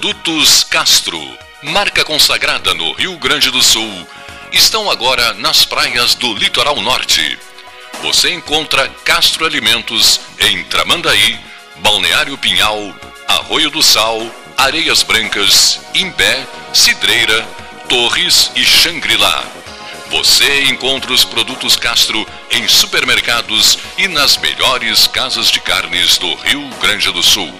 Produtos 0.00 0.62
Castro, 0.62 1.20
marca 1.60 2.04
consagrada 2.04 2.72
no 2.72 2.92
Rio 2.92 3.18
Grande 3.18 3.50
do 3.50 3.60
Sul, 3.60 4.06
estão 4.52 4.88
agora 4.88 5.34
nas 5.34 5.64
praias 5.64 6.14
do 6.14 6.34
litoral 6.34 6.80
norte. 6.80 7.36
Você 8.00 8.32
encontra 8.32 8.88
Castro 9.04 9.44
Alimentos 9.44 10.20
em 10.38 10.62
Tramandaí, 10.62 11.36
Balneário 11.78 12.38
Pinhal, 12.38 12.94
Arroio 13.26 13.70
do 13.70 13.82
Sal, 13.82 14.24
Areias 14.56 15.02
Brancas, 15.02 15.80
Imbé, 15.92 16.46
Cidreira, 16.72 17.42
Torres 17.88 18.52
e 18.54 18.64
Xangri-Lá. 18.64 19.44
Você 20.10 20.62
encontra 20.66 21.12
os 21.12 21.24
produtos 21.24 21.74
Castro 21.74 22.24
em 22.52 22.68
supermercados 22.68 23.80
e 23.96 24.06
nas 24.06 24.36
melhores 24.36 25.08
casas 25.08 25.50
de 25.50 25.58
carnes 25.58 26.18
do 26.18 26.32
Rio 26.36 26.64
Grande 26.80 27.10
do 27.10 27.22
Sul. 27.22 27.52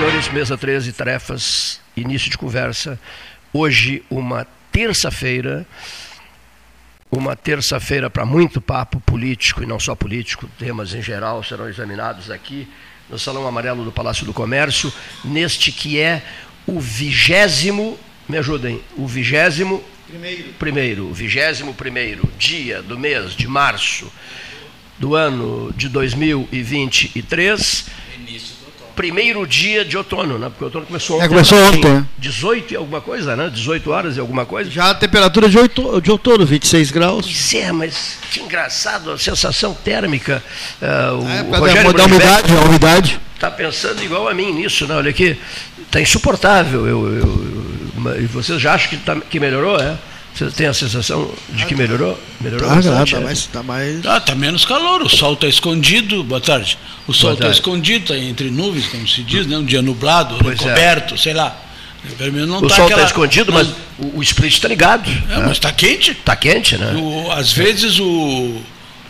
Senhores, 0.00 0.32
mesa 0.32 0.56
13, 0.56 0.94
tarefas, 0.94 1.78
início 1.94 2.30
de 2.30 2.38
conversa. 2.38 2.98
Hoje, 3.52 4.02
uma 4.08 4.46
terça-feira, 4.72 5.66
uma 7.10 7.36
terça-feira 7.36 8.08
para 8.08 8.24
muito 8.24 8.62
papo 8.62 8.98
político 9.00 9.62
e 9.62 9.66
não 9.66 9.78
só 9.78 9.94
político, 9.94 10.48
temas 10.58 10.94
em 10.94 11.02
geral 11.02 11.44
serão 11.44 11.68
examinados 11.68 12.30
aqui 12.30 12.66
no 13.10 13.18
Salão 13.18 13.46
Amarelo 13.46 13.84
do 13.84 13.92
Palácio 13.92 14.24
do 14.24 14.32
Comércio, 14.32 14.90
neste 15.22 15.70
que 15.70 16.00
é 16.00 16.22
o 16.66 16.80
vigésimo, 16.80 17.98
me 18.26 18.38
ajudem, 18.38 18.80
o 18.96 19.06
vigésimo 19.06 19.84
Primeiro. 20.06 20.52
primeiro, 20.58 21.12
vigésimo 21.12 21.74
primeiro 21.74 22.26
dia 22.38 22.80
do 22.80 22.98
mês 22.98 23.32
de 23.32 23.46
março 23.46 24.10
do 24.98 25.14
ano 25.14 25.70
de 25.76 25.90
2023, 25.90 27.84
primeiro 29.00 29.46
dia 29.46 29.82
de 29.84 29.96
outono, 29.96 30.38
né? 30.38 30.48
Porque 30.50 30.62
o 30.62 30.66
outono 30.66 30.84
começou 30.84 31.16
ontem. 31.16 31.24
É, 31.24 31.28
começou 31.28 31.58
né? 31.58 31.68
ontem, 31.68 31.90
né? 31.94 32.04
18 32.18 32.74
e 32.74 32.76
alguma 32.76 33.00
coisa, 33.00 33.34
né? 33.34 33.50
18 33.52 33.90
horas 33.90 34.16
e 34.16 34.20
alguma 34.20 34.44
coisa. 34.44 34.70
Já 34.70 34.90
a 34.90 34.94
temperatura 34.94 35.48
de, 35.48 35.58
oito, 35.58 36.00
de 36.02 36.10
outono, 36.10 36.44
26 36.44 36.90
graus. 36.90 37.24
Pois 37.26 37.54
é, 37.54 37.72
mas 37.72 38.18
que 38.30 38.40
engraçado, 38.40 39.10
a 39.10 39.16
sensação 39.18 39.72
térmica. 39.72 40.42
ah, 40.82 41.12
o 41.14 41.28
É, 41.28 41.42
o 41.42 41.60
Rogério 41.60 41.84
mudar 41.84 42.02
a 42.02 42.06
umidade, 42.06 42.52
a 42.56 42.60
umidade. 42.60 43.20
está 43.34 43.50
pensando 43.50 44.02
igual 44.04 44.28
a 44.28 44.34
mim 44.34 44.52
nisso, 44.52 44.86
né? 44.86 44.94
Olha 44.94 45.08
aqui, 45.10 45.36
está 45.82 45.98
insuportável. 46.00 46.86
Eu, 46.86 47.06
eu- 47.14 47.50
eu- 48.04 48.20
e 48.22 48.26
vocês 48.26 48.60
já 48.60 48.74
acham 48.74 48.90
que, 48.90 48.96
tá- 48.98 49.16
que 49.30 49.40
melhorou, 49.40 49.78
é? 49.80 49.96
Vocês 50.34 50.54
têm 50.54 50.66
a 50.68 50.74
sensação 50.74 51.30
de 51.50 51.66
que 51.66 51.74
melhorou? 51.74 52.18
Melhorou 52.40 52.68
Tá, 52.68 52.76
bastante, 52.76 53.10
tá 53.12 53.18
é? 53.18 53.24
mais, 53.24 53.46
tá 53.46 53.62
mais. 53.62 54.06
Ah, 54.06 54.20
tá 54.20 54.34
menos 54.34 54.64
calor, 54.64 55.02
o 55.02 55.08
sol 55.08 55.34
está 55.34 55.46
escondido. 55.46 56.22
Boa 56.24 56.40
tarde. 56.40 56.78
O 57.06 57.12
sol 57.12 57.34
está 57.34 57.48
escondido, 57.48 58.04
está 58.04 58.16
entre 58.16 58.50
nuvens, 58.50 58.86
como 58.86 59.06
se 59.06 59.22
diz, 59.22 59.46
né? 59.46 59.58
Um 59.58 59.64
dia 59.64 59.82
nublado, 59.82 60.36
Pois 60.40 60.58
é. 60.60 60.62
coberto, 60.62 61.18
sei 61.18 61.34
lá. 61.34 61.54
Pelo 62.16 62.32
menos 62.32 62.48
não 62.48 62.58
O 62.58 62.62
tá 62.68 62.76
sol 62.76 62.84
está 62.84 62.94
aquela- 62.94 63.06
escondido, 63.06 63.52
mas 63.52 63.68
o, 63.98 64.18
o 64.18 64.22
split 64.22 64.54
está 64.54 64.68
ligado. 64.68 65.10
É, 65.10 65.12
né? 65.36 65.42
mas 65.42 65.52
está 65.52 65.70
quente. 65.72 66.12
Está 66.12 66.34
quente, 66.34 66.78
né? 66.78 66.94
O- 66.96 67.30
às 67.32 67.52
vezes 67.52 67.98
o. 67.98 68.62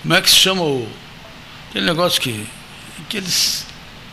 Como 0.02 0.14
é 0.14 0.20
que 0.20 0.28
se 0.30 0.36
chama 0.36 0.62
o. 0.62 0.88
Aquele 1.68 1.86
negócio 1.86 2.20
que. 2.20 2.44
Aqueles, 3.06 3.64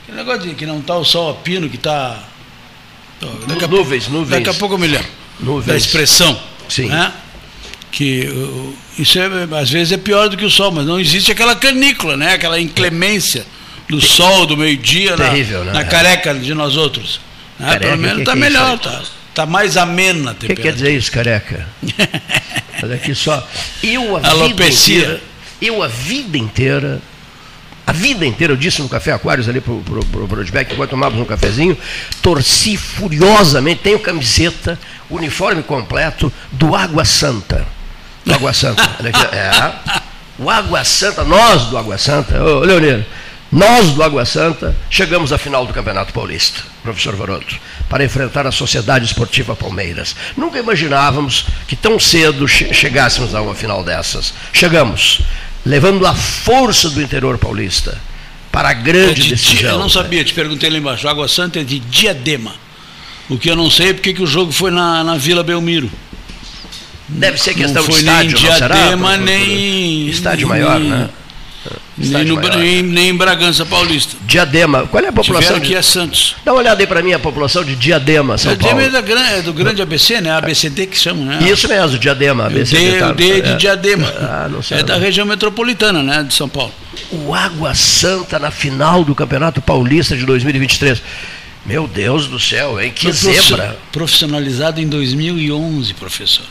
aquele 0.03 0.17
negócio 0.17 0.41
de 0.49 0.53
que 0.53 0.65
não 0.67 0.79
está 0.79 0.95
o 0.95 1.03
sol 1.03 1.31
a 1.31 1.33
pino, 1.33 1.67
que 1.69 1.77
está. 1.77 2.19
Daqui 3.47 3.65
a, 3.65 3.67
nuvens, 3.67 4.07
nuvens. 4.09 4.29
daqui 4.29 4.49
a 4.49 4.53
pouco 4.53 4.75
eu 4.75 4.79
me 4.79 4.85
lembro. 4.87 5.07
Nuvens. 5.39 5.65
Da 5.65 5.75
expressão. 5.75 6.39
Sim. 6.69 6.87
Né? 6.87 7.11
Que 7.91 8.29
isso 8.97 9.17
é, 9.19 9.59
às 9.59 9.69
vezes 9.69 9.93
é 9.93 9.97
pior 9.97 10.29
do 10.29 10.37
que 10.37 10.45
o 10.45 10.49
sol, 10.49 10.71
mas 10.71 10.85
não 10.85 10.99
existe 10.99 11.31
aquela 11.31 11.55
canícula, 11.55 12.15
né? 12.17 12.33
aquela 12.33 12.59
inclemência 12.59 13.45
do 13.89 14.01
sol 14.01 14.45
do 14.45 14.57
meio-dia 14.57 15.15
na, 15.15 15.29
Terrível, 15.29 15.63
né? 15.63 15.71
na 15.73 15.83
careca 15.85 16.33
de 16.33 16.53
nós 16.53 16.75
outros. 16.75 17.19
Né? 17.59 17.67
Careca, 17.67 17.85
Pelo 17.87 17.97
menos 17.97 18.19
está 18.19 18.33
é 18.33 18.35
melhor, 18.35 18.75
está 18.75 19.03
tá 19.33 19.45
mais 19.45 19.77
amena 19.77 20.31
a 20.31 20.33
O 20.33 20.35
que 20.35 20.47
temperatura. 20.47 20.61
quer 20.63 20.73
dizer 20.73 20.97
isso, 20.97 21.11
careca? 21.11 21.67
Olha 22.83 22.95
aqui 22.95 23.15
só. 23.15 23.47
Eu 23.81 24.17
a 24.17 24.19
vida 24.19 24.67
inteira, 24.67 25.21
eu 25.61 25.81
a 25.81 25.87
vida 25.87 26.37
inteira, 26.37 27.01
a 27.87 27.93
vida 27.93 28.25
inteira, 28.25 28.51
eu 28.51 28.57
disse 28.57 28.81
no 28.81 28.89
Café 28.89 29.13
Aquários 29.13 29.47
ali 29.47 29.61
pro, 29.61 29.79
pro, 29.79 30.03
pro, 30.05 30.43
enquanto 30.43 30.89
tomávamos 30.89 31.21
um 31.21 31.25
cafezinho, 31.25 31.77
torci 32.21 32.75
furiosamente, 32.75 33.79
tenho 33.81 33.97
camiseta, 33.97 34.77
uniforme 35.09 35.63
completo 35.63 36.31
do 36.51 36.75
Água 36.75 37.05
Santa. 37.05 37.65
Do 38.25 38.33
Água 38.33 38.51
Santa. 38.51 38.83
É. 39.31 40.01
O 40.37 40.49
Água 40.49 40.83
Santa, 40.83 41.23
nós 41.23 41.67
do 41.67 41.77
Água 41.77 41.97
Santa, 41.97 42.43
ô 42.43 42.59
Leonino, 42.59 43.05
nós 43.49 43.91
do 43.91 44.03
Água 44.03 44.25
Santa 44.25 44.75
chegamos 44.89 45.31
à 45.31 45.37
final 45.37 45.65
do 45.65 45.73
Campeonato 45.73 46.11
Paulista, 46.11 46.61
professor 46.83 47.15
Varoto, 47.15 47.57
para 47.89 48.03
enfrentar 48.03 48.45
a 48.45 48.51
Sociedade 48.51 49.05
Esportiva 49.05 49.55
Palmeiras. 49.55 50.13
Nunca 50.35 50.59
imaginávamos 50.59 51.45
que 51.67 51.75
tão 51.77 51.97
cedo 51.97 52.45
che- 52.45 52.73
chegássemos 52.73 53.33
a 53.33 53.41
uma 53.41 53.55
final 53.55 53.81
dessas. 53.81 54.33
Chegamos, 54.51 55.21
levando 55.67 56.05
a 56.07 56.13
força 56.15 56.89
do 56.89 57.01
interior 57.01 57.37
paulista 57.37 57.97
para 58.51 58.69
a 58.69 58.71
É 58.71 58.75
grande 58.75 59.21
de- 59.21 59.29
decisão. 59.31 59.71
eu 59.71 59.79
não 59.79 59.89
sabia, 59.89 60.23
te 60.23 60.33
perguntei 60.33 60.69
lá 60.69 60.77
embaixo. 60.77 61.07
Água 61.07 61.27
Santa 61.27 61.59
é 61.59 61.63
de 61.63 61.79
Diadema. 61.79 62.53
O 63.29 63.37
que 63.37 63.49
eu 63.49 63.55
não 63.55 63.69
sei 63.69 63.89
é 63.89 63.93
porque 63.93 64.13
que 64.13 64.23
o 64.23 64.27
jogo 64.27 64.51
foi 64.51 64.71
na, 64.71 65.03
na 65.03 65.17
Vila 65.17 65.43
Belmiro. 65.43 65.91
Deve 67.09 67.37
ser 67.37 67.53
questão 67.53 67.81
não 67.83 67.89
de 67.89 67.91
foi 67.91 67.99
estádio, 67.99 68.39
nem 68.41 68.53
será? 68.53 68.75
Diadema, 68.75 69.09
por- 69.11 69.17
nem. 69.19 70.07
Estádio 70.09 70.47
maior, 70.47 70.79
nem- 70.79 70.89
né? 70.89 71.09
Nem, 71.97 72.25
no, 72.25 72.39
nem, 72.39 72.83
nem 72.83 73.09
em 73.09 73.15
Bragança 73.15 73.65
Paulista. 73.65 74.15
Diadema. 74.21 74.85
Qual 74.85 75.03
é 75.03 75.07
a 75.07 75.11
população? 75.11 75.53
Tiveram 75.59 75.65
aqui 75.65 75.75
a 75.75 75.81
Santos. 75.81 76.35
Dá 76.45 76.51
uma 76.53 76.59
olhada 76.59 76.81
aí 76.81 76.85
para 76.85 77.01
mim, 77.01 77.11
a 77.13 77.17
população 77.17 77.63
de 77.63 77.75
Diadema, 77.75 78.37
São 78.37 78.55
Diadema 78.55 78.81
é, 78.81 78.89
Paulo. 78.89 78.91
da 78.91 79.01
gran- 79.01 79.27
é 79.29 79.41
do 79.41 79.51
grande 79.51 79.81
ABC, 79.81 80.21
né? 80.21 80.29
ABCD 80.31 80.85
que 80.85 80.97
chama, 80.97 81.23
né? 81.25 81.49
Isso 81.49 81.67
mesmo, 81.67 81.97
Diadema. 81.97 82.43
O 82.43 82.47
ABC 82.47 82.77
D, 82.77 82.99
tá- 82.99 83.09
o 83.09 83.13
D 83.15 83.41
de 83.41 83.49
é. 83.49 83.55
Diadema. 83.55 84.07
Ah, 84.19 84.47
não 84.51 84.61
sei. 84.61 84.77
é 84.77 84.83
da 84.83 84.97
região 84.97 85.25
metropolitana, 85.25 86.03
né? 86.03 86.23
De 86.23 86.33
São 86.35 86.47
Paulo. 86.47 86.71
O 87.11 87.33
Água 87.33 87.73
Santa 87.73 88.37
na 88.37 88.51
final 88.51 89.03
do 89.03 89.15
Campeonato 89.15 89.59
Paulista 89.61 90.15
de 90.15 90.23
2023. 90.25 91.01
Meu 91.65 91.87
Deus 91.87 92.27
do 92.27 92.39
céu, 92.39 92.79
hein? 92.79 92.91
Que 92.93 93.11
Foi 93.11 93.33
zebra. 93.33 93.77
Profissionalizado 93.91 94.79
em 94.79 94.87
2011, 94.87 95.93
professor. 95.95 96.45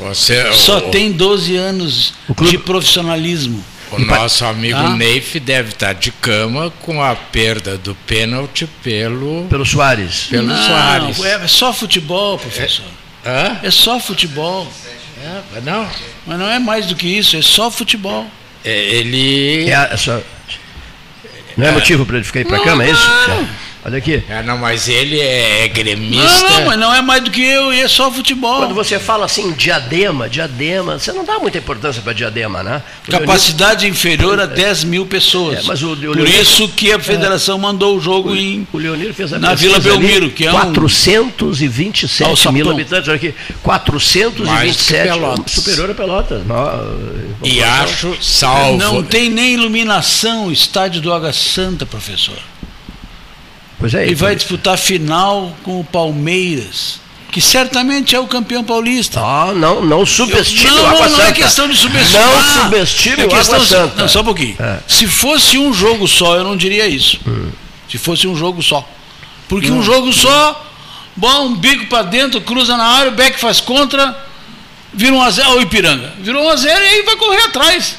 Você, 0.00 0.52
Só 0.52 0.78
o, 0.78 0.90
tem 0.90 1.10
12 1.10 1.56
anos 1.56 2.12
O 2.28 2.34
clube- 2.34 2.52
de 2.52 2.58
profissionalismo. 2.58 3.64
O 3.90 3.98
nosso 3.98 4.44
amigo 4.44 4.78
Ah. 4.78 4.90
Neif 4.96 5.38
deve 5.40 5.70
estar 5.70 5.92
de 5.94 6.10
cama 6.12 6.70
com 6.82 7.02
a 7.02 7.14
perda 7.16 7.76
do 7.78 7.94
pênalti 7.94 8.66
pelo. 8.82 9.46
Pelo 9.48 9.64
Soares. 9.66 10.26
pelo 10.30 10.46
não, 10.48 10.56
Soares. 10.66 11.24
É 11.24 11.46
só 11.48 11.72
futebol, 11.72 12.38
professor. 12.38 12.84
Hã? 13.24 13.58
É 13.62 13.70
só 13.70 13.98
futebol. 14.00 14.70
É, 15.22 15.40
mas 15.54 15.64
não. 15.64 15.88
Mas 16.26 16.38
não 16.38 16.48
é 16.50 16.58
mais 16.58 16.86
do 16.86 16.94
que 16.94 17.06
isso, 17.08 17.36
é 17.36 17.42
só 17.42 17.70
futebol. 17.70 18.26
É, 18.64 18.70
Ele. 18.70 19.68
É 19.68 19.74
a- 19.74 19.96
só- 19.96 20.20
Não 21.56 21.66
é 21.66 21.72
motivo 21.72 22.06
para 22.06 22.16
ele 22.16 22.24
ficar 22.24 22.38
aí 22.40 22.44
para 22.44 22.62
cama, 22.62 22.84
é 22.84 22.90
isso? 22.90 23.08
Olha 23.84 23.98
aqui. 23.98 24.22
É, 24.28 24.42
não, 24.42 24.58
mas 24.58 24.88
ele 24.88 25.18
é 25.20 25.68
gremista. 25.68 26.48
Não, 26.48 26.50
não, 26.58 26.66
mas 26.66 26.78
não 26.78 26.94
é 26.94 27.00
mais 27.00 27.22
do 27.22 27.30
que 27.30 27.42
eu, 27.42 27.72
e 27.72 27.80
é 27.80 27.88
só 27.88 28.10
futebol. 28.10 28.58
Quando 28.58 28.74
você 28.74 28.98
fala 28.98 29.24
assim, 29.24 29.52
diadema, 29.52 30.28
diadema, 30.28 30.98
você 30.98 31.12
não 31.12 31.24
dá 31.24 31.38
muita 31.38 31.58
importância 31.58 32.02
para 32.02 32.12
diadema, 32.12 32.62
né? 32.62 32.82
O 33.06 33.10
Leonir- 33.10 33.26
Capacidade 33.28 33.86
inferior 33.86 34.38
a 34.40 34.46
10 34.46 34.84
mil 34.84 35.06
pessoas. 35.06 35.60
É, 35.60 35.62
mas 35.62 35.82
o- 35.82 35.92
o 35.92 35.96
Por 35.96 36.28
isso 36.28 36.68
que 36.68 36.92
a 36.92 36.98
federação 36.98 37.56
mandou 37.58 37.96
o 37.96 38.00
jogo 38.00 38.34
em. 38.34 38.66
O 38.72 38.78
Leonir 38.78 39.14
fez 39.14 39.32
a 39.32 39.38
Na 39.38 39.54
Vila 39.54 39.76
ali, 39.76 39.84
Belmiro, 39.84 40.30
que 40.30 40.44
é 40.44 40.50
um- 40.50 40.52
427 40.52 42.24
Alçapão. 42.28 42.52
mil 42.52 42.70
habitantes. 42.70 43.08
Olha 43.08 43.16
aqui, 43.16 43.34
427, 43.62 44.44
Mais 44.44 44.76
que 44.76 44.92
Pelotas. 44.94 45.52
superior 45.52 45.90
a 45.90 45.94
Pelotas. 45.94 46.42
E 47.44 47.62
acho, 47.62 48.16
salvo. 48.20 48.76
Não 48.76 49.02
tem 49.02 49.30
nem 49.30 49.54
iluminação 49.54 50.46
o 50.48 50.52
estádio 50.52 51.00
do 51.00 51.12
Água 51.12 51.32
Santa, 51.32 51.86
professor. 51.86 52.36
Pois 53.78 53.94
é, 53.94 54.08
E 54.08 54.14
vai 54.14 54.32
então- 54.32 54.36
disputar 54.36 54.76
final 54.76 55.56
com 55.62 55.78
o 55.80 55.84
Palmeiras, 55.84 57.00
que 57.30 57.40
certamente 57.40 58.16
é 58.16 58.20
o 58.20 58.26
campeão 58.26 58.64
paulista. 58.64 59.20
Ah, 59.20 59.52
não, 59.54 59.84
não 59.84 60.04
subestime 60.04 60.70
não, 60.70 60.78
o 60.78 60.82
não, 60.82 60.86
Água 60.90 61.08
não 61.08 61.16
Santa. 61.16 61.28
é 61.28 61.32
questão 61.32 61.68
de 61.68 61.76
subestimar. 61.76 62.26
Não 62.26 62.62
subestime 62.64 63.22
é 63.22 63.26
o 63.26 63.28
questão 63.28 63.54
Água 63.56 63.66
Santa. 63.66 64.02
Não, 64.02 64.08
só 64.08 64.20
um 64.20 64.24
pouquinho. 64.24 64.56
É. 64.58 64.78
Se 64.88 65.06
fosse 65.06 65.58
um 65.58 65.72
jogo 65.72 66.08
só, 66.08 66.36
eu 66.36 66.44
não 66.44 66.56
diria 66.56 66.86
isso. 66.88 67.20
Se 67.88 67.98
fosse 67.98 68.26
um 68.26 68.34
jogo 68.36 68.62
só. 68.62 68.86
Porque 69.48 69.70
um 69.70 69.82
jogo 69.82 70.12
só, 70.12 70.66
bom, 71.16 71.46
um 71.46 71.54
bico 71.56 71.86
para 71.86 72.02
dentro, 72.02 72.40
cruza 72.40 72.76
na 72.76 72.84
área, 72.84 73.10
o 73.12 73.14
Beck 73.14 73.38
faz 73.38 73.60
contra, 73.60 74.14
vira 74.92 75.12
um 75.14 75.22
a 75.22 75.30
zero, 75.30 75.56
o 75.56 75.62
Ipiranga. 75.62 76.12
Virou 76.20 76.44
um 76.44 76.48
a 76.50 76.56
zero 76.56 76.82
e 76.82 76.86
aí 76.86 77.02
vai 77.02 77.16
correr 77.16 77.42
atrás. 77.44 77.96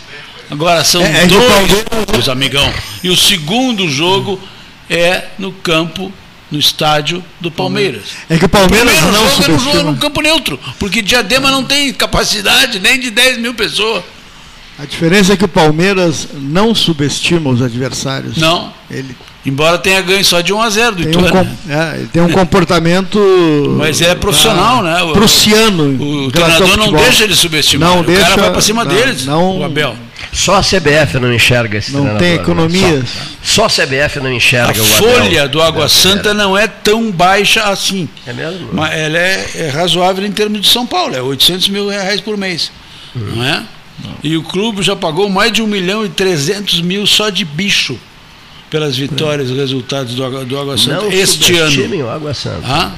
Agora 0.51 0.83
são 0.83 1.01
É, 1.01 1.23
é 1.23 1.27
dois, 1.27 2.19
os 2.19 2.27
amigão. 2.29 2.71
E 3.03 3.09
o 3.09 3.15
segundo 3.15 3.87
jogo 3.89 4.39
é 4.89 5.27
no 5.37 5.51
campo, 5.51 6.11
no 6.51 6.57
estádio 6.57 7.23
do 7.39 7.51
Palmeiras. 7.51 8.03
É 8.29 8.37
que 8.37 8.45
o 8.45 8.49
Palmeiras 8.49 8.91
Primeiro 8.91 9.11
não 9.11 9.29
jogo 9.29 9.43
era 9.43 9.53
um 9.53 9.59
jogo 9.59 9.59
subestima. 9.59 9.91
num 9.91 9.97
campo 9.97 10.21
neutro, 10.21 10.59
porque 10.79 11.01
Diadema 11.01 11.51
não 11.51 11.63
tem 11.63 11.93
capacidade 11.93 12.79
nem 12.79 12.99
de 12.99 13.11
10 13.11 13.37
mil 13.37 13.53
pessoas. 13.53 14.03
A 14.79 14.85
diferença 14.85 15.33
é 15.33 15.37
que 15.37 15.43
o 15.45 15.49
Palmeiras 15.49 16.29
não 16.33 16.73
subestima 16.73 17.49
os 17.49 17.61
adversários. 17.61 18.37
Não. 18.37 18.73
Ele 18.89 19.15
Embora 19.45 19.77
tenha 19.77 20.01
ganho 20.01 20.23
só 20.23 20.41
de 20.41 20.51
1 20.53 20.61
a 20.61 20.69
0 20.69 20.95
do 20.97 21.03
tem 21.05 21.15
um, 21.21 21.25
Ituano. 21.25 21.49
com- 21.65 21.73
é, 21.73 21.95
ele 21.97 22.07
tem 22.07 22.21
um 22.21 22.29
comportamento. 22.29 23.75
Mas 23.77 24.01
é 24.01 24.13
profissional, 24.13 24.83
né? 24.83 25.01
O- 25.03 25.13
Prussiano. 25.13 25.95
O 26.01 26.25
ao 26.25 26.31
treinador 26.31 26.77
não 26.77 26.91
deixa 26.91 27.23
ele 27.23 27.35
subestimar. 27.35 27.89
Não 27.89 28.01
o 28.01 28.03
deixa, 28.03 28.21
cara 28.21 28.41
vai 28.41 28.51
pra 28.51 28.61
cima 28.61 28.83
não, 28.83 28.93
deles, 28.93 29.25
não- 29.25 29.59
o 29.59 29.63
Abel. 29.63 29.95
Só 30.33 30.55
a 30.55 30.61
CBF 30.61 31.17
não 31.19 31.33
enxerga 31.33 31.77
esse 31.77 31.91
Não 31.93 32.17
tem 32.17 32.31
né? 32.31 32.35
economias. 32.35 33.05
Só, 33.41 33.67
só 33.67 33.81
a 33.81 33.85
CBF 33.85 34.19
não 34.19 34.27
A 34.27 34.33
enxerga 34.33 34.79
o 34.81 34.85
Abel. 34.85 34.85
folha 35.13 35.47
do 35.47 35.61
Água 35.61 35.87
Santa 35.89 36.33
não 36.33 36.57
é 36.57 36.67
tão 36.67 37.09
baixa 37.09 37.63
assim. 37.63 38.07
É 38.27 38.33
mesmo? 38.33 38.69
Mas 38.73 38.93
ela 38.93 39.17
é, 39.17 39.49
é 39.55 39.69
razoável 39.69 40.25
em 40.25 40.31
termos 40.31 40.61
de 40.61 40.67
São 40.67 40.85
Paulo, 40.85 41.15
é 41.15 41.21
800 41.21 41.69
mil 41.69 41.87
reais 41.89 42.19
por 42.21 42.37
mês. 42.37 42.71
Não 43.15 43.43
é? 43.43 43.63
E 44.21 44.37
o 44.37 44.43
clube 44.43 44.83
já 44.83 44.95
pagou 44.95 45.29
mais 45.29 45.51
de 45.51 45.61
1 45.61 45.67
milhão 45.67 46.05
e 46.05 46.09
300 46.09 46.81
mil 46.81 47.07
só 47.07 47.29
de 47.29 47.43
bicho 47.43 47.97
pelas 48.69 48.95
vitórias 48.95 49.49
e 49.49 49.53
resultados 49.53 50.13
do 50.13 50.23
Água, 50.23 50.45
do 50.45 50.59
Água 50.59 50.77
Santa 50.77 51.01
Não 51.01 51.11
este 51.11 51.55
ano. 51.57 52.05
o 52.05 52.09
Água 52.09 52.33
Santa. 52.33 52.61
Ah, 52.63 52.91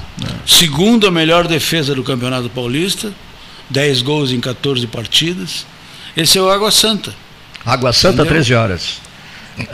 Segundo 0.45 1.07
a 1.07 1.11
melhor 1.11 1.47
defesa 1.47 1.95
do 1.95 2.03
Campeonato 2.03 2.49
Paulista, 2.49 3.11
10 3.69 4.01
gols 4.01 4.31
em 4.31 4.39
14 4.39 4.85
partidas. 4.87 5.65
Esse 6.15 6.37
é 6.37 6.41
o 6.41 6.49
Água 6.49 6.71
Santa. 6.71 7.13
Água 7.65 7.93
Santa, 7.93 8.15
Entendeu? 8.23 8.33
13 8.33 8.53
horas. 8.53 9.01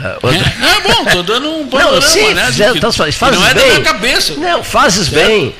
Ah, 0.00 0.18
outra- 0.22 0.38
É, 0.38 0.76
é 0.76 0.80
bom, 0.80 1.04
tô 1.04 1.22
dando 1.22 1.48
um 1.48 1.58
Não, 1.60 1.68
panorama, 1.68 2.00
sim, 2.02 2.34
né? 2.34 2.50
tá- 2.80 2.92
fazes 2.92 3.38
não 3.38 3.46
é 3.46 3.54
da 3.54 3.60
bem. 3.60 3.70
minha 3.70 3.80
cabeça. 3.82 4.34
Não, 4.36 4.62
fazes 4.64 5.08
bem. 5.08 5.54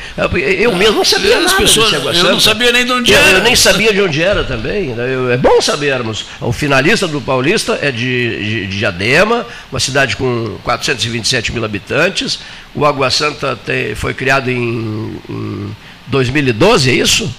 Eu 0.59 0.75
mesmo 0.75 0.97
não 0.97 1.05
sabia 1.05 1.39
As 1.39 1.45
nada 1.45 1.57
pessoas- 1.57 1.93
eu 1.93 2.25
não 2.25 2.41
sabia 2.41 2.73
nem 2.73 2.85
de 2.85 2.93
onde 2.93 3.13
eu, 3.13 3.19
era. 3.19 3.39
Eu 3.39 3.43
nem 3.45 3.55
sabia 3.57 3.93
de 3.93 4.03
onde 4.03 4.21
era 4.23 4.45
também. 4.45 4.89
né? 4.89 5.35
É 5.35 5.37
bom 5.37 5.61
sabermos. 5.61 6.25
O 6.41 6.53
finalista 6.53 7.07
do 7.07 7.21
Paulista 7.21 7.79
é 7.81 7.91
de, 7.93 7.99
de, 8.45 8.67
de 8.67 8.79
Diadema, 8.79 9.47
uma 9.71 9.81
cidade 9.81 10.17
com 10.17 10.59
427 10.65 11.53
mil 11.53 11.65
habitantes. 11.65 12.41
O 12.75 12.85
Água 12.85 13.11
Santa 13.11 13.57
tem- 13.65 13.95
foi 13.95 14.15
criado 14.15 14.51
em, 14.51 15.17
em 15.29 15.77
2012, 16.09 16.91
é 16.91 16.95
isso? 16.95 17.33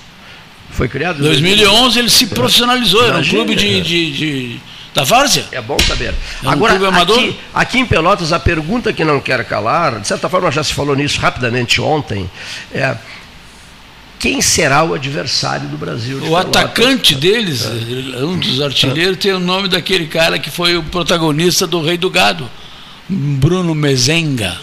Foi 0.71 0.87
criado 0.87 1.19
Em 1.19 1.23
2011 1.23 1.99
ele 1.99 2.09
se 2.09 2.27
profissionalizou, 2.27 3.01
era 3.01 3.11
um 3.11 3.15
Imagina, 3.15 3.35
clube 3.43 3.55
de, 3.55 3.81
de, 3.81 4.11
de- 4.11 4.59
da 4.93 5.03
Várzea. 5.03 5.45
É 5.51 5.61
bom 5.61 5.77
saber. 5.87 6.13
É 6.43 6.47
um 6.47 6.51
Agora, 6.51 7.01
aqui, 7.01 7.39
aqui 7.53 7.79
em 7.79 7.85
Pelotas, 7.85 8.33
a 8.33 8.39
pergunta 8.39 8.91
que 8.91 9.03
não 9.03 9.19
quer 9.19 9.43
calar, 9.45 9.99
de 9.99 10.07
certa 10.07 10.27
forma 10.29 10.51
já 10.51 10.63
se 10.63 10.73
falou 10.73 10.95
nisso 10.95 11.19
rapidamente 11.19 11.79
ontem, 11.79 12.29
é 12.73 12.95
quem 14.17 14.41
será 14.41 14.83
o 14.83 14.93
adversário 14.93 15.67
do 15.69 15.77
Brasil? 15.77 16.17
O 16.17 16.21
Pelotas? 16.21 16.61
atacante 16.63 17.15
deles, 17.15 17.65
um 18.17 18.37
dos 18.37 18.61
artilheiros, 18.61 19.17
tem 19.17 19.31
o 19.31 19.39
nome 19.39 19.69
daquele 19.69 20.07
cara 20.07 20.37
que 20.37 20.49
foi 20.49 20.75
o 20.75 20.83
protagonista 20.83 21.65
do 21.65 21.81
Rei 21.81 21.97
do 21.97 22.09
Gado, 22.09 22.49
Bruno 23.07 23.73
Mezenga. 23.73 24.57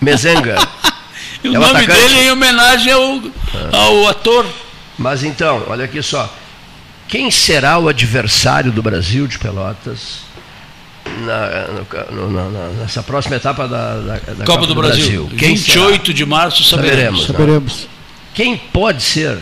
Mezenga. 0.00 0.56
O 1.42 1.46
É 1.46 1.50
o 1.50 1.52
nome 1.60 1.66
atacante? 1.66 1.92
dele 1.92 2.14
é 2.20 2.24
em 2.24 2.30
homenagem 2.30 2.90
ao, 2.90 3.20
ao 3.70 4.08
ator. 4.08 4.46
Mas 4.96 5.22
então, 5.22 5.62
olha 5.68 5.84
aqui 5.84 6.02
só. 6.02 6.34
Quem 7.08 7.30
será 7.30 7.78
o 7.78 7.88
adversário 7.88 8.72
do 8.72 8.82
Brasil 8.82 9.26
de 9.26 9.38
Pelotas 9.38 10.24
na- 11.24 11.66
no- 12.10 12.30
no- 12.30 12.50
na- 12.50 12.68
nessa 12.80 13.02
próxima 13.02 13.36
etapa 13.36 13.68
da, 13.68 13.94
da- 13.98 14.32
da 14.38 14.44
Copa, 14.44 14.66
do, 14.66 14.74
Brasil. 14.74 15.28
Quem 15.38 15.54
28 15.54 16.12
de 16.14 16.24
março 16.24 16.64
saberemos. 16.64 17.26
Saberemos. 17.26 17.72
Saberemos. 17.72 17.88
Quem 18.34 18.56
pode 18.56 19.02
ser? 19.02 19.38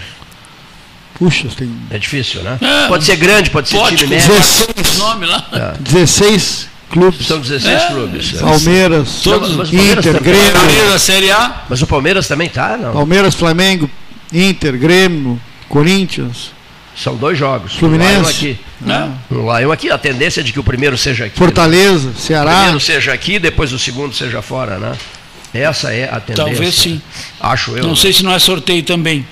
Puxa, 1.14 1.46
tem 1.56 1.72
É 1.90 1.98
difícil, 1.98 2.42
né? 2.42 2.58
É, 2.60 2.88
pode 2.88 3.04
ser 3.04 3.16
grande, 3.16 3.48
pode 3.48 3.68
ser 3.68 3.76
Pode, 3.76 3.96
time 3.96 4.08
com 4.20 4.28
médio. 4.28 4.34
esse 4.76 4.98
nome 4.98 5.26
lá. 5.26 5.46
16 5.78 6.68
clubes. 6.90 7.26
São 7.26 7.38
16 7.40 7.82
É, 7.82 7.86
clubes. 7.86 8.32
Palmeiras, 8.32 9.20
Todos, 9.22 9.52
mas 9.54 9.70
Palmeiras 9.70 10.04
Inter, 10.04 10.18
também. 10.20 10.32
Grêmio. 10.34 10.52
Palmeiras 10.52 10.90
da 10.90 10.98
Série 10.98 11.30
A. 11.30 11.62
Mas 11.70 11.80
o 11.80 11.86
Palmeiras 11.86 12.26
também 12.28 12.48
tá, 12.48 12.76
não? 12.76 12.92
Palmeiras, 12.92 13.34
Flamengo, 13.34 13.88
Inter, 14.32 14.76
Grêmio, 14.76 15.40
Corinthians, 15.68 16.50
São 16.96 17.16
dois 17.16 17.38
jogos. 17.38 17.74
Fluminense. 17.74 18.12
Um 18.18 18.22
lá 18.22 18.22
e 18.22 18.24
um 18.24 18.28
aqui. 18.28 18.60
Né? 18.80 19.12
Lá 19.30 19.62
e 19.62 19.66
um 19.66 19.72
aqui. 19.72 19.90
A 19.90 19.96
tendência 19.98 20.40
é 20.40 20.44
de 20.44 20.52
que 20.52 20.60
o 20.60 20.64
primeiro 20.64 20.96
seja 20.98 21.24
aqui. 21.26 21.36
Fortaleza, 21.38 22.10
O 22.10 22.14
Ceará. 22.18 22.52
primeiro 22.54 22.80
seja 22.80 23.12
aqui, 23.12 23.38
depois 23.38 23.72
o 23.72 23.78
segundo 23.78 24.14
seja 24.14 24.42
fora, 24.42 24.78
né? 24.78 24.92
Essa 25.54 25.92
é 25.92 26.04
a 26.04 26.20
tendência. 26.20 26.34
Talvez 26.50 26.74
sim. 26.74 27.00
Acho 27.40 27.76
eu. 27.76 27.84
Não 27.86 27.96
sei 27.96 28.12
se 28.12 28.22
não 28.22 28.32
é 28.32 28.38
sorteio 28.38 28.82
também. 28.82 29.26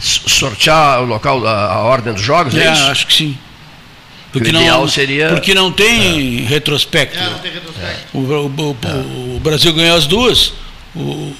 Sortear 0.00 1.02
o 1.02 1.06
local, 1.06 1.44
a, 1.46 1.72
a 1.74 1.78
ordem 1.80 2.12
dos 2.12 2.22
jogos, 2.22 2.54
é, 2.54 2.66
É, 2.66 2.72
isso? 2.72 2.82
acho 2.84 3.06
que 3.06 3.12
sim. 3.14 3.38
Porque 4.32 4.50
O 4.50 4.52
não, 4.52 4.60
ideal 4.60 4.88
seria- 4.88 5.28
porque 5.30 5.54
não 5.54 5.72
tem 5.72 6.42
retrospecto. 6.42 7.18
O, 8.12 8.18
o- 8.18 8.46
o- 8.46 9.36
o 9.36 9.40
Brasil 9.40 9.72
ganhou 9.72 9.96
as 9.96 10.06
duas, 10.06 10.52
o, 10.94 11.32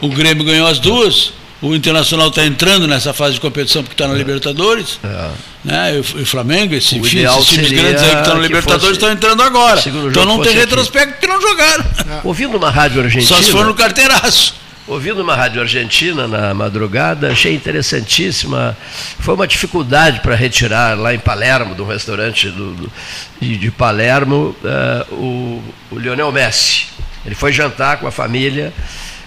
o 0.00 0.08
Grêmio 0.08 0.44
ganhou 0.44 0.66
as 0.66 0.78
duas, 0.78 1.32
o 1.68 1.74
Internacional 1.74 2.28
está 2.28 2.44
entrando 2.44 2.86
nessa 2.86 3.12
fase 3.12 3.34
de 3.34 3.40
competição 3.40 3.82
porque 3.82 3.94
está 3.94 4.06
na 4.06 4.14
Libertadores. 4.14 4.98
É. 5.02 5.30
Né? 5.64 5.96
E 5.96 5.98
o, 6.00 6.26
Flamengo, 6.26 6.74
esse, 6.74 6.98
O 7.00 7.06
ideal 7.06 7.36
esses 7.40 7.48
times 7.48 7.70
grandes 7.72 8.02
aí 8.02 8.10
que 8.10 8.16
estão 8.18 8.34
na 8.34 8.40
que 8.42 8.46
Libertadores 8.48 8.92
estão 8.96 9.10
entrando 9.10 9.42
agora. 9.42 9.80
Então 9.86 10.24
não 10.26 10.36
tem 10.36 10.44
fosse 10.44 10.48
aqui. 10.50 10.58
retrospecto 10.58 11.12
porque 11.14 11.26
não 11.26 11.40
jogaram. 11.40 11.84
Ouvindo 12.22 12.56
uma 12.56 12.70
rádio 12.70 13.02
argentina. 13.02 13.36
Só 13.36 13.42
se 13.42 13.50
for 13.50 13.64
no 13.64 13.74
carteiraço. 13.74 14.54
Ouvindo 14.86 15.22
uma 15.22 15.34
rádio 15.34 15.62
argentina 15.62 16.28
na 16.28 16.52
madrugada, 16.52 17.32
achei 17.32 17.54
interessantíssima. 17.54 18.76
Foi 19.18 19.34
uma 19.34 19.46
dificuldade 19.46 20.20
para 20.20 20.34
retirar 20.34 20.98
lá 20.98 21.14
em 21.14 21.18
Palermo, 21.18 21.74
do 21.74 21.86
restaurante 21.86 22.50
do, 22.50 22.72
do- 22.74 22.92
de, 23.40 23.56
de 23.56 23.70
Palermo, 23.70 24.54
eh, 24.62 25.06
o, 25.12 25.62
o 25.90 25.98
Lionel 25.98 26.30
Messi. 26.30 26.84
Ele 27.24 27.34
foi 27.34 27.50
jantar 27.50 27.96
com 27.98 28.06
a 28.06 28.10
família 28.12 28.70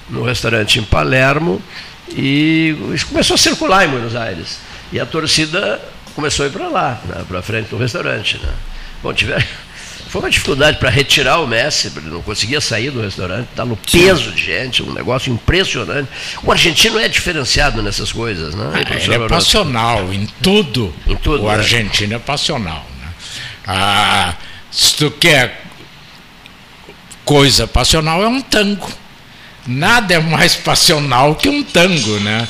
no 0.08 0.24
restaurante 0.24 0.78
em 0.78 0.84
Palermo 0.84 1.60
e 2.16 2.76
isso 2.94 3.08
começou 3.08 3.36
a 3.36 3.38
circular 3.38 3.86
em 3.86 3.90
Buenos 3.90 4.16
Aires. 4.16 4.60
E 4.92 5.00
a 5.00 5.06
torcida 5.06 5.82
começou 6.16 6.46
a 6.46 6.50
ir 6.50 6.52
para 6.52 6.68
lá, 6.68 7.02
né, 7.06 7.24
para 7.28 7.42
frente 7.42 7.70
do 7.70 7.78
restaurante. 7.78 8.38
Né? 8.42 8.50
Bom, 9.04 9.14
tiver, 9.14 9.46
foi 10.10 10.22
uma 10.22 10.30
dificuldade 10.30 10.78
para 10.80 10.90
retirar 10.90 11.40
o 11.40 11.48
Messi, 11.48 11.92
ele 11.96 12.10
não 12.10 12.22
conseguia 12.22 12.62
sair 12.62 12.90
do 12.90 13.02
restaurante, 13.02 13.48
está 13.50 13.66
no 13.66 13.76
peso 13.76 14.32
de 14.32 14.44
gente, 14.44 14.82
um 14.82 14.94
negócio 14.94 15.32
impressionante. 15.32 16.10
O 16.44 16.52
argentino 16.52 16.98
é 16.98 17.08
diferenciado 17.08 17.84
nessas 17.84 18.12
coisas, 18.12 18.56
né? 18.56 18.72
Ah, 18.74 18.96
Ele 18.96 19.14
é 19.16 19.28
passional 19.28 20.12
em 20.14 20.26
tudo. 20.42 20.94
Em 21.06 21.16
tudo, 21.18 21.44
o 21.44 21.48
né? 21.48 21.56
argentino 21.56 22.16
é 22.16 22.20
passional. 22.20 22.86
né? 23.02 23.08
Ah, 23.68 24.34
se 24.72 24.96
tu 24.96 25.12
quer 25.12 25.64
coisa 27.26 27.68
passional, 27.68 28.24
é 28.24 28.28
um 28.28 28.42
tango. 28.42 28.90
Nada 29.68 30.14
é 30.14 30.20
mais 30.20 30.56
passional 30.56 31.36
que 31.36 31.50
um 31.50 31.64
tango, 31.64 32.20
né? 32.22 32.48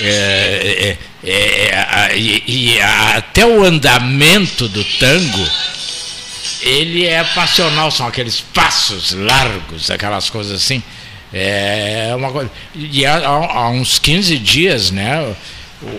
É, 0.00 0.96
é, 1.24 1.28
é, 1.30 1.74
a- 1.88 2.14
e, 2.14 2.42
e 2.46 2.80
a- 2.80 3.16
até 3.16 3.44
o 3.46 3.64
andamento 3.64 4.68
do 4.68 4.84
tango 4.84 5.48
ele 6.60 7.06
é 7.06 7.22
passional, 7.24 7.90
são 7.90 8.06
aqueles 8.06 8.40
passos 8.40 9.12
largos, 9.12 9.90
aquelas 9.90 10.28
coisas 10.28 10.60
assim. 10.60 10.82
É 11.32 12.12
uma 12.16 12.30
coisa. 12.32 12.50
E 12.74 13.04
há, 13.06 13.16
há 13.26 13.68
uns 13.70 13.98
15 13.98 14.38
dias, 14.38 14.90
né? 14.90 15.34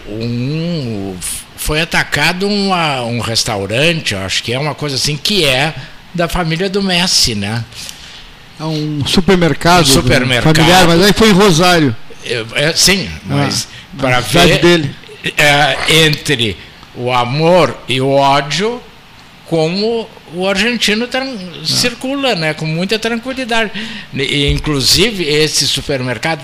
Um, 0.07 1.15
foi 1.55 1.81
atacado 1.81 2.47
uma, 2.47 3.01
um 3.03 3.19
restaurante, 3.19 4.15
acho 4.15 4.43
que 4.43 4.51
é 4.53 4.59
uma 4.59 4.75
coisa 4.75 4.95
assim, 4.95 5.15
que 5.15 5.45
é 5.45 5.73
da 6.13 6.27
família 6.27 6.69
do 6.69 6.81
Messi, 6.81 7.35
né? 7.35 7.63
É 8.59 8.63
um 8.63 9.05
supermercado, 9.05 9.83
Um 9.83 9.85
supermercado. 9.85 10.55
familiar, 10.55 10.87
mas 10.87 11.01
aí 11.01 11.13
foi 11.13 11.29
em 11.29 11.33
Rosário. 11.33 11.95
É, 12.55 12.73
sim, 12.75 13.09
mas 13.25 13.67
na 13.93 14.01
para 14.03 14.19
ver 14.19 14.59
dele. 14.59 14.95
é, 15.37 16.03
entre 16.05 16.57
o 16.95 17.11
amor 17.11 17.77
e 17.87 18.01
o 18.01 18.09
ódio, 18.09 18.81
como 19.45 20.07
o 20.33 20.47
argentino 20.47 21.07
tran- 21.07 21.37
circula, 21.65 22.35
né, 22.35 22.53
com 22.53 22.65
muita 22.65 22.99
tranquilidade. 22.99 23.71
E, 24.13 24.47
inclusive, 24.49 25.23
esse 25.23 25.65
supermercado, 25.65 26.41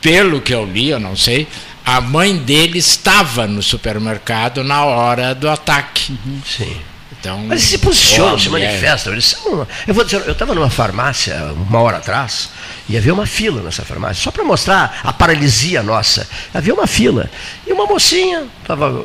pelo 0.00 0.40
que 0.40 0.54
eu 0.54 0.64
li, 0.64 0.88
eu 0.88 0.98
não 0.98 1.14
sei, 1.14 1.46
a 1.84 2.00
mãe 2.00 2.36
dele 2.36 2.78
estava 2.78 3.46
no 3.46 3.62
supermercado 3.62 4.64
na 4.64 4.84
hora 4.84 5.34
do 5.34 5.48
ataque. 5.48 6.12
Sim. 6.46 6.76
Então, 7.20 7.38
Mas 7.38 7.60
eles 7.60 7.64
se 7.64 7.78
posicionam, 7.78 8.38
se 8.38 8.48
é. 8.48 8.50
manifestam. 8.50 9.12
Eles 9.12 9.26
são, 9.26 9.66
eu 9.86 9.94
vou 9.94 10.04
dizer, 10.04 10.22
eu 10.26 10.32
estava 10.32 10.54
numa 10.54 10.70
farmácia 10.70 11.52
uma 11.54 11.80
hora 11.80 11.98
atrás 11.98 12.48
e 12.88 12.96
havia 12.96 13.12
uma 13.12 13.26
fila 13.26 13.62
nessa 13.62 13.84
farmácia, 13.84 14.22
só 14.22 14.30
para 14.30 14.42
mostrar 14.42 15.00
a 15.04 15.12
paralisia 15.12 15.82
nossa. 15.82 16.26
Havia 16.52 16.72
uma 16.72 16.86
fila. 16.86 17.30
E 17.66 17.72
uma 17.72 17.86
mocinha 17.86 18.44
estava. 18.62 19.04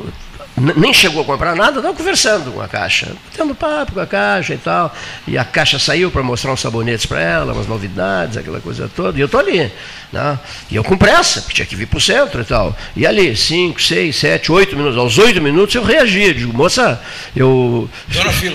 Nem 0.58 0.92
chegou 0.94 1.20
a 1.20 1.24
comprar 1.24 1.54
nada, 1.54 1.78
estava 1.80 1.94
conversando 1.94 2.50
com 2.50 2.62
a 2.62 2.66
caixa, 2.68 3.12
tendo 3.36 3.54
papo 3.54 3.92
com 3.92 4.00
a 4.00 4.06
caixa 4.06 4.54
e 4.54 4.56
tal. 4.56 4.94
E 5.26 5.36
a 5.36 5.44
caixa 5.44 5.78
saiu 5.78 6.10
para 6.10 6.22
mostrar 6.22 6.50
uns 6.50 6.60
sabonetes 6.62 7.04
para 7.04 7.20
ela, 7.20 7.52
umas 7.52 7.66
novidades, 7.66 8.38
aquela 8.38 8.58
coisa 8.58 8.90
toda. 8.96 9.18
E 9.18 9.20
eu 9.20 9.26
estou 9.26 9.38
ali. 9.38 9.70
Né? 10.10 10.38
E 10.70 10.76
eu 10.76 10.82
com 10.82 10.96
pressa, 10.96 11.42
porque 11.42 11.56
tinha 11.56 11.66
que 11.66 11.76
vir 11.76 11.86
para 11.86 11.98
o 11.98 12.00
centro 12.00 12.40
e 12.40 12.44
tal. 12.44 12.74
E 12.96 13.06
ali, 13.06 13.36
5, 13.36 13.82
6, 13.82 14.16
7, 14.16 14.50
8 14.50 14.74
minutos. 14.76 14.96
Aos 14.96 15.18
8 15.18 15.42
minutos 15.42 15.74
eu 15.74 15.82
reagi. 15.84 16.22
Eu 16.22 16.32
digo, 16.34 16.56
moça, 16.56 17.02
eu, 17.34 17.90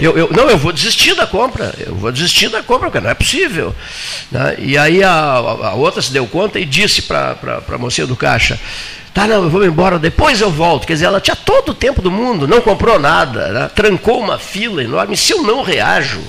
eu, 0.01 0.17
eu- 0.17 0.29
Não, 0.35 0.49
eu 0.49 0.57
vou 0.57 0.71
desistir 0.71 1.13
da 1.13 1.27
compra. 1.27 1.71
Eu 1.77 1.93
vou 1.93 2.11
desistir 2.11 2.49
da 2.49 2.63
compra, 2.63 2.89
porque 2.89 2.99
não 3.03 3.11
é 3.11 3.13
possível. 3.13 3.75
né? 4.31 4.55
E 4.57 4.75
aí 4.75 5.03
a, 5.03 5.11
a- 5.11 5.67
a 5.69 5.73
outra 5.75 6.01
se 6.01 6.11
deu 6.11 6.25
conta 6.25 6.59
e 6.59 6.65
disse 6.65 7.03
para 7.03 7.37
a 7.71 7.77
mocinha 7.77 8.07
do 8.07 8.15
caixa. 8.15 8.59
Tá, 9.13 9.27
não, 9.27 9.43
eu 9.43 9.49
vou 9.49 9.65
embora, 9.65 9.99
depois 9.99 10.39
eu 10.39 10.49
volto. 10.49 10.87
Quer 10.87 10.93
dizer, 10.93 11.05
ela 11.05 11.19
tinha 11.19 11.35
todo 11.35 11.69
o 11.69 11.75
tempo 11.75 12.01
do 12.01 12.09
mundo, 12.09 12.47
não 12.47 12.61
comprou 12.61 12.97
nada, 12.97 13.49
né? 13.49 13.71
trancou 13.75 14.19
uma 14.19 14.37
fila 14.37 14.83
enorme. 14.83 15.17
Se 15.17 15.33
eu 15.33 15.43
não 15.43 15.61
reajo, 15.61 16.21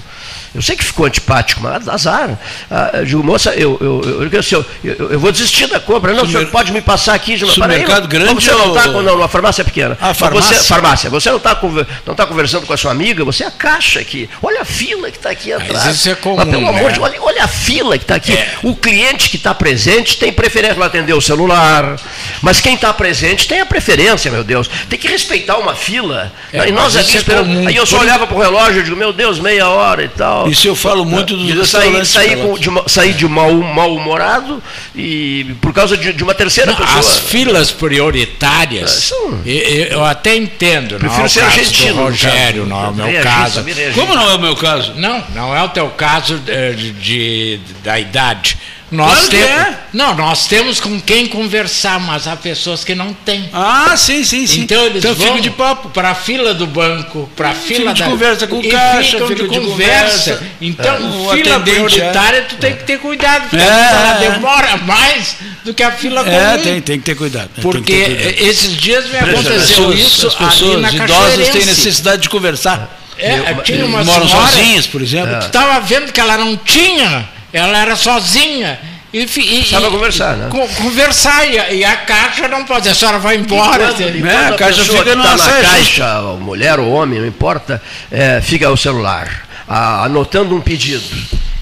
eu 0.55 0.61
sei 0.63 0.77
que 0.77 0.85
ficou 0.85 1.07
antipático, 1.07 1.61
mas 1.63 1.89
azar. 1.89 2.39
Ah, 2.71 2.91
eu 2.95 3.05
digo, 3.05 3.25
moça, 3.25 3.55
eu, 3.55 3.79
eu, 3.81 4.03
eu, 4.05 4.23
eu, 4.25 4.31
eu, 4.33 4.67
eu- 4.99 5.11
eu 5.13 5.21
vou 5.21 5.33
desistir 5.33 5.67
da 5.67 5.81
compra. 5.81 6.13
Não, 6.13 6.25
o 6.25 6.29
senhor 6.29 6.47
pode 6.47 6.73
me 6.73 6.81
passar 6.81 7.15
aqui. 7.15 7.37
Gilmar? 7.37 7.55
Supermercado 7.55 8.07
grande 8.09 8.35
Você 8.35 8.51
não 8.53 8.69
está 8.75 8.87
ou- 8.89 8.93
com. 8.95 9.03
Não, 9.03 9.17
numa 9.17 9.29
farmácia 9.29 9.65
pequena. 9.65 9.97
Ah, 10.01 10.09
Mas 10.09 10.19
farmácia? 10.19 10.57
Você, 10.59 10.69
farmácia. 10.69 11.11
Você 11.11 11.31
não 11.31 11.37
está 11.39 11.59
não 12.07 12.15
tá 12.15 12.27
conversando 12.27 12.67
com 12.67 12.73
a 12.73 12.77
sua 12.77 12.91
amiga, 12.91 13.25
você 13.25 13.45
é 13.45 13.47
a 13.47 13.51
caixa 13.51 14.01
aqui. 14.01 14.29
Olha 14.43 14.63
a 14.63 14.65
fila 14.65 15.11
que 15.11 15.17
está 15.17 15.31
aqui 15.31 15.53
atrás. 15.53 15.95
isso 15.97 16.09
é 16.11 16.15
comum, 16.15 16.37
Mas, 16.37 16.49
pelo 16.49 16.69
amor 16.69 16.83
né? 16.85 16.93
de 16.93 17.01
olha, 17.01 17.23
olha 17.23 17.45
a 17.45 17.49
fila 17.49 17.97
que 17.97 18.05
está 18.05 18.17
aqui. 18.17 18.33
É. 18.33 18.53
O 18.63 18.75
cliente 18.77 19.31
que 19.31 19.37
está 19.37 19.55
presente 19.55 20.19
tem 20.19 20.33
preferência 20.33 20.75
para 20.77 20.87
atender 20.87 21.15
o 21.15 21.21
celular. 21.21 21.97
Mas 22.41 22.61
quem 22.61 22.75
está 22.75 22.93
presente 22.93 23.47
tem 23.49 23.61
a 23.61 23.67
preferência, 23.67 24.31
meu 24.31 24.45
Deus. 24.45 24.69
Tem 24.89 24.99
que 24.99 25.09
respeitar 25.09 25.57
uma 25.59 25.75
fila. 25.75 26.33
É, 26.53 26.69
e 26.69 26.73
nós 26.73 26.95
mas 26.95 26.97
aqui 27.07 27.17
é 27.17 27.21
esperando. 27.21 27.47
comum. 27.47 27.67
Aí 27.69 27.77
eu 27.77 27.87
só 27.87 27.99
olhava 28.01 28.27
para 28.27 28.37
o 28.37 28.41
relógio 28.41 28.81
e 28.81 28.85
digo, 28.85 28.97
meu 28.97 29.13
Deus, 29.13 29.39
meia 29.39 29.69
hora 29.69 30.03
e 30.05 30.09
tal. 30.09 30.42
Isso 30.49 30.67
eu 30.69 30.75
falo 30.75 31.05
muito 31.05 31.37
dos 31.37 31.49
Eu 31.51 31.65
saí, 31.65 31.91
restaurantes. 31.93 32.11
saí, 32.13 32.37
com, 32.37 32.59
de, 32.59 32.91
saí 32.91 33.13
de 33.13 33.27
mal, 33.29 33.53
mal-humorado 33.55 34.63
e 34.95 35.55
por 35.61 35.73
causa 35.73 35.97
de, 35.97 36.13
de 36.13 36.23
uma 36.23 36.35
terceira 36.35 36.71
Não, 36.73 36.79
pessoa. 36.79 36.99
As 37.01 37.19
filas 37.19 37.71
prioritárias, 37.73 38.91
É, 38.91 39.01
são- 39.01 39.41
e- 39.45 39.51
e- 39.51 39.89
eu 39.93 40.05
até 40.05 40.35
entendo, 40.37 40.93
não 40.93 40.99
Prefiro 41.01 41.23
é 41.23 41.27
o 41.27 41.29
ser 41.29 41.41
caso 41.41 41.59
argentino. 41.59 42.03
Rogério, 42.03 42.67
não 42.67 42.85
é 42.85 42.89
o 42.89 42.95
meu 42.95 43.07
Reagir, 43.07 43.23
caso. 43.31 43.65
Como 43.95 44.15
não 44.15 44.31
é 44.31 44.35
o 44.35 44.39
meu 44.41 44.57
caso? 44.57 44.95
Não, 44.97 45.23
não 45.35 45.57
é 45.57 45.63
o 45.63 45.69
teu 45.69 45.89
caso 45.91 46.41
eh, 46.47 46.73
de, 46.73 46.91
de- 46.93 47.61
da 47.83 47.99
idade. 47.99 48.57
Nós 48.93 49.27
Claro 49.27 49.29
que 49.31 49.37
temos, 49.39 49.51
é. 49.69 49.79
Não, 49.95 50.15
nós 50.15 50.47
temos 50.47 50.79
com 50.79 51.01
quem 51.01 51.27
conversar, 51.27 51.99
mas 51.99 52.29
há 52.29 52.37
pessoas 52.37 52.85
que 52.85 52.95
não 52.95 53.15
têm. 53.15 53.49
Ah, 53.53 53.95
sim, 53.97 54.23
sim, 54.23 54.47
sim. 54.47 54.61
Então 54.61 54.85
eles 54.85 55.03
então 55.03 55.15
vão 55.15 55.41
de 55.41 55.49
papo. 55.51 55.89
para 55.89 56.11
a 56.11 56.15
fila 56.15 56.53
do 56.53 56.67
banco, 56.67 57.29
para 57.35 57.51
a 57.51 57.55
fila 57.55 57.95
de 57.95 58.03
da 58.03 58.09
conversa 58.11 58.47
com 58.47 58.59
o 58.59 58.69
caixa, 58.71 59.13
ficam 59.13 59.29
fica 59.29 59.43
de 59.45 59.49
de 59.49 59.59
conversa. 59.61 60.33
conversa. 60.35 60.47
Então, 60.61 61.31
É. 61.33 61.37
Fila 61.37 61.61
prioritária, 61.61 62.43
tu 62.49 62.57
tem 62.57 62.77
que 62.77 62.85
ter 62.85 62.99
cuidado, 62.99 63.49
porque 63.49 63.57
É, 63.65 63.69
ela 63.69 64.23
é. 64.25 64.31
demora 64.31 64.77
mais 64.77 65.37
do 65.65 65.73
que 65.73 65.83
a 65.83 65.91
fila 65.93 66.21
É, 66.21 66.25
comum. 66.53 66.63
tem, 66.63 66.81
tem 66.83 66.99
que 66.99 67.05
ter 67.07 67.15
cuidado. 67.15 67.49
tem 67.49 67.55
que 67.57 67.61
Porque 67.63 67.93
ter 67.95 68.17
cuidado. 68.25 68.49
esses 68.51 68.77
dias 68.77 69.07
me 69.11 69.17
aconteceu 69.19 69.53
pessoas, 69.59 69.99
isso 69.99 70.27
as 70.27 70.35
pessoas 70.35 70.85
ali 70.85 70.99
na 70.99 71.05
idosas 71.05 71.49
têm 71.49 71.65
necessidade 71.65 72.23
de 72.23 72.29
conversar. 72.29 72.99
É, 73.19 73.55
tinha 73.63 73.85
uma 73.87 74.03
Moram 74.03 74.27
senhora 74.29 74.49
sozinhas, 74.49 74.87
por 74.87 75.01
exemplo. 75.01 75.39
que 75.39 75.45
estava 75.47 75.79
vendo 75.81 76.13
que 76.13 76.21
ela 76.21 76.37
não 76.39 76.57
tinha, 76.57 77.29
ela 77.53 77.79
era 77.79 77.97
sozinha. 77.97 78.79
E, 79.13 79.21
e, 79.21 79.27
Precisava 79.27 79.89
e- 79.89 79.91
conversar, 79.91 80.37
né? 80.39 80.49
co- 80.51 80.67
conversar, 80.83 81.45
e, 81.47 81.59
a- 81.59 81.71
e 81.71 81.85
a 81.85 81.97
caixa 81.97 82.49
não 82.49 82.65
pode, 82.65 82.89
a 82.89 82.95
senhora 82.95 83.19
vai 83.19 83.37
embora. 83.37 83.89
quando- 83.93 84.01
e 84.01 84.27
É, 84.27 84.47
a 84.47 84.53
caixa 84.55 84.79
pessoa 84.81 84.99
fica 85.01 85.11
que 85.11 85.17
no 85.17 85.23
tá 85.23 85.37
na 85.37 85.53
caixa, 85.61 86.21
ou 86.23 86.39
mulher 86.39 86.81
ou 86.81 86.91
homem, 86.91 87.21
não 87.21 87.27
importa, 87.27 87.83
é, 88.11 88.41
fica 88.41 88.71
o 88.71 88.77
celular, 88.77 89.47
a- 89.69 90.05
anotando 90.07 90.57
um 90.57 90.63
pedido. 90.63 91.05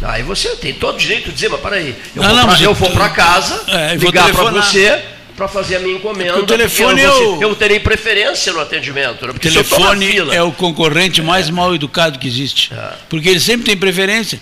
Aí 0.02 0.22
você 0.22 0.50
tem 0.56 0.72
todo 0.74 0.94
o 0.94 0.98
direito 0.98 1.26
de 1.26 1.32
dizer, 1.34 1.48
mas 1.50 1.60
peraí, 1.60 1.96
eu 2.14 2.22
Não, 2.22 2.28
vou 2.30 2.38
não, 2.38 2.48
pra- 2.48 2.60
eu 2.62 2.72
vou 2.72 2.90
para 2.90 3.08
casa, 3.08 3.60
É, 3.66 3.94
e 3.94 3.98
ligar 3.98 4.30
para 4.30 4.44
você 4.52 4.98
para 5.36 5.48
fazer 5.48 5.76
a 5.76 5.80
minha 5.80 5.96
encomenda. 5.96 6.34
Porque 6.34 6.44
o 6.54 6.56
telefone 6.56 7.02
eu, 7.02 7.12
vou 7.12 7.34
é 7.34 7.36
o- 7.38 7.42
eu 7.50 7.54
terei 7.56 7.80
preferência 7.80 8.52
no 8.52 8.60
atendimento. 8.60 9.26
né? 9.26 9.30
O 9.30 9.34
na 9.34 9.38
telefone 9.40 10.06
fila, 10.06 10.34
é 10.34 10.42
o 10.42 10.52
concorrente 10.52 11.20
mais 11.20 11.50
mal 11.50 11.74
educado 11.74 12.16
que 12.18 12.28
existe. 12.28 12.70
Porque 13.08 13.28
ele 13.28 13.40
sempre 13.40 13.66
tem 13.66 13.76
preferência. 13.76 14.40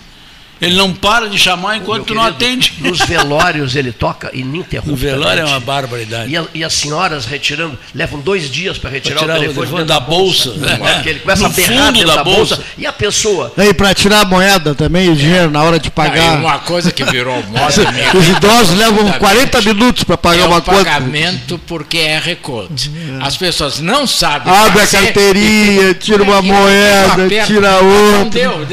Ele 0.61 0.75
não 0.75 0.93
para 0.93 1.29
de 1.29 1.37
chamar 1.39 1.77
enquanto 1.77 2.05
tu 2.05 2.13
não 2.15 2.23
querido, 2.23 2.43
atende. 2.45 2.73
Nos 2.79 2.99
velórios 2.99 3.75
ele 3.75 3.91
toca 3.91 4.29
ininterruptamente. 4.33 4.89
No 4.89 4.95
velório 4.95 5.41
é 5.41 5.45
uma 5.45 5.59
barbaridade. 5.59 6.31
E, 6.31 6.37
a- 6.37 6.45
e 6.53 6.63
as 6.63 6.73
senhoras 6.73 7.25
retirando, 7.25 7.77
levam 7.95 8.19
dois 8.19 8.49
dias 8.51 8.77
para 8.77 8.89
retirar 8.89 9.19
tirar 9.19 9.33
o 9.33 9.37
o 9.37 9.39
telefone, 9.41 9.67
telefone 9.67 9.83
dentro 9.85 9.93
da 9.93 9.99
bolsa. 9.99 10.51
Porque 10.51 11.09
ele 11.09 11.19
começa 11.19 11.41
No 11.41 11.47
a 11.47 11.49
berrar 11.49 11.93
da 11.93 12.15
da 12.15 12.23
bolsa. 12.23 12.55
bolsa. 12.55 12.63
E 12.77 12.85
a 12.85 12.91
pessoa, 12.93 13.53
Aí 13.57 13.73
para 13.73 13.93
tirar 13.93 14.21
a 14.21 14.25
moeda 14.25 14.75
também, 14.75 15.09
o 15.09 15.15
dinheiro 15.15 15.49
na 15.49 15.63
hora 15.63 15.79
de 15.79 15.87
e 15.87 15.91
pagar. 15.91 16.37
uma 16.37 16.59
coisa 16.59 16.91
que 16.91 17.03
virou 17.05 17.41
moda 17.47 18.17
Os 18.17 18.27
idosos 18.27 18.77
levam 18.77 18.99
Exatamente. 19.07 19.19
40 19.19 19.61
minutos 19.61 20.03
para 20.03 20.17
pagar 20.17 20.43
é 20.43 20.45
uma 20.47 20.57
o 20.57 20.61
conta. 20.61 20.77
pagamento 20.77 21.57
porque 21.67 21.97
é 21.99 22.19
recorde. 22.19 22.91
As 23.21 23.37
pessoas 23.37 23.79
não 23.79 24.05
sabem 24.05 24.53
Abre 24.53 24.81
a 24.81 24.87
carteirinha, 24.87 25.93
tira 25.93 26.23
uma 26.23 26.37
e- 26.37 26.47
e 26.47 26.51
moeda, 26.51 27.45
tira 27.45 27.81
Não 27.81 28.15
outra. 28.17 28.29
deu. 28.29 28.67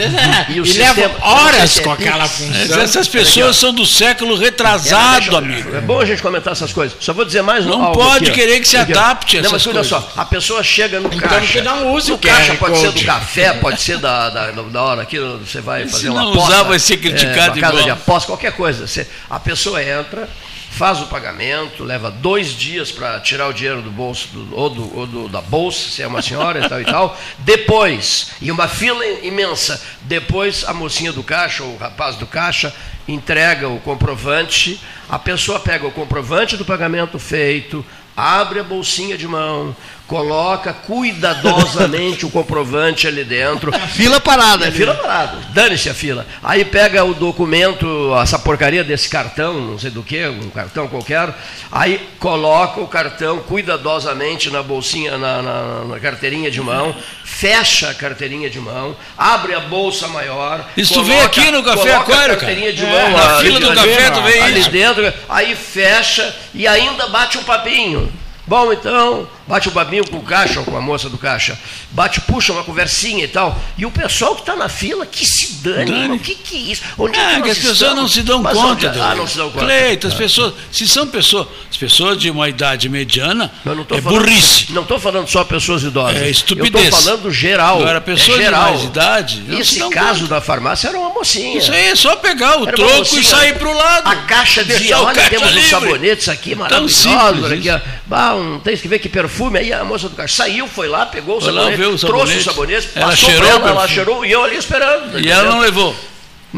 E 0.48 0.52
E, 0.56 0.60
o 0.60 0.64
leva 0.64 0.94
sistema- 0.94 1.14
horas 1.20 1.75
com 1.80 1.90
aquela 1.92 2.28
Pix. 2.28 2.36
função. 2.38 2.80
Essas 2.80 3.08
pessoas 3.08 3.56
são 3.56 3.72
do 3.72 3.84
século 3.86 4.36
retrasado, 4.36 5.20
Deixa- 5.20 5.38
amigo. 5.38 5.76
É 5.76 5.80
bom 5.80 6.00
a 6.00 6.04
gente 6.04 6.22
comentar 6.22 6.52
essas 6.52 6.72
coisas. 6.72 6.96
Só 7.00 7.12
vou 7.12 7.24
dizer 7.24 7.42
mais 7.42 7.64
um 7.66 7.70
Não 7.70 7.92
pode 7.92 8.26
aqui, 8.26 8.40
querer 8.40 8.60
que 8.60 8.68
se 8.68 8.76
adapte 8.76 9.38
a 9.38 9.42
Não, 9.42 9.50
mas 9.52 9.62
essas 9.62 9.74
olha 9.74 9.84
coisas. 9.88 10.12
só, 10.14 10.20
a 10.20 10.24
pessoa 10.24 10.62
chega 10.62 11.00
no 11.00 11.08
Então 11.12 11.28
caixa. 11.28 11.52
que 11.52 11.60
não 11.60 11.92
use 11.92 12.12
o 12.12 12.18
QR 12.18 12.30
caixa 12.34 12.54
pode 12.54 12.78
ser 12.78 12.92
do 12.92 13.04
café, 13.04 13.52
pode 13.54 13.80
ser 13.80 13.98
da, 13.98 14.28
da, 14.30 14.50
da 14.50 14.82
hora 14.82 15.02
aqui, 15.02 15.18
você 15.18 15.60
vai 15.60 15.86
fazer 15.86 16.08
uma 16.10 16.22
não 16.22 16.30
aposta. 16.32 16.52
usar, 16.52 16.62
vai 16.64 16.78
ser 16.78 16.96
criticado 16.98 17.36
é, 17.38 17.42
uma 17.52 17.60
casa 17.60 17.72
igual. 17.72 17.84
de 17.84 17.90
aposta, 17.90 18.26
qualquer 18.26 18.52
coisa. 18.52 18.86
Você- 18.86 19.06
a 19.30 19.38
pessoa 19.40 19.82
entra, 19.82 20.28
faz 20.76 21.00
o 21.00 21.06
pagamento, 21.06 21.82
leva 21.82 22.10
dois 22.10 22.48
dias 22.48 22.92
para 22.92 23.18
tirar 23.20 23.48
o 23.48 23.52
dinheiro 23.54 23.80
do 23.80 23.90
bolso, 23.90 24.28
do- 24.28 24.54
ou, 24.54 24.68
do, 24.68 24.98
ou 24.98 25.06
do- 25.06 25.28
da 25.28 25.40
bolsa, 25.40 25.88
se 25.90 26.02
é 26.02 26.06
uma 26.06 26.20
senhora 26.20 26.64
e 26.64 26.68
tal 26.68 26.80
e 26.80 26.84
tal. 26.84 27.18
Depois, 27.38 28.32
e 28.42 28.50
uma 28.52 28.68
fila 28.68 29.02
imensa, 29.22 29.82
depois 30.02 30.64
a 30.64 30.74
mocinha 30.74 31.12
do 31.14 31.22
caixa, 31.22 31.64
ou 31.64 31.72
o 31.74 31.78
rapaz 31.78 32.16
do 32.16 32.26
caixa, 32.26 32.74
entrega 33.08 33.68
o 33.70 33.80
comprovante, 33.80 34.78
a 35.08 35.18
pessoa 35.18 35.58
pega 35.58 35.86
o 35.86 35.90
comprovante 35.92 36.58
do 36.58 36.64
pagamento 36.64 37.18
feito, 37.18 37.82
abre 38.14 38.60
a 38.60 38.64
bolsinha 38.64 39.16
de 39.16 39.26
mão, 39.26 39.74
coloca 40.06 40.72
cuidadosamente 40.72 42.24
o 42.24 42.30
comprovante 42.30 43.06
ali 43.06 43.24
dentro, 43.24 43.72
Fila 43.90 44.20
parada. 44.20 44.66
é 44.66 44.70
fila 44.70 44.94
parada. 44.94 45.38
Dane-se 45.50 45.88
a 45.90 45.94
fila. 45.94 46.26
Aí 46.42 46.64
pega 46.64 47.04
o 47.04 47.12
documento, 47.14 48.12
essa 48.22 48.38
porcaria 48.38 48.84
desse 48.84 49.08
cartão, 49.08 49.54
não 49.60 49.78
sei 49.78 49.90
do 49.90 50.02
que, 50.02 50.26
um 50.26 50.48
cartão 50.50 50.86
qualquer. 50.88 51.34
Aí 51.72 52.08
coloca 52.18 52.80
o 52.80 52.86
cartão 52.86 53.38
cuidadosamente 53.40 54.50
na 54.50 54.62
bolsinha, 54.62 55.18
na, 55.18 55.42
na- 55.42 55.84
na 55.86 56.00
carteirinha 56.00 56.50
de 56.50 56.60
mão, 56.60 56.94
fecha 57.24 57.90
a 57.90 57.94
carteirinha 57.94 58.48
de 58.48 58.60
mão, 58.60 58.96
abre 59.18 59.54
a 59.54 59.60
bolsa 59.60 60.08
maior. 60.08 60.64
Isso 60.76 60.94
tu 60.94 61.02
vê 61.04 61.18
aqui 61.20 61.50
no 61.50 61.62
Café 61.62 61.92
coloca 61.92 61.96
Aquário, 62.12 62.34
a 62.34 62.36
carteirinha 62.36 62.72
de 62.72 62.82
cara. 62.82 62.92
mão. 62.92 63.00
É, 63.08 63.10
na 63.26 63.36
ali- 63.38 63.46
fila 63.48 63.60
do 63.60 63.66
ali- 63.70 63.76
café 63.94 64.10
tu 64.10 64.22
vê 64.22 64.40
ali 64.40 64.60
isso. 64.60 64.70
dentro, 64.70 65.12
aí 65.28 65.54
fecha 65.56 66.34
e 66.54 66.66
ainda 66.66 67.08
bate 67.08 67.38
um 67.38 67.42
papinho. 67.42 68.12
Bom, 68.46 68.72
então, 68.72 69.28
bate 69.46 69.68
o 69.68 69.70
babinho 69.70 70.06
com 70.08 70.16
o 70.18 70.22
caixa 70.22 70.60
ou 70.60 70.64
com 70.66 70.76
a 70.76 70.80
moça 70.80 71.08
do 71.08 71.16
caixa. 71.18 71.58
Bate, 71.90 72.20
puxa 72.22 72.52
uma 72.52 72.64
conversinha 72.64 73.24
e 73.24 73.28
tal. 73.28 73.58
E 73.78 73.86
o 73.86 73.90
pessoal 73.90 74.34
que 74.34 74.40
está 74.42 74.56
na 74.56 74.68
fila, 74.68 75.06
que 75.06 75.24
se 75.24 75.54
dane. 75.62 75.90
Dane. 75.90 76.16
O 76.16 76.18
que, 76.20 76.34
que 76.34 76.56
é 76.56 76.60
isso? 76.72 76.82
Onde 76.98 77.18
Ah, 77.18 77.34
que 77.36 77.42
que 77.42 77.50
as 77.50 77.58
pessoas 77.58 77.74
estamos? 77.76 77.96
não 77.96 78.08
se 78.08 78.22
dão 78.22 78.42
Mas 78.42 78.56
conta. 78.56 78.88
onde- 78.88 79.00
Ah, 79.00 79.14
não 79.14 79.26
se 79.26 79.36
dão 79.36 79.50
conta. 79.50 79.64
Cleito, 79.64 80.06
as 80.06 80.14
pessoas, 80.14 80.54
se 80.72 80.86
são 80.88 81.06
pessoas, 81.06 81.46
as 81.70 81.76
pessoas 81.76 82.18
de 82.18 82.30
uma 82.30 82.48
idade 82.48 82.88
mediana, 82.88 83.52
é 83.64 84.00
falando- 84.00 84.02
burrice. 84.02 84.66
Não 84.72 84.82
estou 84.82 84.98
falando 84.98 85.28
só 85.28 85.44
pessoas 85.44 85.82
idosas. 85.82 86.20
É 86.22 86.28
estupidez. 86.28 86.74
Eu 86.74 86.90
estou 86.90 87.02
falando 87.02 87.30
geral. 87.32 87.76
Agora, 87.80 87.98
é 87.98 88.00
pessoas 88.00 88.38
de 88.38 88.44
geral. 88.44 88.62
mais 88.70 88.84
idade, 88.84 89.42
Esse 89.50 89.78
caso 89.90 90.20
conta. 90.22 90.34
da 90.34 90.40
farmácia 90.40 90.88
era 90.88 90.98
uma 90.98 91.10
mocinha. 91.10 91.58
Isso 91.58 91.72
aí 91.72 91.86
é 91.86 91.94
só 91.94 92.16
pegar 92.16 92.58
o 92.60 92.66
Era 92.66 92.76
troco 92.76 93.18
e 93.18 93.24
sair 93.24 93.54
pro 93.58 93.72
lado. 93.72 94.08
A 94.08 94.16
caixa 94.16 94.62
o 95.00 95.04
olha, 95.04 95.28
temos 95.28 95.48
uns 95.48 95.54
livre. 95.54 95.70
sabonetes 95.70 96.28
aqui 96.28 96.54
maravilhosos. 96.54 96.96
simples 96.96 97.44
Olha 97.44 97.56
aqui, 97.56 97.70
ó. 97.70 97.80
Bah, 98.06 98.34
um, 98.34 98.58
tem 98.60 98.76
que 98.76 98.88
ver 98.88 98.98
que 98.98 99.08
perfume. 99.36 99.58
Aí 99.58 99.72
a 99.72 99.84
moça 99.84 100.08
do 100.08 100.16
caixa 100.16 100.36
saiu, 100.44 100.66
foi 100.66 100.88
lá, 100.88 101.06
pegou 101.06 101.36
o 101.36 101.40
Foi 101.40 101.52
lá 101.52 101.62
sabonete, 101.62 101.82
ver 101.82 101.86
o 101.88 101.98
trouxe 101.98 102.26
sabonete. 102.26 102.38
o 102.40 102.44
sabonete, 102.44 102.88
Ela 102.94 103.06
passou 103.10 103.30
cheirou 103.30 103.48
ela, 103.48 103.68
ela 103.68 103.88
cheirou 103.88 104.24
e 104.24 104.32
eu 104.32 104.42
ali 104.44 104.56
esperando. 104.56 105.20
E 105.20 105.30
ela 105.30 105.50
não 105.50 105.58
levou. 105.60 105.94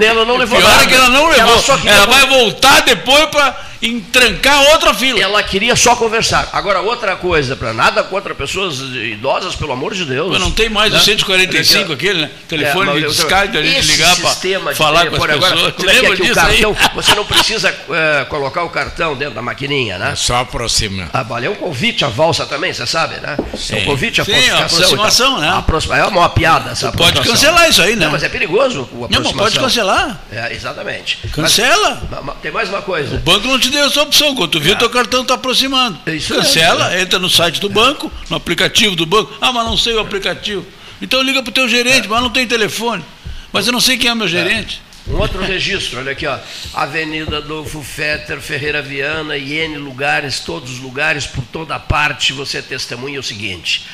Ela 0.01 0.25
não 0.25 0.37
levou 0.37 0.59
Pior 0.59 0.69
nada. 0.71 0.85
é 0.85 0.87
que 0.87 0.95
ela 0.95 1.09
não 1.09 1.29
levou. 1.29 1.65
Ela 1.67 1.81
Ela, 1.93 2.07
vai 2.07 2.27
voltar 2.27 2.83
depois 2.83 3.25
para 3.27 3.57
entrancar 3.81 4.61
outra 4.73 4.93
fila. 4.95 5.21
Ela 5.21 5.43
queria 5.43 5.75
só 5.77 5.95
conversar. 5.97 6.49
Agora, 6.53 6.81
outra 6.81 7.17
coisa, 7.17 7.57
para 7.57 7.73
nada 7.73 8.03
contra 8.03 8.35
pessoas 8.35 8.81
idosas, 8.81 9.55
pelo 9.55 9.73
amor 9.73 9.95
de 9.95 10.05
Deus. 10.05 10.31
Mas 10.33 10.41
não 10.41 10.51
tem 10.51 10.69
mais 10.69 10.93
né? 10.93 10.99
o 10.99 11.03
145 11.03 11.93
aquele, 11.93 12.23
né? 12.23 12.31
Telefone 12.49 12.91
É, 12.91 13.07
de 13.07 13.13
Skype, 13.13 13.59
a 13.59 13.63
gente 13.63 13.87
ligar 13.87 14.17
para 14.17 14.75
falar 14.75 15.07
com 15.11 15.17
as 15.17 15.23
pessoas. 15.27 15.53
Agora, 15.53 15.73
Te 15.73 15.77
como 15.77 15.91
é 15.91 15.93
que 15.93 15.99
é 15.99 16.03
lembra 16.03 16.17
que 16.17 16.23
o 16.23 16.27
disso 16.27 16.41
aí? 16.41 16.61
cartão, 16.63 16.77
você 16.95 17.15
não 17.15 17.25
precisa 17.25 17.69
eh, 17.91 18.27
colocar 18.29 18.65
o 18.65 18.71
cartão 18.71 19.15
dentro 19.17 19.35
da 19.35 19.43
maquininha, 19.43 19.99
né? 19.99 20.15
Só 20.17 20.37
aproxima. 20.37 21.09
Ah, 21.13 21.23
vale, 21.23 21.47
é 21.47 21.51
um 21.51 21.55
convite 21.55 22.05
à 22.05 22.09
valsa 22.09 22.47
também, 22.47 22.73
você 22.73 22.87
sabe, 22.87 23.17
né? 23.21 23.37
É 23.71 23.77
um 23.77 23.85
convite 23.85 24.21
à 24.21 24.25
Sim, 24.25 24.33
aproximação, 24.51 25.39
né? 25.39 25.49
Aproxima- 25.51 25.97
É 25.99 26.05
uma 26.05 26.29
piada 26.29 26.71
essa 26.71 26.91
Pode 26.93 27.21
cancelar 27.21 27.69
isso 27.69 27.83
aí, 27.83 27.95
né? 27.97 28.07
Não, 28.07 28.13
mas 28.13 28.23
é 28.23 28.29
perigoso 28.29 28.89
o 28.93 28.95
Não, 28.95 29.01
mas 29.03 29.05
aproximação. 29.19 29.39
pode 29.45 29.59
cancelar. 29.61 30.21
É, 30.33 30.53
exatamente. 30.53 31.19
Cancela. 31.33 32.03
Mas- 32.25 32.37
tem 32.43 32.51
mais 32.51 32.69
uma 32.69 32.83
coisa. 32.83 33.17
O 33.17 33.19
banco 33.19 33.47
não 33.47 33.59
te 33.69 33.73
deu 33.73 33.87
essa 33.87 34.03
opção. 34.03 34.35
Quando 34.35 34.53
tu 34.53 34.61
viu, 34.61 34.77
teu 34.77 34.91
cartão 34.91 35.23
está 35.23 35.35
aproximando. 35.35 35.99
É 36.07 36.19
Cancela, 36.19 36.99
entra 37.01 37.19
no 37.19 37.31
site 37.31 37.61
do 37.61 37.69
banco, 37.69 38.11
no 38.29 38.37
aplicativo 38.37 38.97
do 38.97 39.07
banco. 39.07 39.33
Ah, 39.41 39.53
mas 39.53 39.67
não 39.67 39.77
sei 39.77 39.95
o 39.95 40.01
aplicativo. 40.01 40.67
Então 41.01 41.23
liga 41.23 41.43
para 41.43 41.51
o 41.51 41.55
teu 41.55 41.69
gerente, 41.69 42.09
mas 42.09 42.23
não 42.23 42.31
tem 42.31 42.47
telefone. 42.47 43.05
Mas 43.53 43.67
eu 43.67 43.73
não 43.73 43.81
sei 43.81 43.97
quem 43.97 44.11
é 44.11 44.15
meu 44.15 44.29
gerente. 44.29 44.83
Um 45.07 45.17
outro 45.17 45.43
registro, 45.43 45.99
olha 45.99 46.13
aqui, 46.13 46.27
ó. 46.27 46.39
Avenida 46.75 47.39
Adolfo 47.39 47.83
Fetter, 47.83 48.41
Ferreira 48.41 48.83
Viana 48.83 49.39
e 49.39 49.55
N 49.55 49.79
lugares, 49.79 50.41
todos 50.41 50.73
os 50.73 50.79
lugares, 50.81 51.27
por 51.27 51.45
toda 51.45 51.79
parte, 51.79 52.33
você 52.33 52.61
testemunha 52.61 53.19
o 53.19 53.23
seguinte. 53.23 53.87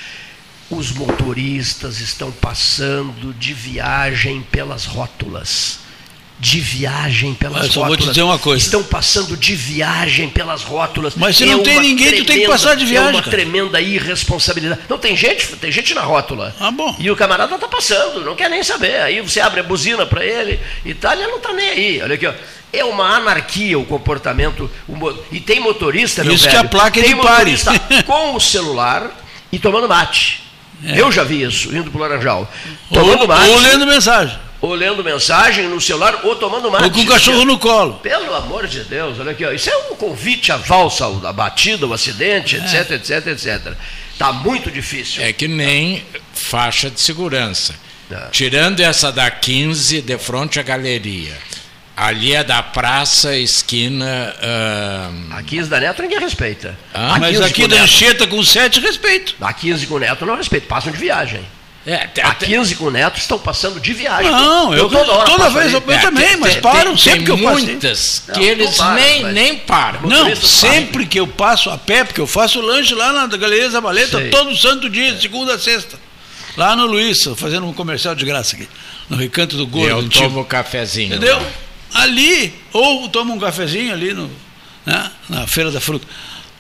Os 0.69 0.91
motoristas 0.91 2.01
estão 2.01 2.33
passando 2.33 3.33
de 3.35 3.55
viagem 3.55 4.43
pelas 4.51 4.87
rótulas. 4.87 5.84
De 6.47 6.61
viagem 6.61 7.33
pelas 7.33 7.63
Mas 7.63 7.73
só 7.73 7.81
vou 7.81 7.89
rótulas. 7.89 8.05
te 8.05 8.09
dizer 8.11 8.23
uma 8.23 8.39
coisa. 8.39 8.63
Estão 8.63 8.83
passando 8.83 9.35
de 9.35 9.55
viagem 9.55 10.29
pelas 10.29 10.63
rótulas. 10.63 11.15
Mas 11.17 11.37
se 11.39 11.47
não 11.47 11.63
tem 11.63 11.81
ninguém, 11.81 12.17
tu 12.19 12.25
tem 12.27 12.41
que 12.41 12.47
passar 12.49 12.75
de 12.77 12.85
É 12.85 12.87
viagem, 12.87 13.11
uma 13.13 13.23
cara. 13.23 13.31
tremenda 13.35 13.81
irresponsabilidade. 13.81 14.83
Não, 14.87 14.99
tem 14.99 15.17
gente, 15.17 15.47
tem 15.57 15.73
gente 15.73 15.95
na 15.95 16.03
rótula. 16.03 16.55
Ah, 16.61 16.71
bom. 16.71 16.95
E 16.99 17.11
o 17.11 17.17
camarada 17.17 17.57
tá 17.57 17.67
passando, 17.67 18.21
não 18.23 18.35
quer 18.37 18.51
nem 18.51 18.63
saber. 18.63 18.97
Aí 19.01 19.23
você 19.23 19.41
abre 19.41 19.61
a 19.61 19.63
buzina 19.63 20.05
para 20.05 20.23
ele 20.23 20.61
e 20.85 20.93
tal, 20.93 21.13
ele 21.15 21.27
não 21.29 21.41
tá 21.41 21.51
nem 21.55 21.71
aí. 21.71 22.03
Olha 22.03 22.15
aqui, 22.15 22.27
ó. 22.27 22.35
É 22.71 22.85
uma 22.85 23.17
anarquia 23.17 23.79
o 23.79 23.87
comportamento. 23.87 24.71
o 24.87 24.95
mo- 24.97 25.19
E 25.33 25.41
tem 25.41 25.61
motorista, 25.61 26.23
meu 26.25 26.35
Isso 26.35 26.45
que 26.47 26.55
velho, 26.55 26.67
a 26.67 26.69
placa 26.69 27.01
é 27.01 27.05
tem 27.05 27.15
de 27.17 27.23
pare. 27.23 27.53
motorista 27.53 27.73
com 28.05 28.35
o 28.35 28.41
celular 28.41 29.11
e 29.51 29.59
tomando 29.59 29.89
mate. 29.89 30.43
Eu 30.85 31.11
já 31.11 31.25
vi 31.25 31.41
isso, 31.43 31.75
indo 31.75 31.91
pro 31.91 32.01
Laranjal. 32.01 32.53
Tomando 32.93 33.21
É. 33.21 33.23
Ou, 33.23 33.29
mate, 33.29 33.49
ou 33.51 33.59
lendo 33.61 33.87
mensagem. 33.87 34.37
Ou 34.65 34.75
lendo 34.75 35.05
mensagem 35.05 35.69
no 35.69 35.79
celular, 35.79 36.21
ou 36.25 36.37
tomando 36.37 36.71
mate. 36.71 36.85
Ou 36.85 36.91
com 36.91 37.01
o 37.01 37.07
cachorro 37.07 37.45
no 37.45 37.59
colo. 37.59 37.95
Pelo 38.03 38.35
amor 38.35 38.67
de 38.67 38.83
Deus, 38.85 39.21
olha 39.21 39.33
aqui, 39.33 39.45
ó. 39.45 39.53
isso 39.53 39.69
é 39.69 39.77
um 39.91 39.95
convite 39.95 40.51
à 40.51 40.57
valsa, 40.57 41.05
à 41.07 41.33
batida, 41.33 41.85
ao 41.85 41.93
acidente, 41.93 42.57
etc, 42.57 42.93
etc, 42.93 43.27
etc. 43.27 43.75
Está 44.13 44.33
muito 44.33 44.71
difícil. 44.71 45.23
É 45.23 45.33
que 45.35 45.47
nem 45.47 46.03
faixa 46.33 46.89
de 46.89 46.99
segurança. 46.99 47.75
É. 48.11 48.29
Tirando 48.31 48.81
essa 48.81 49.13
da 49.13 49.31
15, 49.31 50.01
de 50.01 50.17
frente 50.17 50.59
à 50.59 50.63
galeria. 50.63 51.37
Ali 51.97 52.35
é 52.35 52.43
da 52.43 52.63
praça, 52.63 53.37
esquina. 53.37 54.35
ah, 54.41 55.11
A 55.39 55.43
15 55.43 55.69
da 55.69 55.79
Neto 55.79 56.01
ninguém 56.03 56.19
respeita. 56.19 56.77
Ah, 56.93 57.17
a 57.17 57.19
Mas 57.19 57.37
15 57.37 57.45
aqui 57.45 57.69
da 57.69 57.83
Anchieta 57.83 58.27
com 58.27 58.43
7, 58.43 58.81
respeito. 58.81 59.37
A 59.41 59.53
15 59.53 59.87
com 59.87 59.99
Neto 59.99 60.25
não 60.25 60.37
respeita, 60.37 60.67
passam 60.67 60.91
de 60.91 60.99
viagem. 60.99 61.45
É, 61.87 62.07
te- 62.07 62.21
A 62.23 62.35
te- 62.35 62.47
15 62.47 62.77
com 62.77 62.87
o 62.87 62.91
Neto 62.91 63.19
estão 63.19 63.39
passando 63.39 63.79
de 63.81 63.93
viagem. 63.93 64.31
Não, 64.31 64.73
eu, 64.75 64.89
toda, 64.89 65.13
hora 65.13 65.25
toda 65.27 65.45
passo 65.45 65.55
vez 65.55 65.73
eu, 65.73 65.83
eu 65.87 65.93
é, 65.93 65.99
também, 65.99 66.27
tem- 66.29 66.37
mas 66.39 66.53
tem- 66.55 66.63
param 66.63 66.95
tem 66.95 66.97
sempre 66.97 67.25
que 67.25 67.31
eu 67.31 67.39
passo. 67.39 67.61
muitas 67.67 68.23
Não, 68.27 68.35
que 68.35 68.41
não 68.41 68.47
eles 68.49 68.77
param, 68.77 68.95
nem, 68.95 69.23
mas- 69.23 69.35
nem 69.35 69.57
param. 69.59 70.01
Não, 70.09 70.37
sempre 70.37 71.07
que 71.07 71.21
eu 71.21 71.27
passo 71.27 71.69
a 71.71 71.77
pé, 71.77 72.05
porque 72.05 72.21
eu 72.21 72.27
faço 72.27 72.61
lanche 72.61 72.95
lá 72.95 73.13
na 73.13 73.27
Galeria 73.37 73.69
Zabaleta 73.69 74.19
Sei. 74.19 74.31
todo 74.31 74.57
santo 74.57 74.89
dia, 74.89 75.13
de 75.13 75.23
segunda 75.23 75.55
a 75.55 75.59
sexta. 75.59 75.99
Lá 76.57 76.75
no 76.77 76.87
Luiz, 76.87 77.19
fazendo 77.37 77.67
um 77.67 77.73
comercial 77.73 78.15
de 78.15 78.25
graça 78.25 78.55
aqui, 78.57 78.69
no 79.11 79.17
Recanto 79.17 79.57
do 79.57 79.67
Gordo. 79.67 79.89
eu 79.91 80.09
tomo 80.09 80.45
cafezinho. 80.45 81.09
Entendeu? 81.17 81.37
lá. 81.37 81.47
Ali, 82.03 82.55
ou 82.73 83.09
tomo 83.09 83.35
um 83.35 83.39
cafezinho 83.39 83.93
ali 83.93 84.13
no, 84.15 84.31
né, 84.87 85.11
na 85.29 85.47
Feira 85.47 85.71
da 85.71 85.81
Fruta. 85.81 86.07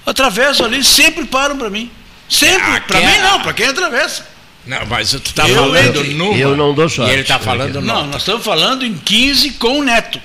Atravesso 0.04 0.64
ali, 0.64 0.84
sempre 0.84 1.24
param 1.24 1.56
para 1.56 1.70
mim. 1.70 1.90
Sempre. 2.28 2.62
Ah, 2.76 2.80
Para 2.80 3.00
mim 3.00 3.18
não, 3.22 3.40
para 3.40 3.52
quem 3.52 3.66
atravessa. 3.66 4.26
Não, 4.66 4.86
mas 4.86 5.10
tu 5.10 5.20
tá 5.34 5.46
Eu 5.48 5.54
falando 5.56 6.04
numa. 6.04 6.36
eu 6.38 6.56
não 6.56 6.72
dou 6.72 6.88
sorte. 6.88 7.10
E 7.10 7.14
ele 7.14 7.24
tá 7.24 7.38
falando 7.38 7.74
Não, 7.82 7.96
numa. 7.96 8.02
nós 8.06 8.22
estamos 8.22 8.44
falando 8.44 8.84
em 8.84 8.94
15 8.94 9.50
com 9.52 9.80
o 9.80 9.84
Neto. 9.84 10.20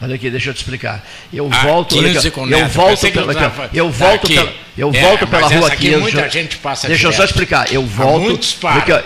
Olha 0.00 0.14
aqui, 0.14 0.30
deixa 0.30 0.50
eu 0.50 0.54
te 0.54 0.58
explicar. 0.58 1.04
Eu 1.32 1.48
Ah, 1.50 1.62
volto, 1.62 1.96
olha 1.98 2.08
15 2.12 2.28
aqui, 2.28 2.30
com 2.30 2.42
eu 2.42 2.46
Neto. 2.58 2.68
volto 2.70 3.00
que 3.00 3.10
pela, 3.10 3.32
eu 3.32 3.36
tava- 3.38 3.70
eu 3.74 3.90
volto 3.90 4.22
daqui. 4.22 4.34
pela, 4.34 4.52
eu 4.76 4.90
É, 4.94 5.00
volto 5.00 5.26
pela 5.26 5.48
rua 5.48 5.56
essa 5.58 5.72
aqui 5.72 5.86
15. 5.88 6.00
muita 6.00 6.28
gente 6.28 6.56
passa 6.58 6.86
Deixa 6.86 7.06
eu 7.06 7.10
só 7.10 7.16
direto. 7.16 7.30
explicar. 7.30 7.72
Eu 7.72 7.84
volto, 7.84 8.38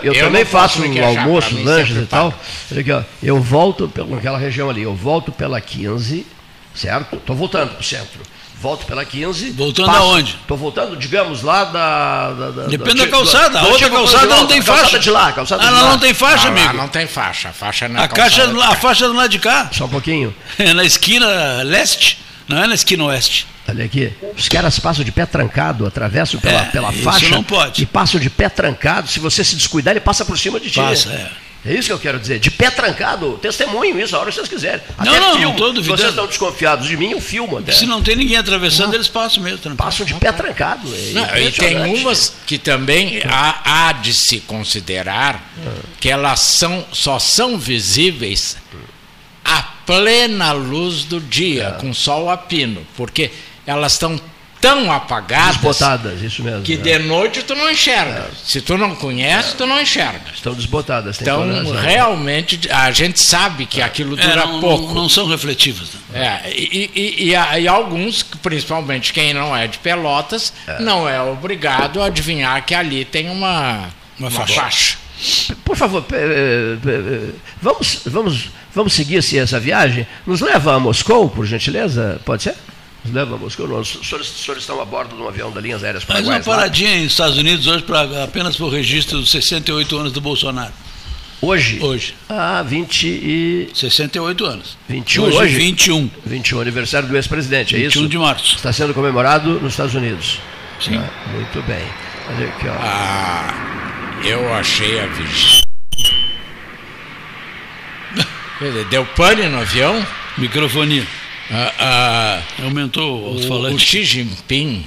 eu, 0.03 0.13
Eu 0.13 0.23
também 0.25 0.43
não 0.43 0.49
faço 0.51 0.83
um 0.83 1.05
almoço, 1.05 1.55
lanches 1.63 1.97
e 1.97 2.05
tal. 2.05 2.31
Olha 2.71 2.81
aqui, 2.81 2.91
ó, 2.91 3.01
eu 3.23 3.39
volto 3.41 3.87
pelaquela 3.89 4.37
região 4.37 4.69
ali, 4.69 4.83
eu 4.83 4.93
volto 4.93 5.31
pela 5.31 5.59
15, 5.59 6.27
certo? 6.75 7.15
Estou 7.15 7.35
voltando 7.35 7.69
para 7.71 7.81
o 7.81 7.83
centro. 7.83 8.19
Volto 8.63 8.85
pela 8.85 9.03
15. 9.03 9.51
Voltando 9.51 9.89
aonde? 9.91 10.37
Estou 10.41 10.55
voltando, 10.57 10.95
digamos, 10.95 11.41
lá 11.41 11.65
da. 11.65 12.31
da, 12.31 12.49
da 12.51 12.63
Depende 12.67 12.95
do- 12.95 13.05
da 13.05 13.07
calçada. 13.09 13.59
A 13.59 13.63
outra 13.67 13.89
calçada 13.89 14.19
Pantanal, 14.21 14.39
não 14.39 14.47
tem 14.47 14.61
calçada 14.61 14.83
faixa. 14.87 14.99
de 14.99 15.09
lá, 15.11 15.31
calçada 15.33 15.63
Ah, 15.63 15.65
de 15.67 15.73
lá 15.73 15.81
lá. 15.81 15.89
não 15.89 15.99
tem 15.99 16.13
faixa, 16.13 16.47
Ah, 16.47 16.51
lá 16.51 16.61
amigo. 16.61 16.77
não 16.77 16.87
tem 16.87 17.05
faixa. 17.05 17.49
A 17.49 17.51
faixa 17.53 17.85
é 17.85 17.87
na 17.89 18.03
A, 18.03 18.07
caixa, 18.07 18.45
a 18.45 18.47
cá. 18.69 18.75
faixa 18.75 19.05
do 19.07 19.13
lado 19.13 19.29
de 19.29 19.37
cá. 19.37 19.69
Só 19.73 19.83
um 19.83 19.89
pouquinho. 19.89 20.33
É 20.57 20.73
na 20.73 20.85
esquina 20.85 21.27
leste, 21.63 22.19
não 22.47 22.63
é 22.63 22.65
na 22.65 22.73
esquina 22.73 23.03
oeste. 23.03 23.45
Olha 23.67 23.83
aqui, 23.85 24.13
os 24.37 24.47
caras 24.47 24.79
passam 24.79 25.03
de 25.03 25.11
pé 25.11 25.25
trancado, 25.25 25.85
atravessam 25.85 26.39
pela, 26.39 26.61
É, 26.61 26.65
pela 26.65 26.89
isso 26.93 27.03
faixa 27.03 27.29
não 27.29 27.43
pode. 27.43 27.83
e 27.83 27.85
passam 27.85 28.19
de 28.19 28.29
pé 28.29 28.47
trancado. 28.47 29.09
Se 29.09 29.19
você 29.19 29.43
se 29.43 29.55
descuidar, 29.57 29.91
ele 29.91 29.99
passa 30.01 30.23
por 30.23 30.37
cima 30.39 30.57
de 30.59 30.69
ti. 30.69 30.79
Passa, 30.79 31.09
é. 31.11 31.29
É 31.65 31.73
isso 31.73 31.87
que 31.87 31.93
eu 31.93 31.99
quero 31.99 32.19
dizer. 32.19 32.39
De 32.39 32.51
pé 32.51 32.69
trancado, 32.69 33.37
testemunho 33.41 33.97
isso, 33.99 34.15
a 34.15 34.19
hora 34.19 34.29
que 34.29 34.35
vocês 34.35 34.49
quiserem. 34.49 34.81
Até 34.97 35.09
Não, 35.11 35.19
não, 35.19 35.29
não 35.29 35.37
filmo. 35.37 35.55
tô 35.57 35.67
Se 35.67 35.73
duvidando. 35.73 35.97
vocês 35.97 36.09
estão 36.09 36.27
desconfiados 36.27 36.87
de 36.87 36.97
mim, 36.97 37.11
eu 37.11 37.21
filmo 37.21 37.57
até. 37.57 37.71
Se 37.71 37.85
não 37.85 38.01
tem 38.01 38.15
ninguém 38.17 38.35
atravessando, 38.37 38.93
eles 38.93 39.07
passam 39.07 39.41
mesmo. 39.41 39.59
tranquilo. 39.59 39.77
Passam 39.77 40.05
de 40.05 40.13
pé 40.15 40.31
trancado. 40.33 40.87
É 40.93 41.11
Não, 41.13 41.37
e 41.37 41.51
tem 41.51 41.77
umas 41.99 42.33
que 42.45 42.57
também 42.57 43.21
há, 43.25 43.87
há 43.87 43.91
de 43.93 44.13
se 44.13 44.41
considerar 44.41 45.41
que 46.01 46.09
elas 46.09 46.41
são, 46.41 46.85
só 46.91 47.17
são 47.17 47.57
visíveis 47.57 48.57
à 49.45 49.61
plena 49.85 50.51
luz 50.51 51.03
do 51.05 51.19
dia, 51.19 51.77
com 51.79 51.93
sol 51.93 52.29
a 52.29 52.35
pino, 52.37 52.85
porque 52.97 53.31
elas 53.65 53.93
estão 53.93 54.19
tão 54.63 54.89
apagadas 54.89 55.57
Desbotadas, 55.57 56.21
isso 56.21 56.41
mesmo. 56.41 56.61
que 56.61 56.73
é. 56.73 56.77
de 56.77 56.99
noite 56.99 57.43
tu 57.43 57.53
não 57.53 57.69
enxerga. 57.69 58.29
Se 58.45 58.61
tu 58.61 58.77
não 58.77 58.95
conhece, 58.95 59.55
tu 59.57 59.65
não 59.65 59.79
enxerga. 59.81 60.21
Estão 60.33 60.53
desbotadas. 60.53 61.17
tem 61.17 61.23
Então, 61.27 61.73
realmente, 61.73 62.59
a 62.71 62.89
gente 62.91 63.19
sabe 63.19 63.65
que 63.65 63.81
aquilo 63.81 64.17
É, 64.17 64.21
dura 64.25 64.45
não, 64.45 64.61
pouco. 64.61 64.87
não, 64.87 65.01
não 65.03 65.09
são 65.09 65.27
refletivas. 65.27 65.89
né? 66.11 66.41
É, 66.45 66.49
e, 66.55 66.89
e- 66.95 67.23
e 67.31 67.61
e 67.63 67.67
alguns, 67.67 68.23
principalmente 68.23 69.11
quem 69.11 69.33
não 69.33 69.55
é 69.55 69.67
de 69.67 69.77
Pelotas, 69.79 70.53
não 70.79 71.07
é 71.09 71.21
obrigado 71.21 72.01
a 72.01 72.05
adivinhar 72.05 72.63
que 72.65 72.73
ali 72.73 73.03
tem 73.03 73.29
uma, 73.29 73.89
Uma 74.17 74.29
uma 74.29 74.31
faixa. 74.31 74.53
faixa. 74.61 74.97
Por 75.65 75.75
favor, 75.75 76.05
eh, 76.13 76.77
eh, 76.85 77.29
vamos, 77.61 77.99
vamos, 78.05 78.49
vamos 78.73 78.93
seguir 78.93 79.15
esse- 79.15 79.37
essa 79.37 79.59
viagem. 79.59 80.07
Nos 80.25 80.39
leva 80.41 80.75
a 80.75 80.79
Moscou, 80.79 81.29
por 81.29 81.45
gentileza? 81.45 82.19
Pode 82.25 82.43
ser? 82.43 82.55
Nos 83.05 83.13
leva 83.13 83.35
a 83.35 83.37
Moscou. 83.37 83.67
Nós, 83.67 83.95
os, 83.95 84.07
senhores, 84.07 84.29
os 84.29 84.43
senhores 84.43 84.63
estão 84.63 84.79
a 84.81 84.85
bordo 84.85 85.15
de 85.15 85.21
um 85.21 85.27
avião 85.27 85.51
da 85.51 85.59
Linhas 85.59 85.83
Aéreas 85.83 86.03
Mas 86.07 86.19
uma 86.19 86.23
Paraguaias. 86.39 86.45
lá. 86.47 86.55
paradinha 86.55 86.95
nos 87.03 87.11
Estados 87.11 87.37
Unidos 87.37 87.67
hoje 87.67 87.83
pra, 87.83 88.23
apenas 88.23 88.55
para 88.55 88.65
o 88.65 88.69
registro 88.69 89.19
dos 89.19 89.29
68 89.31 89.97
anos 89.97 90.11
do 90.13 90.21
Bolsonaro. 90.21 90.71
Hoje? 91.41 91.79
Hoje. 91.81 92.15
Ah, 92.29 92.63
20 92.65 93.05
e 93.05 93.69
68 93.73 94.45
anos. 94.45 94.77
21 94.87 95.23
hoje, 95.25 95.37
hoje? 95.37 95.55
21. 95.55 96.09
21, 96.25 96.61
aniversário 96.61 97.09
do 97.09 97.15
ex-presidente, 97.17 97.75
é 97.75 97.79
21 97.79 98.01
isso? 98.03 98.09
de 98.09 98.17
março. 98.17 98.55
Está 98.55 98.71
sendo 98.71 98.93
comemorado 98.93 99.59
nos 99.59 99.73
Estados 99.73 99.93
Unidos. 99.93 100.39
Sim. 100.79 100.95
Ah, 100.95 101.09
muito 101.33 101.61
bem. 101.63 101.83
Olha 102.29 102.47
aqui, 102.47 102.67
ó. 102.69 102.73
Ah, 102.79 103.53
eu 104.23 104.53
achei 104.53 105.01
a 105.01 105.07
dizer, 108.61 108.85
Deu 108.85 109.05
pane 109.07 109.43
no 109.49 109.59
avião? 109.59 110.05
Microfonia. 110.37 111.05
Ah, 111.51 111.73
ah, 111.79 112.63
Aumentou 112.63 113.33
os 113.33 113.41
o, 113.41 113.45
o 113.45 113.47
falantes. 113.47 113.81
Xi 113.81 114.03
Jinping. 114.03 114.85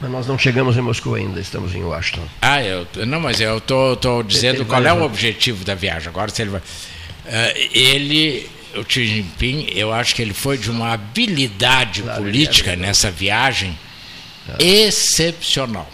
Mas 0.00 0.10
nós 0.10 0.26
não 0.26 0.38
chegamos 0.38 0.76
em 0.76 0.82
Moscou 0.82 1.14
ainda, 1.14 1.40
estamos 1.40 1.74
em 1.74 1.82
Washington. 1.82 2.26
Ah, 2.42 2.62
eu, 2.62 2.86
não, 3.06 3.20
mas 3.20 3.40
eu 3.40 3.60
tô, 3.60 3.96
tô 3.96 4.22
dizendo 4.22 4.56
Ele 4.56 4.64
qual 4.66 4.82
vai 4.82 4.90
é 4.90 4.94
o 4.94 5.02
objetivo 5.02 5.64
da 5.64 5.74
viagem. 5.74 6.08
Agora, 6.08 6.30
se 6.30 6.42
ele 6.42 6.50
vai. 6.50 6.62
Ah, 7.26 7.52
ele, 7.72 8.48
o 8.74 8.84
Xi 8.86 9.06
Jinping, 9.06 9.68
eu 9.74 9.92
acho 9.92 10.14
que 10.14 10.22
ele 10.22 10.34
foi 10.34 10.58
de 10.58 10.70
uma 10.70 10.92
habilidade 10.92 12.02
Claro, 12.02 12.22
política 12.22 12.72
é 12.72 12.76
nessa 12.76 13.10
viagem 13.10 13.76
excepcional. 14.58 15.90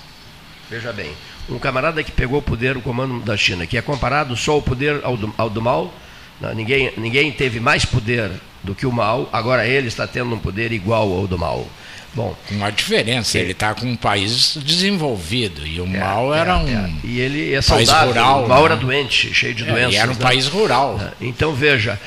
Veja 0.69 0.93
bem, 0.93 1.13
um 1.49 1.59
camarada 1.59 2.03
que 2.03 2.11
pegou 2.11 2.39
o 2.39 2.43
poder, 2.43 2.77
o 2.77 2.81
comando 2.81 3.21
da 3.21 3.37
China, 3.37 3.67
que 3.67 3.77
é 3.77 3.83
comparado 3.83 4.37
só 4.37 4.59
o 4.59 4.63
poder 4.63 5.01
ao 5.03 5.17
do, 5.17 5.33
ao 5.37 5.51
do 5.51 5.61
Mao, 5.63 5.93
não, 6.41 6.55
ninguém, 6.55 6.93
ninguém 6.97 7.31
teve 7.31 7.61
mais 7.61 7.85
poder 7.85 8.31
do 8.63 8.75
que 8.75 8.87
o 8.87 8.93
Mao, 8.93 9.29
agora 9.33 9.67
ele 9.67 9.89
está 9.89 10.07
tendo 10.07 10.35
um 10.35 10.39
poder 10.39 10.73
igual 10.73 11.13
ao 11.13 11.27
do 11.27 11.39
Mao. 11.39 11.67
Bom, 12.15 12.37
uma 12.51 12.71
diferença, 12.71 13.39
ele 13.39 13.53
está 13.53 13.75
com 13.75 13.87
um 13.87 13.97
país 13.97 14.59
desenvolvido 14.63 15.67
e 15.67 15.81
o 15.81 15.87
é, 15.87 15.99
Mao 15.99 16.35
é, 16.35 16.39
era 16.41 16.59
um. 16.59 16.69
é. 16.69 16.91
E 17.03 17.21
ele 17.21 17.55
é 17.55 17.63
país 17.63 17.89
saudável, 17.89 18.09
rural, 18.09 18.45
o 18.45 18.49
Mao 18.49 18.59
né? 18.59 18.65
era 18.67 18.77
doente, 18.77 19.33
cheio 19.33 19.55
de 19.55 19.65
é, 19.65 19.67
doenças. 19.67 19.95
e 19.95 19.97
era 19.97 20.11
um 20.11 20.15
né? 20.15 20.21
país 20.21 20.47
rural. 20.47 21.01
É, 21.01 21.25
Então 21.27 21.55
veja, 21.55 21.99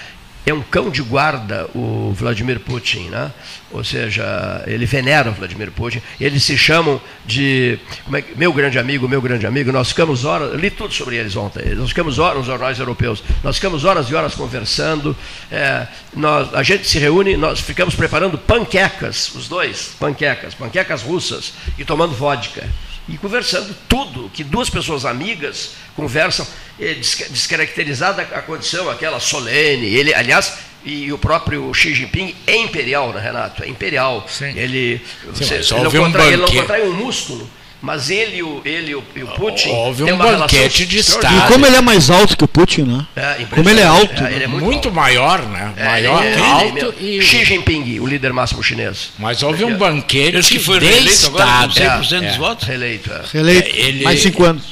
é 0.46 0.54
um 0.54 0.62
cão 0.62 0.90
de 0.92 1.02
guarda 1.02 1.68
o 1.74 2.14
Vladimir 2.14 2.60
Putin, 2.60 3.10
né? 3.10 3.32
Ou 3.72 3.84
seja, 3.84 4.64
ele 4.68 4.86
venera 4.86 5.32
o 5.32 5.34
Vladimir 5.34 5.72
Putin. 5.72 6.02
Eles 6.22 6.44
se 6.44 6.56
chamam 6.58 7.02
de 7.26 7.80
é 8.14 8.24
meu 8.36 8.54
grande 8.54 8.78
amigo, 8.78 9.08
meu 9.08 9.22
grande 9.22 9.48
amigo. 9.48 9.72
Nós 9.72 9.90
ficamos 9.90 10.24
horas, 10.24 10.54
li 10.54 10.70
tudo 10.70 10.94
sobre 10.94 11.16
eles 11.16 11.36
ontem. 11.36 11.74
Nós 11.74 11.90
ficamos 11.90 12.20
horas 12.20 12.38
nos 12.38 12.46
jornais 12.46 12.78
europeus. 12.78 13.24
Nós 13.44 13.56
ficamos 13.56 13.84
horas 13.86 14.08
e 14.10 14.16
horas 14.16 14.36
conversando. 14.36 15.18
É, 15.52 15.88
nós, 16.16 16.54
a 16.54 16.62
gente 16.62 16.88
se 16.88 17.00
reúne, 17.00 17.36
nós 17.36 17.60
ficamos 17.60 17.96
preparando 17.96 18.38
panquecas, 18.38 19.34
os 19.34 19.48
dois, 19.48 19.96
panquecas, 20.00 20.54
panquecas 20.54 21.02
russas 21.02 21.54
e 21.78 21.84
tomando 21.84 22.14
vodka 22.14 22.64
e 23.08 23.18
conversando 23.18 23.76
tudo 23.88 24.30
que 24.34 24.44
duas 24.44 24.70
pessoas 24.70 25.06
amigas 25.06 25.72
conversam, 25.96 26.46
eh, 26.80 26.96
desca- 26.96 27.28
descaracterizada 27.30 28.22
a 28.24 28.42
condição, 28.42 28.90
aquela 28.90 29.20
solene. 29.20 29.86
Ele, 29.88 30.14
aliás, 30.14 30.54
e 30.84 31.12
o 31.12 31.18
próprio 31.18 31.74
Xi 31.74 31.94
Jinping 31.94 32.36
é 32.48 32.58
imperial, 32.58 33.12
né, 33.14 33.22
Renato? 33.22 33.64
É 33.64 33.68
imperial. 33.68 34.26
Sim. 34.30 34.54
Ele, 34.58 35.02
você- 35.28 35.56
ele, 35.56 35.84
não 35.84 35.90
um 35.90 35.92
contrai, 36.06 36.28
ele 36.28 36.38
não 36.38 36.48
contrai 36.62 36.82
um 36.84 36.94
músculo, 36.94 37.50
mas 37.82 38.10
ele, 38.10 38.38
e 38.38 38.44
o, 38.44 38.62
ele 38.66 38.92
e 38.92 38.96
o, 38.96 39.04
e 39.16 39.24
o 39.24 39.28
Putin. 39.28 39.70
Houve 39.70 40.04
um 40.04 40.18
banquete 40.18 40.86
de 40.86 40.98
extraordinária. 41.00 41.48
E 41.50 41.52
como 41.54 41.66
ele 41.68 41.76
é 41.76 41.82
mais 41.82 42.10
alto 42.10 42.36
que 42.36 42.44
o 42.44 42.48
Putin, 42.48 42.82
né? 42.84 43.08
É. 43.16 43.46
Como 43.54 43.70
ele 43.70 43.80
é 43.80 43.86
alto. 43.86 44.24
É, 44.24 44.34
ele 44.34 44.44
é 44.44 44.48
muito, 44.48 44.66
muito 44.66 44.88
alto. 44.88 44.96
maior, 44.96 45.42
né? 45.44 45.74
É, 45.78 45.86
maior, 45.86 46.24
é- 46.24 46.32
ele 46.32 46.42
é 46.42 46.46
alto 46.46 46.94
e. 47.00 47.22
Xi 47.22 47.46
Jinping, 47.46 48.00
o 48.00 48.08
líder 48.08 48.34
máximo 48.34 48.64
chinês. 48.64 49.12
Mas 49.20 49.44
houve 49.44 49.64
um 49.66 49.78
banquete 49.78 50.38
Esse 50.38 50.50
que 50.54 50.60
foi 50.60 50.80
de 50.80 50.86
reeleito 50.88 51.28
agora 51.28 51.46
com 51.46 51.68
Estado. 51.70 52.04
100% 52.04 52.20
dos 52.26 52.34
É. 52.34 52.38
votos? 52.38 52.68
Reeleito. 52.68 53.12
é. 53.14 53.22
Reeleito. 53.32 53.70
É, 53.70 53.80
ele- 53.80 54.04
Mais 54.04 54.22
cinco 54.22 54.44
anos. 54.44 54.64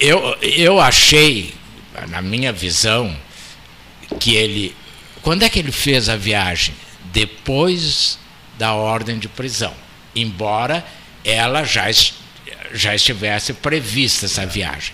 Eu, 0.00 0.36
eu 0.40 0.80
achei, 0.80 1.54
na 2.08 2.22
minha 2.22 2.52
visão, 2.52 3.14
que 4.18 4.34
ele. 4.34 4.74
Quando 5.22 5.42
é 5.42 5.48
que 5.48 5.58
ele 5.58 5.72
fez 5.72 6.08
a 6.08 6.16
viagem? 6.16 6.74
Depois 7.12 8.18
da 8.58 8.72
ordem 8.74 9.18
de 9.18 9.28
prisão. 9.28 9.72
Embora 10.16 10.84
ela 11.24 11.64
já, 11.64 11.88
es- 11.90 12.14
já 12.74 12.94
estivesse 12.94 13.52
prevista 13.54 14.26
essa 14.26 14.44
viagem. 14.44 14.92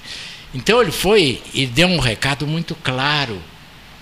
Então 0.54 0.80
ele 0.82 0.90
foi 0.92 1.42
e 1.54 1.66
deu 1.66 1.88
um 1.88 1.98
recado 1.98 2.46
muito 2.46 2.74
claro 2.74 3.40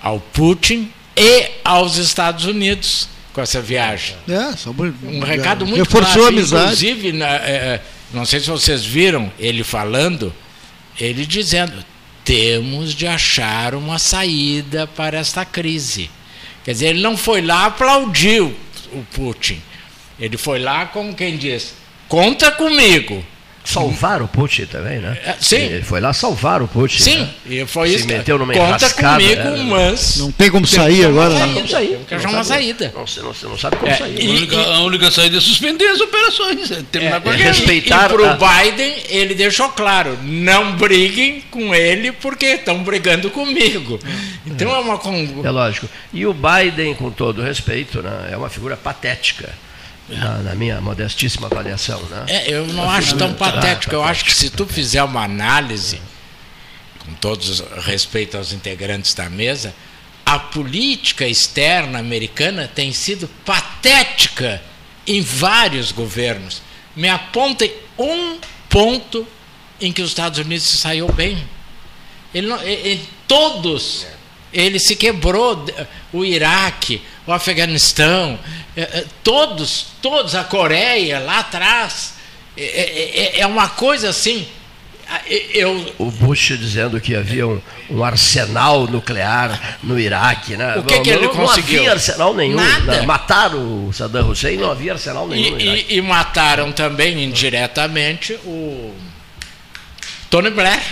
ao 0.02 0.18
Putin 0.20 0.90
e 1.16 1.50
aos 1.64 1.96
Estados 1.96 2.44
Unidos 2.44 3.08
com 3.32 3.40
essa 3.40 3.60
viagem. 3.60 4.16
É, 4.28 4.56
só 4.56 4.72
por- 4.72 4.92
Um 5.04 5.20
recado 5.20 5.66
muito 5.66 5.78
Reforçou 5.84 6.12
claro. 6.14 6.26
a 6.26 6.28
amizade. 6.28 6.64
Inclusive, 6.64 7.12
na- 7.12 7.36
é, 7.36 7.50
é, 7.50 7.82
não 8.12 8.24
sei 8.24 8.40
se 8.40 8.46
vocês 8.48 8.84
viram 8.84 9.30
ele 9.38 9.62
falando, 9.62 10.34
ele 10.98 11.24
dizendo: 11.26 11.84
temos 12.24 12.94
de 12.94 13.06
achar 13.06 13.74
uma 13.74 13.98
saída 13.98 14.86
para 14.86 15.18
esta 15.18 15.44
crise. 15.44 16.10
Quer 16.64 16.72
dizer, 16.72 16.86
ele 16.88 17.00
não 17.02 17.16
foi 17.16 17.40
lá 17.42 17.66
aplaudir 17.66 18.42
o, 18.42 18.54
o 18.92 19.06
Putin. 19.12 19.60
Ele 20.18 20.36
foi 20.36 20.58
lá, 20.58 20.86
como 20.86 21.14
quem 21.14 21.36
diz, 21.36 21.74
conta 22.08 22.50
comigo. 22.50 23.24
Salvar 23.64 24.22
o 24.22 24.28
Putin 24.28 24.64
também, 24.64 24.98
né? 24.98 25.18
É, 25.24 25.34
sim. 25.38 25.56
Ele 25.56 25.82
foi 25.82 26.00
lá 26.00 26.12
salvar 26.14 26.62
o 26.62 26.68
Putin. 26.68 26.98
Sim, 27.02 27.18
né? 27.18 27.30
e 27.46 27.66
foi 27.66 27.90
Se 27.90 27.96
isso. 27.96 28.06
meteu 28.06 28.38
numa 28.38 28.54
conta 28.54 28.66
enrascada, 28.66 29.20
comigo, 29.22 29.40
é, 29.42 29.62
mas. 29.64 30.16
Não 30.16 30.32
tem 30.32 30.50
como 30.50 30.66
Tem 30.66 30.74
sair 30.78 31.04
agora, 31.04 31.34
achar 31.34 31.46
né? 31.46 31.54
Como 31.54 31.68
sair? 31.68 31.88
Tem 31.88 32.04
que 32.04 32.14
achar 32.14 32.26
Não 32.28 32.34
uma 32.34 32.44
saída. 32.44 32.92
Não, 32.96 33.06
você 33.06 33.20
não, 33.20 33.34
você 33.34 33.46
não 33.46 33.58
sabe 33.58 33.76
como 33.76 33.92
É, 33.92 33.94
sair. 33.96 34.16
A 34.18 34.22
e- 34.24 34.28
única, 34.28 34.56
a 34.56 34.80
única 34.84 35.10
saída 35.10 35.36
é 35.36 35.40
suspender 35.40 35.86
as 35.88 36.00
operações. 36.00 36.70
É 36.70 36.82
terminar 36.90 37.20
com 37.20 37.28
a 37.28 37.34
é 37.34 37.36
guerra. 37.36 37.50
respeitar 37.52 38.06
E 38.10 38.14
para 38.14 38.30
a- 38.30 38.34
o 38.34 38.64
Biden, 38.64 38.94
ele 39.10 39.34
deixou 39.34 39.68
claro: 39.70 40.18
não 40.22 40.72
briguem 40.76 41.42
com 41.50 41.74
ele 41.74 42.10
porque 42.12 42.46
estão 42.46 42.82
brigando 42.82 43.30
comigo. 43.30 44.00
Então 44.46 44.74
é 44.74 44.78
uma. 44.78 44.98
É 45.44 45.50
lógico. 45.50 45.88
E 46.12 46.24
o 46.24 46.32
Biden, 46.34 46.94
com 46.94 47.10
todo 47.10 47.42
respeito, 47.42 48.00
né, 48.02 48.30
é 48.32 48.36
uma 48.36 48.48
figura 48.48 48.76
patética, 48.76 49.50
na, 50.08 50.38
na 50.38 50.54
minha 50.54 50.80
modestíssima 50.80 51.46
avaliação. 51.46 52.00
Né? 52.04 52.24
É, 52.28 52.50
eu 52.50 52.66
não 52.68 52.88
acho 52.90 53.16
tão 53.16 53.34
patético. 53.34 53.94
Eu 53.94 54.02
acho 54.04 54.24
que 54.24 54.34
se 54.34 54.50
tu 54.50 54.66
fizer 54.66 55.02
uma 55.02 55.22
análise, 55.24 56.00
com 57.04 57.12
todo 57.14 57.42
respeito 57.82 58.36
aos 58.36 58.52
integrantes 58.52 59.14
da 59.14 59.28
mesa, 59.28 59.74
a 60.24 60.38
política 60.38 61.26
externa 61.26 61.98
americana 61.98 62.68
tem 62.72 62.92
sido 62.92 63.28
patética 63.44 64.62
em 65.06 65.20
vários 65.22 65.90
governos. 65.92 66.60
Me 66.94 67.08
apontem 67.08 67.72
um 67.98 68.38
ponto 68.68 69.26
em 69.80 69.92
que 69.92 70.02
os 70.02 70.10
Estados 70.10 70.38
Unidos 70.38 70.66
se 70.66 70.76
saiu 70.76 71.10
bem. 71.12 71.42
Ele 72.34 72.46
não, 72.46 72.62
e- 72.62 72.94
e 72.94 73.08
todos. 73.26 74.06
Ele 74.52 74.78
se 74.78 74.96
quebrou. 74.96 75.64
O 76.12 76.24
Iraque, 76.24 77.02
o 77.26 77.32
Afeganistão, 77.32 78.38
eh, 78.76 78.88
eh, 78.92 79.04
todos, 79.22 79.86
todos, 80.00 80.34
a 80.34 80.44
Coreia 80.44 81.18
lá 81.20 81.40
atrás. 81.40 82.14
É, 82.56 82.62
é- 82.62 83.20
é- 83.38 83.40
é 83.40 83.46
uma 83.46 83.68
coisa 83.68 84.08
assim. 84.08 84.46
Eu, 85.54 85.94
O 85.98 86.10
Bush 86.10 86.48
dizendo 86.58 87.00
que 87.00 87.14
havia 87.16 87.46
um, 87.46 87.62
um 87.88 88.04
arsenal 88.04 88.86
nuclear 88.86 89.78
no 89.82 89.98
Iraque. 89.98 90.54
Né? 90.56 90.76
O 90.76 90.82
que 90.82 91.00
que 91.00 91.08
ele 91.10 91.26
não, 91.28 91.34
conseguiu? 91.34 91.76
Não 91.76 91.80
havia 91.80 91.92
arsenal 91.92 92.34
nenhum. 92.34 92.56
Nada. 92.56 93.00
né? 93.00 93.02
Mataram 93.06 93.86
o 93.88 93.92
Saddam 93.92 94.28
Hussein, 94.28 94.58
não 94.58 94.70
havia 94.70 94.92
arsenal 94.92 95.26
nenhum 95.26 95.58
e, 95.58 95.64
e- 95.92 95.96
e 95.96 96.02
mataram 96.02 96.72
também 96.72 97.22
indiretamente 97.24 98.34
o 98.44 98.92
Tony 100.28 100.50
Blair. 100.50 100.82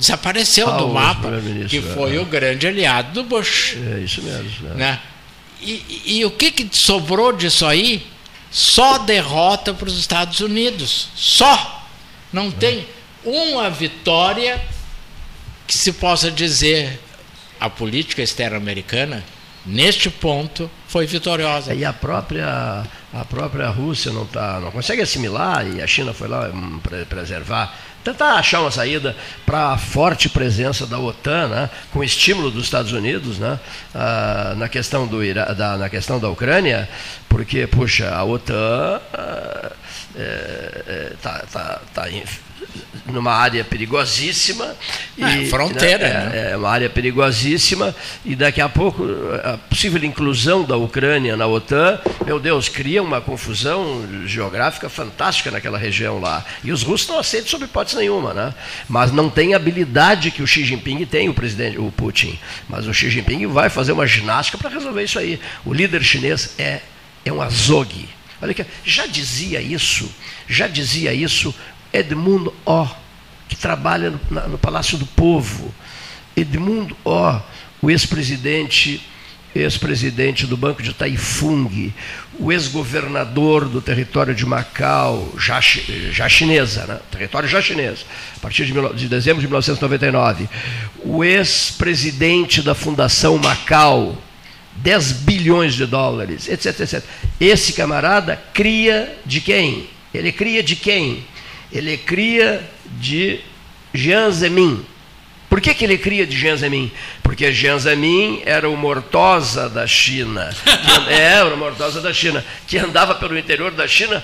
Desapareceu 0.00 0.66
Ah, 0.68 0.78
do 0.78 0.88
mapa, 0.88 1.28
que 1.68 1.80
foi 1.80 2.16
é. 2.16 2.18
o 2.20 2.24
grande 2.24 2.66
aliado 2.66 3.12
do 3.22 3.24
Bush. 3.28 3.76
É 3.94 4.00
isso 4.00 4.22
mesmo. 4.22 4.68
Né? 4.70 4.74
né? 4.74 5.00
E, 5.60 6.02
e- 6.18 6.24
o 6.24 6.30
que, 6.30 6.50
que 6.50 6.68
sobrou 6.72 7.32
disso 7.32 7.66
aí? 7.66 8.04
Só 8.50 8.96
derrota 8.98 9.74
para 9.74 9.86
os 9.86 9.98
Estados 9.98 10.40
Unidos. 10.40 11.08
Só. 11.14 11.86
Não 12.32 12.50
tem 12.50 12.86
uma 13.24 13.68
vitória 13.68 14.60
que 15.66 15.76
se 15.76 15.92
possa 15.92 16.30
dizer 16.30 16.98
a 17.60 17.68
política 17.68 18.22
externa 18.22 18.56
americana, 18.56 19.22
neste 19.66 20.08
ponto, 20.08 20.70
foi 20.88 21.06
vitoriosa. 21.06 21.74
E 21.74 21.84
a 21.84 21.92
própria, 21.92 22.84
a 23.12 23.24
própria 23.26 23.68
Rússia 23.68 24.10
não, 24.12 24.24
tá, 24.24 24.58
não 24.60 24.70
consegue 24.70 25.02
assimilar, 25.02 25.66
e 25.66 25.82
a 25.82 25.86
China 25.86 26.14
foi 26.14 26.26
lá 26.28 26.48
hum, 26.48 26.80
pre- 26.82 27.04
preservar, 27.04 27.76
tentar 28.04 28.34
achar 28.34 28.60
uma 28.60 28.70
saída 28.70 29.16
para 29.44 29.72
a 29.72 29.78
forte 29.78 30.28
presença 30.28 30.86
da 30.86 30.98
OTAN, 30.98 31.48
né, 31.48 31.70
com 31.92 32.02
estímulo 32.02 32.50
dos 32.50 32.64
Estados 32.64 32.92
Unidos 32.92 33.38
né, 33.38 33.58
ah, 33.94 34.54
na, 34.56 34.68
questão 34.68 35.06
do 35.06 35.22
Ira, 35.22 35.54
da, 35.54 35.76
na 35.76 35.88
questão 35.88 36.18
da 36.18 36.28
Ucrânia, 36.28 36.88
porque, 37.28 37.66
puxa, 37.66 38.10
a 38.10 38.24
OTAN 38.24 39.00
está 41.14 41.38
tá, 41.52 41.80
tá 41.94 42.10
em- 42.10 42.24
numa 43.10 43.32
área 43.32 43.64
perigosíssima. 43.64 44.76
É, 45.18 45.44
fronteira, 45.46 46.06
é, 46.06 46.12
né? 46.12 46.50
é 46.52 46.56
uma 46.56 46.70
área 46.70 46.88
perigosíssima 46.88 47.94
e 48.24 48.34
daqui 48.34 48.60
a 48.60 48.68
pouco 48.68 49.04
a 49.44 49.58
possível 49.58 50.02
inclusão 50.02 50.64
da 50.64 50.76
Ucrânia 50.76 51.36
na 51.36 51.46
OTAN, 51.46 52.00
meu 52.24 52.40
Deus, 52.40 52.68
cria 52.68 53.02
uma 53.02 53.20
confusão 53.20 54.06
geográfica 54.24 54.88
fantástica 54.88 55.50
naquela 55.50 55.76
região 55.76 56.18
lá. 56.18 56.44
E 56.64 56.72
os 56.72 56.82
russos 56.82 57.08
não 57.08 57.18
aceitam 57.18 57.50
sob 57.50 57.64
hipótese 57.64 57.96
nenhuma, 57.96 58.32
né? 58.32 58.54
Mas 58.88 59.12
não 59.12 59.28
tem 59.28 59.52
a 59.52 59.56
habilidade 59.56 60.30
que 60.30 60.42
o 60.42 60.46
Xi 60.46 60.64
Jinping 60.64 61.04
tem, 61.04 61.28
o 61.28 61.34
presidente, 61.34 61.78
o 61.78 61.90
Putin. 61.92 62.38
Mas 62.68 62.86
o 62.86 62.94
Xi 62.94 63.10
Jinping 63.10 63.46
vai 63.46 63.68
fazer 63.68 63.92
uma 63.92 64.06
ginástica 64.06 64.56
para 64.56 64.70
resolver 64.70 65.02
isso 65.02 65.18
aí. 65.18 65.38
O 65.64 65.74
líder 65.74 66.02
chinês 66.02 66.54
é, 66.58 66.80
é 67.24 67.32
um 67.32 67.42
azogue. 67.42 68.08
Olha 68.42 68.52
aqui, 68.52 68.64
já 68.84 69.06
dizia 69.06 69.60
isso, 69.60 70.10
já 70.48 70.66
dizia 70.66 71.12
isso 71.12 71.54
Edmundo 71.92 72.54
O, 72.64 72.86
que 73.48 73.56
trabalha 73.56 74.10
no, 74.10 74.48
no 74.48 74.58
Palácio 74.58 74.96
do 74.96 75.06
Povo. 75.06 75.74
Edmundo 76.36 76.96
O, 77.04 77.40
o 77.82 77.90
ex-presidente 77.90 79.02
ex-presidente 79.54 80.46
do 80.46 80.56
Banco 80.56 80.82
de 80.82 80.92
Taifung, 80.92 81.92
o 82.38 82.52
ex-governador 82.52 83.68
do 83.68 83.80
território 83.80 84.34
de 84.34 84.46
Macau, 84.46 85.34
já, 85.36 85.60
já 86.10 86.28
chinesa, 86.28 86.86
né? 86.86 87.00
território 87.10 87.48
já 87.48 87.60
chinês, 87.60 88.06
a 88.36 88.40
partir 88.40 88.64
de, 88.64 88.72
de 88.94 89.08
dezembro 89.08 89.40
de 89.40 89.48
1999, 89.48 90.48
o 91.04 91.24
ex-presidente 91.24 92.62
da 92.62 92.74
Fundação 92.74 93.38
Macau, 93.38 94.16
10 94.76 95.12
bilhões 95.12 95.74
de 95.74 95.84
dólares, 95.84 96.48
etc, 96.48 96.80
etc. 96.80 97.02
Esse 97.40 97.72
camarada 97.72 98.40
cria 98.54 99.18
de 99.26 99.40
quem? 99.40 99.90
Ele 100.14 100.30
cria 100.30 100.62
de 100.62 100.76
quem? 100.76 101.24
Ele 101.72 101.96
cria 101.96 102.68
de 102.98 103.40
Jiang 103.94 104.32
Zemin, 104.32 104.84
por 105.50 105.60
que, 105.60 105.74
que 105.74 105.84
ele 105.84 105.98
cria 105.98 106.24
de 106.24 106.38
Jiang 106.38 106.56
Zemin? 106.56 106.92
Porque 107.24 107.52
Jiang 107.52 107.80
Zemin 107.80 108.40
era 108.46 108.70
o 108.70 108.76
Mortosa 108.76 109.68
da 109.68 109.84
China. 109.84 110.48
Que, 110.62 111.10
é, 111.12 111.22
era 111.22 111.52
o 111.52 111.58
Mortosa 111.58 112.00
da 112.00 112.12
China, 112.12 112.44
que 112.68 112.78
andava 112.78 113.16
pelo 113.16 113.36
interior 113.36 113.72
da 113.72 113.88
China 113.88 114.22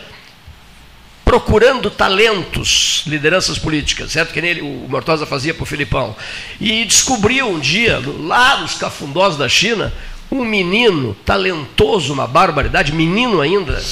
procurando 1.24 1.90
talentos, 1.90 3.02
lideranças 3.08 3.58
políticas, 3.58 4.12
certo? 4.12 4.32
Que 4.32 4.40
nem 4.40 4.62
o 4.62 4.86
Mortosa 4.88 5.26
fazia 5.26 5.52
para 5.52 5.64
o 5.64 5.66
Filipão. 5.66 6.14
E 6.60 6.84
descobriu 6.84 7.48
um 7.48 7.58
dia, 7.58 8.00
lá 8.20 8.60
nos 8.60 8.74
cafundós 8.74 9.36
da 9.36 9.48
China, 9.48 9.92
um 10.30 10.44
menino 10.44 11.16
talentoso, 11.24 12.12
uma 12.12 12.28
barbaridade, 12.28 12.92
menino 12.92 13.40
ainda, 13.40 13.82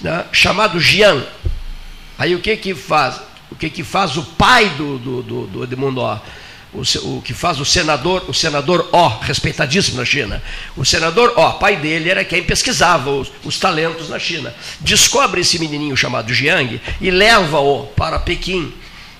né, 0.00 0.24
chamado 0.32 0.80
Jiang. 0.80 1.24
Aí 2.18 2.34
o 2.34 2.40
que 2.40 2.56
que 2.56 2.74
faz? 2.74 3.20
O 3.50 3.54
que 3.54 3.70
que 3.70 3.82
faz 3.82 4.16
o 4.16 4.22
pai 4.22 4.68
do, 4.70 4.98
do, 4.98 5.22
do, 5.22 5.46
do 5.46 5.64
Edmundo 5.64 6.00
Ó? 6.00 6.18
o, 6.72 7.16
o, 7.16 7.22
que 7.22 7.32
faz 7.32 7.58
o 7.60 7.64
senador, 7.64 8.24
o 8.28 8.34
senador 8.34 8.88
O, 8.92 9.08
respeitadíssimo 9.20 9.96
na 9.96 10.04
China. 10.04 10.42
O 10.76 10.84
senador 10.84 11.32
O, 11.36 11.52
pai 11.54 11.76
dele 11.76 12.10
era 12.10 12.24
quem 12.24 12.42
pesquisava 12.42 13.10
os, 13.10 13.30
os 13.44 13.58
talentos 13.58 14.08
na 14.08 14.18
China. 14.18 14.54
Descobre 14.80 15.40
esse 15.40 15.58
menininho 15.58 15.96
chamado 15.96 16.32
Jiang 16.32 16.80
e 17.00 17.10
leva-o 17.10 17.86
para 17.86 18.18
Pequim 18.18 18.72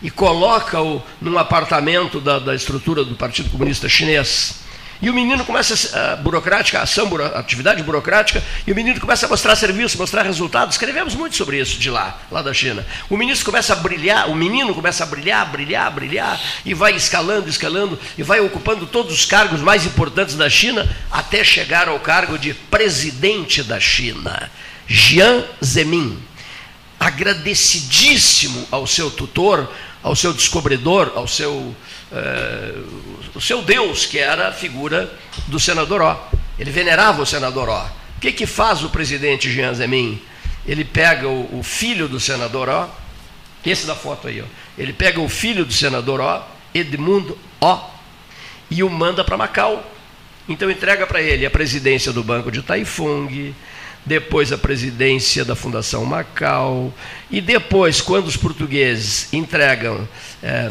e 0.03 0.11
coloca-o 0.11 1.03
num 1.21 1.39
apartamento 1.39 2.21
da, 2.21 2.39
da 2.39 2.55
estrutura 2.55 3.05
do 3.05 3.15
Partido 3.15 3.51
Comunista 3.51 3.89
Chinês 3.89 4.61
e 5.01 5.09
o 5.09 5.15
menino 5.15 5.45
começa 5.45 5.97
a 5.97 6.17
burocrática, 6.17 6.81
a 6.81 6.83
ação, 6.83 7.09
a 7.17 7.39
atividade 7.39 7.83
burocrática, 7.83 8.43
e 8.67 8.73
o 8.73 8.75
menino 8.75 9.01
começa 9.01 9.27
a 9.27 9.29
mostrar 9.29 9.55
serviço, 9.55 9.97
mostrar 9.97 10.23
resultados. 10.23 10.75
Escrevemos 10.75 11.15
muito 11.15 11.37
sobre 11.37 11.61
isso 11.61 11.79
de 11.79 11.89
lá, 11.91 12.19
lá 12.31 12.43
da 12.43 12.53
China. 12.53 12.85
O 13.09 13.17
ministro 13.17 13.47
começa 13.47 13.73
a 13.73 13.77
brilhar, 13.77 14.29
o 14.29 14.35
menino 14.35 14.75
começa 14.75 15.05
a 15.05 15.07
brilhar, 15.07 15.51
brilhar, 15.51 15.91
brilhar, 15.93 16.41
e 16.65 16.75
vai 16.75 16.95
escalando, 16.95 17.49
escalando, 17.49 17.99
e 18.17 18.23
vai 18.23 18.41
ocupando 18.41 18.87
todos 18.87 19.13
os 19.13 19.25
cargos 19.25 19.61
mais 19.61 19.87
importantes 19.87 20.35
da 20.35 20.51
China, 20.51 20.89
até 21.11 21.45
chegar 21.45 21.89
ao 21.89 22.01
cargo 22.01 22.39
de 22.39 22.53
presidente 22.53 23.63
da 23.63 23.79
China. 23.79 24.51
Jiang 24.87 25.45
Zemin, 25.65 26.19
agradecidíssimo 26.99 28.67
ao 28.71 28.87
seu 28.87 29.11
tutor, 29.11 29.71
ao 30.03 30.17
seu 30.17 30.33
descobridor, 30.33 31.13
ao 31.15 31.29
seu 31.29 31.75
o 33.35 33.41
seu 33.41 33.63
Deus, 33.63 34.07
que 34.07 34.19
era 34.19 34.49
a 34.49 34.53
figura 34.53 35.13
do 35.47 35.61
senador 35.61 36.01
Ó. 36.01 36.29
Ele 36.59 36.71
venerava 36.71 37.23
o 37.23 37.27
senador 37.27 37.69
Ó. 37.69 37.85
O 38.17 38.21
que, 38.21 38.33
que 38.33 38.47
faz 38.47 38.83
o 38.83 38.91
presidente 38.91 39.51
Jean 39.51 39.75
Zemin? 39.75 40.21
Ele 40.67 40.85
pega 40.85 41.29
o, 41.29 41.59
o 41.59 41.63
filho 41.63 42.09
do 42.09 42.19
senador 42.19 42.69
Ó, 42.69 42.89
esse 43.65 43.87
da 43.87 43.95
foto 43.95 44.29
aí, 44.29 44.41
ó. 44.41 44.45
ele 44.77 44.93
pega 44.93 45.21
o 45.21 45.29
filho 45.29 45.65
do 45.65 45.73
senador 45.73 46.21
Ó, 46.21 46.47
Edmundo 46.75 47.37
Ó, 47.61 47.91
e 48.71 48.83
o 48.83 48.91
manda 48.91 49.25
para 49.25 49.37
Macau. 49.37 49.85
Então 50.49 50.71
entrega 50.71 51.07
para 51.07 51.21
ele 51.21 51.45
a 51.45 51.51
presidência 51.51 52.13
do 52.13 52.25
Banco 52.25 52.51
de 52.51 52.63
Taifung, 52.63 53.55
depois 54.05 54.51
a 54.53 54.59
presidência 54.59 55.45
da 55.45 55.55
Fundação 55.55 56.05
Macau, 56.05 56.93
e 57.31 57.41
depois, 57.41 58.01
quando 58.01 58.27
os 58.27 58.37
portugueses 58.37 59.33
entregam 59.33 60.09
é, 60.43 60.71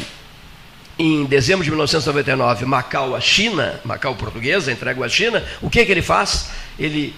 em 0.99 1.25
dezembro 1.25 1.63
de 1.63 1.69
1999, 1.69 2.65
Macau 2.65 3.15
à 3.15 3.21
China, 3.21 3.79
Macau 3.85 4.15
portuguesa, 4.15 4.71
entrega 4.71 5.05
à 5.05 5.09
China, 5.09 5.43
o 5.61 5.69
que, 5.69 5.85
que 5.85 5.91
ele 5.91 6.01
faz? 6.01 6.49
Ele, 6.79 7.13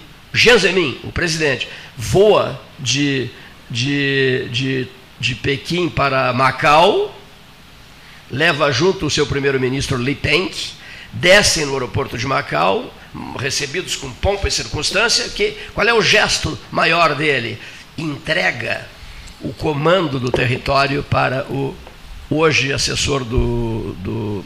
Zemin, 0.58 1.00
o 1.02 1.10
presidente, 1.10 1.68
voa 1.96 2.60
de, 2.78 3.30
de, 3.70 4.48
de, 4.50 4.88
de 5.18 5.34
Pequim 5.34 5.88
para 5.88 6.32
Macau, 6.32 7.16
leva 8.30 8.70
junto 8.70 9.06
o 9.06 9.10
seu 9.10 9.26
primeiro-ministro 9.26 9.96
Li 9.96 10.14
Peng, 10.14 10.50
descem 11.12 11.64
no 11.64 11.72
aeroporto 11.72 12.18
de 12.18 12.26
Macau, 12.26 12.94
recebidos 13.38 13.96
com 13.96 14.10
pompa 14.10 14.46
e 14.46 14.50
circunstância, 14.50 15.28
que, 15.30 15.56
qual 15.74 15.88
é 15.88 15.94
o 15.94 16.02
gesto 16.02 16.56
maior 16.70 17.14
dele? 17.14 17.58
Entrega 17.96 18.86
o 19.40 19.52
comando 19.54 20.20
do 20.20 20.30
território 20.30 21.02
para 21.02 21.44
o 21.50 21.74
hoje 22.30 22.72
assessor 22.72 23.24
do, 23.24 23.94
do, 23.98 24.44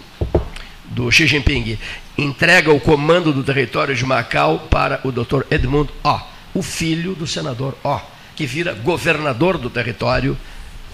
do 0.87 1.11
Xi 1.12 1.27
Jinping, 1.27 1.79
entrega 2.16 2.73
o 2.73 2.81
comando 2.81 3.33
do 3.33 3.44
território 3.44 3.94
de 3.94 4.05
Macau 4.05 4.61
para 4.70 5.01
o 5.05 5.12
Dr. 5.12 5.42
Edmund 5.51 5.90
O, 6.03 6.20
o 6.55 6.62
filho 6.62 7.14
do 7.14 7.27
senador 7.27 7.77
O, 7.85 8.01
que 8.35 8.47
vira 8.47 8.73
governador 8.73 9.59
do 9.59 9.68
território 9.68 10.37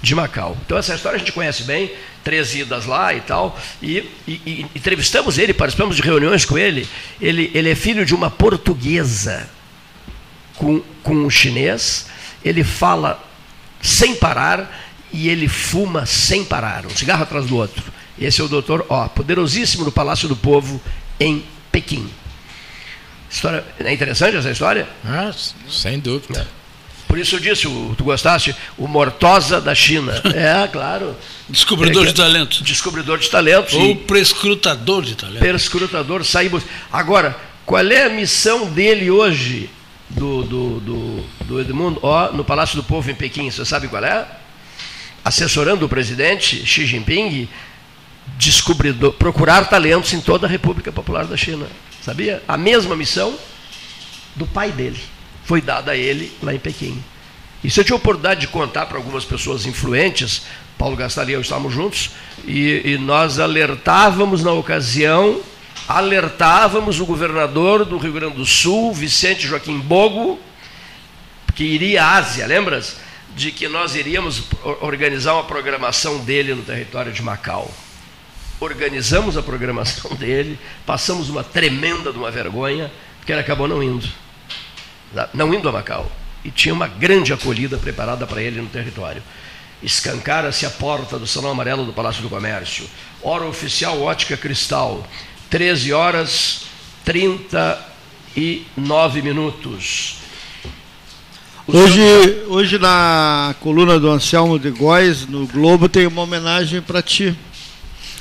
de 0.02 0.14
Macau. 0.14 0.56
Então 0.64 0.76
essa 0.76 0.94
história 0.94 1.16
a 1.16 1.18
gente 1.18 1.32
conhece 1.32 1.62
bem, 1.62 1.92
três 2.24 2.54
idas 2.54 2.86
lá 2.86 3.14
e 3.14 3.20
tal, 3.20 3.58
e, 3.80 3.98
e, 4.26 4.40
e 4.44 4.66
entrevistamos 4.74 5.38
ele, 5.38 5.54
participamos 5.54 5.94
de 5.96 6.02
reuniões 6.02 6.44
com 6.44 6.58
ele. 6.58 6.88
Ele, 7.20 7.50
ele 7.54 7.70
é 7.70 7.74
filho 7.74 8.04
de 8.04 8.14
uma 8.14 8.30
portuguesa 8.30 9.48
com, 10.56 10.82
com 11.02 11.14
um 11.14 11.30
chinês, 11.30 12.08
ele 12.44 12.64
fala 12.64 13.22
sem 13.82 14.14
parar, 14.14 14.89
e 15.12 15.28
ele 15.28 15.48
fuma 15.48 16.06
sem 16.06 16.44
parar, 16.44 16.86
um 16.86 16.90
cigarro 16.90 17.22
atrás 17.22 17.46
do 17.46 17.56
outro. 17.56 17.82
Esse 18.18 18.40
é 18.40 18.44
o 18.44 18.48
doutor 18.48 18.84
Ó, 18.88 19.08
poderosíssimo 19.08 19.84
no 19.84 19.92
Palácio 19.92 20.28
do 20.28 20.36
Povo, 20.36 20.80
em 21.18 21.42
Pequim. 21.72 22.08
História, 23.30 23.64
é 23.78 23.92
interessante 23.92 24.36
essa 24.36 24.50
história? 24.50 24.88
Ah, 25.04 25.32
sem 25.68 25.98
dúvida. 25.98 26.46
Por 27.06 27.18
isso 27.18 27.34
eu 27.36 27.40
disse, 27.40 27.66
o, 27.66 27.94
tu 27.96 28.04
gostaste? 28.04 28.54
O 28.78 28.86
Mortosa 28.86 29.60
da 29.60 29.74
China. 29.74 30.12
É, 30.32 30.68
claro. 30.68 31.16
Descobridor 31.48 32.04
é, 32.04 32.06
de 32.06 32.14
talentos. 32.14 32.62
Descobridor 32.62 33.18
de 33.18 33.28
talentos. 33.28 33.74
Ou 33.74 33.96
prescrutador 33.96 35.02
de 35.02 35.16
talentos. 35.16 35.40
Prescrutador, 35.40 36.24
saímos. 36.24 36.62
Agora, 36.92 37.36
qual 37.66 37.84
é 37.84 38.04
a 38.04 38.08
missão 38.08 38.70
dele 38.70 39.10
hoje, 39.10 39.68
do, 40.08 40.42
do, 40.42 40.80
do, 40.80 41.24
do 41.46 41.60
Edmundo 41.60 41.98
Ó, 42.02 42.32
no 42.32 42.44
Palácio 42.44 42.76
do 42.76 42.84
Povo 42.84 43.10
em 43.10 43.14
Pequim? 43.14 43.50
Você 43.50 43.64
sabe 43.64 43.88
qual 43.88 44.04
é? 44.04 44.26
Assessorando 45.24 45.86
o 45.86 45.88
presidente 45.88 46.66
Xi 46.66 46.86
Jinping, 46.86 47.48
procurar 49.18 49.68
talentos 49.68 50.12
em 50.12 50.20
toda 50.20 50.46
a 50.46 50.50
República 50.50 50.90
Popular 50.90 51.26
da 51.26 51.36
China. 51.36 51.66
Sabia? 52.02 52.42
A 52.48 52.56
mesma 52.56 52.96
missão 52.96 53.34
do 54.34 54.46
pai 54.46 54.72
dele 54.72 54.98
foi 55.44 55.60
dada 55.60 55.92
a 55.92 55.96
ele 55.96 56.32
lá 56.42 56.54
em 56.54 56.58
Pequim. 56.58 57.02
Isso 57.62 57.80
eu 57.80 57.84
tive 57.84 57.94
a 57.94 57.96
oportunidade 57.96 58.40
de 58.40 58.48
contar 58.48 58.86
para 58.86 58.96
algumas 58.96 59.24
pessoas 59.24 59.66
influentes, 59.66 60.42
Paulo 60.78 60.96
Gastalho 60.96 61.30
e 61.30 61.32
eu 61.34 61.40
estávamos 61.42 61.74
juntos, 61.74 62.10
e, 62.46 62.82
e 62.84 62.98
nós 62.98 63.38
alertávamos 63.38 64.42
na 64.42 64.52
ocasião, 64.52 65.42
alertávamos 65.86 67.00
o 67.00 67.04
governador 67.04 67.84
do 67.84 67.98
Rio 67.98 68.12
Grande 68.12 68.36
do 68.36 68.46
Sul, 68.46 68.94
Vicente 68.94 69.46
Joaquim 69.46 69.78
Bogo, 69.78 70.38
que 71.54 71.64
iria 71.64 72.02
à 72.02 72.14
Ásia, 72.14 72.46
lembras? 72.46 72.96
De 73.40 73.50
que 73.50 73.66
nós 73.68 73.94
iríamos 73.94 74.42
organizar 74.82 75.32
uma 75.32 75.44
programação 75.44 76.18
dele 76.18 76.54
no 76.54 76.62
território 76.62 77.10
de 77.10 77.22
Macau. 77.22 77.74
Organizamos 78.60 79.38
a 79.38 79.42
programação 79.42 80.14
dele, 80.20 80.58
passamos 80.84 81.30
uma 81.30 81.42
tremenda 81.42 82.12
de 82.12 82.18
uma 82.18 82.30
vergonha, 82.30 82.92
porque 83.16 83.32
ele 83.32 83.40
acabou 83.40 83.66
não 83.66 83.82
indo. 83.82 84.06
Não 85.32 85.54
indo 85.54 85.70
a 85.70 85.72
Macau. 85.72 86.12
E 86.44 86.50
tinha 86.50 86.74
uma 86.74 86.86
grande 86.86 87.32
acolhida 87.32 87.78
preparada 87.78 88.26
para 88.26 88.42
ele 88.42 88.60
no 88.60 88.68
território. 88.68 89.22
Escancara-se 89.82 90.66
a 90.66 90.70
porta 90.70 91.18
do 91.18 91.26
Salão 91.26 91.52
Amarelo 91.52 91.86
do 91.86 91.94
Palácio 91.94 92.22
do 92.22 92.28
Comércio. 92.28 92.86
Hora 93.22 93.46
oficial 93.46 94.02
ótica 94.02 94.36
cristal. 94.36 95.08
13 95.48 95.94
horas 95.94 96.66
39 97.06 99.22
minutos. 99.22 100.19
Hoje, 101.72 102.42
hoje 102.48 102.78
na 102.80 103.54
coluna 103.60 104.00
do 104.00 104.10
Anselmo 104.10 104.58
de 104.58 104.70
Góes, 104.70 105.28
no 105.28 105.46
Globo, 105.46 105.88
tem 105.88 106.04
uma 106.04 106.22
homenagem 106.22 106.82
para 106.82 107.00
ti. 107.00 107.32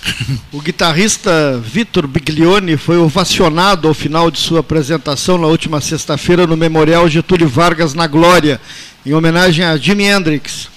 O 0.54 0.62
guitarrista 0.62 1.60
Vitor 1.60 2.08
Biglione 2.08 2.78
foi 2.78 2.98
ovacionado 2.98 3.88
ao 3.88 3.94
final 3.94 4.30
de 4.30 4.38
sua 4.38 4.60
apresentação 4.60 5.38
na 5.38 5.48
última 5.48 5.82
sexta-feira 5.82 6.46
no 6.46 6.56
Memorial 6.56 7.10
Getúlio 7.10 7.48
Vargas 7.48 7.96
na 7.96 8.06
Glória, 8.06 8.62
em 9.04 9.14
homenagem 9.14 9.66
a 9.66 9.76
Jimi 9.78 10.06
Hendrix. 10.06 10.70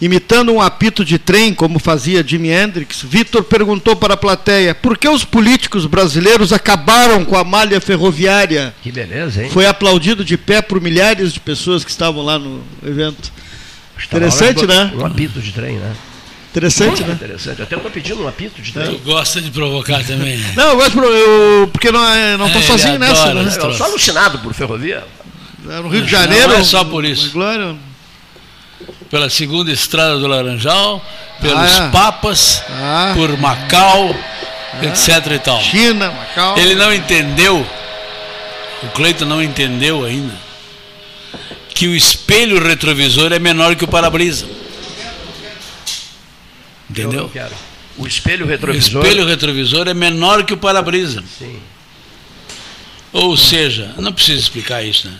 Imitando 0.00 0.52
um 0.52 0.60
apito 0.60 1.04
de 1.04 1.18
trem, 1.18 1.54
como 1.54 1.78
fazia 1.78 2.22
Jimi 2.26 2.50
Hendrix, 2.50 3.00
Vitor 3.02 3.44
perguntou 3.44 3.94
para 3.94 4.14
a 4.14 4.16
plateia 4.16 4.74
por 4.74 4.98
que 4.98 5.08
os 5.08 5.24
políticos 5.24 5.86
brasileiros 5.86 6.52
acabaram 6.52 7.24
com 7.24 7.36
a 7.36 7.44
malha 7.44 7.80
ferroviária. 7.80 8.74
Que 8.82 8.90
beleza, 8.90 9.44
hein? 9.44 9.50
Foi 9.50 9.66
aplaudido 9.66 10.24
de 10.24 10.36
pé 10.36 10.60
por 10.60 10.80
milhares 10.80 11.32
de 11.32 11.40
pessoas 11.40 11.84
que 11.84 11.90
estavam 11.90 12.22
lá 12.22 12.38
no 12.38 12.62
evento. 12.84 13.32
Estava 13.96 14.26
Interessante, 14.26 14.66
lá 14.66 14.84
né? 14.86 14.92
Um 14.96 15.06
apito 15.06 15.40
de 15.40 15.52
trem, 15.52 15.76
né? 15.76 15.92
Interessante, 16.50 17.02
né? 17.02 17.12
Interessante. 17.14 17.62
Até 17.62 17.76
estou 17.76 17.90
pedindo 17.90 18.22
um 18.22 18.28
apito 18.28 18.60
de 18.60 18.72
Tu 18.72 18.80
trem. 18.80 19.00
gosta 19.04 19.40
de 19.40 19.50
provocar 19.50 20.04
também. 20.04 20.38
Não, 20.56 20.70
eu 20.70 20.76
gosto, 20.76 20.98
eu, 21.00 21.68
porque 21.72 21.90
não 21.90 22.04
é- 22.08 22.36
não 22.36 22.46
estou 22.46 22.60
É, 22.62 22.64
sozinho 22.64 22.90
ele 22.90 22.98
nessa, 22.98 23.32
né? 23.32 23.42
Eu 23.60 23.72
sou 23.72 23.86
alucinado 23.86 24.38
por 24.40 24.52
ferrovia. 24.52 25.04
No 25.64 25.88
Rio 25.88 26.02
de 26.02 26.10
Janeiro. 26.10 26.48
Não 26.48 26.56
é 26.56 26.64
só 26.64 26.84
por 26.84 27.04
isso. 27.04 27.30
Glória. 27.30 27.74
Pela 29.10 29.30
segunda 29.30 29.70
estrada 29.70 30.18
do 30.18 30.26
Laranjal, 30.26 31.04
pelos 31.40 31.78
Ah. 31.78 31.90
Papas, 31.92 32.62
Ah. 32.68 33.12
por 33.14 33.36
Macau, 33.38 34.14
etc 34.82 35.32
e 35.34 35.38
tal. 35.38 35.60
China, 35.62 36.10
Macau. 36.10 36.58
Ele 36.58 36.74
não 36.74 36.92
entendeu, 36.92 37.64
o 38.82 38.88
Cleiton 38.88 39.24
não 39.26 39.42
entendeu 39.42 40.04
ainda, 40.04 40.34
que 41.74 41.86
o 41.86 41.94
espelho 41.94 42.62
retrovisor 42.62 43.32
é 43.32 43.38
menor 43.38 43.76
que 43.76 43.84
o 43.84 43.88
para-brisa. 43.88 44.46
Eu 44.46 44.64
Entendeu? 46.90 47.30
O 47.96 48.06
espelho 48.06 48.44
O 48.44 48.48
retrovisor. 48.48 49.02
espelho 49.04 49.26
retrovisor 49.26 49.88
é 49.88 49.94
menor 49.94 50.44
que 50.44 50.52
o 50.52 50.56
para-brisa. 50.56 51.22
Sim. 51.38 51.60
Ou 53.12 53.36
seja, 53.36 53.92
não 53.96 54.12
precisa 54.12 54.40
explicar 54.40 54.84
isso, 54.84 55.08
né? 55.08 55.14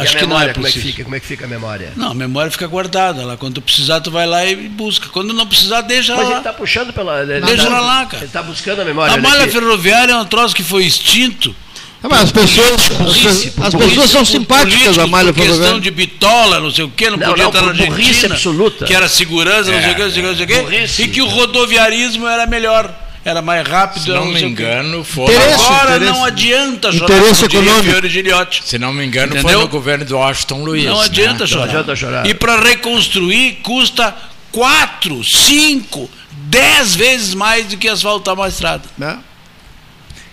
E 0.00 0.04
Acho 0.04 0.16
a 0.16 0.20
que 0.20 0.26
não 0.26 0.40
é 0.40 0.52
como 0.52 0.66
é 0.66 0.70
que 0.70 0.74
possível. 0.78 0.82
fica? 0.92 1.04
Como 1.04 1.16
é 1.16 1.20
que 1.20 1.26
fica 1.26 1.44
a 1.44 1.48
memória? 1.48 1.92
Não, 1.96 2.10
a 2.12 2.14
memória 2.14 2.50
fica 2.50 2.66
guardada 2.66 3.24
lá. 3.24 3.36
Quando 3.36 3.54
tu 3.54 3.62
precisar, 3.62 4.00
tu 4.00 4.10
vai 4.10 4.26
lá 4.26 4.44
e 4.44 4.54
busca. 4.68 5.08
Quando 5.08 5.32
não 5.32 5.46
precisar, 5.46 5.80
deixa 5.82 6.14
Mas 6.14 6.24
lá. 6.24 6.30
ele 6.30 6.38
está 6.40 6.52
puxando 6.52 6.92
pela. 6.92 7.20
Ele 7.22 7.40
Deixa 7.40 7.64
tá- 7.64 7.68
ela 7.68 7.80
lá, 7.80 8.04
cara. 8.06 8.16
Ele 8.18 8.26
está 8.26 8.42
buscando 8.42 8.82
a 8.82 8.84
memória. 8.84 9.14
A 9.14 9.16
malha 9.18 9.44
aqui. 9.44 9.52
ferroviária 9.52 10.12
é 10.12 10.16
um 10.16 10.24
troço 10.24 10.54
que 10.54 10.62
foi 10.62 10.84
extinto. 10.84 11.54
Ah, 12.00 12.06
mas 12.08 12.20
as 12.22 12.30
pessoas, 12.32 12.74
as, 12.92 12.96
burrice, 12.96 13.52
as 13.60 13.74
burrice, 13.74 13.90
pessoas 13.90 14.10
são 14.10 14.24
simpáticas 14.24 14.96
a 14.98 15.06
malha 15.08 15.32
por 15.32 15.44
questão 15.44 15.80
de 15.80 15.90
bitola, 15.90 16.60
não 16.60 16.70
sei 16.70 16.84
o 16.84 16.88
quê, 16.90 17.10
não, 17.10 17.16
Não, 17.16 17.26
podia 17.30 17.42
não, 17.42 17.50
estar 17.50 17.62
na 17.62 17.70
Argentina, 17.72 18.34
absoluta. 18.34 18.84
que 18.84 18.94
era 18.94 19.08
segurança, 19.08 19.72
não 19.72 19.80
sei 19.82 19.90
o 19.90 19.94
quê, 19.96 20.02
não 20.04 20.10
sei 20.12 20.20
o 20.20 20.22
quê, 20.22 20.28
não 20.28 20.36
sei 20.36 20.44
o 20.44 20.46
quê, 20.46 20.60
Burrice. 20.62 21.02
e 21.02 21.08
que 21.08 21.20
o 21.20 21.26
rodoviarismo 21.26 22.24
era 22.28 22.46
melhor, 22.46 22.94
era 23.28 23.42
mais 23.42 23.66
rápido, 23.66 24.02
Se 24.02 24.08
não 24.10 24.24
não 24.26 24.32
me 24.32 24.42
engano, 24.42 25.04
foi. 25.04 25.24
Interesse. 25.34 25.64
Agora 25.64 25.96
interesse. 25.96 26.12
não 26.12 26.24
adianta 26.24 26.92
chorar, 26.92 27.04
Interesse 27.16 27.44
econômico. 27.44 28.08
Giliotti. 28.08 28.62
Se 28.64 28.78
não 28.78 28.92
me 28.92 29.04
engano, 29.04 29.32
foi 29.32 29.40
Entendeu? 29.40 29.60
no 29.60 29.68
governo 29.68 30.04
do 30.04 30.16
Washington 30.16 30.64
Luiz. 30.64 30.84
Não 30.84 30.98
né? 30.98 31.04
adianta 31.04 31.46
chorar. 31.46 31.64
adianta 31.64 31.96
chorar. 31.96 32.26
E 32.26 32.34
para 32.34 32.60
reconstruir 32.60 33.58
custa 33.62 34.14
4, 34.52 35.22
5, 35.24 36.10
10 36.32 36.96
vezes 36.96 37.34
mais 37.34 37.66
do 37.66 37.76
que 37.76 37.88
asfaltar 37.88 38.34
uma 38.34 38.48
estrada. 38.48 38.84
né? 38.96 39.18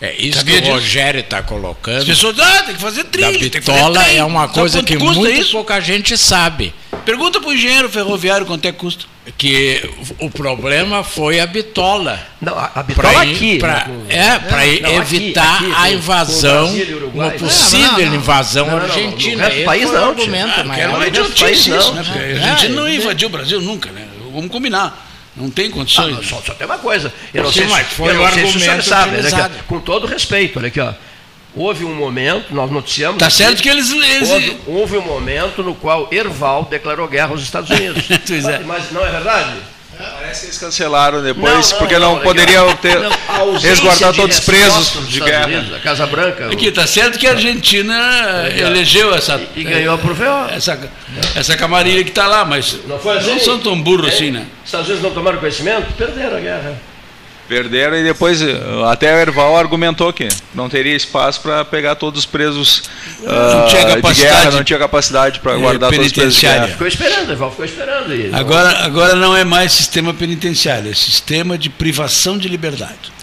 É 0.01 0.13
isso 0.19 0.39
Sabia 0.39 0.62
que 0.62 0.69
o? 0.69 0.73
Rogério 0.73 1.21
está 1.21 1.39
As 1.39 1.45
colocando. 1.45 2.05
pessoas 2.05 2.38
ah, 2.38 2.63
tem 2.63 2.75
que 2.75 2.81
fazer 2.81 3.05
trilho, 3.05 3.39
que 3.49 3.62
fazer 3.62 3.77
bitola 3.79 4.03
é 4.10 4.23
uma 4.25 4.47
coisa 4.49 4.84
que 4.84 4.97
custa 4.97 5.19
muito 5.21 5.41
isso? 5.41 5.51
pouca 5.53 5.79
gente 5.79 6.17
sabe. 6.17 6.73
Pergunta 7.05 7.39
para 7.39 7.49
o 7.49 7.53
engenheiro 7.53 7.89
ferroviário 7.89 8.45
quanto 8.45 8.65
é 8.65 8.71
que 8.73 8.77
custa. 8.77 9.05
Que 9.39 9.89
o 10.19 10.29
problema 10.29 11.03
foi 11.03 11.39
a 11.39 11.47
bitola. 11.47 12.19
Não, 12.39 12.53
a, 12.57 12.65
a 12.65 12.69
Pra 12.69 12.83
bitola 12.83 13.25
ir- 13.25 13.35
aqui. 13.35 13.57
pra- 13.57 13.73
né, 13.73 13.83
com- 13.88 14.05
é, 14.09 14.39
para 14.39 14.57
Não, 14.57 14.99
aqui, 15.01 15.15
evitar 15.17 15.55
aqui, 15.55 15.65
com- 15.71 15.75
a 15.81 15.91
invasão, 15.91 16.67
Brasil 16.75 17.11
uma 17.13 17.25
É, 17.27 17.29
possível 17.31 17.91
não, 17.91 18.05
não. 18.05 18.15
invasão 18.15 18.65
Não, 18.67 18.73
não, 18.73 18.79
não, 18.81 18.88
no 18.88 18.93
argentina. 18.93 19.47
Esse 19.49 19.63
país 19.65 19.91
não, 19.91 20.09
argumento 20.09 20.53
tio. 20.53 20.65
maior. 20.65 20.79
Era 20.81 20.89
uma 20.89 20.99
mas 20.99 21.07
nesse 21.11 21.19
idiotice 21.21 21.43
país 21.43 21.59
isso, 21.59 21.69
não, 21.88 21.93
né? 21.95 22.03
Porque 22.03 22.19
é, 22.19 22.21
a 22.43 22.51
Argentina 22.51 22.75
não 22.81 22.88
é. 22.88 22.95
invadiu 22.95 23.27
o 23.27 23.31
Brasil 23.31 23.61
nunca, 23.61 23.91
né? 23.91 24.07
Vamos 24.31 24.51
combinar. 24.51 25.07
Não 25.35 25.49
tem 25.49 25.67
Ah, 25.67 25.71
condições. 25.71 26.15
não, 26.15 26.23
só, 26.23 26.41
só 26.45 26.53
tem 26.53 26.65
uma 26.67 26.77
coisa. 26.77 27.11
Eu 27.33 27.43
não 27.43 27.51
Sim, 27.51 27.59
sei, 27.61 27.67
mas 27.67 27.88
se, 27.88 27.95
foi 27.95 28.09
eu 28.15 28.21
o 28.21 28.23
não 28.23 28.31
sei 28.31 28.47
se 28.47 28.57
o 28.57 28.59
senhor 28.59 28.83
sabe, 28.83 29.09
aqui, 29.09 29.25
utilizado. 29.25 29.53
com 29.67 29.79
todo 29.79 30.05
respeito, 30.07 30.59
olha 30.59 30.67
aqui, 30.67 30.79
ó. 30.79 30.93
Houve 31.56 31.86
um 31.86 31.96
momento, 31.96 32.54
nós 32.54 32.70
noticiamos. 32.70 33.18
Tá 33.18 33.28
aqui, 33.28 33.36
certo 33.36 33.62
que 33.63 33.70
eles. 33.70 33.89
eles 33.91 34.30
Houve, 34.30 34.58
houve 34.68 34.98
um 34.98 35.02
momento 35.02 35.63
no 35.63 35.74
qual 35.74 36.08
Erval 36.12 36.68
declarou 36.70 37.08
guerra 37.08 37.30
aos 37.30 37.41
Estados 37.41 37.70
Unidos. 37.70 38.04
Pois 38.28 38.46
é. 38.46 38.60
Mas 38.60 38.91
não 38.91 39.06
é 39.06 39.10
verdade? 39.12 39.54
Parece 39.98 40.41
que 40.41 40.46
eles 40.48 40.58
cancelaram 40.58 41.24
depois, 41.24 41.54
Não, 41.54 41.62
não, 41.62 41.78
porque 41.78 41.98
não, 41.98 42.15
não, 42.15 42.22
poderiam 42.22 42.76
ter 42.76 43.00
Não, 43.00 43.10
a 43.10 43.60
de 43.60 44.13
todos 44.13 44.38
os 44.38 44.44
presos 44.44 45.08
de 45.08 45.22
guerra. 45.22 45.46
Unidos, 45.48 45.74
a 45.74 45.80
Casa 45.80 46.06
Branca. 46.06 46.48
Aqui, 46.52 46.70
tá 46.72 46.86
certo 46.86 47.18
que 47.18 47.26
a 47.26 47.32
Argentina 47.32 47.96
É. 48.54 48.60
elegeu 48.60 49.13
essa. 49.15 49.39
E, 49.56 49.62
e 49.62 49.63
ganhou 49.63 49.98
por 49.98 50.13
VO. 50.13 50.50
Essa, 50.54 50.78
essa 51.34 51.56
camarilha 51.56 52.04
que 52.04 52.10
está 52.10 52.28
lá, 52.28 52.44
mas 52.44 52.78
Não 52.88 53.00
foi 53.00 53.18
assim? 53.18 53.39
são 53.39 53.58
tão 53.60 53.82
burros 53.82 54.08
É. 54.12 54.13
assim, 54.15 54.32
né? 54.32 54.46
Os 54.63 54.65
Estados 54.65 54.88
Unidos 54.88 55.04
não 55.04 55.12
tomaram 55.13 55.38
conhecimento? 55.38 55.94
Perderam 55.94 56.38
a 56.38 56.39
guerra. 56.41 56.74
Perderam 57.47 57.97
e 57.97 58.03
depois 58.03 58.41
eh, 58.41 58.55
até 58.89 59.13
o 59.15 59.19
Erval 59.19 59.55
argumentou 59.55 60.12
que 60.12 60.27
não 60.53 60.67
teria 60.67 60.95
espaço 60.95 61.41
para 61.41 61.63
pegar 61.63 61.95
todos 61.95 62.21
os 62.21 62.25
presos 62.25 62.84
tinha 63.69 63.86
de 63.86 63.95
capacidade 63.95 64.36
guerra, 64.36 64.51
não 64.51 64.63
tinha 64.63 64.79
capacidade 64.79 65.39
para 65.39 65.55
guardar 65.58 65.91
todos 65.91 66.08
os 66.08 66.12
presos 66.12 66.36
de 66.36 66.41
guerra. 66.41 66.67
Ficou 66.67 66.88
esperando, 66.88 67.31
Erval 67.31 67.51
ficou 67.51 67.65
esperando. 67.65 68.15
E, 68.15 68.34
Agora, 68.34 68.86
agora 68.86 69.15
não 69.15 69.36
é 69.36 69.43
mais 69.43 69.71
sistema 69.71 70.13
penitenciário, 70.13 70.89
é 70.89 70.93
sistema 70.95 71.58
de 71.58 71.69
privação 71.69 72.38
de 72.38 72.47
liberdade. 72.47 73.14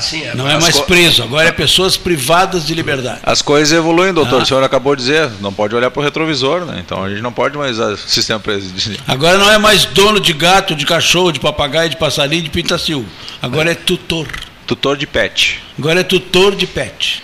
Sim, 0.00 0.22
é. 0.22 0.34
Não 0.34 0.48
é 0.48 0.60
mais 0.60 0.78
preso, 0.80 1.22
agora 1.22 1.48
é 1.48 1.52
pessoas 1.52 1.96
privadas 1.96 2.66
de 2.66 2.74
liberdade. 2.74 3.20
As 3.22 3.40
coisas 3.40 3.72
evoluem, 3.72 4.12
doutor. 4.12 4.40
Ah. 4.40 4.42
O 4.42 4.46
senhor 4.46 4.62
acabou 4.62 4.94
de 4.94 5.02
dizer, 5.02 5.30
não 5.40 5.52
pode 5.52 5.74
olhar 5.74 5.90
para 5.90 6.00
o 6.00 6.04
retrovisor, 6.04 6.64
né? 6.66 6.82
Então 6.84 7.02
a 7.02 7.08
gente 7.08 7.22
não 7.22 7.32
pode 7.32 7.56
mais 7.56 7.78
usar 7.78 7.96
sistema 7.96 8.38
presidencial. 8.38 8.96
Agora 9.06 9.38
não 9.38 9.50
é 9.50 9.56
mais 9.56 9.86
dono 9.86 10.20
de 10.20 10.32
gato, 10.34 10.74
de 10.74 10.84
cachorro, 10.84 11.32
de 11.32 11.40
papagaio, 11.40 11.88
de 11.88 11.96
passarinho, 11.96 12.42
de 12.42 12.50
pintacil. 12.50 13.06
Agora 13.40 13.72
é 13.72 13.74
tutor. 13.74 14.28
Tutor 14.66 14.96
de 14.96 15.06
pet. 15.06 15.62
Agora 15.78 16.00
é 16.00 16.04
tutor 16.04 16.54
de 16.54 16.66
pet. 16.66 17.22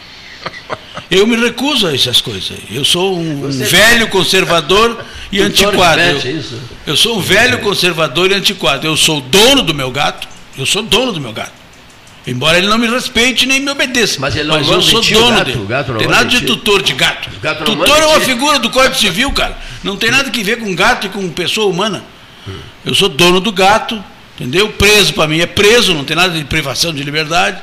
Eu 1.11 1.27
me 1.27 1.37
recuso 1.37 1.87
a 1.87 1.95
essas 1.95 2.21
coisas. 2.21 2.51
aí. 2.53 2.77
Eu 2.77 2.85
sou 2.85 3.19
um, 3.19 3.47
um 3.47 3.51
velho 3.51 4.09
conservador 4.09 5.05
e 5.31 5.41
antiquado. 5.43 6.01
pet, 6.01 6.27
Eu, 6.27 6.39
isso? 6.39 6.61
eu 6.87 6.97
sou 6.97 7.19
um 7.19 7.21
velho 7.21 7.59
conservador 7.61 8.31
e 8.31 8.35
antiquado. 8.35 8.87
Eu 8.87 8.97
sou 8.97 9.21
dono 9.21 9.63
do 9.63 9.75
meu 9.75 9.91
gato. 9.91 10.27
Eu 10.57 10.65
sou 10.65 10.83
dono 10.83 11.13
do 11.13 11.21
meu 11.21 11.33
gato. 11.33 11.64
Embora 12.27 12.57
ele 12.57 12.67
não 12.67 12.79
me 12.79 12.87
respeite 12.87 13.45
nem 13.45 13.61
me 13.61 13.71
obedeça. 13.71 14.19
Mas 14.19 14.35
ele 14.35 14.49
não 14.49 14.59
eu 14.59 14.65
manda 14.65 14.81
sou 14.83 15.03
dono 15.03 15.37
gato, 15.37 15.45
dele. 15.45 15.67
gato 15.67 15.93
não 15.93 15.99
tem 15.99 16.09
nada 16.09 16.25
de 16.25 16.41
tutor 16.43 16.83
de 16.83 16.95
gato. 16.95 17.29
Gato 17.41 17.65
tutor 17.65 17.99
é 17.99 18.07
uma 18.07 18.21
figura 18.21 18.59
do 18.59 18.71
Código 18.71 18.97
Civil, 18.97 19.31
cara. 19.33 19.59
Não 19.83 19.97
tem 19.97 20.11
nada 20.11 20.31
que 20.31 20.43
ver 20.43 20.59
com 20.59 20.75
gato 20.75 21.07
e 21.07 21.11
com 21.11 21.29
pessoa 21.31 21.71
humana. 21.71 22.03
Eu 22.85 22.95
sou 22.95 23.09
dono 23.09 23.41
do 23.41 23.53
gato, 23.53 24.03
entendeu? 24.35 24.71
Preso 24.71 25.13
para 25.13 25.29
mim 25.29 25.41
é 25.41 25.47
preso, 25.47 25.93
não 25.93 26.05
tem 26.05 26.17
nada 26.17 26.37
de 26.37 26.45
privação 26.45 26.95
de 26.95 27.03
liberdade. 27.03 27.61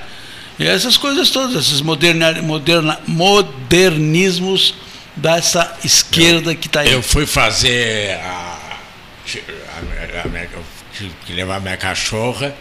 E 0.60 0.66
essas 0.66 0.96
coisas 0.96 1.32
todas, 1.32 1.56
esses 1.56 1.82
moderna, 1.82 2.40
moderna, 2.42 3.00
modernismos 3.08 4.76
dessa 5.16 5.76
esquerda 5.84 6.54
que 6.54 6.68
está 6.68 6.82
aí. 6.82 6.92
Eu 6.92 7.02
fui 7.02 7.26
fazer 7.26 8.20
a, 8.24 8.60
a, 9.38 10.22
a 10.24 10.44
eu 10.54 10.64
tive 10.96 11.12
que 11.26 11.34
levar 11.34 11.60
minha 11.60 11.78
cachorra 11.78 12.54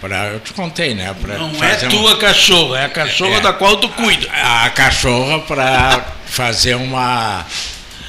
para 0.00 0.26
eu 0.28 0.40
te 0.40 0.52
contei, 0.52 0.94
né? 0.94 1.14
Pra 1.20 1.38
não 1.38 1.50
é 1.64 1.74
tua 1.88 2.18
cachorra, 2.18 2.80
é 2.80 2.84
a 2.84 2.88
cachorra 2.88 3.36
É. 3.36 3.40
da 3.40 3.52
qual 3.52 3.76
tu 3.78 3.88
cuida. 3.90 4.28
a 4.32 4.68
cachorra 4.70 5.38
para 5.40 6.04
fazer 6.26 6.74
uma, 6.76 7.44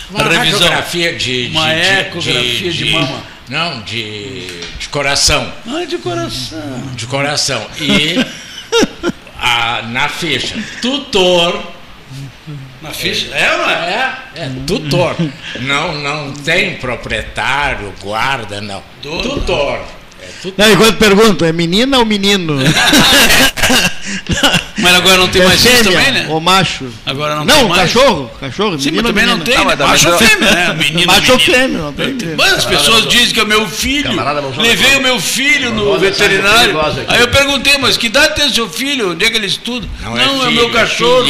uma 0.10 0.23
Revisão. 0.23 0.60
radiografia 0.60 1.13
de, 1.15 1.47
de 1.50 1.58
Uma 1.58 1.73
de- 1.73 1.82
ecografia 2.00 2.71
de 2.71 2.86
mama. 2.91 3.23
Não, 3.50 3.82
de, 3.84 4.45
de 4.78 4.89
coração, 4.89 5.54
Ai, 5.65 5.86
de 5.88 5.97
coração. 6.00 6.82
de 6.95 7.08
coração 7.08 7.65
e 7.80 8.17
a, 9.39 9.82
na 9.84 10.10
ficha 10.10 10.56
tutor 10.82 11.63
Na 12.82 12.91
ficha? 12.91 13.28
É, 13.34 13.58
não 13.58 13.69
é? 13.69 13.73
é, 14.36 14.41
é 14.43 14.52
tutor, 14.67 15.15
não 15.61 15.93
não 15.95 16.34
tem 16.34 16.76
proprietário, 16.76 17.93
guarda, 18.01 18.59
não, 18.59 18.84
tutor. 19.01 19.80
É. 20.45 20.51
Não, 20.57 20.71
e 20.73 20.78
quando 20.78 20.97
perguntam, 20.97 21.47
é 21.47 21.51
menina 21.51 21.97
ou 21.99 22.05
menino? 22.05 22.57
Mas 24.78 24.93
agora 24.95 25.17
não 25.17 25.28
tem 25.28 25.41
é 25.41 25.45
mais 25.45 25.59
isso 25.59 25.69
fêmea 25.69 25.84
também, 25.91 26.11
né? 26.11 26.28
ou 26.30 26.39
macho? 26.39 26.86
Agora 27.05 27.36
não, 27.36 27.45
Não, 27.45 27.55
tem 27.61 27.67
mais. 27.69 27.82
cachorro. 27.93 28.32
Cachorro, 28.39 28.80
Sim, 28.80 28.91
mas 28.91 29.03
menino 29.03 29.07
ou 29.07 29.13
também 29.13 29.25
não 29.25 29.39
tem, 29.39 29.55
Ah, 29.55 29.65
né? 29.65 29.65
mas 29.65 29.78
também 29.78 29.88
Macho 29.91 30.05
ou 30.07 30.11
não- 30.11 30.19
fêmea, 30.19 30.51
né? 30.51 30.73
Menino, 30.78 31.07
Macho 31.11 31.32
ou 31.32 31.38
menino. 31.38 31.53
fêmea, 31.57 31.78
não 31.80 31.93
tem 31.93 32.36
Mas 32.38 32.53
as 32.53 32.65
pessoas 32.65 33.07
dizem 33.07 33.34
que 33.34 33.39
é 33.39 33.45
meu 33.45 33.67
filho. 33.67 34.09
Levei 34.61 34.91
não. 34.91 34.99
o 34.99 35.03
meu 35.03 35.19
filho 35.19 35.73
no 35.73 35.97
veterinário. 35.99 36.78
é. 36.80 37.05
Aí 37.07 37.21
eu 37.21 37.28
perguntei, 37.28 37.78
mas 37.80 37.97
que 37.97 38.05
idade 38.07 38.36
tem 38.36 38.49
seu 38.53 38.69
filho? 38.69 39.11
Onde 39.11 39.25
é 39.25 39.30
que 39.30 39.36
ele 39.38 39.47
estuda? 39.47 39.88
Não, 40.01 40.17
é, 40.17 40.23
filho, 40.28 40.51
meu 40.51 40.69
cachorro. 40.71 41.25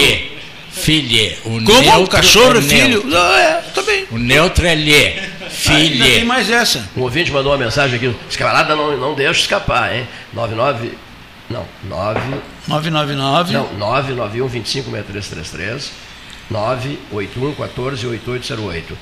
filhe. 0.71 1.35
O 1.45 1.49
Como? 1.63 1.81
neutro 1.81 2.03
O 2.03 2.07
cachorro 2.07 2.45
é 2.57 2.61
neutro. 2.61 2.69
filho? 2.69 3.03
Não, 3.05 3.33
é, 3.37 3.61
bem. 3.85 4.05
O 4.11 4.17
neutro 4.19 4.67
é 4.67 4.75
lhe. 4.75 5.36
Ainda 5.65 6.03
tem 6.05 6.13
Filha. 6.13 6.25
mais 6.25 6.49
essa. 6.49 6.87
Um 6.95 7.01
ouvinte 7.01 7.31
mandou 7.31 7.51
uma 7.51 7.57
mensagem 7.57 7.95
aqui. 7.95 8.15
Os 8.29 8.35
camaradas 8.35 8.77
não, 8.77 8.95
não 8.97 9.13
deixam 9.15 9.41
escapar, 9.41 9.95
hein? 9.95 10.07
99. 10.33 10.97
Não, 11.49 11.65
9. 11.85 12.19
999. 12.67 13.53
Não, 13.53 13.73
991 13.77 14.47
25 14.47 14.91
6333 14.91 15.91
981 16.49 17.53
14 17.55 18.07
8808. 18.07 18.97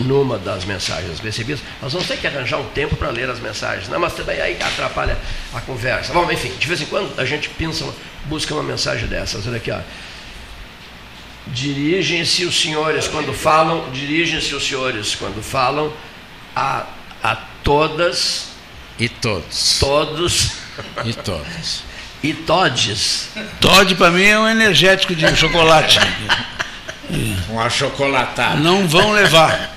Numa 0.00 0.38
das 0.38 0.64
mensagens 0.64 1.18
recebidas, 1.18 1.60
nós 1.82 1.92
vamos 1.92 2.06
ter 2.06 2.16
que 2.18 2.26
arranjar 2.28 2.58
um 2.58 2.66
tempo 2.66 2.94
para 2.94 3.10
ler 3.10 3.28
as 3.28 3.40
mensagens, 3.40 3.88
não, 3.88 3.98
mas 3.98 4.12
também 4.12 4.40
aí 4.40 4.56
atrapalha 4.62 5.18
a 5.52 5.60
conversa. 5.60 6.12
Bom, 6.12 6.30
enfim, 6.30 6.52
de 6.56 6.66
vez 6.68 6.80
em 6.80 6.86
quando 6.86 7.18
a 7.18 7.24
gente 7.24 7.48
pensa, 7.48 7.84
busca 8.26 8.54
uma 8.54 8.62
mensagem 8.62 9.08
dessas. 9.08 9.44
Olha 9.48 9.56
aqui, 9.56 9.72
ó. 9.72 9.80
Dirigem-se 11.58 12.44
os 12.44 12.60
senhores 12.60 13.08
quando 13.08 13.32
falam, 13.34 13.90
dirigem-se 13.90 14.54
os 14.54 14.64
senhores 14.64 15.16
quando 15.16 15.42
falam 15.42 15.92
a, 16.54 16.84
a 17.20 17.34
todas, 17.64 18.50
E 18.96 19.08
todos. 19.08 19.78
todos 19.80 20.52
E 21.04 21.12
todos. 21.14 21.82
e 22.22 22.32
todes. 22.32 23.30
Todd 23.60 23.92
para 23.96 24.10
mim 24.12 24.22
é 24.22 24.38
um 24.38 24.48
energético 24.48 25.14
de 25.16 25.34
chocolate. 25.36 25.98
Um 27.50 27.58
achocolatado. 27.58 28.62
Não 28.62 28.86
vão 28.86 29.12
levar. 29.12 29.74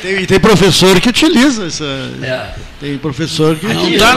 Tem, 0.00 0.20
e 0.22 0.26
tem 0.26 0.40
professor 0.40 1.00
que 1.00 1.08
utiliza 1.10 1.66
essa. 1.66 1.84
É. 2.22 2.54
Tem 2.80 2.98
professor 2.98 3.54
que. 3.56 3.66
Não 3.66 3.88
está 3.88 4.14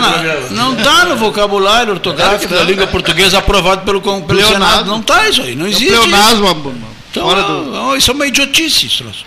não 0.52 0.76
tá 0.76 1.06
no 1.06 1.18
vocabulário 1.18 1.94
ortográfico 1.94 2.54
da 2.54 2.64
língua 2.64 2.88
portuguesa 2.88 3.38
aprovado 3.38 3.84
pelo, 3.84 4.02
pelo 4.02 4.22
Pleonasmo. 4.24 4.54
Senado. 4.54 4.86
Não 4.88 5.00
está 5.02 5.28
isso 5.30 5.42
aí. 5.42 5.54
Não 5.56 5.66
É 5.66 5.68
um 5.68 5.72
existe. 5.72 5.88
isso. 5.94 6.02
pleonasmo, 6.02 6.46
uma- 6.46 6.52
uma- 6.70 6.88
Então, 7.12 7.24
fora 7.28 7.44
do. 7.44 7.94
é- 7.94 7.98
isso 7.98 8.10
é 8.12 8.14
uma 8.14 8.26
idiotice. 8.28 8.88
troço. 8.98 9.26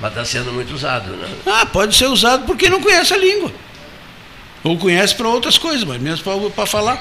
Mas 0.00 0.10
está 0.10 0.24
sendo 0.24 0.52
muito 0.52 0.72
usado, 0.74 1.10
né? 1.10 1.28
Ah, 1.46 1.66
pode 1.66 1.94
ser 1.94 2.06
usado 2.06 2.44
porque 2.46 2.68
não 2.68 2.80
conhece 2.80 3.12
a 3.14 3.18
língua. 3.18 3.52
Ou 4.64 4.76
conhece 4.76 5.14
para 5.14 5.28
outras 5.28 5.58
coisas, 5.58 5.84
mas 5.84 6.00
mesmo 6.00 6.50
para 6.50 6.66
falar. 6.66 7.00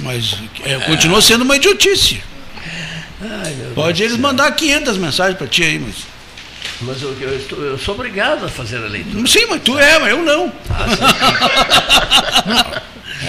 Mas 0.00 0.36
é, 0.64 0.76
continua 0.80 1.20
sendo 1.20 1.42
uma 1.42 1.56
idiotice. 1.56 2.20
Ai, 3.20 3.52
meu 3.54 3.70
Pode 3.74 3.98
Deus 3.98 4.12
eles 4.12 4.20
mandar 4.20 4.50
500 4.52 4.96
mensagens 4.96 5.36
para 5.36 5.46
ti 5.46 5.62
aí, 5.64 5.78
mas. 5.78 5.94
Mas 6.80 7.02
eu, 7.02 7.16
eu 7.20 7.36
estou- 7.36 7.60
eu 7.62 7.76
sou 7.78 7.94
obrigado 7.94 8.44
a 8.44 8.48
fazer 8.48 8.76
a 8.76 8.88
leitura. 8.88 9.26
Sim, 9.26 9.46
mas 9.50 9.62
tu 9.62 9.78
é, 9.78 9.98
mas 9.98 10.10
eu 10.10 10.22
não. 10.22 10.52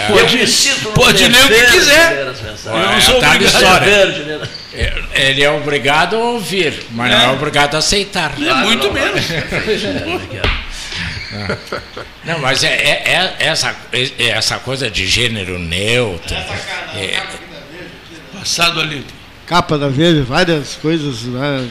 eu 0.09 0.29
me 0.29 0.47
sinto 0.47 0.83
no 0.89 0.91
pode 0.91 1.27
ler 1.27 1.45
o 1.45 1.47
que 1.47 1.65
quiser. 1.71 2.17
Eu 2.17 2.25
não 2.73 2.91
É, 2.93 3.01
sou 3.01 3.19
tal 3.19 3.31
obrigado. 3.35 4.13
de 4.13 4.23
ler. 4.23 4.49
É, 4.73 5.29
Ele 5.29 5.43
é 5.43 5.49
obrigado 5.49 6.15
a 6.15 6.19
ouvir, 6.19 6.85
mas 6.91 7.11
não 7.11 7.19
é 7.19 7.29
obrigado 7.31 7.75
a 7.75 7.79
aceitar. 7.79 8.33
É 8.39 8.53
muito 8.53 8.85
não, 8.87 8.93
menos. 8.93 9.25
É. 9.31 10.69
Não, 12.25 12.39
mas 12.39 12.63
é, 12.63 12.69
é- 12.73 13.03
é 13.39 13.45
essa, 13.45 13.75
é 13.91 14.29
essa 14.29 14.57
coisa 14.57 14.89
de 14.89 15.05
gênero 15.07 15.59
neutro. 15.59 16.35
é, 16.35 17.21
Passado 18.37 18.81
ali. 18.81 19.05
Capa 19.49 19.79
da 19.79 19.89
Veja, 19.89 20.23
várias 20.23 20.75
coisas. 20.75 21.23
Né? 21.23 21.67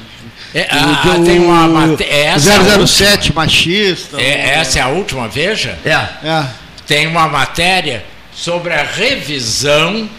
é, 0.52 0.62
O- 0.62 0.66
ah, 0.72 1.22
tem 1.24 1.38
uma 1.38 1.68
mate- 1.68 2.02
é 2.02 2.24
essa, 2.24 2.52
a 2.52 2.86
007, 2.86 3.32
machista. 3.32 4.20
É, 4.20 4.56
essa 4.56 4.80
é 4.80 4.82
a 4.82 4.88
última, 4.88 5.28
veja. 5.28 5.78
É, 5.84 5.92
É. 6.28 6.44
Tem 6.88 7.06
uma 7.06 7.28
matéria 7.28 8.04
sobre 8.34 8.72
a 8.74 8.82
revisão 8.82 10.10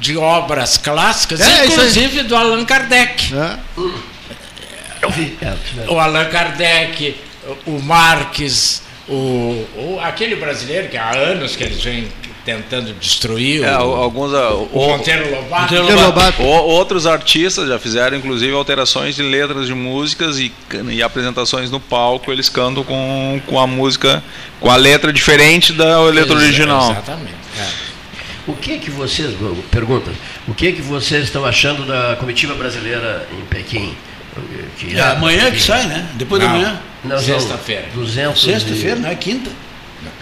de 0.00 0.16
obras 0.16 0.78
clássicas, 0.78 1.40
É, 1.42 1.66
inclusive 1.66 2.22
do 2.22 2.34
Allan 2.34 2.64
Kardec. 2.64 3.34
é. 3.34 3.56
eu 5.02 5.10
vi. 5.10 5.36
É, 5.42 5.54
O 5.90 5.98
Allan 6.00 6.24
Kardec, 6.30 7.16
o 7.66 7.78
Marx, 7.82 8.80
o, 9.08 9.12
o- 9.76 9.98
aquele 10.02 10.36
brasileiro 10.36 10.88
que 10.88 10.96
há 10.96 11.10
anos 11.14 11.54
que 11.54 11.64
eles 11.64 11.82
vêm 11.82 12.08
tentando 12.52 12.94
destruir, 12.94 13.62
É, 13.62 13.76
o, 13.76 13.92
alguns 13.94 14.32
ah, 14.32 14.54
o 14.54 14.68
o- 14.72 14.88
Monteiro 14.88 15.30
Lobato. 15.30 15.62
Monteiro 15.62 15.82
Monteiro 15.84 16.02
Lobato. 16.06 16.42
o- 16.42 16.46
outros 16.46 17.06
artistas 17.06 17.68
já 17.68 17.78
fizeram 17.78 18.16
inclusive 18.16 18.52
alterações 18.54 19.14
de 19.14 19.22
letras 19.22 19.66
de 19.66 19.74
músicas 19.74 20.38
e, 20.38 20.50
e 20.90 21.02
apresentações 21.02 21.70
no 21.70 21.78
palco 21.78 22.32
eles 22.32 22.48
cantam 22.48 22.82
com, 22.84 23.38
com 23.46 23.60
a 23.60 23.66
música 23.66 24.22
com 24.60 24.70
a 24.70 24.76
letra 24.76 25.12
diferente 25.12 25.74
da 25.74 26.00
letra 26.04 26.32
Ex- 26.34 26.42
original. 26.42 26.90
Exatamente. 26.92 27.34
é. 27.58 27.66
O 28.46 28.54
que 28.54 28.78
que 28.78 28.90
vocês, 28.90 29.34
pergunta, 29.70 30.10
o 30.46 30.54
que 30.54 30.72
que 30.72 30.80
vocês 30.80 31.24
estão 31.24 31.44
achando 31.44 31.84
da 31.84 32.16
comitiva 32.16 32.54
brasileira 32.54 33.28
em 33.38 33.44
Pequim? 33.44 33.94
Que 34.78 34.96
É 34.96 35.00
amanhã 35.02 35.50
que 35.50 35.60
sai, 35.62 35.84
né? 35.86 36.08
Depois 36.14 36.40
Não. 36.42 36.48
da 36.50 36.54
manhã. 36.56 36.80
Não, 37.04 37.18
Sexta-feira. 37.18 37.84
200 37.94 38.40
Sexta-feira, 38.40 38.96
e- 38.96 39.00
não 39.00 39.08
é 39.10 39.14
quinta. 39.16 39.50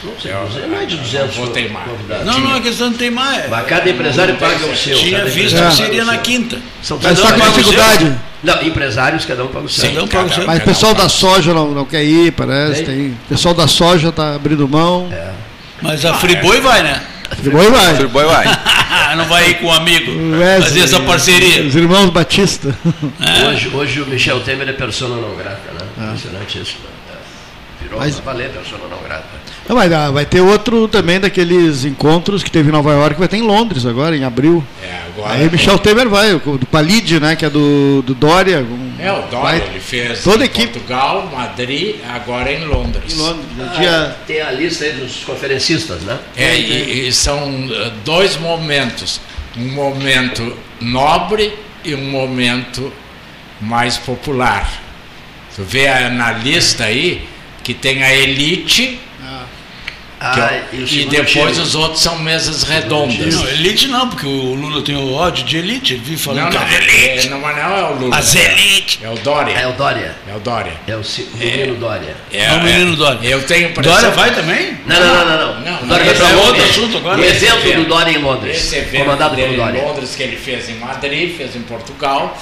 Não 0.04 0.12
sei, 0.20 0.32
200, 0.32 0.70
não 0.70 0.80
é 0.80 0.84
de 0.86 0.96
200 0.96 1.36
vou 1.36 1.46
teimar. 1.48 1.84
convidados. 1.84 2.26
Não, 2.26 2.38
não 2.40 2.56
é 2.56 2.60
questão 2.60 2.90
de 2.90 2.98
teimar. 2.98 3.38
é- 3.38 3.48
Mas 3.48 3.66
cada 3.66 3.88
empresário 3.90 4.34
paga 4.36 4.66
o 4.66 4.76
seu. 4.76 4.96
Tinha 4.98 5.24
visto 5.24 5.56
que 5.56 5.74
seria 5.74 6.04
na 6.04 6.16
quinta. 6.18 6.58
São 6.82 6.98
Mas 7.02 7.18
um 7.20 7.26
com 7.32 7.50
dificuldade. 7.50 8.14
Não, 8.42 8.62
empresários, 8.62 9.24
cada 9.24 9.44
um 9.44 9.48
paga 9.48 9.66
o 9.66 9.68
seu. 9.68 9.88
Sim, 9.88 9.94
Cada 9.94 10.04
um 10.04 10.08
paga 10.08 10.26
o 10.30 10.34
seu. 10.34 10.46
Mas 10.46 10.58
o 10.58 10.62
um 10.62 10.64
pessoal 10.64 10.94
da 10.94 11.08
soja 11.08 11.52
não, 11.54 11.70
não 11.72 11.84
quer 11.84 12.04
ir, 12.04 12.30
parece. 12.32 12.84
Tem? 12.84 12.96
Tem. 12.96 13.06
O 13.08 13.28
pessoal 13.28 13.54
da 13.54 13.66
soja 13.66 14.12
tá 14.12 14.34
abrindo 14.34 14.68
mão. 14.68 15.08
Mas 15.82 16.04
a 16.04 16.14
Friboi 16.14 16.60
vai, 16.60 16.82
né? 16.82 17.02
Depois 17.42 17.70
vai. 17.70 17.94
Free 17.96 18.06
Boy 18.06 18.24
vai. 18.24 18.44
não 19.16 19.24
vai 19.24 19.50
ir 19.50 19.54
com 19.58 19.66
um 19.66 19.72
amigo. 19.72 20.12
Wesley, 20.38 20.62
Fazer 20.62 20.80
essa 20.80 21.00
parceria. 21.00 21.64
Os 21.64 21.74
irmãos 21.74 22.10
Batista. 22.10 22.76
Hoje, 23.48 23.68
hoje 23.74 24.00
o 24.00 24.06
Michel 24.06 24.40
Temer 24.40 24.68
é 24.68 24.72
persona 24.72 25.16
não 25.16 25.34
grata, 25.34 25.60
né? 25.72 26.06
Impressionante 26.06 26.58
isso. 26.60 26.76
né? 26.84 27.14
É. 27.14 27.82
Virou 27.84 27.98
Mas- 27.98 28.18
valer 28.20 28.50
persona 28.50 28.84
não 28.88 28.98
grata. 29.02 29.24
Não, 29.68 29.74
mas 29.76 29.92
ah, 29.92 30.10
vai 30.10 30.24
ter 30.24 30.40
outro 30.40 30.86
também 30.88 31.18
daqueles 31.18 31.84
encontros 31.84 32.42
que 32.42 32.50
teve 32.50 32.68
em 32.68 32.72
Nova 32.72 32.92
York, 32.92 33.18
vai 33.18 33.26
ter 33.28 33.36
em 33.38 33.42
Londres 33.42 33.84
agora, 33.84 34.16
em 34.16 34.22
abril. 34.24 34.62
É, 34.82 35.00
agora. 35.08 35.34
Aí 35.34 35.48
o 35.48 35.50
Michel 35.50 35.78
Temer 35.78 36.08
vai, 36.08 36.34
o 36.34 36.38
do 36.58 36.66
Palide, 36.66 37.18
né? 37.18 37.34
Que 37.34 37.44
é 37.46 37.50
do, 37.50 38.02
do 38.02 38.14
Dória. 38.14 38.60
um- 38.60 38.92
É, 38.98 39.10
o 39.12 39.22
Dória, 39.22 39.40
vai- 39.40 39.62
ele 39.70 39.80
fez 39.80 40.22
toda 40.22 40.44
a 40.44 40.46
em 40.46 40.50
equipe. 40.50 40.68
Portugal, 40.68 41.28
Madrid, 41.34 41.96
agora 42.08 42.52
em 42.52 42.64
Londres. 42.64 43.12
Em 43.12 43.18
Londres, 43.18 43.46
no 43.56 43.68
dia. 43.76 44.16
Tem 44.26 44.40
a 44.40 44.52
lista 44.52 44.84
aí 44.84 44.92
dos 44.92 45.24
conferencistas, 45.24 46.02
né? 46.02 46.16
É, 46.36 46.56
e, 46.56 47.08
e 47.08 47.12
são 47.12 47.68
eh, 47.70 47.90
dois 48.04 48.36
momentos. 48.36 49.20
Um 49.58 49.72
momento 49.72 50.56
nobre 50.80 51.52
e 51.84 51.94
um 51.94 52.10
momento 52.10 52.92
mais 53.60 53.96
popular. 53.96 54.70
Tu 55.54 55.62
vê 55.62 55.88
a- 55.88 56.08
na 56.10 56.32
lista 56.32 56.84
aí 56.84 57.26
que 57.64 57.72
tem 57.74 58.02
a 58.04 58.14
elite 58.14 59.00
Ah, 60.18 60.38
é- 60.50 60.64
o 60.72 60.76
e 60.76 61.04
depois 61.04 61.58
os 61.58 61.74
outros 61.74 62.00
são 62.02 62.18
mesas 62.20 62.62
redondas. 62.62 63.34
Não, 63.34 63.48
elite 63.48 63.86
não, 63.88 64.08
porque 64.08 64.26
o 64.26 64.54
Lula 64.54 64.80
tem 64.82 64.96
o 64.96 65.12
ódio 65.12 65.44
de 65.44 65.58
elite. 65.58 65.92
Ele 65.92 66.02
vive 66.02 66.12
Não, 66.12 66.34
falando 66.34 66.54
não, 66.54 66.66
que 66.66 66.74
é 66.74 66.78
elite. 66.78 67.26
é, 67.26 67.30
não, 67.30 67.40
mas 67.40 67.56
não 67.56 67.76
é 67.76 67.82
o 67.84 67.94
Lula. 67.96 68.16
As 68.16 68.34
elite. 68.34 69.00
É 69.02 69.10
o 69.10 69.14
Dória. 69.16 69.52
É 69.52 69.66
o 69.66 69.72
Dória. 69.72 70.16
É 70.26 70.34
o 70.34 70.40
Dória. 70.40 70.72
É 70.88 70.96
o 70.96 71.02
menino 71.38 71.74
Dória. 71.76 72.16
É 72.32 72.52
o 72.54 72.62
menino 72.62 72.96
Dória. 72.96 73.28
Eu 73.28 73.42
tenho 73.42 73.68
impressão- 73.68 73.92
Dória 73.94 74.10
vai 74.12 74.34
também? 74.34 74.78
Não, 74.86 74.98
não, 74.98 75.14
não, 75.14 75.26
não. 75.26 75.54
não. 75.60 75.60
Não, 75.60 75.82
o 75.82 75.86
Dória 75.86 76.06
não, 76.06 76.14
vai 76.14 76.32
é 76.32 76.34
Londres. 76.34 76.46
outro 76.64 76.64
assunto 76.64 76.96
agora. 76.96 77.20
O 77.20 77.24
evento. 77.24 77.76
do 77.76 77.84
Dória 77.84 78.10
em 78.12 78.18
Londres. 78.18 78.56
Esse 78.56 78.76
evento 78.76 79.04
comandado 79.04 79.34
pelo 79.36 79.54
Dória. 79.54 79.78
em 79.80 79.84
Londres 79.84 80.14
que 80.16 80.22
ele 80.22 80.36
fez 80.38 80.70
em 80.70 80.76
Madrid, 80.76 81.36
fez 81.36 81.54
em 81.54 81.60
Portugal. 81.60 82.36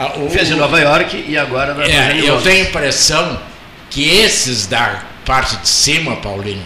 Ah, 0.00 0.10
o- 0.16 0.28
Fez 0.28 0.50
em 0.50 0.54
Nova 0.56 0.80
York 0.80 1.24
e 1.28 1.38
agora 1.38 1.72
vai 1.74 1.86
fazer 1.86 1.96
É, 1.96 2.12
em 2.16 2.24
eu 2.26 2.34
Londres. 2.34 2.42
tenho 2.52 2.64
a 2.66 2.68
impressão 2.68 3.40
que 3.88 4.08
esses 4.18 4.66
da 4.66 5.04
parte 5.24 5.56
de 5.58 5.68
cima, 5.68 6.16
Paulinho, 6.16 6.64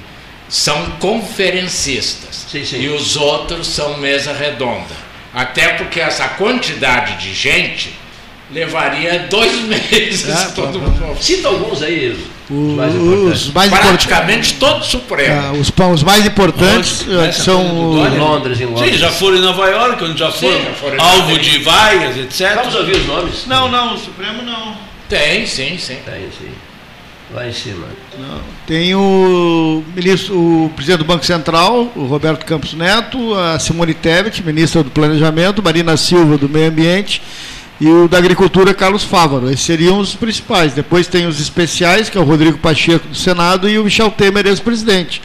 são 0.49 0.84
conferencistas. 0.99 2.46
Sim, 2.51 2.64
sim. 2.64 2.80
E 2.80 2.88
os 2.88 3.16
outros 3.16 3.66
são 3.66 3.99
mesa 3.99 4.32
redonda. 4.32 5.09
Até 5.34 5.74
porque 5.74 6.01
essa 6.01 6.26
quantidade 6.28 7.16
de 7.22 7.34
gente 7.34 7.92
levaria 8.51 9.26
dois 9.30 9.61
meses 9.68 10.26
É, 10.28 10.46
todo 10.55 10.78
pra- 10.80 10.88
mundo. 10.88 11.22
Cita 11.22 11.49
alguns 11.49 11.82
aí, 11.82 12.16
os 12.49 12.74
mais 12.74 12.94
os 12.94 13.01
importantes. 13.01 13.51
mais 13.53 13.68
importantes. 13.70 14.07
Praticamente 14.07 14.55
todo 14.55 14.80
o 14.80 14.84
Supremo. 14.84 15.40
Ah, 15.49 15.53
os, 15.53 15.70
os 15.94 16.03
mais 16.03 16.24
importantes 16.24 17.05
eh, 17.07 17.32
são 17.32 17.92
Dória? 17.92 18.14
Em 18.16 18.18
Londres, 18.18 18.61
em 18.61 18.64
Londres. 18.64 18.92
Sim, 18.92 18.99
já 18.99 19.11
foram 19.11 19.36
em 19.36 19.40
Nova 19.42 19.66
York, 19.68 20.03
onde 20.03 20.18
já 20.18 20.32
foram, 20.32 20.62
já 20.64 20.72
foram 20.72 21.05
alvo 21.05 21.38
de 21.38 21.59
vaias, 21.59 22.16
etc. 22.16 22.55
Vamos 22.55 22.74
ouvir 22.74 22.96
os 22.96 23.07
nomes? 23.07 23.46
Não, 23.46 23.70
não, 23.70 23.94
o 23.94 23.99
Supremo 23.99 24.42
não. 24.42 24.74
Tem, 25.11 25.46
sim, 25.46 25.76
sim. 25.78 25.99
Tem, 26.07 26.28
sim. 26.38 26.51
Lá 27.32 27.46
em 27.46 27.52
cima. 27.52 27.86
Tem 28.66 28.94
o, 28.94 29.84
ministro, 29.94 30.34
o 30.34 30.70
presidente 30.74 31.00
do 31.00 31.04
Banco 31.04 31.26
Central, 31.26 31.92
o 31.94 32.06
Roberto 32.06 32.46
Campos 32.46 32.72
Neto, 32.72 33.34
a 33.34 33.58
Simone 33.58 33.92
Tebet, 33.92 34.42
ministra 34.42 34.82
do 34.82 34.90
Planejamento, 34.90 35.62
Marina 35.62 35.96
Silva, 35.98 36.38
do 36.38 36.48
Meio 36.48 36.68
Ambiente, 36.68 37.20
e 37.78 37.86
o 37.86 38.08
da 38.08 38.16
Agricultura, 38.16 38.72
Carlos 38.72 39.04
Fávaro. 39.04 39.50
Esses 39.50 39.60
seriam 39.60 39.98
os 39.98 40.14
principais. 40.14 40.72
Depois 40.72 41.06
tem 41.06 41.26
os 41.26 41.38
especiais, 41.38 42.08
que 42.08 42.16
é 42.16 42.20
o 42.20 42.24
Rodrigo 42.24 42.56
Pacheco, 42.58 43.06
do 43.06 43.14
Senado, 43.14 43.68
e 43.68 43.78
o 43.78 43.84
Michel 43.84 44.10
Temer, 44.10 44.46
ex-presidente. 44.46 45.20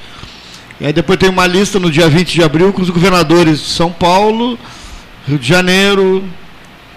E 0.82 0.86
aí 0.86 0.92
depois 0.92 1.18
tem 1.18 1.30
uma 1.30 1.48
lista 1.48 1.80
no 1.80 1.90
dia 1.90 2.10
20 2.10 2.34
de 2.34 2.44
abril 2.44 2.74
com 2.74 2.82
os 2.82 2.90
governadores 2.90 3.60
de 3.60 3.68
São 3.68 3.92
Paulo, 3.92 4.60
Rio 5.26 5.40
de 5.40 5.48
Janeiro, 5.48 6.22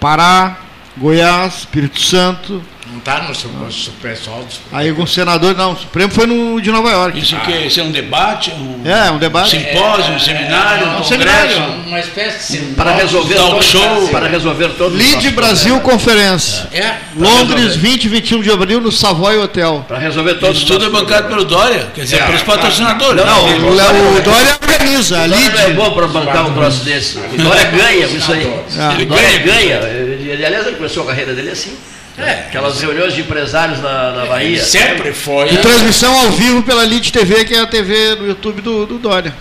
Pará, 0.00 0.65
Goiás, 0.96 1.58
Espírito 1.58 2.00
Santo, 2.00 2.62
Não 2.90 2.98
está 2.98 3.20
no 3.24 3.34
su- 3.34 3.50
su- 3.70 3.90
pessoal 4.00 4.38
do 4.40 4.46
Aí 4.76 4.92
com 4.94 5.02
o 5.02 5.06
senador, 5.06 5.54
não, 5.56 5.72
o 5.72 5.76
Supremo 5.76 6.10
foi 6.10 6.24
no 6.26 6.58
de 6.60 6.70
Nova 6.70 6.88
York. 6.90 7.18
Isso 7.18 7.36
aqui 7.36 7.52
isso 7.66 7.80
é 7.80 7.82
um 7.82 7.90
debate? 7.90 8.50
Um 8.52 8.80
É, 8.88 9.10
um 9.10 9.18
debate. 9.18 9.50
simpósio, 9.50 10.14
um 10.14 10.18
seminário, 10.18 10.86
um 10.86 10.90
um 10.90 11.02
congresso? 11.02 11.08
seminário. 11.08 11.86
Uma 11.86 12.00
espécie 12.00 12.58
de 12.58 12.74
Para 12.74 12.92
resolver 12.94 13.34
Talk 13.34 13.62
show. 13.64 14.08
para 14.08 14.26
resolver 14.28 14.68
todos 14.78 14.98
os 14.98 15.04
Lead 15.04 15.30
Brasil. 15.32 15.78
Conferência. 15.80 16.68
É, 16.72 16.94
Londres, 17.16 17.76
20 17.76 18.04
e 18.04 18.08
21 18.08 18.40
de 18.42 18.50
abril, 18.50 18.80
no 18.80 18.90
Savoy 18.90 19.36
Hotel. 19.38 19.84
Para 19.86 19.98
resolver 19.98 20.34
todos 20.34 20.56
Isso 20.56 20.64
os 20.64 20.70
tudo 20.70 20.86
é 20.86 20.88
bancado 20.88 21.28
pelo 21.28 21.44
Dória, 21.44 21.88
quer 21.94 22.02
dizer, 22.04 22.16
É, 22.22 22.26
pelos 22.26 22.42
patrocinadores. 22.42 23.22
Não, 23.24 23.44
O, 23.44 23.72
o 23.72 24.22
Dória 24.22 24.58
organiza, 24.62 25.22
a. 25.22 25.28
Não 25.28 25.36
é 25.38 25.70
bom 25.70 25.90
para 25.90 26.06
bancar 26.06 26.46
um 26.46 26.54
troço 26.54 26.82
desse. 26.84 27.18
O 27.18 27.36
Dória 27.36 27.64
ganha 27.64 28.08
com 28.08 28.16
isso 28.16 28.32
aí. 28.32 28.54
Ah. 28.78 28.96
O 29.00 29.04
Dória 29.06 29.38
ganha. 29.38 30.15
Ele, 30.26 30.32
ele- 30.32 30.46
aliás, 30.46 30.66
ele 30.66 30.76
começou 30.76 31.02
a 31.04 31.06
carreira 31.06 31.34
dele 31.34 31.50
assim. 31.50 31.76
É. 32.18 32.30
Aquelas 32.48 32.80
reuniões 32.80 33.14
de 33.14 33.20
empresários 33.20 33.80
na, 33.82 34.12
na 34.12 34.24
Bahia. 34.26 34.62
sempre 34.64 35.12
foi. 35.12 35.52
E 35.52 35.58
transmissão 35.58 36.18
ao 36.18 36.30
vivo 36.30 36.62
pela 36.62 36.82
Lead 36.82 37.12
TV, 37.12 37.44
que 37.44 37.54
é 37.54 37.60
a 37.60 37.66
TV 37.66 38.16
do 38.16 38.26
YouTube 38.26 38.62
do, 38.62 38.86
do 38.86 38.98
Dória. 38.98 39.34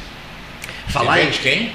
Falar 0.90 1.22
em 1.22 1.30
quem? 1.32 1.72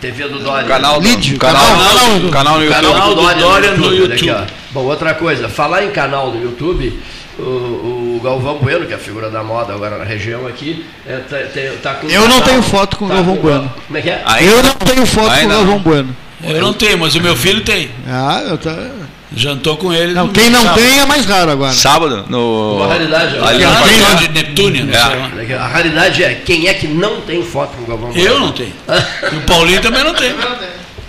TV 0.00 0.28
do 0.28 0.40
Dória. 0.40 0.66
Canal 0.66 1.00
do, 1.00 1.38
canal, 1.38 1.64
canal- 1.64 1.84
canal, 1.84 2.30
canal 2.30 2.54
no 2.58 2.64
YouTube. 2.64 2.92
Canal 2.92 3.14
do 3.14 3.14
Dória, 3.14 3.70
no 3.70 3.84
YouTube. 3.84 3.98
no 4.08 4.14
aqui, 4.14 4.26
YouTube. 4.26 4.30
ó. 4.50 4.54
Bom, 4.72 4.80
outra 4.86 5.14
coisa, 5.14 5.48
falar 5.48 5.84
em 5.84 5.90
canal 5.92 6.32
do 6.32 6.38
YouTube, 6.42 7.00
o, 7.38 7.42
o 7.42 8.20
Galvão 8.22 8.58
Bueno, 8.58 8.84
que 8.86 8.92
é 8.92 8.96
a 8.96 8.98
figura 8.98 9.30
da 9.30 9.44
moda 9.44 9.72
agora 9.72 9.96
na 9.96 10.04
região 10.04 10.46
aqui, 10.48 10.84
é, 11.06 11.18
tá, 11.18 11.36
tem- 11.54 11.70
tá 11.78 11.94
com 11.94 12.08
Eu 12.08 12.22
não 12.22 12.40
canal- 12.40 12.42
tenho 12.48 12.62
foto 12.62 12.96
com 12.96 13.04
o 13.04 13.08
tá 13.08 13.14
Galvão 13.14 13.36
com- 13.36 13.42
Bueno. 13.42 13.72
Como 13.86 13.98
é 13.98 14.02
que 14.02 14.10
é? 14.10 14.22
Aí, 14.24 14.46
Eu 14.46 14.60
não 14.62 14.74
tenho 14.74 15.06
foto 15.06 15.30
Aí 15.30 15.40
com 15.42 15.46
o. 15.46 15.50
Galvão 15.50 15.78
Bueno. 15.78 16.16
Eu 16.44 16.60
não 16.60 16.72
tenho, 16.72 16.98
mas 16.98 17.14
o 17.14 17.20
meu 17.20 17.36
filho 17.36 17.60
tem. 17.62 17.90
Ah, 18.06 18.42
eu 18.48 18.58
tá... 18.58 18.74
Jantou 19.34 19.78
com 19.78 19.90
ele. 19.92 20.12
Não, 20.12 20.28
quem 20.28 20.50
não 20.50 20.60
sábado. 20.62 20.78
tem 20.82 20.98
é 21.00 21.06
mais 21.06 21.24
raro 21.24 21.50
agora. 21.52 21.72
sábado, 21.72 22.26
no. 22.28 22.76
Uma 22.76 22.86
raridade, 22.88 23.38
ali 23.38 23.58
né? 23.60 23.64
no 23.66 23.72
Ah, 23.72 23.76
Parque- 23.78 23.94
tem 23.94 24.16
de 24.16 24.28
Neptúnia, 24.34 24.84
não 24.84 24.92
É. 25.40 25.54
A 25.56 25.66
raridade 25.68 26.22
é 26.22 26.34
quem 26.34 26.68
é 26.68 26.74
que 26.74 26.86
não 26.86 27.22
tem 27.22 27.42
foto 27.42 27.74
com 27.78 27.84
o 27.84 27.86
Galvão 27.86 28.10
Bueno? 28.12 28.28
Eu 28.28 28.38
não 28.40 28.52
tenho. 28.52 28.74
E 29.32 29.36
o 29.36 29.40
Paulinho 29.42 29.80
também 29.80 30.04
não 30.04 30.12
tem. 30.12 30.34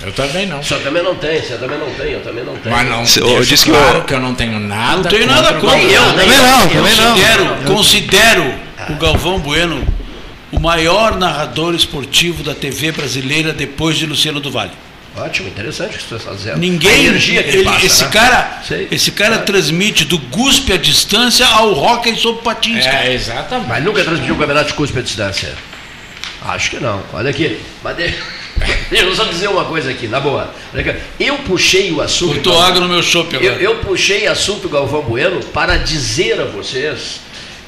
Eu 0.05 0.11
também 0.13 0.45
não. 0.45 0.59
O 0.59 0.63
senhor 0.63 0.81
também 0.83 1.03
não 1.03 1.15
tem, 1.15 1.41
você 1.41 1.55
também 1.55 1.77
não 1.77 1.89
tem, 1.95 2.11
eu 2.13 2.21
também 2.21 2.43
não 2.45 2.55
tenho. 2.55 2.73
Mas 2.75 2.89
não 2.89 3.05
Se- 3.05 3.19
eu 3.19 3.43
disse 3.43 3.65
que 3.65 3.71
claro 3.71 3.97
eu- 3.97 4.03
que 4.05 4.13
eu 4.13 4.19
não 4.21 4.33
tenho 4.35 4.57
nada. 4.57 4.95
Não 4.97 5.03
tenho 5.03 5.27
nada 5.27 5.53
contra. 5.55 5.75
Nem 5.77 5.91
eu, 5.91 6.01
nem 6.03 6.11
Também 6.15 6.37
eu. 6.37 6.43
não, 6.43 6.61
Eu 6.63 6.69
também 6.69 6.95
não. 6.95 7.13
Considero, 7.13 7.55
considero 7.65 8.53
o 8.89 8.93
Galvão 8.95 9.39
Bueno 9.39 9.83
o 10.51 10.59
maior 10.61 11.17
narrador 11.17 11.73
esportivo 11.75 12.41
da 12.41 12.53
TV 12.53 12.91
brasileira 12.93 13.51
depois 13.51 13.97
de 13.97 14.05
Luciano 14.05 14.39
do 14.39 14.49
Vale. 14.49 14.71
Ótimo, 15.15 15.47
interessante 15.47 15.95
o 15.95 15.99
que 15.99 16.03
você 16.05 16.15
está 16.15 16.31
dizendo. 16.31 16.55
A 16.55 16.57
Ninguém. 16.57 17.05
energia 17.05 17.43
que 17.43 17.49
ele, 17.49 17.57
ele- 17.57 17.63
passa, 17.65 17.85
esse, 17.85 18.03
né? 18.03 18.09
cara, 18.11 18.61
Sei. 18.67 18.87
esse 18.89 19.11
cara 19.11 19.37
transmite 19.39 20.05
do 20.05 20.17
guspe 20.17 20.73
à 20.73 20.77
distância 20.77 21.45
ao 21.47 21.71
hockey 21.73 22.15
sobre 22.15 22.41
patins. 22.41 22.83
cara. 22.83 23.05
É, 23.05 23.13
exatamente. 23.13 23.67
Mas 23.69 23.83
nunca 23.83 24.03
transmitiu 24.03 24.33
um 24.33 24.37
campeonato 24.39 24.69
de 24.69 24.73
cuspe 24.73 24.97
à 24.99 25.01
distância. 25.03 25.53
Acho 26.45 26.71
que 26.71 26.79
não. 26.79 27.01
Olha 27.13 27.29
aqui. 27.29 27.59
Mas 27.83 27.95
de... 27.95 28.13
Deixa 28.89 29.05
eu 29.05 29.15
só 29.15 29.25
dizer 29.25 29.47
uma 29.49 29.65
coisa 29.65 29.89
aqui, 29.91 30.07
na 30.07 30.19
boa. 30.19 30.53
Eu 31.19 31.37
puxei 31.39 31.91
o 31.91 32.01
assunto. 32.01 32.35
Botou 32.35 32.61
água 32.61 32.81
no 32.81 32.87
meu 32.87 33.01
chopp 33.03 33.33
eu, 33.33 33.39
agora. 33.39 33.55
eu 33.61 33.75
puxei 33.77 34.27
assunto 34.27 34.67
Galvão 34.69 35.01
Bueno 35.03 35.39
para 35.45 35.77
dizer 35.77 36.39
a 36.39 36.45
vocês 36.45 37.19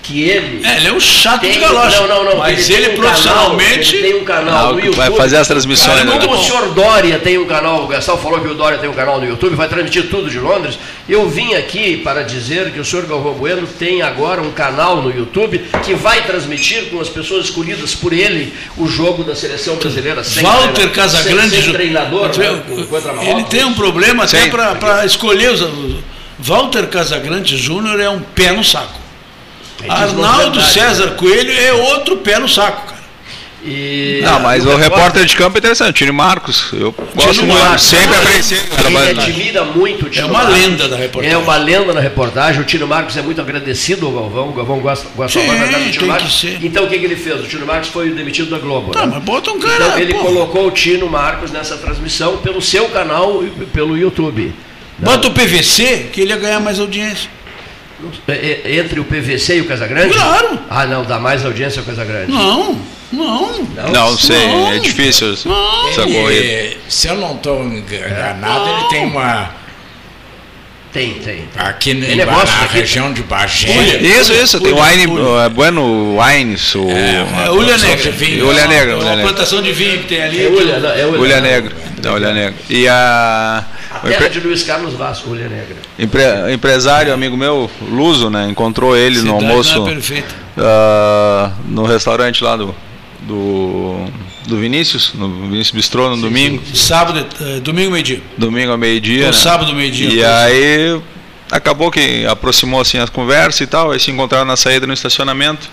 que 0.05 0.21
ele. 0.23 0.65
É, 0.65 0.77
ele 0.77 0.87
é 0.87 0.93
um 0.93 0.99
chato 0.99 1.41
tem- 1.41 1.51
de 1.53 1.59
galocha. 1.59 2.01
Não, 2.01 2.07
não, 2.07 2.23
não. 2.31 2.37
Mas 2.37 2.67
tem 2.67 2.75
ele, 2.75 2.89
um 2.89 2.95
profissionalmente. 2.95 3.91
Canal, 3.91 3.93
ele 3.93 4.01
tem 4.03 4.21
um 4.21 4.23
canal 4.25 4.73
no 4.73 4.79
YouTube. 4.79 4.95
vai 4.97 5.11
fazer 5.11 5.37
as 5.37 5.47
transmissões, 5.47 5.99
Cara, 5.99 6.05
né? 6.05 6.19
Como 6.25 6.35
o 6.39 6.43
senhor 6.43 6.73
Dória 6.73 7.19
tem 7.19 7.37
um 7.37 7.45
canal, 7.45 7.83
o 7.83 7.87
Gastão 7.87 8.17
falou 8.17 8.39
que 8.39 8.47
o 8.47 8.53
Dória 8.53 8.77
tem 8.77 8.89
um 8.89 8.93
canal 8.93 9.19
no 9.19 9.27
YouTube, 9.27 9.55
vai 9.55 9.67
transmitir 9.67 10.07
tudo 10.09 10.29
de 10.29 10.39
Londres. 10.39 10.77
Eu 11.09 11.27
vim 11.29 11.53
aqui 11.55 11.97
para 11.97 12.23
dizer 12.23 12.71
que 12.71 12.79
o 12.79 12.85
senhor 12.85 13.05
Galvão 13.05 13.33
Bueno 13.33 13.67
tem 13.67 14.01
agora 14.01 14.41
um 14.41 14.51
canal 14.51 15.01
no 15.01 15.09
YouTube 15.15 15.59
que 15.83 15.93
vai 15.93 16.23
transmitir 16.23 16.85
com 16.89 16.99
as 16.99 17.09
pessoas 17.09 17.45
escolhidas 17.45 17.93
por 17.95 18.13
ele 18.13 18.53
o 18.77 18.87
jogo 18.87 19.23
da 19.23 19.35
seleção 19.35 19.75
brasileira. 19.75 20.23
sem 20.23 20.43
Walter 20.43 20.89
Casagrande. 20.91 21.49
sem, 21.55 21.63
sem 21.63 21.73
treinador, 21.73 22.29
Ele- 22.33 22.37
né, 22.49 23.31
ele 23.31 23.43
tem 23.45 23.63
um 23.65 23.73
problema 23.73 24.23
até 24.25 24.47
para 24.47 25.05
escolher 25.05 25.51
os. 25.51 25.61
Walter 26.39 26.87
Casagrande 26.87 27.55
Júnior 27.57 27.99
é 27.99 28.09
um 28.09 28.19
pé 28.19 28.51
no 28.51 28.63
saco. 28.63 29.04
Diz 29.89 30.01
Arnaldo 30.01 30.61
César 30.61 31.05
né? 31.07 31.11
Coelho 31.17 31.51
é 31.51 31.73
outro 31.73 32.17
pé 32.17 32.39
no 32.39 32.47
saco, 32.49 32.87
cara. 32.87 32.95
E- 33.67 34.19
Não, 34.23 34.39
mas 34.41 34.63
o 34.63 34.75
repórter 34.75 35.25
de 35.25 35.35
campo 35.35 35.57
é 35.57 35.59
interessante, 35.59 35.95
Tino 35.97 36.13
Marcos. 36.13 36.67
Eu 36.71 36.93
gosto 37.15 37.43
muito, 37.43 37.59
Marcos. 37.59 37.81
sempre 37.81 38.15
apreciei. 38.15 38.59
o 38.59 38.61
Ele 38.61 38.69
trabalho. 38.75 39.09
admira 39.21 39.63
muito 39.63 40.05
o 40.05 40.09
Tino 40.09 40.27
É 40.27 40.29
uma 40.29 40.43
Marcos. 40.43 40.55
lenda 40.61 40.87
da 40.87 40.95
reportagem. 40.95 41.35
É 41.35 41.37
uma 41.41 41.57
lenda 41.57 41.93
na 41.95 41.99
reportagem. 41.99 42.61
O 42.61 42.63
Tino 42.63 42.85
Marcos 42.87 43.17
é 43.17 43.23
muito 43.23 43.41
agradecido 43.41 44.05
ao 44.05 44.11
Galvão. 44.11 44.49
O 44.49 44.53
Galvão 44.53 44.79
gosta, 44.81 45.07
gosta 45.15 45.39
Sim, 45.39 45.47
muito 45.47 45.61
da 45.61 45.67
casa 45.67 45.83
do 45.85 45.91
Tino 45.91 46.05
Marcos. 46.07 46.43
Então 46.61 46.83
o 46.83 46.87
que, 46.87 46.99
que 46.99 47.05
ele 47.05 47.15
fez? 47.15 47.39
O 47.39 47.47
Tino 47.47 47.65
Marcos 47.65 47.89
foi 47.89 48.11
demitido 48.11 48.51
da 48.51 48.59
Globo. 48.59 48.91
Tá, 48.91 49.07
né? 49.07 49.13
mas 49.15 49.23
bota 49.23 49.49
um 49.49 49.59
cara. 49.59 49.75
Então 49.87 49.97
ele 49.99 50.13
pô, 50.13 50.19
colocou 50.19 50.67
o 50.67 50.71
Tino 50.71 51.09
Marcos 51.09 51.49
nessa 51.49 51.75
transmissão 51.75 52.37
pelo 52.37 52.61
seu 52.61 52.87
canal 52.89 53.43
e 53.43 53.49
pelo 53.65 53.97
YouTube. 53.97 54.53
Bota 54.99 55.27
o 55.27 55.31
PVC, 55.31 56.09
que 56.13 56.21
ele 56.21 56.29
ia 56.29 56.37
ganhar 56.37 56.59
mais 56.59 56.79
audiência. 56.79 57.31
É, 58.27 58.61
é, 58.65 58.75
Entre 58.77 58.99
o 58.99 59.03
PVC 59.05 59.57
e 59.57 59.61
o 59.61 59.65
Casagrande? 59.65 60.13
Claro. 60.13 60.59
Ah, 60.69 60.85
não, 60.85 61.03
dá 61.03 61.19
mais 61.19 61.45
audiência 61.45 61.79
ao 61.79 61.85
Casagrande. 61.85 62.31
Não, 62.31 62.79
não. 63.11 63.63
Não 63.93 64.17
sei, 64.17 64.47
Não. 64.47 64.71
é 64.73 64.79
difícil 64.79 65.33
essa 65.33 65.47
corrida. 66.01 66.31
Ele, 66.33 66.77
se 66.89 67.07
eu 67.07 67.15
não 67.15 67.35
estou 67.35 67.63
enganado, 67.63 68.69
ele 68.69 68.89
tem 68.89 69.05
uma. 69.05 69.49
Tem, 70.91 71.13
tem. 71.15 71.43
Aqui 71.57 71.93
na, 71.93 72.05
Tem 72.05 72.15
negócio 72.15 72.55
na 72.57 72.63
aqui. 72.63 72.77
região 72.77 73.11
de 73.11 73.21
Bagé. 73.23 73.97
Isso, 74.01 74.31
isso, 74.31 74.61
tem 74.61 74.71
o 74.71 74.75
Ulha, 74.77 74.85
Wine, 74.91 75.07
Ulha. 75.07 75.47
uh, 75.47 75.49
Bueno 75.49 76.17
Wines, 76.17 76.73
o 76.73 76.89
É 76.89 77.51
Ulha 77.51 77.77
Negra. 77.77 78.11
vinho. 78.11 78.47
Ulha 78.47 78.65
Negra, 78.65 78.91
É 78.93 78.95
Ulha 78.95 79.03
uma 79.05 79.15
Negra. 79.17 79.33
plantação 79.33 79.61
de 79.61 79.73
vinho 79.73 79.97
que 79.99 80.07
tem 80.07 80.23
ali. 80.23 80.45
É 80.45 80.47
Ulha, 80.47 80.79
não, 80.79 80.89
é 80.91 81.05
Ulha. 81.05 81.19
Ulha 81.19 81.41
Negra, 81.41 81.75
da 81.99 82.13
Ulha 82.13 82.33
Negra. 82.33 82.55
E 82.69 82.87
a 82.87 83.65
A 83.95 84.07
terra 84.07 84.13
empre- 84.25 84.29
de 84.29 84.39
Luiz 84.41 84.63
Carlos 84.63 84.93
Vasco, 84.93 85.29
Ulha 85.29 85.47
Negra. 85.49 85.77
empre- 85.97 86.53
empresário, 86.53 87.13
amigo 87.13 87.35
meu, 87.37 87.69
Luso, 87.81 88.29
né, 88.29 88.47
encontrou 88.49 88.95
ele 88.95 89.21
no 89.21 89.35
Cidade 89.37 89.45
almoço 89.45 89.81
é 89.81 89.85
perfeita. 89.93 90.35
ah, 90.57 91.51
no 91.67 91.83
restaurante 91.85 92.43
lá 92.43 92.55
do, 92.55 92.73
do, 93.21 94.05
do 94.47 94.57
Vinícius, 94.57 95.13
no 95.15 95.29
Vinícius 95.29 95.71
Bistrô 95.71 96.09
no 96.09 96.17
domingo, 96.21 96.61
Sábado, 96.75 97.25
eh, 97.41 97.59
domingo, 97.61 97.91
meio-dia. 97.91 98.21
domingo 98.37 98.71
ao 98.71 98.77
meio-dia. 98.77 99.21
Ou 99.27 99.31
né? 99.31 99.33
sábado, 99.37 99.73
meio-dia. 99.73 100.09
E 100.09 100.23
aí 100.23 101.01
acabou 101.51 101.89
que 101.91 102.25
aproximou 102.25 102.81
assim 102.81 102.97
as 102.97 103.09
conversas 103.09 103.61
e 103.61 103.67
tal, 103.67 103.91
aí 103.91 103.99
se 103.99 104.11
encontraram 104.11 104.45
na 104.45 104.55
saída 104.57 104.85
no 104.85 104.93
estacionamento. 104.93 105.67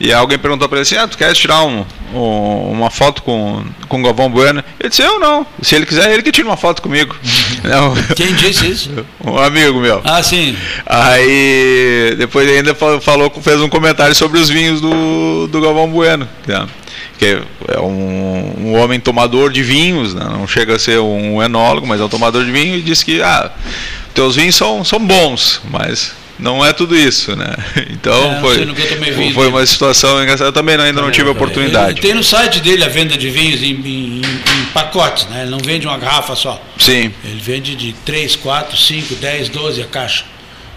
E 0.00 0.12
alguém 0.12 0.38
perguntou 0.38 0.68
para 0.68 0.78
ele 0.78 0.82
assim: 0.82 0.96
Ah, 0.96 1.06
tu 1.06 1.16
queres 1.16 1.38
tirar 1.38 1.62
um, 1.62 1.84
um- 2.12 2.70
uma 2.72 2.90
foto 2.90 3.22
com, 3.22 3.64
com 3.88 4.00
o 4.00 4.02
Galvão 4.02 4.28
Bueno? 4.30 4.62
Ele 4.80 4.88
disse: 4.88 5.02
Eu 5.02 5.20
não. 5.20 5.46
Se 5.62 5.74
ele 5.76 5.86
quiser, 5.86 6.12
ele 6.12 6.22
que 6.22 6.32
tira 6.32 6.48
uma 6.48 6.56
foto 6.56 6.82
comigo. 6.82 7.14
Não, 7.62 7.94
Quem 8.16 8.34
disse 8.34 8.66
isso? 8.66 8.90
um 9.24 9.38
amigo 9.38 9.78
meu. 9.80 10.00
Ah, 10.04 10.22
sim. 10.22 10.56
Aí 10.86 12.14
depois 12.18 12.48
ainda 12.48 12.74
fa- 12.74 13.00
falou, 13.00 13.30
fez 13.42 13.60
um 13.60 13.68
comentário 13.68 14.14
sobre 14.14 14.38
os 14.40 14.48
vinhos 14.48 14.80
do, 14.80 15.46
do 15.46 15.60
Galvão 15.60 15.88
Bueno. 15.88 16.28
né? 16.46 16.66
Que 17.18 17.40
é 17.68 17.78
um, 17.80 18.54
um 18.58 18.74
homem 18.80 18.98
tomador 18.98 19.50
de 19.52 19.62
vinhos, 19.62 20.12
né? 20.14 20.24
não 20.28 20.46
chega 20.48 20.74
a 20.74 20.78
ser 20.78 20.98
um 20.98 21.40
enólogo, 21.40 21.86
mas 21.86 22.00
é 22.00 22.04
um 22.04 22.08
tomador 22.08 22.44
de 22.44 22.50
vinho, 22.50 22.74
e 22.76 22.82
disse 22.82 23.04
que 23.04 23.22
ah, 23.22 23.50
teus 24.12 24.34
vinhos 24.34 24.56
são, 24.56 24.82
são 24.84 24.98
bons, 24.98 25.60
mas 25.70 26.12
não 26.38 26.64
é 26.64 26.72
tudo 26.72 26.96
isso, 26.96 27.34
né? 27.36 27.54
Então 27.90 28.32
É, 28.34 28.40
foi, 28.40 28.64
vinho 29.12 29.34
foi 29.34 29.48
uma 29.48 29.64
situação 29.66 30.22
engraçada. 30.22 30.48
Eu 30.48 30.52
também 30.52 30.76
ainda 30.76 31.00
não 31.00 31.10
tive 31.10 31.28
a 31.28 31.30
Ele 31.30 31.36
oportunidade. 31.38 32.00
tem 32.00 32.12
no 32.14 32.22
site 32.24 32.60
dele 32.60 32.84
a 32.84 32.88
venda 32.88 33.16
de 33.16 33.30
vinhos 33.30 33.62
em, 33.62 33.72
em- 33.72 34.20
em 34.20 34.64
pacotes, 34.72 35.26
né? 35.28 35.42
Ele 35.42 35.50
não 35.50 35.58
vende 35.58 35.86
uma 35.86 35.96
garrafa 35.96 36.34
só. 36.36 36.62
Sim. 36.78 37.12
Ele 37.24 37.40
vende 37.40 37.74
de 37.74 37.92
3, 38.04 38.36
4, 38.36 38.76
5, 38.76 39.14
10, 39.16 39.48
12 39.48 39.82
a 39.82 39.86
caixa. 39.86 40.24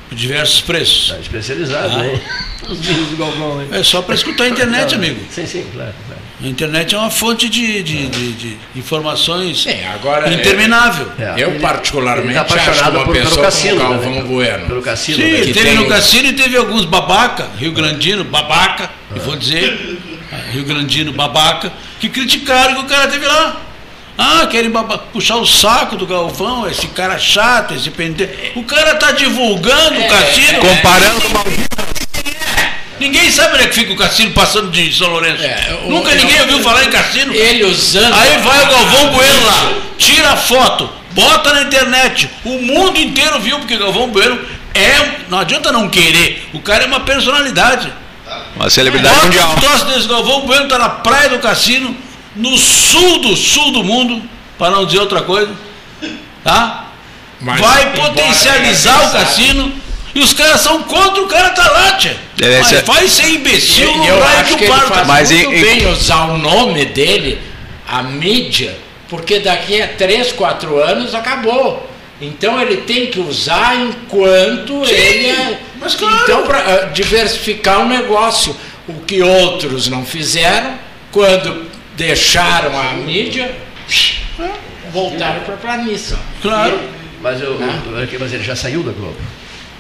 Por 0.10 0.16
diversos 0.18 0.62
preços. 0.62 1.10
Tá 1.10 1.20
especializado, 1.20 1.98
Ah. 1.98 2.08
hein? 2.08 2.22
Os 2.70 2.80
vinhos 2.80 3.10
do 3.10 3.18
Galvão, 3.18 3.62
hein? 3.62 3.68
É 3.72 3.84
só 3.84 4.02
para 4.02 4.16
escutar 4.16 4.46
a 4.46 4.50
internet, 4.50 4.94
amigo. 4.96 5.20
Sim, 5.30 5.46
sim, 5.46 5.66
claro. 5.74 5.94
A 6.44 6.46
internet 6.48 6.94
é 6.94 6.98
uma 7.00 7.10
fonte 7.10 7.50
de, 7.50 7.82
de, 7.82 8.08
de- 8.10 8.34
de 8.34 8.58
informações 8.76 9.64
Sim, 9.64 9.84
agora. 9.94 10.32
interminável. 10.32 11.08
É, 11.18 11.34
Eu, 11.36 11.60
particularmente, 11.60 12.28
ele 12.28 12.34
tá 12.36 12.42
acho 12.44 12.54
apaixonado 12.54 12.96
uma 12.98 13.06
por- 13.06 13.14
pelo 13.14 13.26
pessoa 13.26 13.46
cassino, 13.46 13.78
como 13.82 13.94
né? 13.96 14.04
Galvão 14.06 14.28
Bueno. 14.28 14.68
Pelo 14.68 14.82
cassino. 14.84 15.18
Sim, 15.18 15.32
né? 15.32 15.38
teve 15.40 15.54
tem- 15.54 15.76
no 15.76 15.88
cassino 15.88 16.28
e 16.28 16.34
teve 16.34 16.56
alguns 16.56 16.86
babaca, 16.86 17.48
Rio 17.58 17.72
Grandino, 17.72 18.24
babaca, 18.24 18.92
eu 19.16 19.22
vou 19.24 19.36
dizer, 19.36 19.98
ah, 20.32 20.52
Rio 20.52 20.64
Grandino, 20.64 21.12
babaca, 21.12 21.74
que 22.00 22.08
criticaram 22.08 22.76
que 22.76 22.82
o 22.82 22.86
cara 22.86 23.08
teve 23.08 23.26
lá. 23.26 23.62
Ah, 24.16 24.48
querem 24.48 24.72
puxar 25.14 25.38
o 25.38 25.46
saco 25.46 25.96
do 25.96 26.06
Galvão, 26.06 26.68
esse 26.70 26.88
cara 26.88 27.18
chato, 27.20 27.74
esse 27.74 27.90
pente. 27.92 28.28
O 28.56 28.64
cara 28.64 28.96
tá 28.96 29.12
divulgando 29.12 30.00
o 30.00 30.08
cassino. 30.08 30.60
Comparando 30.60 31.22
Ninguém 33.00 33.30
sabe 33.32 33.54
onde 33.56 33.64
é 33.64 33.68
que 33.68 33.76
fica 33.76 33.94
o 33.94 33.96
cassino 33.96 34.32
passando 34.32 34.72
de 34.72 34.92
São 34.96 35.10
Lourenço. 35.10 35.44
É, 35.44 35.80
o- 35.86 35.90
Nunca 35.92 36.12
eu- 36.12 36.18
ninguém 36.18 36.42
ouviu 36.42 36.60
falar 36.62 36.84
em 36.84 36.90
cassino. 36.90 37.34
Ele 37.34 37.64
usando. 37.66 38.14
Aí 38.14 38.38
vai 38.40 38.64
o 38.64 38.68
Galvão 38.70 39.08
Bueno 39.14 39.46
lá, 39.46 39.74
tira 39.98 40.32
a 40.32 40.38
foto, 40.38 40.90
bota 41.12 41.54
na 41.54 41.62
internet. 41.64 42.30
O 42.44 42.58
mundo 42.60 42.98
inteiro 43.00 43.40
viu, 43.40 43.60
porque 43.60 43.78
Galvão 43.78 44.10
Bueno 44.10 44.40
é, 44.74 45.20
não 45.30 45.40
adianta 45.40 45.72
não 45.72 45.90
querer. 45.90 46.48
O 46.54 46.60
cara 46.60 46.84
é 46.84 46.88
uma 46.88 47.02
personalidade. 47.02 47.92
Uma 48.56 48.70
celebridade 48.70 49.14
Bota 49.16 49.28
mundial. 49.28 49.52
um 49.52 49.56
troço 49.60 49.86
desse 49.86 50.08
Galvão 50.08 50.42
Bueno 50.42 50.64
está 50.64 50.80
na 50.80 50.90
praia 50.90 51.30
do 51.30 51.40
cassino, 51.40 51.96
no 52.36 52.58
sul 52.58 53.20
do 53.22 53.36
sul 53.38 53.72
do 53.72 53.84
mundo, 53.84 54.22
para 54.58 54.72
não 54.72 54.86
dizer 54.86 55.00
outra 55.00 55.22
coisa. 55.22 55.52
Tá? 56.44 56.86
Mas, 57.40 57.60
Vai 57.62 57.92
potencializar 57.94 59.08
o 59.08 59.12
cassino 59.12 59.72
e 60.18 60.20
os 60.20 60.34
caras 60.34 60.62
são 60.62 60.82
contra 60.84 61.22
o 61.22 61.28
cara 61.28 61.52
tá 61.52 61.70
lá, 61.70 61.92
tia. 61.94 62.18
Deve 62.36 62.58
Mas 62.60 62.68
ser- 62.68 62.84
vai 62.84 63.08
ser 63.08 63.28
imbecil 63.30 63.90
E 63.90 63.98
no 63.98 64.06
eu 64.06 64.20
raio 64.20 64.40
acho 64.40 64.52
que 64.54 64.58
que 64.58 64.64
o 64.64 64.66
ele 64.66 64.74
parta. 64.80 64.94
faz 64.96 65.08
Mas 65.08 65.32
muito 65.32 65.54
em- 65.54 65.62
bem 65.62 65.88
usar 65.92 66.26
o 66.32 66.38
nome 66.38 66.86
dele, 66.86 67.40
a 67.88 68.02
mídia, 68.04 68.76
porque 69.10 69.40
daqui 69.40 69.82
a 69.82 69.88
3, 69.88 70.32
4 70.32 70.78
anos 70.82 71.14
acabou. 71.14 71.88
Então 72.20 72.60
ele 72.60 72.78
tem 72.78 73.08
que 73.08 73.20
usar 73.20 73.76
enquanto 73.76 74.84
Sim, 74.88 74.94
ele 74.94 75.28
é. 75.28 75.60
mas 75.80 75.94
claro. 75.94 76.24
Então, 76.24 76.44
para 76.48 76.86
diversificar 76.94 77.82
o 77.82 77.88
negócio. 77.88 78.56
O 78.88 79.02
que 79.02 79.22
outros 79.22 79.88
não 79.90 80.06
fizeram, 80.06 80.74
quando 81.12 81.70
deixaram 81.98 82.80
a 82.80 82.94
mídia, 82.94 83.54
voltaram 84.92 85.42
para 85.42 85.54
a 85.56 85.58
planície. 85.58 86.16
Claro. 86.42 86.80
Mas, 87.22 87.42
eu, 87.42 87.60
eu- 87.60 88.20
mas 88.20 88.34
ele 88.34 88.44
já 88.44 88.56
saiu 88.56 88.84
da 88.84 88.92
Globo. 88.92 89.18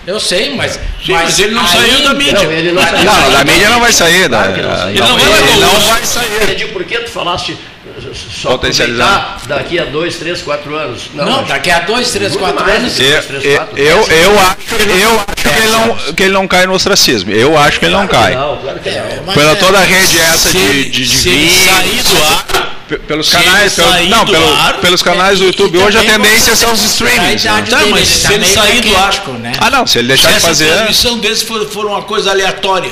Eu 0.07 0.19
sei, 0.21 0.55
mas. 0.55 0.79
Sim, 1.05 1.11
mas 1.11 1.37
ele 1.37 1.53
não 1.53 1.61
ainda- 1.65 1.79
saiu 1.79 2.01
da 2.03 2.13
mídia. 2.13 2.33
Não, 2.43 2.51
ele 2.51 2.71
não 2.71 2.81
saiu. 2.81 3.03
Não, 3.03 3.31
da 3.31 3.43
mídia 3.43 3.69
não 3.69 3.79
vai 3.81 3.91
sair. 3.91 4.29
Da, 4.29 4.37
Claro 4.37 4.53
que 4.53 4.61
não. 4.61 4.89
Ele 4.89 4.99
não 5.01 5.17
vai 5.17 5.25
ele 5.25 5.59
levar 5.59 5.73
não 5.73 5.81
vai 5.81 6.05
sair. 6.05 6.49
Eu 6.49 6.55
digo, 6.55 6.71
por 6.73 6.83
que 6.85 6.97
tu 6.99 7.09
falaste 7.11 7.57
só 8.41 8.51
Potencializar. 8.51 9.41
daqui 9.47 9.77
a 9.79 9.83
dois, 9.85 10.15
três, 10.15 10.41
quatro 10.41 10.75
anos? 10.75 11.03
Não, 11.13 11.39
acho- 11.41 11.49
daqui 11.49 11.69
a 11.71 11.79
dois, 11.79 12.09
três, 12.11 12.35
quatro 12.37 12.63
mais. 12.63 12.77
anos. 12.79 12.99
Eu, 12.99 13.23
três, 13.23 13.43
eu, 13.45 13.55
quatro, 13.57 13.77
eu, 13.77 13.99
acho, 13.99 14.11
eu 14.13 15.19
acho 15.19 15.35
que, 15.35 15.59
ele 15.61 15.71
não, 15.71 15.95
que 16.13 16.23
ele 16.23 16.33
não 16.33 16.47
cai 16.47 16.65
no 16.65 16.73
ostracismo. 16.73 17.31
Eu 17.31 17.57
acho 17.57 17.77
que 17.79 17.85
ele 17.85 17.95
não 17.95 18.07
cai. 18.07 18.33
Não, 18.35 18.57
claro 18.57 18.79
que 18.79 18.89
não. 18.89 19.23
Mas 19.25 19.35
Pela 19.35 19.51
é- 19.51 19.55
toda 19.55 19.77
a 19.77 19.83
rede 19.83 20.17
essa 20.19 20.49
Se 20.49 20.57
de, 20.57 20.83
de, 20.85 21.03
de 21.05 21.17
se 21.17 21.29
vinhos, 21.29 21.53
sair 21.65 22.03
do 22.03 22.23
ar, 22.23 22.76
pelos 23.07 23.27
se 23.29 23.35
canais, 23.37 23.73
pelo- 23.73 24.05
não, 24.09 24.25
do 24.25 24.31
pelo- 24.31 24.53
ar, 24.53 24.77
pelos 24.79 25.01
canais 25.03 25.39
do 25.39 25.45
YouTube, 25.45 25.77
hoje 25.77 25.97
a 25.97 26.01
tendência 26.03 26.55
são 26.55 26.71
os 26.73 26.83
streamings. 26.83 27.45
a 27.45 27.53
né? 27.61 27.67
Tá, 27.69 27.85
mas 27.89 28.07
se 28.07 28.23
tá 28.23 28.33
ele 28.33 28.39
meio 28.45 28.53
sair 28.53 28.81
do 28.81 28.95
ar- 28.97 29.27
né? 29.39 29.51
Ah, 29.59 29.69
não, 29.69 29.85
se 29.85 29.99
ele 29.99 30.07
deixar 30.09 30.29
de 30.29 30.35
essa 30.35 30.47
fazer. 30.47 30.67
transmissão 30.73 31.19
desse 31.19 31.45
for, 31.45 31.65
for 31.67 31.85
uma 31.85 32.01
coisa 32.03 32.31
aleatória. 32.31 32.91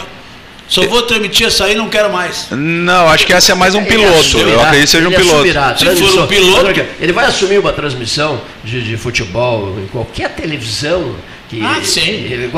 Só 0.68 0.84
vou 0.88 1.04
transmitir 1.04 1.46
essa 1.46 1.66
aí, 1.66 1.76
não 1.76 1.88
quero 1.90 2.12
mais. 2.12 2.48
Não, 2.50 3.08
acho 3.10 3.24
que 3.28 3.32
essa 3.34 3.52
é 3.52 3.56
mais 3.56 3.76
um 3.76 3.86
piloto. 3.86 4.18
assumirá- 4.20 4.50
Eu 4.50 4.60
acredito 4.62 4.86
que 4.86 4.90
seja 4.92 5.08
um 5.08 5.12
ele 5.12 5.18
piloto. 5.20 5.36
assumirá 5.38 5.66
a 5.70 5.78
Se 5.78 5.86
for 5.86 6.20
um 6.24 6.28
piloto- 6.28 6.68
aqui, 6.68 6.84
Ele 7.00 7.14
vai 7.14 7.26
assumir 7.26 7.60
uma 7.60 7.72
transmissão 7.72 8.42
de, 8.64 8.82
de 8.82 8.98
futebol 8.98 9.78
em 9.80 9.86
qualquer 9.88 10.30
televisão. 10.30 11.16
Que 11.48 11.62
Ah, 11.64 11.80
sim. 11.84 12.02
ele- 12.02 12.50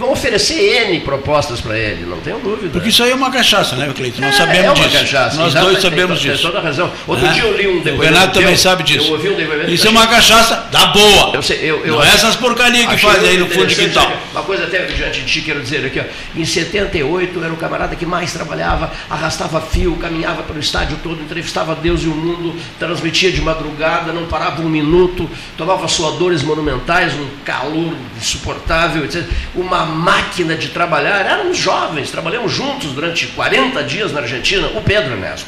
vão, 0.00 0.10
oferecer 0.12 0.88
N 0.88 1.00
propostas 1.00 1.60
para 1.60 1.78
ele, 1.78 2.04
não 2.06 2.18
tenho 2.20 2.38
dúvida. 2.40 2.70
Porque 2.72 2.88
isso 2.88 3.02
aí 3.02 3.10
é 3.10 3.14
uma 3.14 3.30
cachaça, 3.30 3.76
né, 3.76 3.92
Cleiton? 3.94 4.20
Nós 4.20 4.34
É, 4.34 4.38
sabemos 4.38 4.64
é 4.64 4.68
uma 4.70 4.74
disso. 4.88 4.98
cachaça. 4.98 5.36
Nós 5.36 5.54
dois 5.54 5.80
sabemos 5.80 6.20
tem, 6.20 6.30
disso. 6.30 6.42
Tem 6.42 6.50
toda 6.52 6.58
a 6.58 6.62
razão. 6.62 6.90
Outro 7.06 7.26
É. 7.26 7.32
dia 7.32 7.42
eu 7.42 7.56
li 7.56 7.68
um 7.68 7.78
O 7.78 7.82
depoimento. 7.82 8.14
Renato 8.18 8.38
também 8.40 8.56
sabe 8.56 8.82
disso. 8.82 9.14
Um. 9.14 9.68
Isso 9.68 9.86
é 9.86 9.90
uma 9.90 10.06
cachaça 10.06 10.68
da 10.72 10.86
boa. 10.86 11.34
Eu 11.34 11.42
sei, 11.42 11.58
eu, 11.62 11.84
eu 11.84 11.94
não 11.94 12.04
é 12.04 12.08
essas 12.08 12.34
porcarias 12.36 12.86
que 12.86 12.94
Achei 12.94 13.08
faz 13.10 13.24
aí 13.24 13.38
no 13.38 13.46
fundo 13.48 13.66
de 13.66 13.76
quintal. 13.76 14.10
Uma 14.32 14.42
coisa 14.42 14.64
até 14.64 14.84
diante 14.86 15.20
de 15.20 15.26
ti, 15.26 15.42
quero 15.42 15.60
dizer 15.60 15.84
aqui, 15.86 16.00
ó. 16.00 16.04
Em 16.38 16.44
78 16.44 17.42
era 17.44 17.52
o 17.52 17.56
camarada 17.56 17.94
que 17.94 18.06
mais 18.06 18.32
trabalhava, 18.32 18.90
arrastava 19.08 19.60
fio, 19.60 19.96
caminhava 19.96 20.42
pelo 20.42 20.58
estádio 20.58 20.98
todo, 21.02 21.20
entrevistava 21.22 21.74
Deus 21.74 22.02
e 22.02 22.06
o 22.06 22.14
mundo, 22.14 22.54
transmitia 22.78 23.30
de 23.30 23.40
madrugada, 23.40 24.12
não 24.12 24.26
parava 24.26 24.62
um 24.62 24.68
minuto, 24.68 25.28
tomava 25.56 25.86
suadores 25.88 26.42
monumentais, 26.42 27.12
um 27.14 27.26
calor 27.44 27.92
insuportável, 28.18 29.04
etc. 29.04 29.24
Uma 29.54 29.84
máquina 29.90 30.54
de 30.56 30.68
trabalhar. 30.68 31.20
Éramos 31.26 31.58
jovens, 31.58 32.10
trabalhamos 32.10 32.50
juntos 32.52 32.92
durante 32.92 33.26
40 33.26 33.82
dias 33.84 34.12
na 34.12 34.20
Argentina, 34.20 34.68
o 34.74 34.80
Pedro 34.80 35.12
Ernesto. 35.12 35.46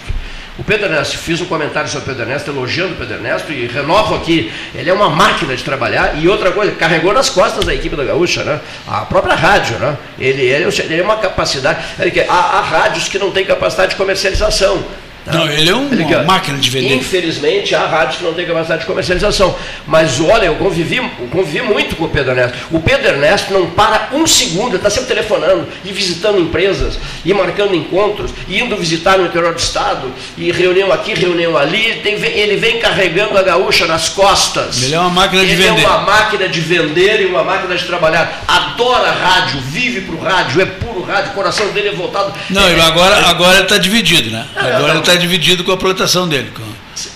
O 0.58 0.62
Pedro 0.62 0.84
Ernesto, 0.84 1.16
fiz 1.16 1.40
um 1.40 1.46
comentário 1.46 1.88
sobre 1.88 2.04
o 2.04 2.14
Pedro 2.14 2.30
Ernesto, 2.30 2.50
elogiando 2.50 2.92
o 2.92 2.96
Pedro 2.96 3.14
Ernesto 3.14 3.50
e 3.50 3.66
renovo 3.66 4.14
aqui, 4.14 4.52
ele 4.74 4.90
é 4.90 4.92
uma 4.92 5.08
máquina 5.08 5.56
de 5.56 5.64
trabalhar 5.64 6.18
e 6.20 6.28
outra 6.28 6.52
coisa, 6.52 6.72
carregou 6.72 7.10
nas 7.14 7.30
costas 7.30 7.64
da 7.64 7.74
equipe 7.74 7.96
da 7.96 8.04
Gaúcha, 8.04 8.44
né? 8.44 8.60
A 8.86 9.00
própria 9.06 9.34
rádio, 9.34 9.78
né? 9.78 9.96
Ele, 10.18 10.42
ele, 10.42 10.64
ele 10.64 11.00
é 11.00 11.02
uma 11.02 11.16
capacidade, 11.16 11.82
que- 12.10 12.20
há, 12.20 12.34
há 12.34 12.60
rádios 12.60 13.08
que 13.08 13.18
não 13.18 13.30
têm 13.30 13.46
capacidade 13.46 13.92
de 13.92 13.96
comercialização. 13.96 14.84
Né? 15.26 15.32
Não, 15.32 15.48
ele 15.50 15.70
é 15.70 15.74
um- 15.74 15.88
uma 15.88 16.22
máquina 16.24 16.58
de 16.58 16.70
vender. 16.70 16.94
Infelizmente, 16.94 17.74
há 17.74 17.86
rádios 17.86 18.16
que 18.18 18.24
não 18.24 18.32
têm 18.34 18.46
capacidade 18.46 18.80
de 18.80 18.86
comercialização. 18.86 19.54
Mas 19.86 20.20
olha, 20.20 20.46
eu 20.46 20.54
convivi, 20.56 20.96
eu 20.96 21.08
convivi 21.30 21.62
muito 21.62 21.96
com 21.96 22.04
o 22.04 22.08
Pedro 22.08 22.30
Ernesto. 22.32 22.56
O 22.70 22.80
Pedro 22.80 23.08
Ernesto 23.08 23.52
não 23.52 23.66
para 23.70 24.08
um 24.12 24.26
segundo, 24.26 24.68
ele 24.70 24.76
está 24.76 24.90
sempre 24.90 25.08
telefonando 25.08 25.66
e 25.84 25.92
visitando 25.92 26.38
empresas, 26.40 26.98
e 27.24 27.32
marcando 27.32 27.74
encontros, 27.74 28.30
e 28.48 28.58
indo 28.60 28.76
visitar 28.76 29.18
no 29.18 29.26
interior 29.26 29.52
do 29.54 29.58
estado, 29.60 30.12
e 30.36 30.50
reunião 30.50 30.92
aqui, 30.92 31.14
reunião 31.14 31.56
ali. 31.56 32.00
Tem- 32.02 32.14
ele 32.14 32.56
vem 32.56 32.78
carregando 32.78 33.36
a 33.38 33.42
gaúcha 33.42 33.86
nas 33.86 34.08
costas. 34.08 34.82
Ele 34.82 34.94
é 34.94 34.98
uma 35.00 35.10
máquina 35.10 35.44
de 35.44 35.52
Ele 35.52 35.62
vender. 35.62 35.82
é 35.82 35.86
uma 35.86 35.98
máquina 36.00 36.48
de 36.48 36.60
vender 36.60 37.20
e 37.22 37.26
uma 37.26 37.44
máquina 37.44 37.76
de 37.76 37.84
trabalhar. 37.84 38.42
Adora 38.48 39.10
rádio, 39.10 39.60
vive 39.60 40.00
para 40.02 40.14
o 40.14 40.20
rádio, 40.20 40.60
é 40.60 40.66
puro 40.66 41.02
rádio, 41.02 41.30
o 41.30 41.34
coração 41.34 41.68
dele 41.72 41.88
é 41.88 41.92
voltado. 41.92 42.32
Não, 42.50 42.62
é, 42.66 42.76
e 42.76 42.80
agora, 42.80 43.26
agora 43.28 43.54
ele 43.56 43.62
está 43.64 43.78
dividido, 43.78 44.30
né? 44.30 44.44
Não, 44.54 44.62
Agora 44.62 44.90
ele 44.92 44.98
está 45.00 45.11
dividido 45.16 45.64
com 45.64 45.72
a 45.72 45.76
plantação 45.76 46.28
dele. 46.28 46.50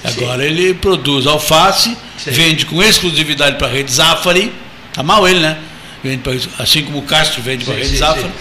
Agora 0.04 0.44
ele 0.44 0.74
produz 0.74 1.26
alface, 1.26 1.96
Sim. 2.18 2.30
vende 2.30 2.66
com 2.66 2.82
exclusividade 2.82 3.56
para 3.56 3.66
a 3.66 3.70
rede 3.70 3.92
Zafari. 3.92 4.52
Tá 4.92 5.02
mal 5.02 5.26
ele, 5.28 5.40
né? 5.40 5.58
Vende 6.02 6.18
pra, 6.18 6.32
assim 6.58 6.82
como 6.82 6.98
o 6.98 7.02
Castro 7.02 7.42
vende 7.42 7.64
para 7.64 7.74
a 7.74 7.76
rede 7.76 7.88
sim, 7.90 7.96
Zafari. 7.96 8.32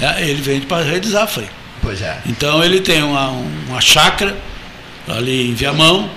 né? 0.00 0.16
Ele 0.28 0.40
vende 0.40 0.66
para 0.66 0.82
a 0.82 0.88
rede 0.88 1.08
Zafari. 1.08 1.48
Pois 1.82 2.00
é. 2.02 2.18
Então 2.26 2.62
ele 2.64 2.80
tem 2.80 3.02
uma, 3.02 3.28
uma 3.68 3.80
chácara 3.80 4.36
ali 5.06 5.50
em 5.50 5.54
Viamão, 5.54 6.10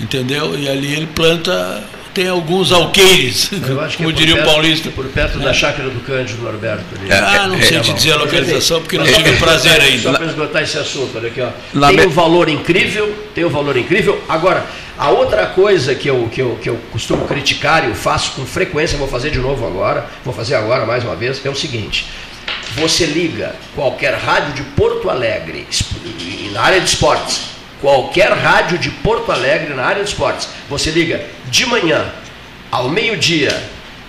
entendeu? 0.00 0.58
E 0.58 0.68
ali 0.68 0.92
ele 0.94 1.06
planta, 1.06 1.82
tem 2.14 2.28
alguns 2.28 2.72
alqueires, 2.72 3.50
Eu 3.52 3.80
acho 3.80 3.96
que 3.96 4.02
como 4.02 4.10
é 4.10 4.12
por 4.12 4.18
diria 4.18 4.34
o 4.34 4.38
perto- 4.38 4.50
paulista. 4.52 4.90
Por 4.90 5.04
perto 5.06 5.38
da 5.38 5.52
chácara 5.52 5.88
do 5.88 6.00
Cândido 6.00 6.42
Norberto. 6.42 6.84
Ali. 7.00 7.12
Ah, 7.12 7.46
não 7.48 7.60
sei 7.62 7.80
te 7.80 7.92
dizer 7.92 8.12
a 8.12 8.16
localização, 8.16 8.80
porque 8.80 8.98
não 8.98 9.04
tive 9.06 9.32
prazer 9.36 9.72
Só 9.72 9.82
ainda. 9.82 10.12
para 10.14 10.26
esgotar 10.26 10.62
esse 10.62 10.78
assunto, 10.78 11.16
olha 11.16 11.28
aqui, 11.28 11.40
ó. 11.40 11.88
Tem 11.88 12.06
um 12.06 12.10
valor 12.10 12.48
incrível, 12.48 13.14
tem 13.34 13.44
um 13.44 13.50
valor 13.50 13.76
incrível. 13.76 14.22
Agora, 14.28 14.64
a 14.96 15.10
outra 15.10 15.46
coisa 15.46 15.94
que 15.94 16.08
eu, 16.08 16.28
que, 16.32 16.42
eu, 16.42 16.58
que 16.60 16.68
eu 16.68 16.76
costumo 16.90 17.24
criticar 17.26 17.84
e 17.84 17.88
eu 17.88 17.94
faço 17.94 18.32
com 18.32 18.44
frequência, 18.44 18.98
vou 18.98 19.06
fazer 19.08 19.30
de 19.30 19.38
novo 19.38 19.66
agora, 19.66 20.06
vou 20.24 20.34
fazer 20.34 20.54
agora 20.56 20.84
mais 20.84 21.04
uma 21.04 21.14
vez, 21.14 21.40
é 21.44 21.50
o 21.50 21.54
seguinte. 21.54 22.06
Você 22.76 23.06
liga 23.06 23.54
qualquer 23.74 24.14
rádio 24.14 24.52
de 24.54 24.62
Porto 24.62 25.08
Alegre, 25.08 25.66
na 26.52 26.60
área 26.62 26.80
de 26.80 26.86
esportes, 26.88 27.42
qualquer 27.80 28.32
rádio 28.32 28.78
de 28.78 28.90
Porto 28.90 29.30
Alegre 29.30 29.74
na 29.74 29.84
área 29.84 30.02
de 30.02 30.10
esportes, 30.10 30.48
você 30.68 30.90
liga 30.90 31.24
de 31.46 31.66
manhã, 31.66 32.06
ao 32.70 32.88
meio-dia, 32.88 33.62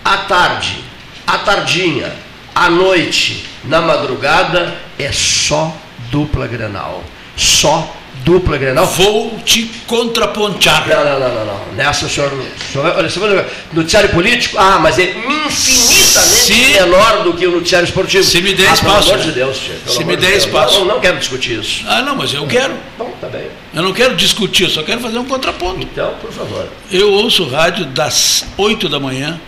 à 0.04 0.18
tarde, 0.18 0.84
à 1.26 1.38
tardinha, 1.40 2.12
à 2.54 2.70
noite, 2.70 3.46
na 3.64 3.82
madrugada, 3.82 4.76
é 4.98 5.12
só 5.12 5.74
dupla 6.12 6.48
Grenal. 6.48 7.04
Só 7.36 7.96
dupla 8.24 8.58
Grenal. 8.58 8.86
Vou 8.86 9.40
te 9.46 9.64
contrapontear. 9.88 10.88
Não, 10.88 11.04
não, 11.06 11.20
não, 11.20 11.34
não, 11.36 11.46
não. 11.46 11.60
Nessa 11.76 12.06
o 12.06 12.10
senhor. 12.10 12.32
senhor- 12.72 12.96
olha, 12.98 13.10
você 13.10 13.20
vai 13.20 13.46
noticiário 13.74 14.10
político? 14.10 14.58
Ah, 14.60 14.78
mas 14.80 15.00
é 15.00 15.04
infinitamente 15.04 16.44
Se- 16.44 16.54
menor 16.74 17.24
do 17.24 17.34
que 17.34 17.48
o 17.48 17.52
noticiário 17.52 17.86
esportivo. 17.88 18.24
Se 18.24 18.42
me 18.42 18.54
der 18.54 18.70
ah, 18.70 18.74
espaço, 18.74 19.10
Pelo 19.10 19.14
amor 19.14 19.18
né? 19.20 19.26
de 19.26 19.32
Deus, 19.32 19.58
pelo 19.58 19.96
Se 19.98 20.04
me 20.04 20.16
de 20.16 20.22
der 20.26 20.38
espaço. 20.38 20.80
Não, 20.80 20.86
não 20.86 21.00
quero 21.00 21.18
discutir 21.18 21.60
isso. 21.60 21.84
Ah, 21.88 22.02
não, 22.02 22.16
mas 22.16 22.34
eu 22.34 22.46
quero. 22.48 22.74
Bom, 22.98 23.12
tá 23.22 23.28
bem. 23.28 23.48
Eu 23.74 23.84
não 23.84 23.94
quero 23.94 24.16
discutir, 24.16 24.64
eu 24.64 24.70
só 24.70 24.84
quero 24.84 25.00
fazer 25.02 25.18
um 25.18 25.26
contraponto. 25.26 25.82
Então, 25.82 26.14
por 26.22 26.32
favor. 26.32 26.68
Eu 26.92 27.12
ouço 27.12 27.48
rádio 27.48 27.86
das 27.86 28.46
8 28.58 28.90
da 28.90 29.00
manhã 29.00 29.40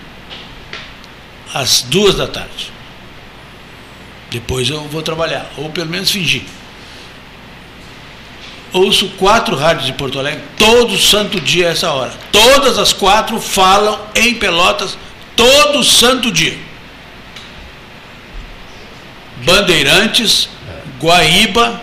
às 1.54 1.82
2 1.82 2.16
da 2.16 2.28
tarde. 2.28 2.72
Depois 4.30 4.70
eu 4.70 4.82
vou 4.88 5.02
trabalhar, 5.02 5.52
ou 5.58 5.70
pelo 5.70 5.90
menos 5.90 6.10
fingir. 6.10 6.44
Ouço 8.74 9.10
quatro 9.18 9.56
rádios 9.56 9.86
de 9.86 9.94
Porto 9.94 10.18
Alegre 10.18 10.44
todo 10.58 10.98
santo 10.98 11.40
dia 11.40 11.68
a 11.68 11.72
essa 11.72 11.92
hora. 11.92 12.14
Todas 12.32 12.78
as 12.78 12.94
quatro 12.94 13.40
falam 13.40 14.00
em 14.16 14.36
Pelotas 14.36 14.98
todo 15.36 15.84
santo 15.84 16.32
dia. 16.32 16.58
Bandeirantes, 19.44 20.48
Guaíba, 21.00 21.82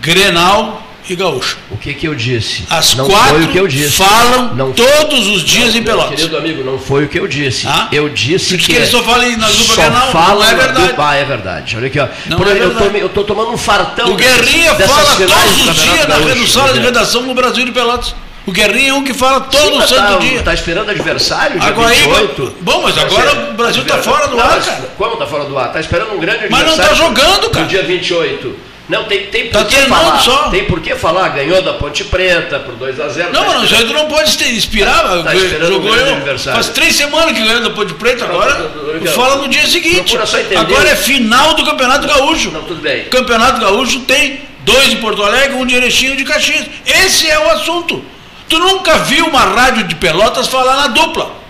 Grenal 0.00 0.83
e 1.08 1.14
Gaúcho. 1.14 1.58
O 1.70 1.76
que 1.76 1.92
que 1.94 2.06
eu 2.08 2.14
disse? 2.14 2.64
As 2.70 2.94
não 2.94 3.06
quatro 3.08 3.46
que 3.48 3.58
eu 3.58 3.68
disse. 3.68 3.96
falam 3.96 4.54
não 4.54 4.72
todos 4.72 5.26
os 5.28 5.42
dias 5.42 5.74
não, 5.74 5.80
em 5.80 5.84
Pelotas. 5.84 6.14
Querido 6.16 6.36
amigo, 6.38 6.64
não 6.64 6.78
foi 6.78 7.04
o 7.04 7.08
que 7.08 7.18
eu 7.18 7.26
disse. 7.28 7.66
Ah? 7.68 7.88
Eu 7.92 8.08
disse 8.08 8.56
que. 8.56 8.66
que 8.66 8.72
ele 8.72 8.86
só 8.86 9.02
fala 9.02 9.26
em- 9.26 9.36
na 9.36 9.46
dupla 9.48 9.64
só 9.64 9.82
Grenal? 9.82 10.10
fala 10.10 10.44
Não 10.46 10.50
é 10.50 10.54
verdade. 10.54 10.94
Ah, 10.96 11.14
é 11.14 11.24
verdade. 11.24 11.76
Olha 11.76 11.86
aqui, 11.88 12.00
ó. 12.00 12.08
Não 12.26 12.36
Por 12.38 12.48
é 12.48 12.52
eu, 12.52 12.74
tô, 12.74 12.84
eu 12.84 13.08
tô 13.10 13.24
tomando 13.24 13.50
um 13.52 13.58
fartão. 13.58 14.10
O 14.12 14.16
Guerrinha 14.16 14.74
fala 14.74 15.04
todos 15.16 15.28
do 15.28 15.70
os 15.70 15.76
dias 15.76 16.08
na, 16.08 16.18
Gaúcho, 16.18 16.48
sala 16.48 16.72
de 16.72 16.80
redação 16.80 17.22
no 17.22 17.34
Brasil 17.34 17.64
de 17.64 17.72
Pelotas. 17.72 18.14
O 18.46 18.52
Guerrinha 18.52 18.90
é 18.90 18.92
um 18.94 19.02
que 19.02 19.14
fala 19.14 19.40
todo 19.40 19.80
Sim, 19.82 19.88
santo 19.88 20.12
tá, 20.12 20.18
dia. 20.18 20.42
Tá 20.42 20.52
esperando 20.52 20.90
adversário, 20.90 21.58
dia 21.58 21.68
Agora 21.68 21.88
aí, 21.88 21.96
28. 21.98 22.56
bom, 22.60 22.82
mas 22.82 22.94
Tá 22.94 23.00
agora 23.02 23.30
certo. 23.30 23.50
o 23.50 23.54
Brasil 23.54 23.84
tá 23.84 23.94
Adversário- 23.94 24.18
fora 24.20 24.28
do 24.28 24.36
Não, 24.36 24.44
ar, 24.44 24.50
mas 24.56 24.66
cara. 24.66 24.92
Como 24.98 25.16
tá 25.16 25.26
fora 25.26 25.44
do 25.46 25.58
ar? 25.58 25.72
Tá 25.72 25.80
esperando 25.80 26.12
um 26.14 26.18
grande 26.18 26.40
Mas 26.50 26.64
não 26.66 26.74
adversário. 26.74 26.90
tá 26.90 26.94
jogando, 26.94 27.50
cara. 27.50 27.64
No 27.64 27.70
dia 27.70 27.82
28. 27.82 28.54
Não, 28.86 29.04
tem, 29.04 29.26
tem 29.26 29.48
por 29.48 29.62
Tá 29.62 29.64
que 29.64 29.76
falar. 29.76 30.18
só. 30.18 30.50
Tem 30.50 30.64
por 30.66 30.80
que 30.80 30.94
falar. 30.94 31.30
Ganhou 31.30 31.62
da 31.62 31.72
Ponte 31.74 32.04
Preta 32.04 32.58
por 32.60 32.74
2x0. 32.74 33.30
Não, 33.32 33.46
mas 33.46 33.62
isso 33.64 33.74
aí 33.74 33.86
tu 33.86 33.94
não 33.94 34.06
pode 34.08 34.30
se 34.30 34.44
inspirar. 34.52 35.02
Tá- 35.02 35.22
tá 35.22 35.34
jogou 35.66 35.96
eu. 35.96 36.38
Faz 36.38 36.68
três 36.68 36.94
semanas 36.94 37.32
que 37.32 37.42
ganhou 37.42 37.62
da 37.62 37.70
Ponte 37.70 37.94
Preta, 37.94 38.26
Não, 38.26 38.34
agora 38.34 38.54
não, 38.58 38.92
não, 38.92 39.00
não, 39.00 39.12
fala 39.12 39.36
no 39.36 39.48
dia 39.48 39.66
seguinte. 39.66 40.16
Agora 40.56 40.88
é 40.90 40.96
final 40.96 41.54
do 41.54 41.64
Campeonato 41.64 42.06
Gaúcho. 42.06 42.50
Não, 42.50 42.62
tudo 42.62 42.82
bem. 42.82 43.04
Campeonato 43.04 43.58
Gaúcho 43.58 44.00
tem 44.00 44.40
dois 44.64 44.90
de 44.90 44.96
Porto 44.96 45.22
Alegre, 45.22 45.56
um 45.56 45.64
de 45.64 45.74
Erechim 45.76 46.06
e 46.06 46.10
um 46.10 46.16
de 46.16 46.24
Caxias. 46.24 46.66
Esse 46.84 47.30
é 47.30 47.38
o 47.38 47.50
assunto. 47.52 48.04
Tu 48.50 48.58
nunca 48.58 48.98
viu 48.98 49.26
uma 49.26 49.40
rádio 49.40 49.84
de 49.84 49.94
Pelotas 49.94 50.46
falar 50.48 50.76
na 50.76 50.86
dupla. 50.88 51.43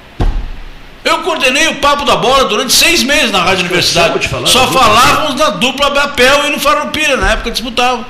Eu 1.05 1.19
coordenei 1.19 1.69
o 1.69 1.77
papo 1.77 2.05
da 2.05 2.17
bola 2.17 2.47
durante 2.47 2.73
seis 2.73 3.03
meses 3.03 3.31
na 3.31 3.43
Rádio 3.43 3.67
Universidade. 3.67 4.19
de 4.19 4.29
falar 4.29 4.47
Só 4.47 4.67
falávamos 4.69 5.35
na 5.35 5.51
dupla 5.51 5.91
Bapel 5.91 6.47
e 6.47 6.51
no 6.51 6.59
Farroupilha, 6.59 7.17
na 7.17 7.33
época 7.33 7.51
disputavam. 7.51 8.05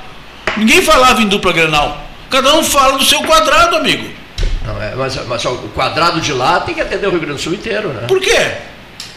Ninguém 0.56 0.80
falava 0.80 1.20
em 1.20 1.26
dupla 1.26 1.52
Grenal. 1.52 2.00
Cada 2.30 2.54
um 2.54 2.62
fala 2.62 2.96
do 2.96 3.04
seu 3.04 3.20
quadrado, 3.22 3.76
amigo. 3.76 4.08
Não, 4.64 4.80
é, 4.80 4.94
mas, 4.94 5.26
mas 5.26 5.44
ó, 5.44 5.52
o 5.52 5.68
quadrado 5.70 6.20
de 6.20 6.32
lá 6.32 6.60
tem 6.60 6.74
que 6.74 6.80
atender 6.80 7.06
o 7.06 7.10
Rio 7.10 7.20
Grande 7.20 7.36
do 7.36 7.42
Sul 7.42 7.54
inteiro, 7.54 7.88
né? 7.88 8.06
Por 8.06 8.20
quê? 8.20 8.52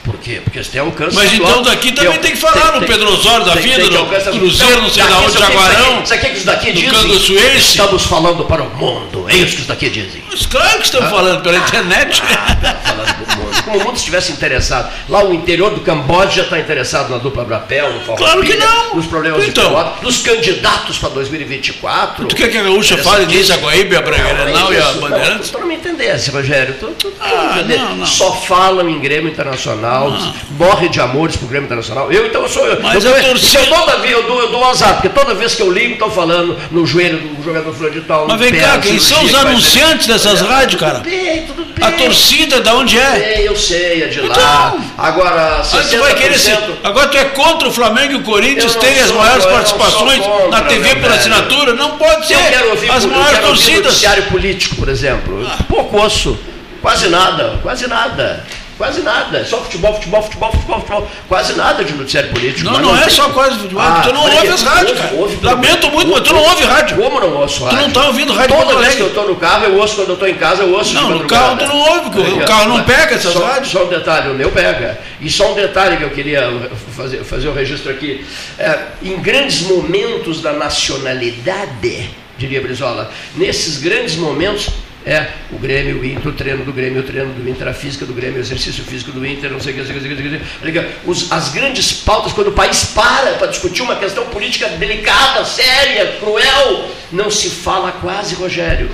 Por 0.08 0.18
quê? 0.20 0.40
Porque 0.42 0.58
eles 0.58 0.70
têm 0.70 0.80
alcance. 0.80 1.14
Mas 1.14 1.34
então 1.34 1.62
daqui 1.62 1.92
também 1.92 2.18
tem 2.20 2.32
que 2.32 2.38
falar 2.38 2.80
no 2.80 2.88
Pedro 2.88 3.12
Osório 3.12 3.46
da 3.46 3.56
vida, 3.56 3.84
que 3.84 3.90
no 3.90 4.40
Cruzeiro, 4.40 4.82
não 4.82 4.90
sei 4.90 5.04
da 5.04 5.20
onde, 5.20 5.38
Jaguarão, 5.38 6.06
Sabe 6.06 6.22
o 6.22 6.30
que 6.30 6.38
isso 6.38 6.46
daqui 6.46 6.72
dizem? 6.72 7.56
Estamos 7.58 8.04
falando 8.06 8.46
para 8.46 8.64
o 8.64 8.70
mundo. 8.74 9.26
É 9.28 9.36
isso 9.36 9.56
que 9.56 9.60
isso 9.60 9.68
daqui 9.68 9.90
dizem. 9.90 10.24
Mas 10.32 10.46
claro 10.46 10.80
que 10.80 10.86
estamos 10.86 11.10
falando 11.10 11.44
pela 11.44 11.58
internet. 11.58 12.22
falando 12.84 13.18
do 13.18 13.38
mundo. 13.38 13.57
Como 13.68 13.80
o 13.80 13.84
mundo 13.86 13.98
estivesse 13.98 14.32
interessado. 14.32 14.92
Lá 15.10 15.24
o 15.24 15.34
interior 15.34 15.72
do 15.72 15.82
Camboja 15.82 16.42
está 16.42 16.60
interessado 16.60 17.10
na 17.10 17.18
dupla 17.18 17.44
Brapel, 17.44 17.94
no 17.94 18.00
Forró 18.02 18.18
Claro 18.18 18.44
que 18.44 18.56
não. 18.56 18.96
nos 18.96 19.06
problemas 19.06 19.46
Então. 19.46 19.64
de 19.66 19.70
Pelotas, 19.70 20.02
nos 20.04 20.18
candidatos 20.22 20.98
para 20.98 21.10
2024. 21.10 22.26
Tu 22.26 22.36
quer 22.36 22.50
que 22.50 22.58
a 22.58 22.64
Gaúcha 22.64 22.98
fale 22.98 23.26
disso, 23.26 23.54
a 23.54 23.58
Guaíba, 23.58 23.98
a 23.98 24.02
Grenal 24.02 24.74
e 24.74 24.78
a 24.78 24.92
Bandeirantes? 24.94 25.50
Tu 25.50 25.60
não 25.60 25.68
me 25.68 25.76
entendesse, 25.76 26.32
Rogério. 26.32 26.76
Tu, 26.80 26.88
tu 26.92 27.14
Ah, 27.20 27.62
não 27.68 27.78
não, 27.78 27.96
não. 27.98 28.06
Só 28.06 28.32
falam 28.34 28.88
em 28.90 29.00
Grêmio 29.00 29.30
Internacional, 29.32 30.16
morre 30.52 30.90
de 30.90 31.00
amores 31.00 31.36
pro 31.36 31.48
Grêmio 31.48 31.66
Internacional. 31.66 32.12
Eu, 32.12 32.26
então, 32.28 32.42
eu 32.44 32.50
sou. 32.50 32.66
Eu, 32.66 32.82
Mas 32.82 33.04
eu, 33.04 33.12
eu, 33.12 33.24
torcida- 33.24 33.64
eu, 33.64 33.68
toda 33.70 33.98
vez, 33.98 34.12
eu, 34.14 34.24
dou, 34.24 34.40
eu 34.42 34.50
dou 34.50 34.64
azar, 34.66 34.94
porque 34.96 35.10
toda 35.10 35.34
vez 35.34 35.56
que 35.56 35.62
eu 35.62 35.72
ligo, 35.72 35.94
estão 35.94 36.10
falando 36.10 36.58
no 36.72 36.86
joelho 36.86 37.18
do 37.20 37.44
jogador 37.44 37.74
fulano 37.74 37.94
de 37.96 38.02
tal. 38.02 38.28
Mas 38.28 38.40
vem 38.40 38.52
pé, 38.52 38.60
cá, 38.62 38.78
quem 38.80 39.00
são 39.00 39.18
cirurgia 39.20 39.38
os 39.40 39.46
anunciantes 39.46 40.08
dessas 40.08 40.42
rádios, 40.42 40.80
cara? 40.80 40.96
Tudo 41.00 41.10
bem, 41.10 41.42
tudo 41.46 41.66
bem. 41.66 41.88
A 41.88 41.92
torcida, 41.92 42.62
da 42.62 42.74
onde 42.76 42.98
é? 42.98 43.42
Eu 43.46 43.56
é 44.04 44.08
de 44.08 44.20
Então, 44.20 44.44
lá. 44.44 44.76
Agora, 44.98 45.62
60%. 45.62 45.78
Aí 45.78 45.88
tu 45.90 46.00
vai 46.00 46.16
querer 46.16 46.40
ser. 46.40 46.58
Agora 46.84 47.08
tu 47.08 47.18
é 47.18 47.26
contra 47.26 47.68
o 47.68 47.72
Flamengo 47.72 48.14
e 48.14 48.16
o 48.16 48.24
Corinthians 48.24 48.76
terem 48.76 49.02
as 49.02 49.12
maiores 49.12 49.46
eu 49.46 49.52
participações 49.52 50.26
contra, 50.26 50.50
na 50.50 50.62
TV 50.62 50.94
meu 50.94 51.02
por 51.02 51.12
assinatura? 51.12 51.74
Não 51.74 51.98
pode 51.98 52.28
ser. 52.28 52.36
Eu 52.36 52.40
quero 52.50 52.70
ouvir, 52.70 52.92
as 52.92 53.06
maiores 53.06 53.40
torcidas. 53.40 53.86
noticiário 53.86 54.24
político, 54.24 54.76
por 54.76 54.90
exemplo. 54.90 55.46
Ah. 55.48 55.64
Pouco 55.68 56.02
osso. 56.02 56.38
Quase 56.82 57.10
nada, 57.10 57.60
quase 57.62 57.88
nada. 57.88 58.46
Quase 58.78 59.02
nada. 59.02 59.44
Só 59.44 59.58
futebol, 59.62 59.96
futebol, 59.96 60.22
futebol, 60.22 60.52
futebol, 60.52 60.80
futebol. 60.80 61.12
Quase 61.28 61.54
nada 61.54 61.84
de 61.84 61.94
noticiário 61.94 62.30
político. 62.30 62.64
Não, 62.66 62.74
mas 62.74 62.82
não 62.82 62.96
é 62.96 63.02
tem- 63.02 63.10
só 63.10 63.30
quase 63.30 63.58
futebol. 63.58 63.82
Ah, 63.82 64.02
tu 64.06 64.14
não 64.14 64.24
olha 64.24 64.36
ouve 64.36 64.48
as 64.50 64.64
ouve, 64.64 65.16
ouve, 65.16 65.46
Lamento 65.46 65.90
muito, 65.90 66.12
mas 66.12 66.22
tu 66.22 66.34
não 66.34 66.44
ouve 66.44 66.64
rádio. 66.64 66.98
Como 66.98 67.20
não 67.20 67.34
ouço 67.38 67.64
rádio? 67.64 67.82
não 67.82 67.92
tá 67.92 68.08
ouvindo 68.08 68.34
rádio 68.34 68.56
Toda 68.56 68.78
vez 68.78 68.96
que 68.96 69.02
eu 69.02 69.08
estou 69.08 69.28
no 69.28 69.36
carro, 69.36 69.66
eu 69.66 69.78
ouço. 69.78 69.96
Quando 69.96 70.10
eu 70.10 70.14
estou 70.14 70.30
em 70.30 70.36
casa, 70.36 70.62
eu 70.62 70.74
ouço. 70.74 70.94
Não, 70.94 71.10
no 71.10 71.26
carro 71.26 71.58
tu 71.58 71.66
não 71.66 71.78
ouve, 71.78 72.10
porque 72.12 72.32
o 72.32 72.46
carro 72.46 72.70
não 72.70 72.84
pega 72.84 73.16
essas 73.16 73.34
só, 73.34 73.44
rádios. 73.44 73.72
Só 73.72 73.84
um 73.84 73.90
detalhe, 73.90 74.30
o 74.30 74.36
meu 74.36 74.52
pega. 74.52 75.00
E 75.20 75.30
só 75.30 75.52
um 75.52 75.56
detalhe 75.56 75.98
que 75.98 76.04
eu 76.04 76.12
queria 76.12 76.48
fazer, 76.96 77.24
fazer 77.24 77.48
o 77.48 77.54
registro 77.54 77.92
aqui. 77.92 78.24
É, 78.60 78.78
em 79.02 79.18
grandes 79.18 79.62
momentos 79.62 80.40
da 80.42 80.54
nacionalidade, 80.54 82.10
diria 82.38 82.62
Brizola, 82.62 83.12
nesses 83.36 83.80
grandes 83.80 84.16
momentos, 84.16 84.70
é 85.08 85.28
o 85.54 85.58
Grêmio, 85.58 86.02
o 86.02 86.06
Inter, 86.06 86.28
o 86.28 86.34
treino 86.34 86.66
do 86.66 86.74
Grêmio, 86.74 87.00
o 87.00 87.04
treino 87.04 87.32
do 87.34 87.50
Inter, 87.50 87.68
a 87.70 87.74
física 87.74 88.06
do 88.06 88.14
Grêmio, 88.14 88.38
o 88.38 88.42
exercício 88.42 88.84
físico 88.84 89.12
do 89.12 89.26
Inter, 89.26 89.50
não 89.50 89.60
sei 89.62 89.72
o 89.72 89.76
que, 89.76 89.82
não 89.82 89.88
sei 89.88 89.96
o 89.96 90.00
que, 90.04 90.24
não 90.24 90.40
sei 90.64 90.70
o 90.70 90.74
que. 90.74 91.10
Os- 91.10 91.32
as 91.32 91.50
grandes 91.50 91.94
pautas, 91.94 92.34
quando 92.34 92.48
o 92.48 92.52
país 92.52 92.84
para 92.94 93.32
para 93.36 93.48
discutir 93.48 93.82
uma 93.84 93.96
questão 93.96 94.26
política 94.26 94.68
delicada, 94.68 95.46
séria, 95.46 96.18
cruel, 96.20 96.90
não 97.12 97.32
se 97.32 97.50
fala 97.50 97.94
quase, 97.94 98.36
Rogério. 98.36 98.90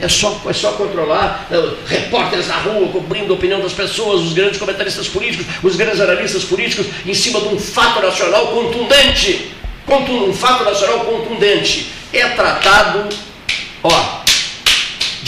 É 0.00 0.08
só, 0.08 0.40
é 0.48 0.52
só 0.52 0.72
controlar 0.72 1.48
eh, 1.50 1.70
repórteres 1.88 2.46
na 2.46 2.54
rua 2.58 2.88
cobrindo 2.88 3.32
a 3.32 3.36
opinião 3.36 3.60
das 3.60 3.72
pessoas, 3.72 4.20
os 4.22 4.32
grandes 4.32 4.56
comentaristas 4.56 5.08
políticos, 5.08 5.44
os 5.60 5.74
grandes 5.74 6.00
analistas 6.00 6.44
políticos, 6.44 6.86
em 7.04 7.12
cima 7.12 7.40
de 7.40 7.48
um 7.48 7.58
fato 7.58 8.00
nacional 8.00 8.46
contundente. 8.52 9.50
Contun- 9.84 10.28
um 10.28 10.32
fato 10.32 10.64
nacional 10.64 11.00
contundente. 11.00 11.88
É 12.12 12.28
tratado, 12.28 13.08
ó, 13.82 14.20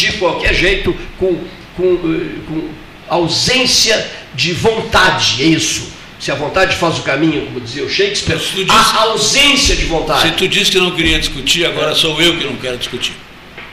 de 0.07 0.13
qualquer 0.19 0.55
jeito, 0.55 0.97
com, 1.19 1.43
com, 1.77 1.95
eh, 1.95 2.39
com 2.47 2.69
ausência 3.09 4.11
de 4.35 4.53
vontade. 4.53 5.43
É 5.43 5.47
isso. 5.47 5.91
Se 6.19 6.31
a 6.31 6.35
vontade 6.35 6.77
faz 6.77 6.99
o 6.99 7.03
caminho, 7.03 7.47
como 7.47 7.61
dizia 7.61 7.85
o 7.85 7.89
Shakespeare, 7.89 8.37
disse- 8.39 8.69
a 8.71 9.01
ausência 9.05 9.75
de 9.75 9.87
vontade. 9.87 10.29
Se 10.29 10.35
tu 10.35 10.47
disse 10.47 10.71
que 10.71 10.79
não 10.79 10.91
queria 10.91 11.19
discutir, 11.19 11.65
agora 11.65 11.95
sou 11.95 12.21
eu 12.21 12.37
que 12.37 12.45
não 12.45 12.57
quero 12.57 12.77
discutir. 12.77 13.13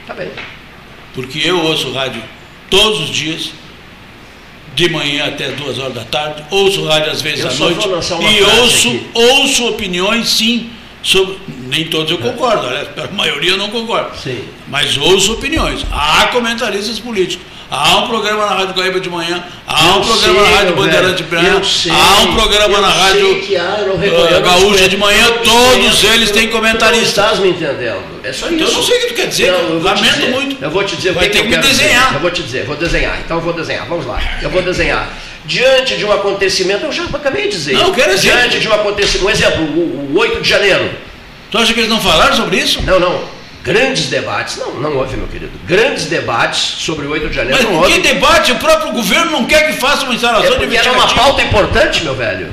Tá 0.06 0.14
bem. 0.14 0.30
Porque 1.14 1.40
eu 1.44 1.60
ouço 1.60 1.92
rádio 1.92 2.22
todos 2.70 3.00
os 3.00 3.10
dias, 3.10 3.50
de 4.74 4.88
manhã 4.88 5.26
até 5.26 5.50
duas 5.50 5.78
horas 5.78 5.92
da 5.94 6.04
tarde, 6.04 6.44
ouço 6.50 6.84
rádio 6.84 7.10
às 7.10 7.20
vezes 7.20 7.44
Eu 7.44 7.50
à 7.50 7.54
noite 7.54 7.86
e 7.86 8.42
ouço, 8.60 8.88
aqui. 8.88 9.06
ouço 9.14 9.66
opiniões 9.68 10.28
sim 10.28 10.70
sobre. 11.02 11.36
Nem 11.68 11.84
todos 11.86 12.10
eu 12.10 12.18
concordo, 12.18 12.66
aliás, 12.66 12.88
a 12.96 13.14
maioria 13.14 13.52
eu 13.52 13.56
não 13.58 13.68
concordo. 13.70 14.16
Sim. 14.16 14.44
Mas 14.68 14.96
ouço 14.96 15.32
opiniões. 15.34 15.84
Há 15.92 16.28
comentaristas 16.28 16.98
políticos. 16.98 17.44
Há 17.70 17.98
um 17.98 18.08
programa 18.08 18.46
na 18.46 18.54
Rádio 18.54 18.72
Guaíba 18.74 18.98
de 18.98 19.10
manhã, 19.10 19.44
há 19.66 19.84
um 19.92 19.96
Eu 19.98 20.00
programa 20.00 20.40
sei, 20.40 20.50
na 20.50 20.56
Rádio 20.56 20.74
Bandeirante 20.76 21.22
eu 21.22 21.64
sei, 21.64 21.92
há 21.92 22.22
um 22.22 22.34
programa 22.34 22.80
na 22.80 22.88
Rádio 22.88 23.28
há, 23.58 23.84
não 23.86 24.40
Gaúcha 24.40 24.88
de 24.88 24.96
manhã, 24.96 25.26
todos 25.44 26.04
eles 26.04 26.30
têm 26.30 26.48
Tu 26.48 26.52
não 26.96 27.02
estás 27.02 27.38
me 27.40 27.50
entendendo. 27.50 28.02
É 28.24 28.32
só 28.32 28.48
isso. 28.48 28.64
Eu 28.64 28.72
não 28.72 28.82
sei 28.82 28.96
o 28.96 29.00
que 29.00 29.06
tu 29.08 29.14
quer 29.14 29.26
dizer, 29.26 29.52
Não, 29.52 29.82
lamento 29.82 30.14
dizer. 30.14 30.30
muito. 30.30 30.64
Eu 30.64 30.70
vou 30.70 30.82
te 30.82 30.96
dizer 30.96 31.12
Vai 31.12 31.26
que, 31.26 31.30
ter 31.30 31.42
que 31.42 31.48
que 31.50 31.56
me 31.56 31.62
desenhar. 31.62 32.04
dizer. 32.04 32.14
Eu 32.14 32.20
vou 32.20 32.30
te 32.30 32.42
dizer, 32.42 32.64
vou 32.64 32.76
desenhar. 32.76 33.20
Então 33.22 33.36
eu 33.36 33.42
vou 33.42 33.52
desenhar. 33.52 33.86
Vamos 33.86 34.06
lá. 34.06 34.18
Eu 34.40 34.48
vou 34.48 34.62
desenhar. 34.62 35.12
Diante 35.48 35.96
de 35.96 36.04
um 36.04 36.12
acontecimento, 36.12 36.84
eu 36.84 36.92
já 36.92 37.04
acabei 37.04 37.44
de 37.44 37.48
dizer. 37.56 37.72
Não, 37.72 37.90
quero 37.92 38.12
exemplo. 38.12 38.38
Diante 38.38 38.60
de 38.60 38.68
um 38.68 38.72
acontecimento, 38.74 39.26
um 39.26 39.30
exemplo, 39.30 39.62
o, 39.64 40.12
o 40.14 40.18
8 40.18 40.42
de 40.42 40.48
janeiro. 40.48 40.90
Tu 41.50 41.56
acha 41.56 41.72
que 41.72 41.80
eles 41.80 41.88
não 41.88 42.00
falaram 42.00 42.36
sobre 42.36 42.58
isso? 42.58 42.82
Não, 42.82 43.00
não. 43.00 43.24
Grandes 43.64 44.06
debates. 44.08 44.56
Não, 44.58 44.74
não 44.74 44.96
houve, 44.98 45.16
meu 45.16 45.26
querido. 45.26 45.50
Grandes 45.66 46.04
debates 46.04 46.60
sobre 46.78 47.06
o 47.06 47.10
8 47.10 47.28
de 47.30 47.34
janeiro. 47.34 47.56
Mas 47.56 47.64
não 47.72 47.80
por 47.80 47.86
que 47.88 47.94
houve. 47.96 48.06
debate? 48.06 48.52
O 48.52 48.56
próprio 48.56 48.92
governo 48.92 49.30
não 49.32 49.44
quer 49.46 49.66
que 49.68 49.80
faça 49.80 50.04
uma 50.04 50.14
instalação 50.14 50.52
É 50.54 50.66
de 50.66 50.76
era 50.76 50.92
uma 50.92 51.08
pauta 51.14 51.42
importante, 51.42 52.04
meu 52.04 52.14
velho. 52.14 52.52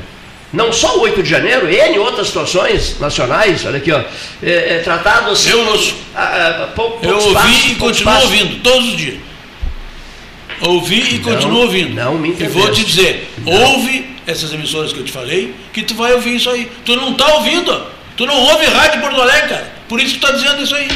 Não 0.53 0.71
só 0.71 0.95
o 0.97 1.01
8 1.01 1.21
de 1.21 1.29
janeiro, 1.29 1.69
N 1.69 1.99
outras 1.99 2.27
situações 2.27 2.97
nacionais, 2.97 3.65
olha 3.65 3.77
aqui, 3.77 3.91
ó, 3.91 3.99
é, 4.41 4.77
é. 4.77 4.83
Eu 5.51 5.67
ouço. 5.67 5.95
a- 6.15 6.21
a- 6.21 6.63
a 6.63 6.67
Eu 7.03 7.15
ouvi 7.17 7.27
espaço, 7.27 7.67
e 7.67 7.75
continuo 7.75 7.91
espaço. 8.13 8.23
ouvindo, 8.23 8.61
todos 8.63 8.87
os 8.87 8.95
dias. 8.97 9.15
Ouvi 10.61 11.15
e 11.15 11.19
Não, 11.19 11.23
continuo 11.33 11.61
ouvindo. 11.61 11.93
não 11.93 12.17
me 12.17 12.29
E 12.29 12.47
vou 12.47 12.71
te 12.71 12.83
dizer, 12.83 13.31
ouve 13.45 14.05
essas 14.25 14.53
emissoras 14.53 14.93
que 14.93 14.99
eu 14.99 15.03
te 15.03 15.11
falei, 15.11 15.53
que 15.73 15.83
tu 15.83 15.93
vai 15.95 16.13
ouvir 16.13 16.35
isso 16.35 16.49
aí. 16.49 16.71
Tu 16.83 16.95
não 16.95 17.11
está 17.11 17.35
ouvindo. 17.35 17.87
Tu 18.17 18.25
não 18.25 18.35
ouve 18.35 18.65
rádio 18.65 18.99
em 18.99 19.01
Porto 19.01 19.21
Alegre, 19.21 19.49
cara. 19.49 19.73
Por 19.87 19.99
isso 19.99 20.15
que 20.15 20.19
tu 20.19 20.25
está 20.25 20.37
dizendo 20.37 20.63
isso 20.63 20.75
aí. 20.75 20.87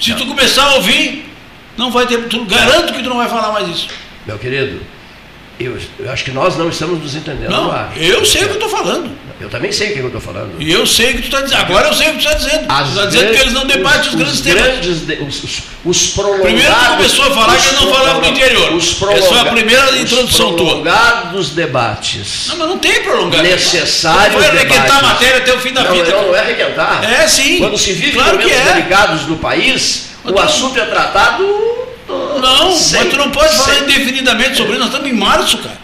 Se 0.00 0.14
tu 0.14 0.26
começar 0.26 0.64
a 0.64 0.74
ouvir, 0.76 1.28
não 1.76 1.90
vai 1.90 2.06
ter. 2.06 2.28
Tu, 2.28 2.44
garanto 2.46 2.92
que 2.92 3.02
tu 3.02 3.08
não 3.08 3.16
vai 3.16 3.28
falar 3.28 3.52
mais 3.52 3.68
isso. 3.68 3.88
Meu 4.26 4.38
querido, 4.38 4.80
eu, 5.58 5.78
eu 5.98 6.10
acho 6.10 6.24
que 6.24 6.30
nós 6.30 6.56
não 6.56 6.68
estamos 6.68 7.00
nos 7.00 7.14
entendendo. 7.14 7.50
Não, 7.50 7.72
eu 7.96 8.24
sei 8.24 8.42
o 8.42 8.44
que 8.46 8.50
eu 8.52 8.54
estou 8.54 8.68
falando. 8.68 9.10
Eu 9.40 9.48
também 9.48 9.70
sei 9.70 9.90
o 9.90 9.92
que 9.94 9.98
eu 10.00 10.06
estou 10.06 10.20
falando. 10.20 10.50
E 10.58 10.70
eu 10.72 10.84
sei 10.86 11.10
o 11.10 11.14
que 11.14 11.18
tu 11.22 11.24
está 11.26 11.40
dizendo. 11.42 11.60
Agora 11.60 11.86
eu 11.88 11.94
sei 11.94 12.08
o 12.08 12.14
que 12.14 12.16
tu 12.18 12.26
está 12.26 12.34
dizendo. 12.34 12.66
Tu 12.66 12.88
está 12.88 13.06
dizendo 13.06 13.30
que 13.32 13.40
eles 13.40 13.52
não 13.52 13.66
debatem 13.66 14.08
os, 14.08 14.14
grandes 14.16 14.40
temas. 14.40 14.62
grandes 14.62 15.06
de- 15.06 15.14
os, 15.22 15.44
os, 15.44 15.58
os 15.84 16.06
prolongados. 16.08 16.42
Primeiro 16.46 16.74
tu 16.74 16.86
começou 16.96 17.24
a 17.24 17.30
falar 17.30 17.52
que 17.56 17.58
os 17.58 17.66
eu 17.66 17.72
não 17.80 17.94
falava 17.94 18.20
do 18.20 18.26
interior. 18.28 18.72
Os 18.74 19.02
Essa 19.12 19.28
foi 19.28 19.38
a 19.38 19.44
primeira 19.44 19.90
os 19.92 20.00
introdução 20.00 20.56
tua. 20.56 20.66
prolongados 20.66 21.50
debates. 21.50 22.46
Não, 22.48 22.56
mas 22.56 22.68
não 22.68 22.78
tem 22.78 23.02
prolongamento. 23.02 23.48
Necessários 23.54 24.34
Tu 24.34 24.40
vai 24.40 24.58
requentar 24.58 24.98
a 24.98 25.02
matéria 25.02 25.36
até 25.38 25.54
o 25.54 25.60
fim 25.60 25.72
da 25.72 25.84
não, 25.84 25.92
vida. 25.92 26.10
Não, 26.10 26.22
não 26.28 26.34
é 26.34 26.42
requentar. 26.44 27.04
É, 27.08 27.28
sim. 27.28 27.58
Quando 27.58 27.78
se 27.78 27.92
vive 27.92 28.12
Claro 28.12 28.38
momentos 28.38 28.52
é. 28.52 28.72
delicados 28.72 29.26
no 29.26 29.36
país, 29.36 30.06
Mas 30.24 30.34
o 30.34 30.38
assunto 30.40 30.78
é 30.80 30.84
tratado. 30.84 31.44
Não, 32.40 32.74
sem- 32.74 33.00
mas 33.00 33.10
tu 33.10 33.16
não 33.16 33.30
pode 33.30 33.54
falar 33.56 33.74
sem- 33.74 33.82
indefinidamente 33.84 34.56
sobre 34.56 34.72
isso. 34.72 34.80
Nós 34.80 34.88
estamos 34.88 35.08
em 35.10 35.12
março, 35.14 35.58
cara. 35.58 35.76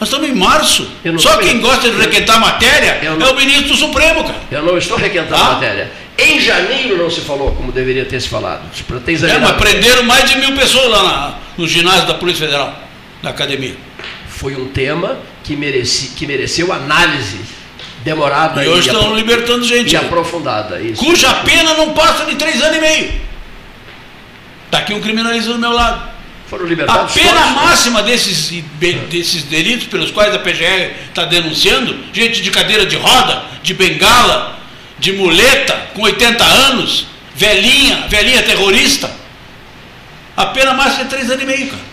Nós 0.00 0.08
estamos 0.08 0.28
em 0.30 0.34
março. 0.34 0.90
Eu 1.04 1.12
não 1.12 1.18
Só 1.20 1.36
quem 1.36 1.60
gosta 1.60 1.90
de 1.90 1.96
requentar 1.98 2.36
a 2.36 2.40
matéria 2.40 2.98
Eu 3.02 3.12
é 3.12 3.16
não- 3.16 3.32
o 3.32 3.36
ministro 3.36 3.68
do 3.68 3.76
Supremo, 3.76 4.24
cara. 4.24 4.40
Eu 4.50 4.62
não 4.62 4.78
estou 4.78 4.96
requentando 4.96 5.34
Ah? 5.42 5.48
a 5.48 5.52
matéria. 5.52 5.92
Em 6.18 6.40
janeiro 6.40 6.96
não 6.96 7.10
se 7.10 7.20
falou 7.20 7.52
como 7.54 7.70
deveria 7.70 8.04
ter 8.06 8.18
se 8.20 8.28
falado. 8.28 8.62
Ter 9.04 9.24
É, 9.28 9.38
mas 9.38 9.52
prenderam 9.52 10.02
mais 10.04 10.28
de 10.30 10.38
mil 10.38 10.52
pessoas 10.54 10.90
lá 10.90 11.02
na- 11.02 11.34
no 11.58 11.68
ginásio 11.68 12.06
da 12.06 12.14
Polícia 12.14 12.46
Federal, 12.46 12.74
da 13.22 13.30
academia. 13.30 13.74
Foi 14.28 14.54
um 14.56 14.68
tema 14.68 15.18
que, 15.44 15.54
mereci, 15.54 16.08
que 16.16 16.26
mereceu 16.26 16.72
análise 16.72 17.38
demorada 18.02 18.64
E 18.64 18.68
hoje 18.68 18.88
apro- 18.88 19.02
estão 19.02 19.16
libertando 19.16 19.64
gente. 19.64 19.92
e 19.92 19.96
aprofundada. 19.96 20.80
Isso. 20.80 21.02
Cuja 21.04 21.32
pena 21.34 21.74
não 21.74 21.90
passa 21.90 22.24
de 22.24 22.36
três 22.36 22.62
anos 22.62 22.76
e 22.78 22.80
meio. 22.80 23.12
Está 24.66 24.78
aqui 24.78 24.94
um 24.94 25.00
criminalista 25.00 25.52
do 25.52 25.58
meu 25.58 25.72
lado. 25.72 26.08
Foram 26.50 26.66
A 26.88 27.04
pena 27.04 27.46
máxima 27.46 28.02
desses, 28.02 28.50
desses 29.08 29.44
delitos 29.44 29.86
pelos 29.86 30.10
quais 30.10 30.34
a 30.34 30.38
PGR 30.40 30.96
está 31.08 31.24
denunciando, 31.24 31.96
gente 32.12 32.42
de 32.42 32.50
cadeira 32.50 32.84
de 32.84 32.96
roda, 32.96 33.44
de 33.62 33.72
bengala, 33.72 34.58
de 34.98 35.12
muleta, 35.12 35.90
com 35.94 36.02
80 36.02 36.44
anos, 36.44 37.06
velhinha, 37.36 38.04
velhinha 38.08 38.42
terrorista. 38.42 39.08
A 40.36 40.46
pena 40.46 40.74
máxima 40.74 41.02
é 41.02 41.06
três 41.06 41.30
anos 41.30 41.44
e 41.44 41.46
meio, 41.46 41.68
cara. 41.68 41.89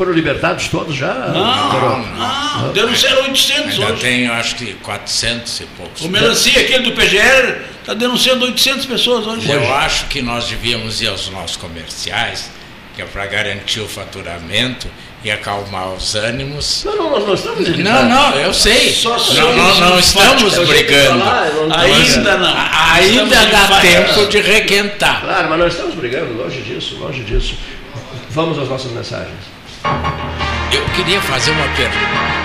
Foram 0.00 0.12
libertados 0.14 0.66
todos 0.68 0.96
já? 0.96 1.12
Não, 1.12 1.70
Carol? 1.70 1.98
não, 1.98 2.72
denunciaram 2.72 3.24
800 3.24 3.74
Ainda 3.74 3.92
hoje. 3.92 4.00
tem, 4.00 4.26
acho 4.28 4.54
que 4.54 4.72
400 4.76 5.60
e 5.60 5.64
poucos. 5.76 6.00
O 6.00 6.08
Melancia, 6.08 6.58
aquele 6.58 6.84
do 6.84 6.92
PGR, 6.92 7.60
está 7.80 7.92
denunciando 7.92 8.46
800 8.46 8.86
pessoas 8.86 9.26
hoje. 9.26 9.50
Eu 9.50 9.74
acho 9.74 10.06
que 10.06 10.22
nós 10.22 10.46
devíamos 10.48 11.02
ir 11.02 11.08
aos 11.08 11.28
nossos 11.28 11.58
comerciais, 11.58 12.50
que 12.96 13.02
é 13.02 13.04
para 13.04 13.26
garantir 13.26 13.80
o 13.80 13.86
faturamento 13.86 14.88
e 15.22 15.30
acalmar 15.30 15.88
os 15.92 16.14
ânimos. 16.14 16.82
Não, 16.82 16.96
não, 16.96 17.10
nós 17.10 17.26
não 17.26 17.34
estamos 17.34 17.68
Não, 17.76 18.08
não, 18.08 18.34
eu 18.36 18.54
sei. 18.54 18.94
Só 18.94 19.18
não, 19.34 19.54
não, 19.54 19.80
não 19.80 19.98
estamos 19.98 20.56
brigando. 20.66 21.18
falar, 21.18 21.50
não- 21.52 21.78
Ainda 21.78 22.38
não. 22.38 22.54
Ainda 22.94 23.46
dá 23.48 23.80
tempo 23.82 24.26
de 24.28 24.40
requentar. 24.40 25.20
Claro, 25.20 25.50
mas 25.50 25.58
nós 25.58 25.72
estamos 25.74 25.94
brigando, 25.94 26.32
longe 26.42 26.62
disso, 26.62 26.96
longe 26.96 27.22
disso. 27.22 27.52
Vamos 28.30 28.58
às 28.58 28.66
nossas 28.66 28.90
mensagens. 28.92 29.59
Eu 30.72 30.84
queria 30.94 31.20
fazer 31.20 31.50
uma 31.50 31.68
pergunta. 31.76 32.40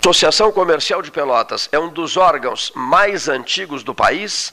Associação 0.00 0.50
Comercial 0.50 1.00
de 1.00 1.12
Pelotas 1.12 1.68
é 1.70 1.78
um 1.78 1.88
dos 1.88 2.16
órgãos 2.16 2.72
mais 2.74 3.28
antigos 3.28 3.84
do 3.84 3.94
país, 3.94 4.52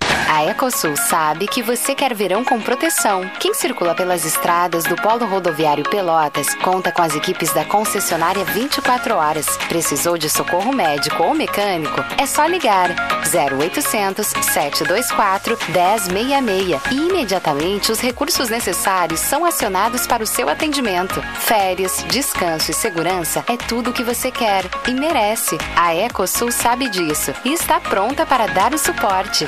A 0.27 0.45
Ecosul 0.45 0.95
sabe 0.95 1.45
que 1.45 1.61
você 1.61 1.93
quer 1.93 2.15
verão 2.15 2.43
com 2.43 2.59
proteção. 2.59 3.29
Quem 3.39 3.53
circula 3.53 3.93
pelas 3.93 4.25
estradas 4.25 4.85
do 4.85 4.95
Polo 4.95 5.25
Rodoviário 5.25 5.83
Pelotas 5.83 6.55
conta 6.55 6.91
com 6.91 7.01
as 7.01 7.15
equipes 7.15 7.53
da 7.53 7.65
concessionária 7.65 8.43
24 8.45 9.13
horas. 9.13 9.45
Precisou 9.67 10.17
de 10.17 10.29
socorro 10.29 10.73
médico 10.73 11.21
ou 11.21 11.35
mecânico? 11.35 12.03
É 12.17 12.25
só 12.25 12.45
ligar 12.45 12.89
0800 13.27 14.25
724 14.27 15.57
1066 15.67 16.81
e 16.91 16.95
imediatamente 16.95 17.91
os 17.91 17.99
recursos 17.99 18.49
necessários 18.49 19.19
são 19.19 19.45
acionados 19.45 20.07
para 20.07 20.23
o 20.23 20.27
seu 20.27 20.49
atendimento. 20.49 21.21
Férias, 21.39 22.03
descanso 22.07 22.71
e 22.71 22.73
segurança 22.73 23.43
é 23.47 23.57
tudo 23.57 23.91
o 23.91 23.93
que 23.93 24.03
você 24.03 24.31
quer 24.31 24.65
e 24.87 24.93
merece. 24.93 25.57
A 25.75 25.93
Ecosul 25.93 26.51
sabe 26.51 26.89
disso 26.89 27.33
e 27.45 27.53
está 27.53 27.79
pronta 27.79 28.25
para 28.25 28.47
dar 28.47 28.73
o 28.73 28.77
suporte. 28.77 29.47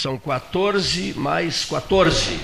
São 0.00 0.16
14 0.16 1.12
mais 1.14 1.66
14. 1.66 2.40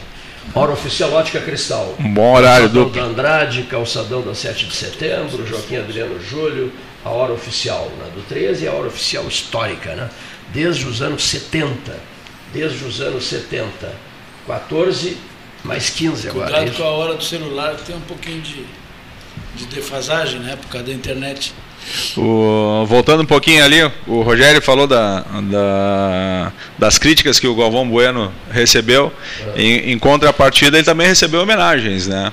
Hora 0.54 0.72
oficial 0.72 1.10
Ótica 1.14 1.40
Cristal. 1.40 1.94
Bom 1.98 2.34
horário 2.34 2.68
duplo. 2.68 2.92
da 2.92 3.06
Andrade, 3.06 3.62
Calçadão 3.62 4.20
da 4.20 4.34
7 4.34 4.66
de 4.66 4.74
setembro, 4.74 5.46
Joaquim 5.46 5.76
Adriano 5.76 6.20
Júlio, 6.22 6.70
a 7.02 7.08
hora 7.08 7.32
oficial 7.32 7.90
né, 7.98 8.10
do 8.14 8.20
13 8.28 8.64
e 8.64 8.68
a 8.68 8.72
hora 8.72 8.88
oficial 8.88 9.26
histórica, 9.26 9.94
né? 9.94 10.10
Desde 10.52 10.86
os 10.86 11.00
anos 11.00 11.24
70. 11.24 11.98
Desde 12.52 12.84
os 12.84 13.00
anos 13.00 13.24
70. 13.24 13.90
14 14.46 15.16
mais 15.64 15.88
15 15.88 16.28
agora. 16.28 16.48
é 16.48 16.50
Cuidado 16.50 16.68
isso? 16.68 16.76
com 16.76 16.86
a 16.86 16.90
hora 16.90 17.14
do 17.14 17.24
celular, 17.24 17.74
que 17.76 17.84
tem 17.86 17.96
um 17.96 18.00
pouquinho 18.02 18.42
de, 18.42 18.66
de 19.54 19.64
defasagem, 19.74 20.40
né? 20.40 20.56
Por 20.56 20.68
causa 20.68 20.88
da 20.88 20.92
internet. 20.92 21.54
O- 22.16 22.84
voltando 22.86 23.22
um 23.22 23.26
pouquinho 23.26 23.64
ali, 23.64 23.82
o 24.06 24.22
Rogério 24.22 24.60
falou 24.62 24.86
da, 24.86 25.20
da- 25.20 26.52
das 26.78 26.98
críticas 26.98 27.38
que 27.38 27.46
o 27.46 27.54
Galvão 27.54 27.88
Bueno 27.88 28.32
recebeu. 28.50 29.12
Em, 29.56 29.92
em 29.92 29.98
contrapartida, 29.98 30.76
ele 30.76 30.84
também 30.84 31.06
recebeu 31.06 31.42
homenagens, 31.42 32.06
né? 32.06 32.32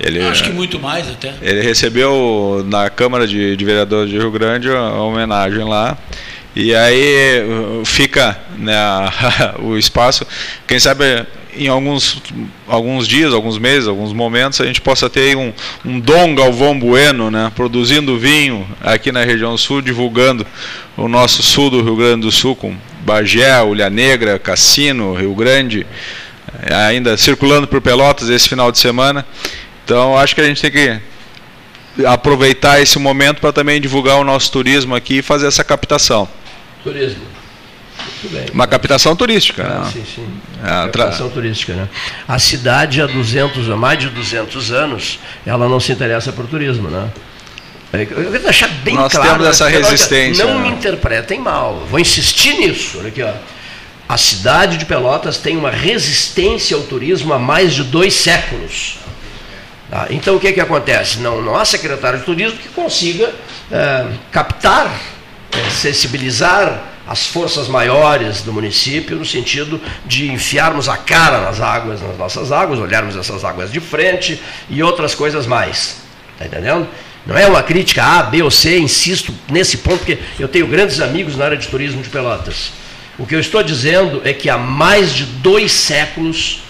Ele, 0.00 0.20
Acho 0.20 0.44
que 0.44 0.50
muito 0.50 0.80
mais 0.80 1.08
até. 1.08 1.32
ele 1.42 1.60
recebeu 1.62 2.64
na 2.68 2.90
Câmara 2.90 3.26
de, 3.26 3.56
de 3.56 3.64
Vereadores 3.64 4.10
de 4.10 4.18
Rio 4.18 4.30
Grande 4.30 4.68
a, 4.70 4.78
a 4.78 5.02
homenagem 5.02 5.64
lá. 5.64 5.96
E 6.56 6.74
aí 6.74 7.42
fica 7.84 8.36
né, 8.58 8.74
o 9.60 9.76
espaço. 9.76 10.26
Quem 10.66 10.78
sabe 10.78 11.24
em 11.54 11.68
alguns, 11.68 12.22
alguns 12.66 13.06
dias, 13.06 13.32
alguns 13.32 13.58
meses, 13.58 13.88
alguns 13.88 14.12
momentos, 14.12 14.60
a 14.60 14.64
gente 14.64 14.80
possa 14.80 15.08
ter 15.10 15.36
um, 15.36 15.52
um 15.84 16.00
Dom 16.00 16.34
Galvão 16.34 16.78
Bueno, 16.78 17.30
né, 17.30 17.52
produzindo 17.54 18.18
vinho 18.18 18.66
aqui 18.80 19.12
na 19.12 19.24
região 19.24 19.56
sul, 19.56 19.82
divulgando 19.82 20.46
o 20.96 21.08
nosso 21.08 21.42
sul 21.42 21.70
do 21.70 21.82
Rio 21.82 21.96
Grande 21.96 22.22
do 22.22 22.32
Sul, 22.32 22.56
com 22.56 22.74
Bagé, 23.00 23.62
Ulha 23.62 23.90
Negra, 23.90 24.38
Cassino, 24.38 25.14
Rio 25.14 25.34
Grande, 25.34 25.86
eh, 26.62 26.74
ainda 26.74 27.16
circulando 27.16 27.66
por 27.66 27.80
Pelotas 27.80 28.28
esse 28.28 28.48
final 28.48 28.70
de 28.70 28.78
semana. 28.78 29.26
Então 29.84 30.16
acho 30.16 30.34
que 30.34 30.40
a 30.40 30.44
gente 30.44 30.62
tem 30.62 30.70
que 30.70 31.00
aproveitar 32.06 32.80
esse 32.80 32.98
momento 32.98 33.40
para 33.40 33.52
também 33.52 33.80
divulgar 33.80 34.18
o 34.18 34.24
nosso 34.24 34.50
turismo 34.50 34.94
aqui 34.94 35.18
e 35.18 35.22
fazer 35.22 35.46
essa 35.46 35.64
captação. 35.64 36.28
Turismo. 36.82 37.31
Uma 38.52 38.66
captação 38.66 39.14
turística. 39.16 39.64
Ah, 39.64 39.84
né? 39.84 39.90
sim, 39.92 40.04
sim. 40.14 40.26
É, 40.62 40.66
tra- 40.88 41.04
Captação 41.04 41.28
turística, 41.30 41.72
né? 41.74 41.88
A 42.28 42.38
cidade 42.38 43.00
há 43.02 43.06
200, 43.06 43.70
há 43.70 43.76
mais 43.76 43.98
de 43.98 44.08
200 44.08 44.70
anos, 44.72 45.18
ela 45.46 45.68
não 45.68 45.80
se 45.80 45.92
interessa 45.92 46.32
por 46.32 46.46
turismo, 46.46 46.88
né? 46.88 47.08
É, 47.92 48.02
Eu 48.02 48.06
quero 48.06 48.38
deixar 48.38 48.68
bem 48.68 48.94
Nós 48.94 49.12
claro. 49.12 49.30
temos 49.30 49.46
essa 49.46 49.68
né? 49.68 49.76
resistência, 49.76 50.44
Não 50.46 50.58
né? 50.60 50.68
me 50.70 50.74
interpretem 50.76 51.38
mal. 51.40 51.86
Vou 51.90 51.98
insistir 52.00 52.54
nisso. 52.54 52.98
Olha 52.98 53.08
aqui, 53.08 53.22
ó. 53.22 53.32
A 54.08 54.16
cidade 54.18 54.76
de 54.76 54.84
Pelotas 54.84 55.38
tem 55.38 55.56
uma 55.56 55.70
resistência 55.70 56.76
ao 56.76 56.82
turismo 56.82 57.32
há 57.32 57.38
mais 57.38 57.74
de 57.74 57.82
dois 57.84 58.14
séculos. 58.14 58.96
Tá? 59.90 60.06
Então 60.10 60.36
o 60.36 60.40
que, 60.40 60.52
que 60.52 60.60
acontece? 60.60 61.18
Não, 61.18 61.40
não 61.42 61.56
há 61.56 61.64
secretário 61.64 62.18
de 62.18 62.24
turismo 62.24 62.58
que 62.58 62.68
consiga 62.68 63.30
eh, 63.70 64.06
captar, 64.30 64.90
eh, 65.52 65.70
sensibilizar 65.70 66.91
as 67.12 67.26
forças 67.26 67.68
maiores 67.68 68.40
do 68.40 68.54
município 68.54 69.18
no 69.18 69.24
sentido 69.26 69.78
de 70.06 70.32
enfiarmos 70.32 70.88
a 70.88 70.96
cara 70.96 71.42
nas 71.42 71.60
águas, 71.60 72.00
nas 72.00 72.16
nossas 72.16 72.50
águas, 72.50 72.78
olharmos 72.78 73.14
essas 73.14 73.44
águas 73.44 73.70
de 73.70 73.80
frente 73.80 74.40
e 74.70 74.82
outras 74.82 75.14
coisas 75.14 75.46
mais. 75.46 75.98
Está 76.32 76.46
entendendo? 76.46 76.88
Não 77.26 77.36
é 77.36 77.46
uma 77.46 77.62
crítica 77.62 78.02
A, 78.02 78.22
B 78.22 78.42
ou 78.42 78.50
C, 78.50 78.78
insisto 78.78 79.30
nesse 79.50 79.76
ponto, 79.78 79.98
porque 79.98 80.18
eu 80.38 80.48
tenho 80.48 80.66
grandes 80.66 81.02
amigos 81.02 81.36
na 81.36 81.44
área 81.44 81.56
de 81.58 81.68
turismo 81.68 82.02
de 82.02 82.08
Pelotas. 82.08 82.72
O 83.18 83.26
que 83.26 83.34
eu 83.34 83.40
estou 83.40 83.62
dizendo 83.62 84.22
é 84.24 84.32
que 84.32 84.48
há 84.48 84.56
mais 84.56 85.14
de 85.14 85.26
dois 85.26 85.70
séculos 85.70 86.61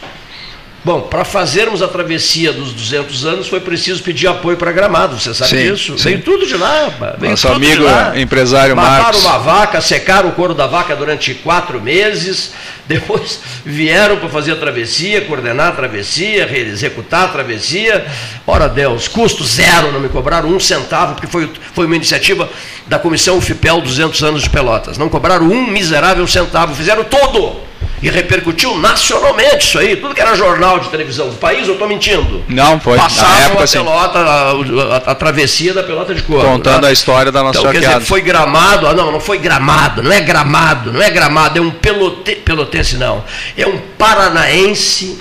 Bom, 0.85 1.03
para 1.03 1.25
fazermos 1.25 1.81
a 1.81 1.87
travessia 1.87 2.53
dos 2.53 2.73
200 2.73 3.25
anos 3.25 3.47
foi 3.47 3.61
preciso 3.61 4.03
pedir 4.03 4.27
apoio 4.27 4.57
para 4.57 4.73
Gramado, 4.73 5.17
você 5.17 5.33
sabe 5.33 5.51
Sim, 5.51 5.71
disso? 5.71 5.97
sim. 5.97 6.09
Veio 6.11 6.23
tudo 6.23 6.45
de 6.45 6.57
lá. 6.57 6.93
Veio 7.19 7.31
Nosso 7.31 7.47
amigo 7.47 7.85
lá. 7.85 8.19
empresário 8.19 8.75
Mataram 8.75 9.03
Marcos. 9.05 9.25
uma 9.25 9.39
vaca, 9.39 9.81
secaram 9.81 10.31
o 10.31 10.33
couro 10.33 10.55
da 10.55 10.67
vaca 10.67 10.97
durante 10.97 11.35
quatro 11.35 11.81
meses, 11.81 12.53
depois 12.89 13.39
vieram 13.65 14.17
para 14.17 14.29
fazer 14.29 14.53
a 14.53 14.57
travessia, 14.57 15.21
coordenar 15.21 15.69
a 15.69 15.73
travessia, 15.73 16.51
executar 16.59 17.27
a 17.27 17.29
travessia. 17.29 18.05
Ora 18.45 18.69
Deus, 18.69 19.07
custo 19.07 19.45
zero, 19.45 19.93
não 19.93 20.01
me 20.01 20.09
cobraram 20.09 20.49
um 20.49 20.59
centavo, 20.59 21.15
porque 21.15 21.29
foi, 21.29 21.49
foi 21.75 21.87
uma 21.87 21.95
iniciativa 21.95 22.51
da 22.89 22.99
Comissão 22.99 23.41
FIPEL 23.41 23.81
200 23.83 24.21
anos 24.25 24.43
de 24.43 24.51
Pelotas. 24.51 24.99
Não 24.99 25.09
cobraram 25.09 25.47
um 25.47 25.65
miserável 25.69 26.27
centavo, 26.27 26.75
fizeram 26.75 27.05
todo. 27.05 27.71
E 28.03 28.11
repercutiu 28.11 28.77
nacionalmente 28.79 29.59
isso 29.69 29.79
aí, 29.79 29.95
tudo 29.95 30.13
que 30.13 30.21
era 30.21 30.35
jornal 30.35 30.81
de 30.81 30.89
televisão 30.89 31.29
do 31.29 31.37
país, 31.37 31.69
eu 31.69 31.75
estou 31.75 31.87
mentindo. 31.87 32.43
Não, 32.49 32.81
foi. 32.81 32.97
Na 32.97 33.05
Passavam 33.05 33.47
época, 33.47 33.65
a 33.65 33.69
pelota, 33.69 34.19
a, 34.19 34.51
a- 34.51 35.13
a 35.13 35.15
travessia 35.15 35.73
da 35.73 35.85
pelota 35.85 36.13
de 36.13 36.23
couro. 36.23 36.45
Contando 36.47 36.83
né? 36.83 36.89
a 36.89 36.93
história 36.93 37.31
da 37.31 37.43
nossa 37.45 37.61
Então, 37.61 37.71
quer 37.71 37.79
dizer, 37.79 38.01
foi 38.01 38.21
gramado, 38.21 38.89
ah, 38.89 38.93
não, 38.95 39.13
não 39.13 39.21
foi 39.21 39.39
gramado, 39.39 40.03
não 40.03 40.11
é 40.11 40.21
gramado, 40.21 40.93
não 40.93 41.01
é 41.01 41.11
gramado, 41.11 41.59
é 41.59 41.63
um 41.63 41.71
pelote, 41.71 42.35
pelotense 42.37 42.97
não, 42.97 43.23
é 43.57 43.67
um 43.67 43.79
paranaense 43.97 45.19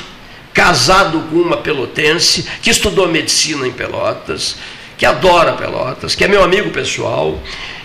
casado 0.53 1.21
com 1.29 1.35
uma 1.37 1.57
pelotense 1.57 2.47
que 2.61 2.69
estudou 2.69 3.07
medicina 3.07 3.67
em 3.67 3.71
Pelotas, 3.71 4.55
que 4.97 5.05
adora 5.05 5.53
Pelotas, 5.53 6.15
que 6.15 6.23
é 6.23 6.27
meu 6.27 6.43
amigo 6.43 6.71
pessoal, 6.71 7.39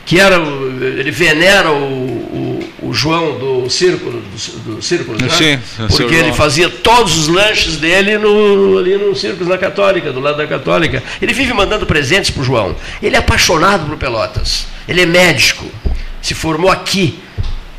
que 0.06 0.18
era, 0.18 0.40
o- 0.40 0.82
ele 0.82 1.10
venera 1.10 1.70
o, 1.70 1.76
o- 1.82 2.88
o 2.88 2.94
João 2.94 3.36
do 3.38 3.68
Círculo, 3.68 4.22
do, 4.22 4.74
do 4.76 4.82
Círculo, 4.82 5.18
né? 5.20 5.28
Sim, 5.28 5.58
porque 5.98 6.14
ele 6.14 6.32
fazia 6.32 6.68
todos 6.68 7.18
os 7.18 7.28
lanches 7.28 7.76
dele 7.76 8.16
no, 8.16 8.78
ali 8.78 8.96
no 8.96 9.14
Círculo 9.16 9.50
na 9.50 9.58
Católica, 9.58 10.12
do 10.12 10.20
lado 10.20 10.36
da 10.38 10.46
Católica. 10.46 11.02
Ele 11.20 11.32
vive 11.34 11.52
mandando 11.52 11.84
presentes 11.84 12.30
para 12.30 12.42
o 12.42 12.44
João. 12.44 12.76
Ele 13.02 13.16
é 13.16 13.18
apaixonado 13.18 13.86
por 13.86 13.96
Pelotas. 13.98 14.66
Ele 14.88 15.02
é 15.02 15.06
médico. 15.06 15.66
Se 16.22 16.32
formou 16.34 16.70
aqui 16.70 17.18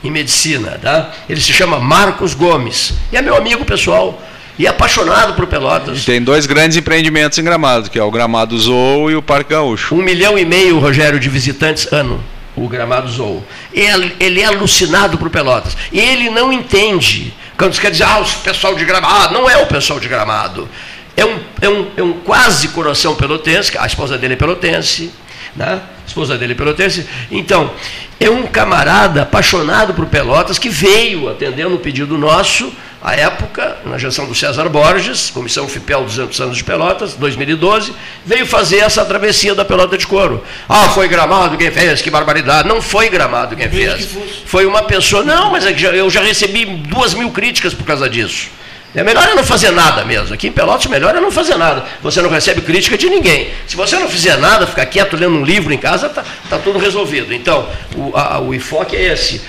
em 0.03 0.11
medicina, 0.11 0.77
tá? 0.81 1.11
Ele 1.29 1.39
se 1.41 1.53
chama 1.53 1.79
Marcos 1.79 2.33
Gomes. 2.33 2.93
E 3.11 3.17
é 3.17 3.21
meu 3.21 3.35
amigo 3.35 3.63
pessoal. 3.65 4.21
E 4.57 4.65
é 4.65 4.69
apaixonado 4.69 5.33
por 5.33 5.45
Pelotas. 5.45 6.03
Tem 6.03 6.21
dois 6.21 6.45
grandes 6.45 6.77
empreendimentos 6.77 7.37
em 7.37 7.43
Gramado, 7.43 7.89
que 7.89 7.99
é 7.99 8.03
o 8.03 8.09
Gramado 8.09 8.57
Zoo 8.57 9.11
e 9.11 9.15
o 9.15 9.21
Parque 9.21 9.51
Gaúcho. 9.51 9.93
Um 9.93 10.01
milhão 10.01 10.37
e 10.37 10.45
meio, 10.45 10.79
Rogério, 10.79 11.19
de 11.19 11.29
visitantes 11.29 11.91
ano, 11.93 12.23
o 12.55 12.67
Gramado 12.67 13.07
Zoo. 13.07 13.45
Ele, 13.71 14.15
ele 14.19 14.41
é 14.41 14.45
alucinado 14.45 15.17
por 15.17 15.29
Pelotas. 15.29 15.77
E 15.91 15.99
ele 15.99 16.29
não 16.31 16.51
entende. 16.51 17.33
Quando 17.55 17.73
você 17.73 17.81
quer 17.81 17.91
dizer, 17.91 18.05
ah, 18.05 18.19
o 18.19 18.25
pessoal 18.43 18.73
de 18.75 18.83
Gramado. 18.83 19.33
Não 19.33 19.47
é 19.47 19.57
o 19.57 19.67
pessoal 19.67 19.99
de 19.99 20.07
Gramado. 20.07 20.67
É 21.15 21.25
um, 21.25 21.39
é 21.61 21.69
um, 21.69 21.87
é 21.97 22.03
um 22.03 22.13
quase 22.13 22.67
coração 22.69 23.15
pelotense, 23.15 23.75
a 23.77 23.87
esposa 23.87 24.19
dele 24.19 24.35
é 24.35 24.37
pelotense, 24.37 25.11
né? 25.55 25.81
A 26.03 26.07
esposa 26.07 26.37
dele 26.37 26.53
é 26.53 26.55
pelotense. 26.55 27.07
Então, 27.31 27.71
é 28.19 28.29
um 28.29 28.43
camarada 28.43 29.23
apaixonado 29.23 29.95
por 29.95 30.05
Pelotas 30.05 30.59
que 30.59 30.69
veio 30.69 31.27
atendendo 31.27 31.73
um 31.73 31.79
pedido 31.79 32.17
nosso, 32.19 32.71
à 33.07 33.15
época, 33.15 33.77
na 33.85 33.97
gestão 33.97 34.25
do 34.25 34.35
César 34.35 34.67
Borges, 34.67 35.29
Comissão 35.29 35.65
FIPEL 35.65 36.03
200 36.03 36.41
anos 36.41 36.57
de 36.57 36.63
Pelotas, 36.65 37.13
2012, 37.13 37.93
veio 38.25 38.45
fazer 38.45 38.79
essa 38.79 39.05
travessia 39.05 39.55
da 39.55 39.63
Pelota 39.63 39.97
de 39.97 40.05
Couro. 40.05 40.43
Ah, 40.67 40.89
foi 40.89 41.07
Gramado 41.07 41.55
quem 41.55 41.71
fez, 41.71 42.01
que 42.01 42.09
barbaridade. 42.09 42.67
Não 42.67 42.81
foi 42.81 43.09
Gramado 43.09 43.55
quem 43.55 43.69
fez. 43.69 44.09
Foi 44.45 44.65
uma 44.65 44.83
pessoa, 44.83 45.23
não, 45.23 45.49
mas 45.51 45.65
é 45.65 45.73
eu 45.95 46.09
já 46.09 46.21
recebi 46.21 46.65
duas 46.65 47.13
mil 47.13 47.31
críticas 47.31 47.73
por 47.73 47.85
causa 47.85 48.09
disso. 48.09 48.49
É 48.93 49.03
melhor 49.03 49.25
é 49.25 49.35
não 49.35 49.43
fazer 49.43 49.71
nada 49.71 50.03
mesmo. 50.03 50.33
Aqui 50.33 50.47
em 50.47 50.51
Pelotas, 50.51 50.87
melhor 50.87 51.15
é 51.15 51.21
não 51.21 51.31
fazer 51.31 51.55
nada. 51.55 51.85
Você 52.01 52.21
não 52.21 52.29
recebe 52.29 52.59
crítica 52.59 52.97
de 52.97 53.09
ninguém. 53.09 53.51
Se 53.67 53.77
você 53.77 53.97
não 53.97 54.09
fizer 54.09 54.37
nada, 54.37 54.67
ficar 54.67 54.85
quieto 54.85 55.15
lendo 55.15 55.35
um 55.35 55.45
livro 55.45 55.71
em 55.71 55.77
casa, 55.77 56.07
está 56.07 56.25
tá 56.49 56.57
tudo 56.57 56.77
resolvido. 56.77 57.33
Então, 57.33 57.69
o, 57.95 58.11
a- 58.17 58.39
o 58.39 58.53
enfoque 58.53 58.95
é 58.97 59.13
esse. 59.13 59.41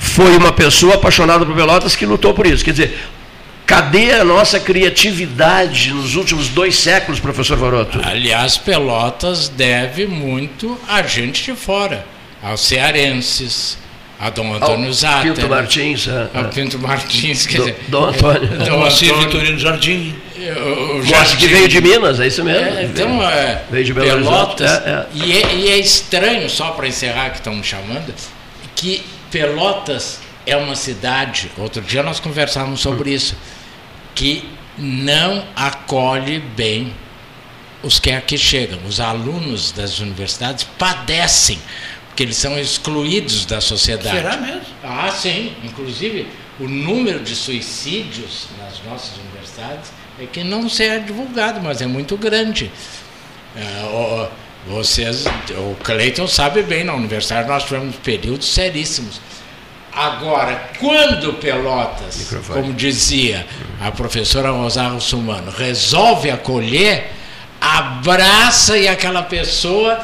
Foi 0.00 0.36
uma 0.36 0.50
pessoa 0.52 0.94
apaixonada 0.94 1.44
por 1.46 1.54
Pelotas 1.54 1.94
que 1.94 2.04
lutou 2.06 2.32
por 2.34 2.46
isso. 2.46 2.64
Quer 2.64 2.70
dizer, 2.72 2.98
cadê 3.66 4.12
a 4.14 4.24
nossa 4.24 4.58
criatividade 4.58 5.92
nos 5.92 6.16
últimos 6.16 6.48
dois 6.48 6.76
séculos, 6.78 7.20
professor 7.20 7.56
Varoto? 7.56 8.00
Aliás, 8.02 8.56
Pelotas 8.56 9.48
deve 9.48 10.06
muito 10.06 10.76
a 10.88 11.02
gente 11.02 11.44
de 11.44 11.54
fora, 11.54 12.04
aos 12.42 12.60
cearenses, 12.62 13.78
a 14.18 14.30
Dom 14.30 14.54
Antônio 14.54 14.86
Ao 14.86 14.92
Zatter. 14.92 15.34
Pinto 15.34 15.48
Martins, 15.48 16.08
é, 16.08 16.28
Ao 16.34 16.44
é. 16.44 16.48
Pinto 16.48 16.78
Martins, 16.78 17.46
quer 17.46 17.58
Dom- 17.58 17.64
dizer. 17.64 17.84
Dom 17.88 18.04
Antônio. 18.06 18.48
Dom 18.48 18.84
Antônio. 18.84 19.16
Vitorino 19.20 19.58
Jardim. 19.58 20.14
O 20.40 20.94
Mostra 20.96 21.16
Jardim. 21.18 21.36
que 21.36 21.46
veio 21.48 21.68
de 21.68 21.80
Minas, 21.82 22.18
é 22.18 22.26
isso 22.26 22.42
mesmo? 22.42 22.66
É, 22.78 22.84
então, 22.84 23.22
é, 23.22 23.62
veio 23.70 23.84
de 23.84 23.92
Belo. 23.94 24.22
Pelotas, 24.24 24.70
É, 24.70 24.90
é. 24.90 25.06
E, 25.14 25.32
é, 25.38 25.54
e 25.54 25.68
é 25.68 25.78
estranho, 25.78 26.48
só 26.48 26.70
para 26.70 26.88
encerrar 26.88 27.30
que 27.30 27.36
estão 27.36 27.54
me 27.54 27.62
chamando, 27.62 28.12
que 28.74 29.02
Pelotas 29.30 30.20
é 30.46 30.56
uma 30.56 30.74
cidade, 30.74 31.50
outro 31.56 31.80
dia 31.82 32.02
nós 32.02 32.18
conversávamos 32.18 32.80
sobre 32.80 33.12
isso, 33.12 33.36
que 34.14 34.48
não 34.76 35.46
acolhe 35.54 36.40
bem 36.40 36.92
os 37.82 37.98
que 37.98 38.10
aqui 38.10 38.36
chegam. 38.36 38.78
Os 38.86 39.00
alunos 39.00 39.72
das 39.72 40.00
universidades 40.00 40.64
padecem, 40.78 41.58
porque 42.06 42.22
eles 42.22 42.36
são 42.36 42.58
excluídos 42.58 43.46
da 43.46 43.60
sociedade. 43.60 44.16
Será 44.16 44.36
mesmo? 44.36 44.62
Ah, 44.82 45.10
sim. 45.10 45.54
Inclusive, 45.62 46.26
o 46.58 46.68
número 46.68 47.20
de 47.20 47.34
suicídios 47.34 48.48
nas 48.58 48.82
nossas 48.84 49.16
universidades 49.18 49.92
é 50.20 50.26
que 50.26 50.44
não 50.44 50.68
se 50.68 50.84
é 50.84 50.98
divulgado, 50.98 51.60
mas 51.62 51.80
é 51.80 51.86
muito 51.86 52.16
grande. 52.16 52.70
É, 53.56 54.28
vocês, 54.66 55.24
o 55.56 55.74
Cleiton 55.82 56.26
sabe 56.26 56.62
bem, 56.62 56.84
na 56.84 56.94
universidade 56.94 57.48
nós 57.48 57.64
tivemos 57.64 57.96
períodos 57.96 58.48
seríssimos. 58.48 59.20
Agora, 59.92 60.70
quando 60.78 61.34
Pelotas, 61.34 62.32
como 62.46 62.72
dizia 62.72 63.46
a 63.80 63.90
professora 63.90 64.50
Rosário 64.50 65.00
Sumano, 65.00 65.50
resolve 65.50 66.30
acolher, 66.30 67.10
abraça 67.60 68.78
e 68.78 68.86
aquela 68.86 69.22
pessoa 69.22 70.00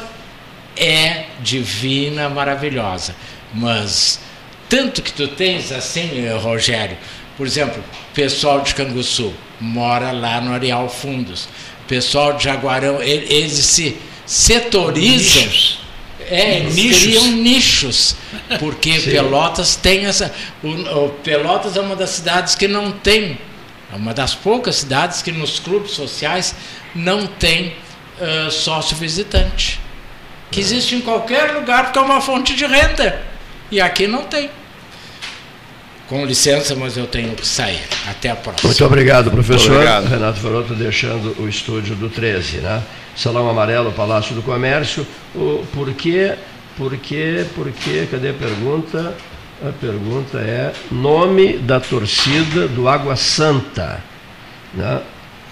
é 0.75 1.25
divina, 1.39 2.27
maravilhosa. 2.29 3.15
Mas 3.53 4.19
tanto 4.67 5.01
que 5.01 5.13
tu 5.13 5.27
tens 5.29 5.71
assim, 5.71 6.25
eh, 6.25 6.37
Rogério, 6.37 6.97
por 7.37 7.47
exemplo, 7.47 7.81
pessoal 8.13 8.61
de 8.61 8.75
Canguçu 8.75 9.33
mora 9.59 10.11
lá 10.11 10.41
no 10.41 10.53
Areal 10.53 10.89
Fundos, 10.89 11.47
pessoal 11.87 12.33
de 12.33 12.43
Jaguarão, 12.43 13.01
eles 13.01 13.53
se 13.53 13.97
setorizam. 14.27 15.77
É, 16.29 16.57
eles 16.57 16.75
Nichos. 16.75 17.01
criam 17.03 17.27
nichos, 17.31 18.15
porque 18.59 18.99
Sim. 18.99 19.11
Pelotas 19.11 19.77
tem 19.77 20.05
essa. 20.05 20.33
O, 20.61 20.67
o 21.05 21.09
Pelotas 21.23 21.77
é 21.77 21.79
uma 21.79 21.95
das 21.95 22.09
cidades 22.09 22.53
que 22.53 22.67
não 22.67 22.91
tem, 22.91 23.39
é 23.91 23.95
uma 23.95 24.13
das 24.13 24.35
poucas 24.35 24.75
cidades 24.75 25.21
que 25.21 25.31
nos 25.31 25.57
clubes 25.57 25.91
sociais 25.91 26.53
não 26.93 27.25
tem 27.25 27.73
ah, 28.19 28.49
sócio 28.51 28.95
visitante. 28.97 29.79
Que 30.49 30.59
existe 30.59 30.95
em 30.95 31.01
qualquer 31.01 31.51
lugar 31.51 31.85
porque 31.85 31.99
é 31.99 32.01
uma 32.01 32.21
fonte 32.21 32.55
de 32.55 32.65
renda. 32.65 33.21
E 33.69 33.81
aqui 33.81 34.07
não 34.07 34.23
tem. 34.23 34.49
Com 36.07 36.25
licença, 36.25 36.73
mas 36.73 36.95
eu 36.95 37.05
tenho 37.05 37.35
que 37.35 37.45
sair. 37.45 37.81
Até 38.09 38.29
a 38.29 38.35
próxima. 38.35 38.69
Muito 38.69 38.85
obrigado, 38.85 39.29
professor. 39.29 39.71
Muito 39.71 39.73
obrigado. 39.73 40.07
Renato 40.07 40.39
Faroto 40.39 40.73
deixando 40.73 41.35
o 41.41 41.49
estúdio 41.49 41.95
do 41.95 42.09
13, 42.09 42.57
né? 42.57 42.81
Salão 43.17 43.49
Amarelo, 43.49 43.91
Palácio 43.91 44.35
do 44.35 44.43
Comércio. 44.43 45.05
O, 45.35 45.65
por 45.73 45.91
quê? 45.93 46.35
Por 46.77 46.95
quê? 46.97 47.45
Por 47.55 47.71
quê? 47.71 48.07
Cadê 48.09 48.29
a 48.29 48.33
pergunta? 48.33 49.15
A 49.67 49.71
pergunta 49.81 50.37
é 50.37 50.71
nome 50.91 51.57
da 51.57 51.79
torcida 51.79 52.67
do 52.67 52.87
Água 52.87 53.15
Santa. 53.15 54.03
Né? 54.71 55.01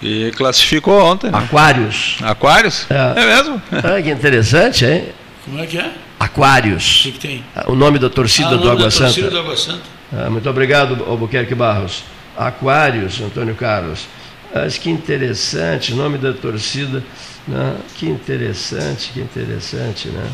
E 0.00 0.30
classificou 0.36 1.02
ontem. 1.02 1.28
Né? 1.28 1.36
Aquários. 1.38 2.18
Aquários? 2.22 2.86
É. 2.88 3.26
mesmo? 3.26 3.60
Ah, 3.72 4.00
que 4.00 4.10
interessante, 4.10 4.84
hein? 4.84 5.08
Como 5.44 5.58
é 5.60 5.66
que 5.66 5.76
é? 5.78 5.90
Aquários. 6.20 7.00
O 7.00 7.02
que, 7.02 7.12
que 7.12 7.18
tem? 7.18 7.44
O 7.66 7.74
nome 7.74 7.98
da 7.98 8.08
torcida 8.08 8.50
Ah, 8.50 8.56
do 8.56 8.70
Água 8.70 8.84
da 8.84 8.90
Santa. 8.92 9.04
torcida 9.06 9.30
do 9.30 9.38
Água 9.40 9.56
Santa. 9.56 9.82
Ah, 10.16 10.30
muito 10.30 10.48
obrigado, 10.48 11.04
Albuquerque 11.04 11.54
Barros. 11.56 12.04
Aquários, 12.36 13.20
Antônio 13.20 13.56
Carlos. 13.56 14.06
Mas 14.54 14.78
que 14.78 14.88
interessante, 14.88 15.92
nome 15.92 16.16
da 16.16 16.32
torcida. 16.32 17.02
Né? 17.46 17.76
Que 17.96 18.06
interessante, 18.08 19.10
que 19.12 19.20
interessante, 19.20 20.08
né? 20.08 20.28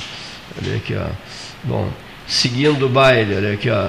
Olha 0.62 0.76
aqui, 0.76 0.94
ó. 0.97 1.06
Bom, 1.64 1.89
seguindo 2.26 2.86
o 2.86 2.89
baile, 2.89 3.36
olha 3.36 3.52
aqui, 3.52 3.68
ó. 3.70 3.89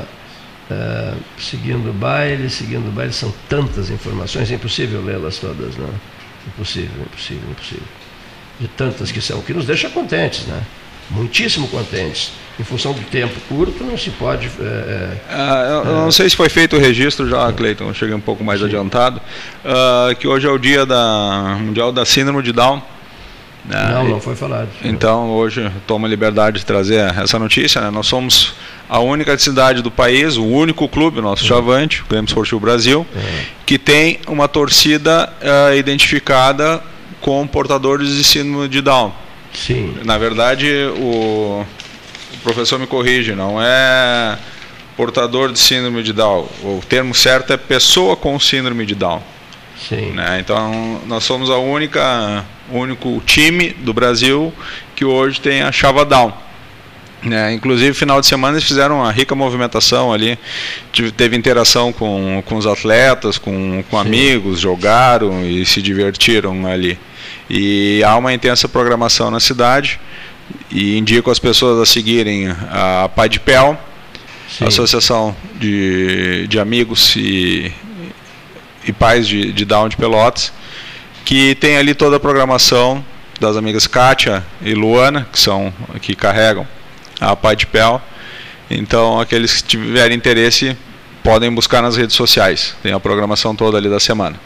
Ah, 0.72 1.14
seguindo 1.38 1.90
o 1.90 1.94
baile, 1.94 2.50
seguindo 2.50 2.88
o 2.88 2.92
baile, 2.92 3.14
são 3.14 3.34
tantas 3.50 3.90
informações, 3.90 4.52
é 4.52 4.56
impossível 4.56 5.04
lê-las 5.04 5.38
todas, 5.38 5.76
né? 5.76 5.90
Impossível, 6.48 7.02
impossível, 7.02 7.50
impossível. 7.50 7.84
De 8.60 8.68
tantas 8.68 9.12
que 9.12 9.22
são, 9.22 9.42
que 9.42 9.54
nos 9.54 9.66
deixa 9.66 9.90
contentes, 9.90 10.46
né? 10.46 10.62
Muitíssimo 11.10 11.68
contentes. 11.68 12.32
Em 12.60 12.64
função 12.64 12.94
do 12.94 13.02
tempo 13.02 13.34
curto, 13.50 13.84
não 13.84 13.98
se 13.98 14.10
pode. 14.12 14.48
eh, 14.48 14.52
eh, 14.62 15.18
Ah, 15.30 15.66
eu, 15.68 15.92
eu 15.92 15.96
não 16.02 16.12
sei 16.12 16.30
se 16.30 16.36
foi 16.36 16.50
feito 16.50 16.76
o 16.76 16.80
registro 16.80 17.28
já, 17.28 17.52
Cleiton, 17.52 17.92
cheguei 17.94 18.14
um 18.16 18.22
pouco 18.22 18.44
mais 18.44 18.62
adiantado, 18.62 19.20
ah, 19.66 20.14
que 20.20 20.28
hoje 20.28 20.48
é 20.48 20.52
o 20.52 20.58
dia 20.58 20.86
da 20.86 21.58
mundial 21.60 21.92
da 21.92 22.06
síndrome 22.06 22.42
de 22.44 22.52
Down. 22.52 22.82
Né? 23.66 23.92
Não, 23.94 24.08
não 24.10 24.22
foi 24.22 24.36
falado. 24.36 24.70
Então 24.84 25.32
hoje 25.32 25.72
tomo 25.88 26.06
a 26.06 26.10
liberdade 26.10 26.60
de 26.60 26.66
trazer 26.66 27.14
essa 27.18 27.40
notícia. 27.40 27.82
né? 27.82 27.90
Nós 27.90 28.08
somos 28.08 28.54
a 28.90 29.00
única 29.00 29.38
cidade 29.38 29.82
do 29.82 29.90
país, 29.90 30.38
o 30.38 30.46
único 30.46 30.88
clube, 30.88 31.20
o 31.20 31.22
nosso 31.22 31.46
Chavante, 31.46 32.02
o 32.02 32.06
Grêmio 32.06 32.28
Esportivo 32.28 32.60
Brasil, 32.60 33.08
que 33.66 33.80
tem 33.80 34.20
uma 34.28 34.48
torcida 34.48 35.32
ah, 35.42 35.76
identificada 35.76 36.82
com 37.22 37.48
portadores 37.48 38.10
de 38.10 38.24
síndrome 38.24 38.68
de 38.68 38.82
Down. 38.82 39.14
Sim. 39.54 39.96
Na 40.04 40.18
verdade, 40.18 40.68
o, 40.98 41.66
o 42.34 42.38
professor 42.44 42.78
me 42.78 42.86
corrige, 42.86 43.34
não 43.34 43.62
é 43.62 44.38
portador 44.98 45.52
de 45.52 45.60
síndrome 45.60 46.04
de 46.04 46.12
Down. 46.14 46.48
O 46.62 46.82
termo 46.88 47.16
certo 47.16 47.54
é 47.54 47.58
pessoa 47.58 48.16
com 48.16 48.38
síndrome 48.40 48.86
de 48.86 48.94
Down. 48.94 49.22
Sim. 49.88 50.12
Né? 50.12 50.40
Então, 50.40 51.02
nós 51.06 51.24
somos 51.24 51.50
a 51.50 51.58
única, 51.58 52.46
o 52.72 52.78
único 52.78 53.22
time 53.26 53.70
do 53.70 53.94
Brasil 53.94 54.54
que 54.96 55.04
hoje 55.04 55.42
tem 55.42 55.62
a 55.62 55.72
chava 55.72 56.06
Down. 56.06 56.34
Né? 57.22 57.54
Inclusive, 57.54 57.94
final 57.94 58.20
de 58.20 58.28
semana 58.28 58.58
eles 58.58 58.68
fizeram 58.68 59.00
uma 59.00 59.12
rica 59.12 59.34
movimentação 59.34 60.12
ali, 60.12 60.38
teve 61.16 61.38
interação 61.38 61.94
com, 61.94 62.44
com 62.46 62.56
os 62.56 62.68
atletas, 62.68 63.38
com, 63.38 63.84
com 63.90 63.98
amigos, 63.98 64.60
jogaram 64.60 65.46
e 65.46 65.66
se 65.66 65.82
divertiram 65.82 66.68
ali. 66.68 67.00
E 67.50 68.04
há 68.04 68.18
uma 68.18 68.34
intensa 68.34 68.68
programação 68.68 69.32
na 69.32 69.40
cidade 69.40 70.00
e 70.70 70.98
indico 70.98 71.32
as 71.32 71.40
pessoas 71.40 71.80
a 71.80 71.86
seguirem 71.86 72.50
a 72.70 73.10
Padpel. 73.14 73.78
Associação 74.62 75.36
de, 75.60 76.46
de 76.48 76.60
Amigos 76.60 77.16
e, 77.16 77.74
e 78.86 78.92
Pais 78.94 79.28
de, 79.28 79.52
de 79.52 79.66
Down 79.66 79.90
de 79.90 79.98
Pelotas, 79.98 80.52
que 81.26 81.56
tem 81.56 81.78
ali 81.78 81.94
toda 81.94 82.18
a 82.18 82.20
programação 82.20 83.04
das 83.40 83.58
amigas 83.58 83.88
Kátia 83.88 84.44
e 84.62 84.74
Luana, 84.74 85.28
que 85.32 85.40
são 85.40 85.74
que 86.02 86.16
carregam 86.16 86.68
a 87.20 87.36
Padpel. 87.36 88.02
Então, 88.70 89.20
aqueles 89.20 89.62
que 89.62 89.68
tiverem 89.70 90.18
interesse 90.18 90.78
podem 91.24 91.52
buscar 91.54 91.82
nas 91.82 91.96
redes 91.96 92.16
sociais. 92.16 92.76
Tem 92.84 92.92
a 92.92 93.00
programação 93.00 93.56
toda 93.56 93.78
ali 93.78 93.90
da 93.90 94.00
semana. 94.00 94.40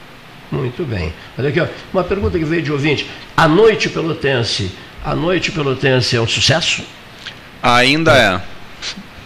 Muito 0.52 0.84
bem. 0.86 1.14
Olha 1.38 1.50
aqui, 1.50 1.60
ó, 1.60 1.68
uma 1.92 2.04
pergunta 2.04 2.38
que 2.38 2.46
veio 2.46 2.62
de 2.62 2.72
ouvinte. 2.72 3.10
A 3.36 3.48
noite 3.48 3.90
pelotense, 3.90 4.72
a 5.04 5.16
noite 5.16 5.52
pelotense 5.52 6.16
é 6.16 6.22
um 6.22 6.28
sucesso? 6.28 6.84
Ainda 7.62 8.16
é. 8.16 8.42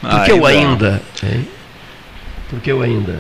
Por 0.02 0.24
que 0.26 0.34
o 0.34 0.48
é. 0.48 0.52
ainda? 0.52 1.02
hein? 1.24 1.48
Por 2.50 2.60
que 2.60 2.74
o 2.74 2.82
ainda? 2.82 3.20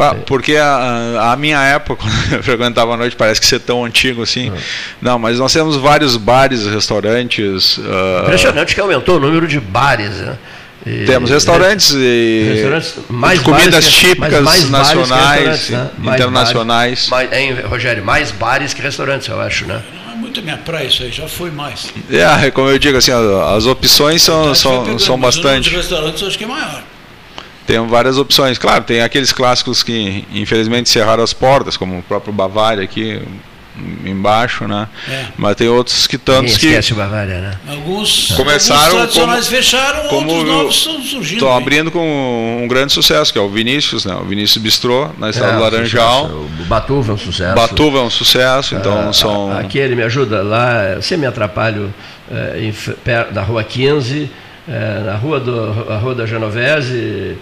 Ah, 0.00 0.14
Porque 0.26 0.56
a, 0.56 1.32
a 1.32 1.36
minha 1.36 1.60
época, 1.62 2.02
quando 2.08 2.32
eu 2.36 2.42
frequentava 2.42 2.94
a 2.94 2.96
noite, 2.96 3.16
parece 3.16 3.40
que 3.40 3.46
ser 3.46 3.60
tão 3.60 3.84
antigo 3.84 4.22
assim. 4.22 4.52
Não, 5.02 5.18
mas 5.18 5.38
nós 5.38 5.52
temos 5.52 5.76
vários 5.76 6.16
bares, 6.16 6.66
restaurantes. 6.66 7.80
ah, 7.84 8.22
Impressionante 8.22 8.74
que 8.74 8.80
aumentou 8.80 9.16
o 9.16 9.20
número 9.20 9.46
de 9.48 9.58
bares. 9.60 10.10
Né? 10.16 10.36
E- 10.86 11.04
Temos 11.04 11.28
restaurantes 11.28 11.92
e 11.94 12.50
Restaurantes, 12.54 12.94
mais 13.10 13.38
de 13.40 13.44
comidas 13.44 13.84
que- 13.86 13.90
típicas 13.92 14.42
mas 14.42 14.64
mais 14.64 14.70
nacionais, 14.70 15.68
né? 15.70 15.90
Mais 15.98 16.16
internacionais. 16.20 17.08
bares. 17.08 17.30
Mais, 17.30 17.32
hein, 17.32 17.56
Rogério, 17.68 18.04
mais 18.04 18.30
bares 18.30 18.72
que 18.72 18.80
restaurantes, 18.80 19.26
eu 19.28 19.40
acho, 19.40 19.66
né? 19.66 19.82
Não 20.06 20.12
é 20.12 20.16
muito 20.16 20.38
a 20.38 20.42
minha 20.42 20.56
praia 20.56 20.86
isso 20.86 21.02
aí, 21.02 21.10
já 21.10 21.26
foi 21.28 21.50
mais. 21.50 21.88
É, 22.10 22.50
como 22.52 22.68
eu 22.70 22.78
digo 22.78 22.96
assim, 22.96 23.10
as 23.10 23.66
opções 23.66 24.22
são, 24.22 24.54
são, 24.54 24.84
são 24.98 25.16
Mas 25.16 25.34
o 25.36 25.40
número 25.40 25.52
bastante. 25.52 25.68
de 25.70 25.76
restaurantes 25.76 26.22
eu 26.22 26.28
acho 26.28 26.38
que 26.38 26.44
é 26.44 26.46
maior. 26.46 26.82
Tem 27.68 27.86
várias 27.86 28.16
opções. 28.18 28.56
Claro, 28.56 28.82
tem 28.82 29.02
aqueles 29.02 29.30
clássicos 29.30 29.82
que 29.82 30.24
infelizmente 30.32 30.88
cerraram 30.88 31.22
as 31.22 31.34
portas, 31.34 31.76
como 31.76 31.98
o 31.98 32.02
próprio 32.02 32.32
Bavária 32.32 32.82
aqui 32.82 33.20
embaixo, 34.04 34.66
né? 34.66 34.88
É. 35.08 35.26
Mas 35.36 35.54
tem 35.54 35.68
outros 35.68 36.06
que 36.06 36.18
tantos 36.18 36.56
que 36.56 36.66
esquece 36.66 36.94
o 36.94 36.96
Bavária, 36.96 37.40
né? 37.40 37.52
Alguns, 37.68 38.32
Começaram 38.32 38.82
alguns 38.82 38.96
tradicionais 39.14 39.44
como- 39.46 39.56
fecharam, 39.56 40.08
como 40.08 40.30
outros 40.32 40.48
novos 40.48 40.76
estão 40.76 41.02
surgindo. 41.02 41.34
Estão 41.34 41.56
abrindo 41.56 41.90
com 41.90 42.60
um 42.64 42.66
grande 42.66 42.92
sucesso, 42.92 43.32
que 43.32 43.38
é 43.38 43.42
o 43.42 43.48
Vinícius, 43.50 44.04
né? 44.04 44.14
O 44.16 44.24
Vinícius 44.24 44.60
Bistrô, 44.62 45.10
na 45.18 45.30
estrada 45.30 45.52
É, 45.52 45.56
do 45.56 45.62
Laranjal. 45.62 46.24
O 46.26 46.64
Batuva 46.66 47.12
é 47.12 47.14
um 47.14 47.18
sucesso. 47.18 47.54
Batuva 47.54 47.98
é 47.98 48.02
um 48.02 48.10
sucesso, 48.10 48.74
então 48.74 49.10
Ah, 49.10 49.12
são. 49.12 49.56
Aqui 49.56 49.78
ele 49.78 49.94
me 49.94 50.02
ajuda 50.02 50.42
lá, 50.42 51.00
sempre 51.00 51.18
me 51.18 51.26
atrapalho 51.26 51.92
eh, 52.32 52.60
em 52.72 53.32
da 53.32 53.42
rua 53.42 53.62
15, 53.62 54.28
eh, 54.68 55.02
na 55.04 55.14
rua, 55.14 55.38
do, 55.38 55.86
a 55.92 55.98
rua 55.98 56.14
da 56.16 56.26
Genovese, 56.26 57.36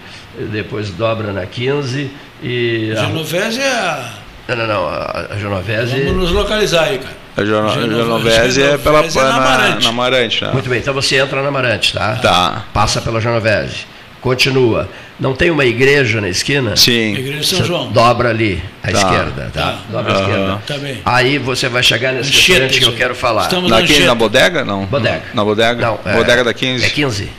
depois 0.51 0.89
dobra 0.91 1.31
na 1.31 1.45
15 1.45 2.09
e. 2.43 2.93
a- 2.97 3.05
Genovese 3.05 3.59
é 3.61 3.67
a... 3.71 4.09
Não, 4.49 4.55
não, 4.55 4.67
não, 4.67 4.87
a, 4.87 5.27
a 5.31 5.37
Genovese. 5.37 5.99
Vamos 6.05 6.15
nos 6.23 6.31
localizar 6.31 6.85
aí, 6.85 6.99
cara. 6.99 7.15
A 7.35 7.43
Geno- 7.45 7.67
a 7.69 7.73
Genove- 7.73 7.95
Genovese 7.95 8.63
é 8.63 8.77
pela 8.77 8.99
é 9.03 9.09
na 9.13 9.35
Amarante. 9.35 9.83
na 9.83 9.89
Amarante, 9.89 10.43
né? 10.43 10.51
Muito 10.53 10.69
bem, 10.69 10.79
então 10.79 10.93
você 10.93 11.17
entra 11.17 11.41
na 11.41 11.49
Amarante, 11.49 11.93
tá? 11.93 12.15
Tá. 12.15 12.65
Passa 12.73 13.01
pela 13.01 13.19
Genovese. 13.19 13.85
Continua. 14.21 14.89
Não 15.19 15.33
tem 15.33 15.51
uma 15.51 15.63
igreja 15.65 16.19
na 16.21 16.27
esquina? 16.29 16.75
Sim. 16.75 17.13
Igreja 17.13 17.39
de 17.39 17.45
São 17.47 17.59
Você 17.59 17.65
João. 17.65 17.91
dobra 17.91 18.29
ali, 18.29 18.61
à 18.83 18.91
Tá. 18.91 18.97
esquerda, 18.97 19.51
tá? 19.53 19.61
Tá. 19.61 19.77
Dobra 19.89 20.13
à 20.17 20.21
esquerda. 20.21 20.61
Tá 20.65 20.77
bem. 20.77 21.01
Aí 21.05 21.37
você 21.37 21.67
vai 21.69 21.83
chegar 21.83 22.13
nesse 22.13 22.31
restaurante 22.31 22.79
que 22.79 22.85
eu 22.85 22.93
quero 22.95 23.15
falar. 23.15 23.43
Estamos 23.43 23.69
na 23.69 23.77
Naquele, 23.77 23.93
Anchieta. 23.93 24.07
na 24.11 24.15
bodega? 24.15 24.65
Não. 24.65 24.85
Bodega. 24.85 25.23
Na 25.33 25.43
bodega? 25.43 25.81
Não, 25.85 25.99
é- 26.05 26.13
bodega 26.15 26.43
da 26.43 26.53
15. 26.53 26.85
É 26.85 26.89
15. 26.89 27.29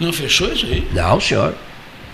Não 0.00 0.12
fechou 0.12 0.52
isso 0.52 0.66
aí? 0.66 0.86
Não, 0.92 1.20
senhor. 1.20 1.54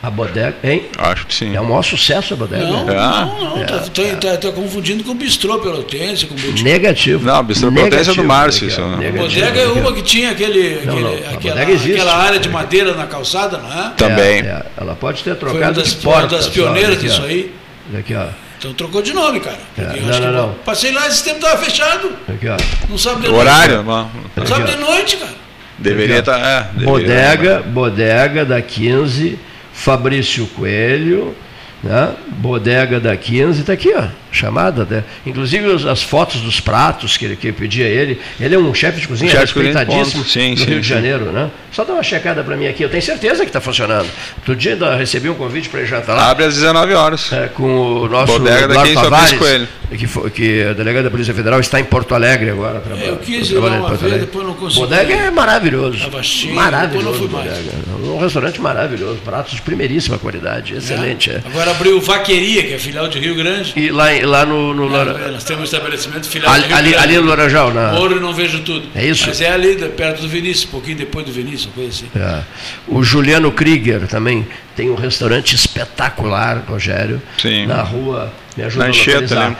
A 0.02 0.08
bodega, 0.10 0.56
hein? 0.64 0.86
Acho 0.96 1.26
que 1.26 1.34
sim. 1.34 1.54
É 1.54 1.60
o 1.60 1.64
maior 1.64 1.82
sucesso 1.82 2.32
a 2.32 2.36
bodega. 2.36 2.64
Não, 2.64 2.88
É. 2.90 2.94
não, 2.94 3.40
não. 3.56 3.62
É. 3.62 3.64
Tá, 3.66 3.78
tá- 3.80 4.16
tá- 4.18 4.36
tá 4.38 4.50
confundindo 4.52 5.04
com 5.04 5.10
o 5.10 5.14
bistrô 5.14 5.58
pelotense, 5.58 6.24
com 6.24 6.32
o 6.34 6.38
Boutique. 6.38 6.62
Negativo. 6.62 7.22
Não, 7.26 7.44
Bistrô 7.44 7.70
Potência 7.70 8.12
é 8.12 8.14
do 8.14 8.24
Márcio, 8.24 8.66
isso. 8.68 8.80
ó. 8.80 8.88
né? 8.88 8.96
Negativo, 8.96 9.24
Bodega 9.44 9.60
é 9.60 9.66
ó. 9.68 9.72
uma 9.74 9.92
que 9.92 10.00
tinha 10.00 10.30
aquele, 10.30 10.80
Não, 10.86 10.94
aquele- 10.94 11.00
não, 11.02 11.10
a 11.12 11.16
aquela, 11.34 11.54
bodega 11.54 11.72
existe. 11.72 11.92
aquela 11.92 12.16
área 12.16 12.38
de 12.38 12.48
madeira 12.48 12.94
na 12.94 13.06
calçada, 13.06 13.58
não 13.58 13.70
é? 13.70 13.90
Também. 13.94 14.40
É, 14.40 14.46
é. 14.46 14.66
Ela 14.78 14.94
pode 14.94 15.22
ter 15.22 15.30
Foi 15.36 15.38
trocado 15.38 15.64
uma 15.64 15.72
das, 15.72 15.90
de 15.90 15.96
porta. 15.96 16.20
uma 16.22 16.28
das 16.28 16.48
pioneiras 16.48 16.92
aqui, 16.96 17.06
disso 17.06 17.20
ó. 17.22 17.26
aí. 17.26 17.54
Aqui, 17.98 18.14
ó. 18.14 18.26
Então 18.58 18.72
trocou 18.72 19.02
de 19.02 19.12
nome, 19.12 19.40
cara. 19.40 19.58
É, 19.76 19.82
não, 19.82 19.90
acho 19.90 20.20
não, 20.20 20.28
que- 20.30 20.36
não. 20.36 20.54
Passei 20.64 20.92
lá, 20.92 21.06
esse 21.08 21.24
tempo 21.24 21.40
tava 21.40 21.58
fechado. 21.62 22.10
Aqui, 22.26 22.48
ó. 22.48 22.56
Não 22.88 22.96
sabe 22.96 23.20
de 23.20 23.28
O 23.28 23.32
noite. 23.32 23.42
horário? 23.42 23.82
Não. 23.82 24.10
Não 24.34 24.46
sabe 24.46 24.64
de 24.70 24.76
noite, 24.78 25.16
cara. 25.18 25.32
Deveria 25.80 26.18
estar. 26.18 26.38
é, 26.38 26.62
deveria 26.78 26.86
Bodega, 26.86 27.62
bodega 27.62 28.44
da 28.44 28.60
15, 28.60 29.38
Fabrício 29.72 30.46
Coelho, 30.48 31.34
né? 31.82 32.14
Bodega 32.28 33.00
da 33.00 33.16
15, 33.16 33.60
está 33.60 33.72
aqui, 33.72 33.92
ó, 33.94 34.04
chamada. 34.32 34.86
Né? 34.88 35.04
Inclusive 35.26 35.88
as 35.88 36.02
fotos 36.02 36.40
dos 36.40 36.60
pratos 36.60 37.16
que, 37.16 37.24
ele- 37.24 37.36
que 37.36 37.48
eu 37.48 37.54
pedi 37.54 37.82
a 37.82 37.88
ele. 37.88 38.20
Ele 38.40 38.54
é 38.54 38.58
um 38.58 38.72
chefe 38.74 39.00
de 39.00 39.08
cozinha 39.08 39.30
Chefe 39.30 39.52
de 39.54 39.60
respeitadíssimo 39.60 40.22
ponto. 40.22 40.30
Sim, 40.32 40.50
no 40.52 40.56
sim, 40.58 40.64
Rio 40.64 40.80
de 40.80 40.86
sim. 40.86 40.94
Janeiro, 40.94 41.24
né? 41.32 41.50
Só 41.72 41.84
dá 41.84 41.92
uma 41.92 42.02
checada 42.02 42.42
para 42.42 42.56
mim 42.56 42.66
aqui, 42.66 42.82
eu 42.82 42.88
tenho 42.88 43.02
certeza 43.02 43.42
que 43.44 43.48
está 43.48 43.60
funcionando. 43.60 44.06
Outro 44.38 44.56
dia 44.56 44.72
ainda 44.72 44.96
recebi 44.96 45.28
um 45.30 45.34
convite 45.34 45.68
para 45.68 45.80
ir 45.80 45.86
jantar 45.86 46.14
lá. 46.16 46.30
Abre 46.30 46.44
às 46.44 46.54
19 46.54 46.92
horas. 46.94 47.32
É, 47.32 47.46
com 47.48 47.64
o 47.64 48.08
nosso 48.08 48.32
Bodega 48.32 48.66
da 48.66 48.74
Eduardo 48.74 48.88
15, 48.88 48.94
Fabrício 48.94 49.10
Tavares, 49.10 49.38
Coelho. 49.38 49.68
que, 49.96 50.06
foi, 50.06 50.30
que 50.30 50.62
a 50.64 50.72
delegada 50.72 51.04
da 51.04 51.10
Polícia 51.10 51.32
Federal 51.32 51.60
está 51.60 51.78
em 51.78 51.84
Porto 51.84 52.14
Alegre 52.14 52.50
agora. 52.50 52.80
traba- 52.80 53.00
Eu 53.00 53.16
quis 53.18 53.50
ir 53.50 53.54
lá 53.54 53.70
uma 53.76 53.94
vez, 53.94 54.14
depois 54.20 54.46
não 54.46 54.54
consegui. 54.54 54.80
Bodega 54.80 55.14
é 55.14 55.30
maravilhoso. 55.30 55.98
Cheio, 56.22 56.54
maravilhoso. 56.54 56.88
depois 56.88 57.04
não 57.04 57.14
fui 57.14 57.28
mais. 57.28 57.58
Bodega. 57.58 58.10
Um 58.14 58.18
restaurante 58.18 58.60
maravilhoso, 58.60 59.18
pratos 59.24 59.54
de 59.54 59.62
primeiríssima 59.62 60.18
qualidade, 60.18 60.74
excelente. 60.74 61.30
é. 61.30 61.40
Agora 61.46 61.70
abriu 61.70 61.96
o 61.98 62.00
Vaqueria, 62.00 62.62
que 62.64 62.74
é 62.74 62.78
filial 62.78 63.08
de 63.08 63.18
Rio 63.20 63.34
Grande. 63.36 63.72
E 63.76 63.90
lá, 63.90 64.12
em- 64.12 64.19
lá 64.24 64.44
no. 64.44 64.74
no 64.74 64.88
nós 64.88 65.44
temos 65.44 65.62
um 65.62 65.64
estabelecimento 65.64 66.28
filial 66.28 66.52
ali, 66.52 66.72
ali, 66.72 66.94
ali 66.94 67.16
no 67.16 67.24
Laranjal, 67.24 67.72
na. 67.72 67.92
Ouro 67.92 68.16
e 68.16 68.20
não 68.20 68.32
vejo 68.32 68.60
tudo. 68.60 68.88
É 68.94 69.06
isso? 69.06 69.26
Mas 69.26 69.40
é 69.40 69.50
ali, 69.50 69.76
perto 69.76 70.22
do 70.22 70.28
Vinícius, 70.28 70.66
um 70.66 70.70
pouquinho 70.70 70.96
depois 70.96 71.24
do 71.26 71.32
Vinícius, 71.32 71.66
uma 71.66 71.74
coisa 71.74 71.90
assim. 71.90 72.08
É. 72.14 72.42
O 72.88 73.02
Juliano 73.02 73.50
Krieger 73.52 74.06
também 74.06 74.46
tem 74.76 74.90
um 74.90 74.94
restaurante 74.94 75.54
espetacular, 75.54 76.62
Rogério. 76.68 77.20
Sim. 77.38 77.66
Na 77.66 77.82
rua. 77.82 78.32
Me 78.56 78.64
ajuda 78.64 78.84
Na 78.84 78.86
a 78.86 78.88
Anchieta, 78.90 79.20
localizar. 79.20 79.56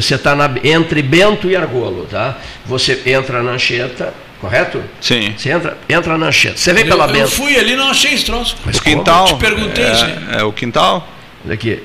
Você 0.00 0.14
está 0.14 0.50
entre 0.64 1.02
Bento 1.02 1.48
e 1.50 1.54
Argolo, 1.54 2.06
tá? 2.10 2.38
Você 2.64 3.00
entra 3.06 3.42
na 3.42 3.52
Anchieta, 3.52 4.14
correto? 4.40 4.82
Sim. 5.00 5.34
Você 5.36 5.50
entra, 5.50 5.76
entra 5.88 6.16
na 6.16 6.26
Anchieta. 6.28 6.56
Você 6.56 6.72
vem 6.72 6.84
Eu, 6.84 6.88
pela 6.88 7.06
eu 7.06 7.12
Bento. 7.12 7.30
fui 7.30 7.56
ali 7.58 7.72
e 7.72 7.76
não 7.76 7.90
achei 7.90 8.14
esse 8.14 8.24
troço. 8.24 8.56
Mas 8.64 8.78
O 8.78 8.82
quintal. 8.82 9.28
Eu 9.28 9.34
te 9.36 9.40
perguntei 9.40 9.84
é. 9.84 10.38
É 10.38 10.42
o 10.42 10.52
quintal. 10.52 11.06
Daqui. 11.44 11.82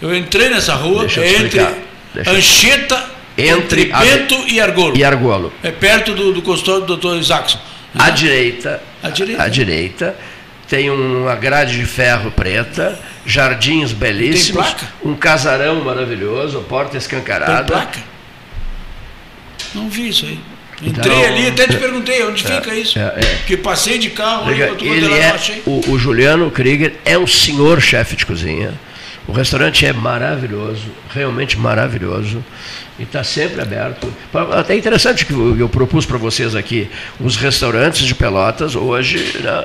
Eu 0.00 0.14
entrei 0.14 0.48
nessa 0.48 0.74
rua, 0.74 1.00
Deixa 1.02 1.20
eu 1.20 1.44
entre. 1.46 1.66
Deixa 2.14 2.30
Anchieta, 2.30 3.04
Entre 3.36 3.82
entre, 3.82 3.92
a- 3.92 4.00
Bento 4.00 4.34
e 4.48 4.60
Argolo. 4.60 4.96
E 4.96 5.04
Argolo. 5.04 5.52
É 5.62 5.70
perto 5.70 6.14
do, 6.14 6.32
do 6.32 6.42
consultório 6.42 6.84
do 6.84 6.96
Dr. 6.96 7.16
Isaacson. 7.20 7.58
À 7.98 8.10
direita, 8.10 8.82
À 9.02 9.08
direita. 9.10 9.42
à 9.42 9.48
direita, 9.48 10.16
tem 10.68 10.90
uma 10.90 11.34
grade 11.34 11.76
de 11.76 11.84
ferro 11.86 12.30
preta, 12.30 12.98
jardins 13.26 13.92
belíssimos, 13.92 14.74
um 15.04 15.14
casarão 15.14 15.82
maravilhoso, 15.84 16.60
porta 16.68 16.92
Tem 16.92 16.98
escancarada. 16.98 17.64
placa? 17.64 17.98
Não 19.74 19.88
vi 19.88 20.08
isso 20.08 20.26
aí. 20.26 20.38
Entrei 20.82 21.12
Então, 21.14 21.24
ali, 21.34 21.48
até 21.48 21.66
te 21.66 21.76
perguntei 21.76 22.22
onde 22.24 22.42
é, 22.44 22.46
fica 22.54 22.74
isso. 22.74 22.98
é, 22.98 23.02
é. 23.02 23.34
Porque 23.36 23.56
passei 23.56 23.98
de 23.98 24.10
carro, 24.10 24.44
ali, 24.48 24.54
Liga, 24.54 24.66
quando 24.68 24.82
Ele 24.86 25.12
é, 25.14 25.36
o, 25.66 25.90
o 25.90 25.98
Juliano 25.98 26.50
Krieger 26.50 26.94
é 27.04 27.18
um 27.18 27.26
senhor 27.26 27.80
chefe 27.80 28.16
de 28.16 28.24
cozinha. 28.24 28.72
O 29.30 29.32
restaurante 29.32 29.86
é 29.86 29.92
maravilhoso, 29.92 30.86
realmente 31.14 31.56
maravilhoso. 31.56 32.44
E 32.98 33.04
está 33.04 33.22
sempre 33.22 33.62
aberto. 33.62 34.12
Até 34.52 34.76
interessante 34.76 35.24
que 35.24 35.32
eu, 35.32 35.68
propus 35.68 36.04
para 36.04 36.18
vocês 36.18 36.56
aqui. 36.56 36.90
Os 37.20 37.36
restaurantes 37.36 38.04
de 38.04 38.12
Pelotas, 38.14 38.74
hoje, 38.74 39.38
né, 39.40 39.64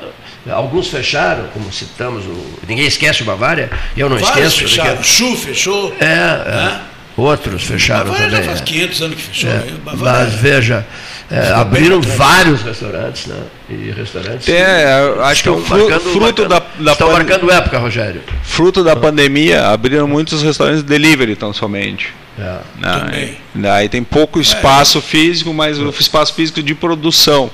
alguns 0.53 0.87
fecharam, 0.89 1.47
como 1.47 1.73
citamos, 1.73 2.25
o, 2.25 2.59
ninguém 2.67 2.85
esquece 2.85 3.23
o 3.23 3.25
Bavária, 3.25 3.71
eu 3.97 4.07
não 4.07 4.17
Vários 4.19 4.53
esqueço. 4.53 4.59
fecharam. 4.59 4.91
porque- 4.97 5.03
Chu 5.09 5.35
fechou. 5.35 5.95
É, 5.99 6.05
é. 6.05 6.51
Né? 6.51 6.81
outros 7.17 7.63
fecharam 7.63 8.11
Bavária 8.11 8.25
já 8.29 8.37
também. 8.37 8.45
faz 8.49 8.61
é. 8.61 8.63
500 8.63 9.01
anos 9.01 9.15
que 9.15 9.21
fechou. 9.23 9.49
É? 9.49 9.63
Bavária- 9.83 10.25
mas 10.25 10.33
veja, 10.35 10.85
é, 11.31 11.49
abriram 11.53 11.99
vários 12.01 12.61
restaurantes, 12.61 13.25
né? 13.27 13.35
E 13.69 13.91
restaurantes. 13.91 14.47
É, 14.47 14.85
acho 15.23 15.43
que 15.43 15.49
estão 15.49 15.55
o 15.55 15.65
fru- 15.65 15.89
marcando- 15.89 16.11
fruto 16.13 16.43
da, 16.43 16.59
marcando- 16.59 16.83
da 16.85 16.91
estão 16.91 17.07
pan- 17.07 17.13
marcando 17.13 17.51
época, 17.51 17.77
Rogério. 17.79 18.21
fruto 18.43 18.83
da 18.83 18.95
pandemia, 18.95 19.67
abriram 19.69 20.07
muitos 20.07 20.43
restaurantes 20.43 20.83
delivery 20.83 21.35
tão 21.35 21.51
somente. 21.53 22.13
É. 22.37 22.41
Né? 22.79 22.99
Também. 22.99 23.37
Daí 23.55 23.87
tem 23.89 24.03
pouco 24.03 24.39
espaço 24.41 25.01
físico, 25.01 25.53
mas 25.53 25.79
o 25.79 25.89
espaço 25.99 26.33
físico 26.33 26.61
de 26.61 26.75
produção. 26.75 27.49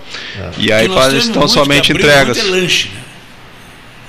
E 0.57 0.71
aí 0.73 0.87
fazem 0.89 1.19
temos 1.19 1.27
tão 1.29 1.41
muito, 1.43 1.53
somente 1.53 1.91
entregas. 1.93 2.35
Muito 2.37 2.49
é 2.55 2.59
lanche, 2.61 2.89
né? 2.89 3.01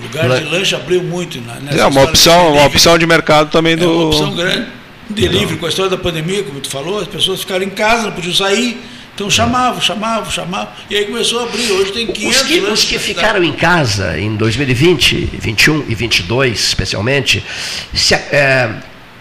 Lugar 0.00 0.40
de 0.40 0.44
lanche 0.46 0.74
abriu 0.74 1.02
muito. 1.02 1.38
né? 1.40 1.58
Nessa 1.62 1.78
É 1.82 1.86
uma 1.86 2.02
opção, 2.02 2.54
uma 2.54 2.64
opção 2.64 2.98
de 2.98 3.06
mercado 3.06 3.50
também 3.50 3.74
É 3.74 3.76
do. 3.76 3.92
uma 3.92 4.06
opção 4.06 4.34
grande. 4.34 4.66
Delivery, 5.10 5.56
com 5.58 5.66
a 5.66 5.68
história 5.68 5.90
da 5.90 5.98
pandemia, 5.98 6.42
como 6.42 6.58
tu 6.58 6.70
falou, 6.70 6.98
as 7.00 7.06
pessoas 7.06 7.40
ficaram 7.40 7.62
em 7.64 7.70
casa, 7.70 8.04
não 8.04 8.12
podiam 8.12 8.34
sair. 8.34 8.80
Então 9.14 9.28
chamavam, 9.28 9.80
chamavam, 9.80 10.30
chamavam. 10.30 10.72
E 10.88 10.96
aí 10.96 11.04
começou 11.04 11.40
a 11.40 11.42
abrir. 11.44 11.70
Hoje 11.70 11.92
tem 11.92 12.06
500 12.06 12.40
Os 12.40 12.46
que, 12.46 12.60
os 12.60 12.84
que 12.84 12.98
ficaram 12.98 13.44
em 13.44 13.52
casa 13.52 14.18
em 14.18 14.34
2020, 14.36 15.30
21 15.38 15.84
e 15.88 15.94
22 15.94 16.58
especialmente, 16.58 17.44
se, 17.92 18.14
é, 18.14 18.70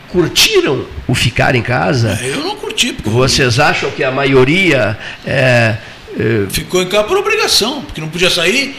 curtiram 0.10 0.86
o 1.08 1.14
ficar 1.14 1.56
em 1.56 1.62
casa? 1.62 2.20
Eu 2.24 2.42
não 2.42 2.56
curti, 2.56 2.94
porque 2.94 3.10
Vocês 3.10 3.60
acham 3.60 3.92
que 3.92 4.04
a 4.04 4.12
maioria 4.12 4.98
é, 5.26 5.78
é, 6.18 6.46
ficou 6.50 6.82
em 6.82 6.88
casa 6.88 7.04
por 7.04 7.18
obrigação, 7.18 7.82
porque 7.82 8.00
não 8.00 8.10
podia 8.10 8.30
sair. 8.30 8.76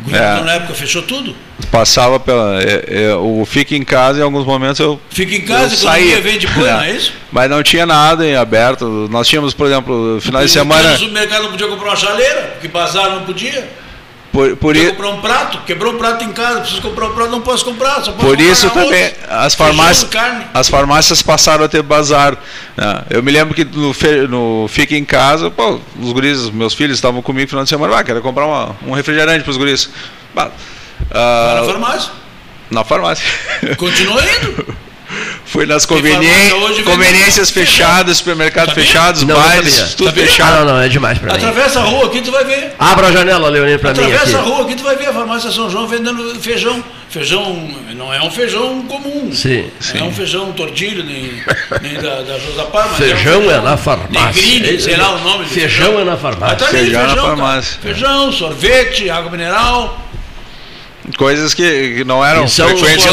O 0.00 0.04
governo 0.04 0.44
na 0.44 0.52
época 0.52 0.74
fechou 0.74 1.02
tudo. 1.02 1.34
Passava 1.70 2.18
pela. 2.18 2.60
é, 2.62 2.84
é, 2.88 3.14
o 3.14 3.44
fica 3.44 3.74
em 3.76 3.84
casa 3.84 4.20
em 4.20 4.22
alguns 4.22 4.44
momentos 4.44 4.80
eu. 4.80 5.00
Fica 5.10 5.34
em 5.34 5.42
casa, 5.42 5.74
eu 5.84 5.88
a 5.88 6.00
economia 6.00 6.20
vem 6.20 6.38
depois, 6.38 6.66
não 6.66 6.80
é 6.82 6.90
isso? 6.90 7.12
Mas 7.30 7.50
não 7.50 7.62
tinha 7.62 7.86
nada 7.86 8.26
em 8.26 8.34
aberto. 8.34 9.08
Nós 9.10 9.28
tínhamos, 9.28 9.54
por 9.54 9.66
exemplo, 9.66 10.20
final 10.20 10.42
de 10.42 10.50
semana. 10.50 10.90
No 10.90 10.98
supermercado 10.98 11.42
não 11.44 11.50
podia 11.50 11.68
comprar 11.68 11.88
uma 11.90 11.96
chaleira, 11.96 12.50
porque 12.52 12.68
bazar 12.68 13.10
não 13.10 13.22
podia. 13.22 13.81
Por, 14.32 14.56
por, 14.56 14.74
i- 14.74 14.90
comprar 14.92 15.08
um 15.10 15.20
prato, 15.20 15.58
quebrou 15.66 15.92
um 15.92 15.98
prato 15.98 16.24
em 16.24 16.32
casa, 16.32 16.60
preciso 16.60 16.80
comprar 16.80 17.08
um 17.08 17.14
prato, 17.14 17.30
não 17.30 17.42
posso 17.42 17.64
comprar, 17.66 17.96
só 18.02 18.12
posso 18.12 18.16
por 18.16 18.30
comprar 18.30 18.42
isso 18.44 18.70
também 18.70 19.12
as 19.28 19.54
farmácias, 19.54 20.10
as 20.54 20.68
farmácias 20.70 21.20
passaram 21.20 21.64
a 21.64 21.68
ter 21.68 21.82
bazar. 21.82 22.38
né? 22.74 23.04
Eu 23.10 23.22
me 23.22 23.30
lembro 23.30 23.54
que 23.54 23.62
no, 23.62 23.92
no 24.28 24.68
Fica 24.68 24.96
em 24.96 25.04
Casa, 25.04 25.50
pô, 25.50 25.78
os 26.00 26.12
guris, 26.12 26.48
meus 26.48 26.72
filhos 26.72 26.96
estavam 26.96 27.20
comigo 27.20 27.42
no 27.44 27.48
final 27.50 27.64
de 27.64 27.68
semana, 27.68 27.94
ah, 27.98 28.02
quero 28.02 28.22
comprar 28.22 28.46
uma- 28.46 28.74
um 28.86 28.92
refrigerante 28.92 29.44
para 29.44 29.50
os 29.50 29.56
guris. 29.58 29.90
Bah, 30.34 30.50
ah, 31.10 31.56
Na 31.60 31.66
farmácia. 31.66 32.10
na 32.70 32.84
farmácia. 32.84 33.26
Continua 33.76 34.22
indo. 34.22 34.76
Fui 35.52 35.66
nas 35.66 35.84
conveni- 35.84 36.26
conveniências 36.82 37.50
fechadas, 37.50 38.16
supermercados 38.16 38.70
Sabia? 38.70 38.84
fechados, 38.86 39.22
Não, 39.22 39.34
não 39.34 39.42
bares, 39.42 39.74
sabia. 39.74 39.94
tudo 39.96 40.06
Sabia? 40.08 40.26
fechado. 40.26 40.52
Ah, 40.56 40.64
não, 40.64 40.72
não, 40.76 40.80
é 40.80 40.88
demais 40.88 41.18
para 41.18 41.32
mim. 41.32 41.36
Atravessa 41.38 41.80
a 41.80 41.82
rua 41.82 42.06
aqui, 42.06 42.22
tu 42.22 42.32
vai 42.32 42.42
ver. 42.44 42.74
Abra 42.78 43.08
a 43.08 43.12
janela, 43.12 43.50
Leonino, 43.50 43.78
para 43.78 43.92
mim. 43.92 44.00
Atravessa 44.02 44.38
a 44.38 44.40
rua 44.40 44.62
aqui, 44.64 44.74
tu 44.76 44.82
vai 44.82 44.96
ver 44.96 45.08
a 45.08 45.12
farmácia 45.12 45.50
São 45.50 45.68
João 45.68 45.86
vendendo 45.86 46.40
feijão. 46.40 46.82
Feijão 47.10 47.68
não 47.94 48.14
é 48.14 48.22
um 48.22 48.30
feijão 48.30 48.80
comum. 48.88 49.30
Sim, 49.34 49.70
Não 49.96 50.06
é 50.06 50.08
um 50.08 50.12
feijão 50.14 50.50
tordilho, 50.52 51.04
nem, 51.04 51.42
nem 51.82 51.94
da, 52.00 52.22
da 52.22 52.38
Josapar, 52.38 52.88
mas 52.88 52.96
Feijão 52.96 53.42
é, 53.50 53.54
é 53.56 53.60
um 53.60 53.62
na 53.62 53.76
farmácia. 53.76 54.42
Negrini, 54.42 54.80
sei 54.80 54.96
lá 54.96 55.16
o 55.16 55.18
nome 55.20 55.44
do 55.44 55.50
Feijão 55.50 56.00
é 56.00 56.04
na 56.04 56.16
farmácia. 56.16 56.56
Tá 56.56 56.66
Feijão 56.68 56.86
feijão, 56.86 57.02
na 57.02 57.14
cara. 57.14 57.20
farmácia. 57.28 57.78
Feijão, 57.82 58.32
sorvete, 58.32 59.10
água 59.10 59.30
mineral, 59.30 60.00
Coisas 61.16 61.52
que, 61.52 61.96
que 61.96 62.04
não 62.04 62.24
eram 62.24 62.44
E 62.44 62.48
são 62.48 62.68
frequentes 62.68 63.06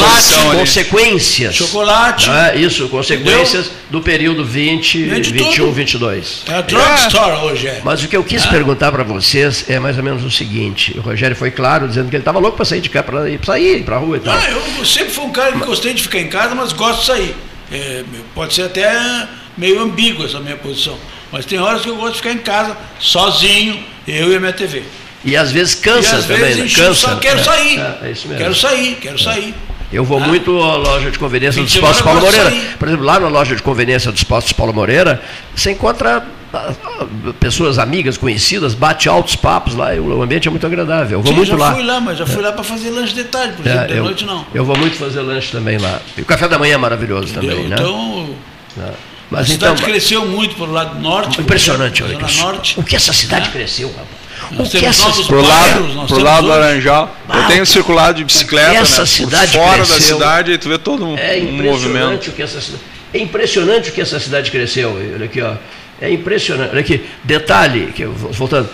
consequências. 0.53 1.55
chocolate. 1.55 2.27
Não 2.27 2.35
é 2.35 2.55
isso, 2.55 2.87
consequências 2.87 3.71
do 3.89 3.99
período 4.01 4.45
20, 4.45 5.05
Vende 5.05 5.31
21, 5.31 5.53
tudo. 5.55 5.71
22. 5.71 6.43
É 6.47 6.53
a 6.53 6.61
drugstore 6.61 7.37
hoje, 7.45 7.67
é. 7.67 7.81
Mas 7.83 8.03
o 8.03 8.07
que 8.07 8.15
eu 8.15 8.23
quis 8.23 8.45
perguntar 8.45 8.91
para 8.91 9.03
vocês 9.03 9.65
é 9.69 9.79
mais 9.79 9.97
ou 9.97 10.03
menos 10.03 10.23
o 10.23 10.29
seguinte: 10.29 10.95
o 10.97 11.01
Rogério 11.01 11.35
foi 11.35 11.49
claro 11.49 11.87
dizendo 11.87 12.09
que 12.09 12.15
ele 12.15 12.21
estava 12.21 12.37
louco 12.39 12.57
para 12.57 12.65
sair 12.65 12.81
de 12.81 12.89
cá, 12.89 13.01
para 13.01 13.25
sair 13.43 13.83
para 13.83 13.95
a 13.95 13.99
rua 13.99 14.17
e 14.17 14.19
tal. 14.19 14.35
Ah, 14.37 14.51
eu 14.79 14.85
sempre 14.85 15.11
fui 15.11 15.25
um 15.25 15.31
cara 15.31 15.53
que 15.53 15.59
gostei 15.65 15.93
de 15.93 16.03
ficar 16.03 16.19
em 16.19 16.27
casa, 16.27 16.53
mas 16.53 16.71
gosto 16.73 16.99
de 16.99 17.05
sair. 17.07 17.35
É, 17.71 18.03
pode 18.35 18.53
ser 18.53 18.63
até 18.63 19.27
meio 19.57 19.81
ambígua 19.81 20.25
essa 20.25 20.39
minha 20.39 20.57
posição. 20.57 20.97
Mas 21.31 21.45
tem 21.45 21.59
horas 21.59 21.81
que 21.81 21.89
eu 21.89 21.95
gosto 21.95 22.13
de 22.13 22.17
ficar 22.17 22.33
em 22.33 22.39
casa, 22.39 22.75
sozinho, 22.99 23.83
eu 24.07 24.31
e 24.31 24.35
a 24.35 24.39
minha 24.39 24.53
TV. 24.53 24.83
E 25.23 25.35
às 25.35 25.51
vezes 25.51 25.75
cansa 25.75 26.17
às 26.17 26.25
também, 26.25 26.43
vezes 26.55 26.77
né? 26.77 26.85
Cansa. 26.85 27.07
saco, 27.09 27.19
quero 27.21 27.39
É, 27.39 27.43
sair. 27.43 27.79
É, 27.79 27.97
é 28.07 28.11
isso 28.11 28.27
mesmo. 28.27 28.41
Quero 28.41 28.55
sair, 28.55 28.97
quero 29.01 29.19
sair. 29.19 29.53
Eu 29.91 30.05
vou 30.05 30.17
Ah. 30.21 30.27
muito 30.27 30.57
à 30.61 30.75
loja 30.77 31.09
de 31.11 31.17
conveniência 31.19 31.61
dos 31.63 31.75
postos 31.75 32.01
Paulo 32.01 32.21
Moreira. 32.21 32.49
sair. 32.51 32.75
Por 32.77 32.87
exemplo, 32.87 33.05
lá 33.05 33.19
na 33.19 33.27
loja 33.27 33.55
de 33.55 33.61
conveniência 33.63 34.11
dos 34.11 34.23
postos 34.23 34.53
Paulo 34.53 34.71
Moreira, 34.73 35.21
você 35.55 35.71
encontra 35.71 36.23
ah, 36.53 36.71
ah, 36.83 37.05
pessoas 37.39 37.77
amigas, 37.77 38.17
conhecidas, 38.17 38.73
bate 38.73 39.07
altos 39.09 39.35
papos 39.35 39.75
lá, 39.75 39.93
e 39.93 39.99
o 39.99 40.21
ambiente 40.21 40.47
é 40.47 40.51
muito 40.51 40.65
agradável. 40.65 41.19
Eu 41.19 41.21
vou 41.23 41.31
Sim, 41.31 41.37
muito 41.37 41.49
já 41.49 41.57
lá. 41.57 41.73
fui 41.75 41.83
lá, 41.83 41.99
mas 41.99 42.17
já 42.17 42.25
fui 42.25 42.41
lá 42.41 42.51
para 42.51 42.63
fazer 42.63 42.89
lanche 42.89 43.13
de 43.13 43.23
tarde, 43.25 43.53
por 43.53 43.67
É, 43.67 43.69
exemplo, 43.69 43.87
de 43.87 43.97
eu, 43.97 44.03
noite 44.03 44.25
não. 44.25 44.45
eu 44.53 44.65
vou 44.65 44.75
muito 44.77 44.95
fazer 44.97 45.21
lanche 45.21 45.51
também 45.51 45.77
lá. 45.77 45.99
E 46.17 46.21
o 46.21 46.25
café 46.25 46.47
da 46.47 46.57
manhã 46.57 46.73
é 46.75 46.77
maravilhoso 46.77 47.29
Entendeu? 47.33 47.51
também, 47.51 47.67
né? 47.67 47.75
Então, 47.77 48.35
É. 48.79 48.81
a 48.81 48.93
então, 49.41 49.45
cidade 49.45 49.83
cresceu 49.83 50.25
muito 50.25 50.55
para 50.55 50.65
o 50.65 50.71
lado 50.71 50.99
norte. 50.99 51.39
impressionante, 51.41 52.01
olha, 52.01 52.11
exemplo, 52.13 52.27
que 52.27 52.33
Zona 52.33 52.47
o- 52.47 52.51
norte. 52.53 52.79
o 52.79 52.83
que 52.83 52.95
essa 52.95 53.13
cidade 53.13 53.45
né? 53.47 53.51
cresceu, 53.53 53.89
rapaz. 53.89 54.07
Nós 54.51 54.67
O 54.67 54.71
que 54.71 54.79
temos 54.79 54.97
novos 54.99 55.27
Pro 55.27 55.43
bairros, 55.43 55.95
lado, 55.95 56.07
pro 56.07 56.19
lado 56.23 56.41
do 56.43 56.47
Laranjal. 56.49 57.15
Eu 57.33 57.43
tenho 57.47 57.65
circulado 57.65 58.17
de 58.17 58.23
bicicleta, 58.23 58.75
Essa 58.75 59.01
né, 59.01 59.07
cidade 59.07 59.51
fora 59.57 59.77
da 59.79 59.85
cresceu. 59.85 60.15
cidade 60.17 60.51
e 60.53 60.57
tu 60.57 60.69
vê 60.69 60.77
todo 60.77 61.05
um, 61.05 61.17
É 61.17 61.35
um 61.41 61.53
impressionante 61.55 61.63
movimento. 61.63 62.27
o 62.29 62.31
que 62.33 62.41
essa 62.41 62.59
cidade. 62.61 62.83
É 63.13 63.19
impressionante 63.19 63.89
o 63.89 63.93
que 63.93 64.01
essa 64.01 64.19
cidade 64.19 64.49
cresceu. 64.51 64.95
Olha 65.15 65.25
aqui, 65.25 65.41
ó. 65.41 65.53
É 66.01 66.11
impressionante. 66.11 66.71
Olha 66.71 66.79
aqui, 66.81 67.03
detalhe, 67.23 67.91
que 67.95 68.03
eu- 68.03 68.13
voltando. 68.13 68.69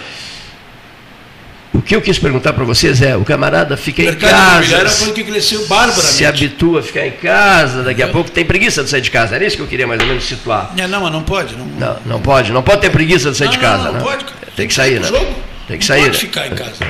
O 1.74 1.82
que 1.82 1.94
eu 1.94 2.02
quis 2.02 2.18
perguntar 2.18 2.54
para 2.54 2.64
vocês 2.64 3.02
é, 3.02 3.18
o 3.18 3.26
camarada 3.26 3.76
fica 3.76 4.02
O 4.02 4.06
em 4.06 4.16
casa, 4.16 4.88
foi 4.90 5.10
o 5.10 5.14
que 5.14 5.24
cresceu 5.26 5.60
se 5.92 6.26
habitua 6.26 6.80
a 6.80 6.84
ficar 6.84 7.06
em 7.06 7.12
casa, 7.12 7.84
daqui 7.84 8.02
a 8.02 8.08
pouco 8.08 8.32
tem 8.32 8.46
preguiça 8.46 8.82
de 8.82 8.90
sair 8.90 9.02
de 9.02 9.12
casa. 9.12 9.36
Era 9.36 9.46
isso 9.46 9.58
que 9.58 9.62
eu 9.62 9.68
queria 9.68 9.86
mais 9.86 10.00
ou 10.00 10.08
menos 10.08 10.24
situar. 10.24 10.72
É, 10.78 10.88
não, 10.88 11.02
mas 11.02 11.12
não 11.12 11.22
pode. 11.24 11.54
Não, 11.58 11.66
Não, 11.66 11.98
não 12.06 12.22
pode, 12.22 12.54
não 12.54 12.64
pode 12.64 12.80
ter 12.80 12.90
preguiça 12.92 13.30
de 13.30 13.36
sair 13.38 13.50
de 13.50 13.58
Não, 13.58 13.64
não, 13.64 13.70
casa, 13.78 13.84
não 13.92 13.94
né? 13.96 14.00
pode, 14.06 14.24
cara. 14.24 14.38
Tem 14.56 14.68
que 14.70 14.74
sair, 14.74 15.02
né? 15.02 15.08
jogo. 15.10 15.36
Tem 15.68 15.78
que 15.78 15.84
não 15.90 15.96
sair. 15.96 16.04
pode 16.04 16.14
né? 16.14 16.20
ficar 16.20 16.48
em 16.48 16.56
casa. 16.56 16.86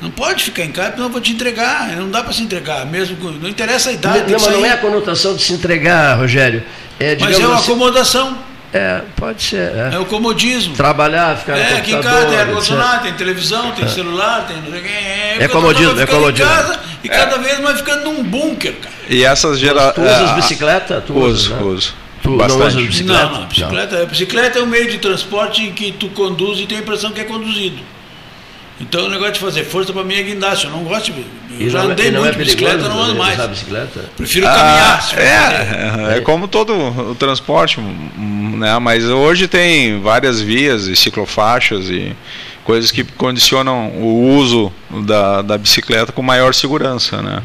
Não 0.00 0.10
pode 0.10 0.44
ficar 0.44 0.64
em 0.64 0.72
casa, 0.72 0.88
porque 0.90 1.02
eu 1.02 1.08
vou 1.10 1.20
te 1.20 1.32
entregar. 1.32 1.88
Não 1.96 2.10
dá 2.10 2.22
para 2.22 2.32
se 2.32 2.42
entregar, 2.42 2.86
mesmo 2.86 3.16
não 3.32 3.48
interessa 3.48 3.90
a 3.90 3.92
idade. 3.92 4.18
Não, 4.20 4.26
tem 4.26 4.36
que 4.36 4.42
mas 4.42 4.52
não 4.56 4.64
é 4.64 4.70
a 4.72 4.78
conotação 4.78 5.36
de 5.36 5.42
se 5.42 5.52
entregar, 5.52 6.16
Rogério. 6.18 6.62
É, 6.98 7.16
Mas 7.18 7.38
é 7.38 7.46
uma 7.46 7.56
assim, 7.56 7.64
acomodação. 7.64 8.38
É, 8.72 9.00
pode 9.16 9.42
ser. 9.42 9.72
É. 9.74 9.90
É 9.94 9.98
o 9.98 10.04
comodismo. 10.06 10.74
Trabalhar, 10.74 11.36
ficar 11.36 11.54
no 11.54 11.58
É, 11.58 11.78
aqui 11.78 11.90
em 11.90 11.94
computador, 11.94 12.20
casa 12.20 12.30
tem 12.30 12.38
ar-condicionado, 12.38 13.02
tem 13.02 13.12
televisão, 13.14 13.72
tem 13.72 13.84
É. 13.84 13.88
celular, 13.88 14.46
tem. 14.46 14.56
não. 14.58 14.76
É, 14.76 15.36
É 15.40 15.48
comodismo, 15.48 16.00
é 16.00 16.06
comodismo. 16.06 16.50
Em 16.50 16.56
casa 16.56 16.80
e 17.02 17.08
cada 17.08 17.38
vez 17.38 17.58
mais 17.58 17.78
ficando 17.78 18.04
num 18.04 18.22
bunker, 18.22 18.74
cara. 18.74 18.94
E 19.08 19.24
essas 19.24 19.58
gerações. 19.58 19.94
Tu 19.94 20.02
usas 20.02 20.30
bicicleta? 20.32 21.02
Tu 21.04 21.12
uso, 21.12 21.26
usas, 21.26 21.48
né? 21.48 21.62
uso. 21.64 21.94
Tu 22.30 22.36
não 22.48 22.58
Bastante. 22.58 22.76
usas 22.76 22.86
bicicleta? 22.86 23.24
Não, 23.26 23.40
não, 23.40 23.46
bicicleta, 23.46 24.06
bicicleta 24.06 24.58
é 24.58 24.62
um 24.62 24.66
meio 24.66 24.90
de 24.90 24.98
transporte 24.98 25.62
em 25.62 25.72
que 25.72 25.92
tu 25.92 26.08
conduz 26.10 26.58
e 26.60 26.66
tem 26.66 26.78
a 26.78 26.80
impressão 26.80 27.10
que 27.12 27.20
é 27.20 27.24
conduzido. 27.24 27.76
Então 28.80 29.04
o 29.06 29.10
negócio 29.10 29.34
de 29.34 29.40
fazer 29.40 29.64
força 29.64 29.92
para 29.92 30.02
mim 30.02 30.14
é 30.14 30.22
guindaste. 30.22 30.64
Eu 30.64 30.70
não 30.70 30.84
gosto 30.84 31.12
de. 31.12 31.20
Eu 31.20 31.66
E 31.66 31.68
já 31.68 31.82
não 31.82 31.90
é- 31.90 31.92
andei 31.92 32.10
não 32.10 32.20
muito 32.22 32.34
é 32.34 32.38
de 32.38 32.44
bicicleta, 32.44 32.88
não 32.88 32.98
ando 33.02 33.14
mais. 33.14 33.38
bicicleta? 33.46 34.04
Prefiro 34.16 34.46
Ah, 34.48 34.54
caminhar. 34.54 35.02
fazer. 35.02 35.20
é, 35.22 36.16
é 36.16 36.20
como 36.22 36.48
todo 36.48 36.72
o 37.10 37.14
transporte, 37.14 37.78
né? 37.78 38.78
Mas 38.78 39.04
hoje 39.04 39.46
tem 39.48 40.00
várias 40.00 40.40
vias 40.40 40.86
e 40.86 40.96
ciclofaixas 40.96 41.90
e 41.90 42.16
coisas 42.64 42.90
que 42.90 43.04
condicionam 43.04 43.88
o 43.90 44.34
uso 44.36 44.72
da, 45.02 45.42
da 45.42 45.58
bicicleta 45.58 46.10
com 46.12 46.22
maior 46.22 46.54
segurança, 46.54 47.20
né? 47.20 47.42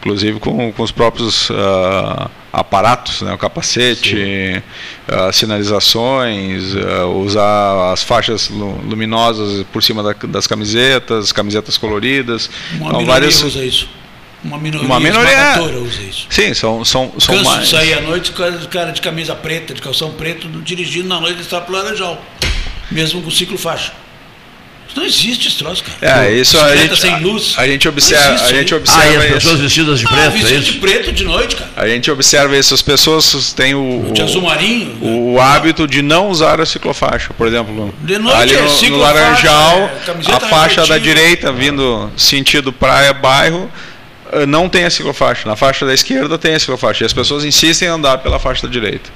Inclusive 0.00 0.40
com, 0.40 0.72
com 0.72 0.82
os 0.82 0.90
próprios 0.90 1.48
ah, 1.52 2.28
aparatos, 2.52 3.22
né? 3.22 3.32
o 3.32 3.38
capacete, 3.38 4.62
as 5.08 5.36
sinalizações, 5.36 6.74
ah, 6.76 7.06
usar 7.06 7.92
as 7.92 8.02
faixas 8.02 8.48
lu- 8.50 8.78
luminosas 8.84 9.64
por 9.72 9.82
cima 9.82 10.02
da- 10.02 10.14
das 10.28 10.46
camisetas, 10.46 11.32
camisetas 11.32 11.76
coloridas. 11.78 12.50
Uma 12.72 12.76
Então, 12.76 12.86
minoria 13.00 13.06
várias- 13.06 13.42
usa 13.42 13.64
isso. 13.64 13.88
Uma 14.44 14.58
minoria, 14.58 14.86
Uma 14.86 14.98
minoria, 15.00 15.62
usa 15.80 16.02
isso. 16.02 16.26
Sim, 16.28 16.52
são, 16.52 16.84
são, 16.84 17.12
são 17.18 17.34
Canso 17.36 17.50
mais. 17.50 17.68
sair 17.68 17.94
à 17.94 18.00
noite, 18.00 18.32
o 18.32 18.34
cara, 18.68 18.90
de 18.92 19.00
camisa 19.00 19.34
preta, 19.36 19.72
de 19.72 19.80
calção 19.80 20.10
preto, 20.12 20.48
dirigindo 20.48 21.08
na 21.08 21.20
noite 21.20 21.40
está 21.40 21.60
pro 21.60 21.72
Laranjal. 21.74 22.20
Mesmo 22.90 23.22
com 23.22 23.30
ciclo 23.30 23.56
faixa. 23.56 23.92
Não 24.94 25.04
existe 25.04 25.48
esse 25.48 25.56
troço, 25.58 25.82
cara. 25.84 26.26
É, 26.26 26.32
isso 26.34 26.58
a 26.58 26.76
gente, 26.76 27.00
sem 27.00 27.20
luz. 27.20 27.54
a 27.56 27.66
gente 27.66 27.84
Não 27.86 27.92
observa, 27.92 28.34
existe 28.34 28.44
a 28.52 28.56
gente 28.58 28.74
aí. 28.74 28.80
observa 28.80 29.02
Ah, 29.02 29.06
e 29.12 29.16
as 29.16 29.24
isso. 29.24 29.32
pessoas 29.34 29.60
vestidas 29.60 29.98
de 30.00 30.06
Ah, 30.06 30.08
preto, 30.08 30.22
é 30.24 30.30
vestido 30.30 30.60
isso? 30.62 30.72
de 30.72 30.78
preto 30.78 31.12
de 31.12 31.24
noite, 31.24 31.56
cara. 31.56 31.70
A 31.76 31.88
gente 31.88 32.10
observa 32.10 32.56
isso, 32.56 32.74
as 32.74 32.82
pessoas 32.82 33.52
têm 33.54 33.74
o, 33.74 34.10
De 34.12 34.20
o- 34.20 34.24
azul 34.24 34.42
marinho. 34.42 34.98
o, 35.00 35.40
hábito 35.40 35.86
de 35.88 36.02
não 36.02 36.28
usar 36.28 36.60
a 36.60 36.66
ciclofaixa, 36.66 37.32
por 37.32 37.46
exemplo, 37.46 37.94
De 38.02 38.18
noite 38.18 38.36
ali 38.40 38.54
é 38.54 38.62
no, 38.62 38.90
no 38.90 38.96
Laranjal, 38.98 39.90
é 40.28 40.32
a 40.34 40.40
faixa 40.40 40.86
da 40.86 40.98
direita 40.98 41.50
vindo 41.52 42.10
sentido 42.16 42.72
praia 42.72 43.12
bairro 43.12 43.70
eh, 44.32 44.46
não 44.46 44.68
tem 44.68 44.84
a 44.84 44.90
ciclofaixa, 44.90 45.48
na 45.48 45.56
faixa 45.56 45.84
da 45.86 45.92
esquerda 45.94 46.36
tem 46.38 46.54
a 46.54 46.58
ciclofaixa, 46.60 47.04
e 47.04 47.06
as 47.06 47.12
pessoas 47.12 47.44
insistem 47.44 47.88
em 47.88 47.90
andar 47.90 48.18
pela 48.18 48.38
faixa 48.38 48.66
da 48.66 48.72
direita. 48.72 49.10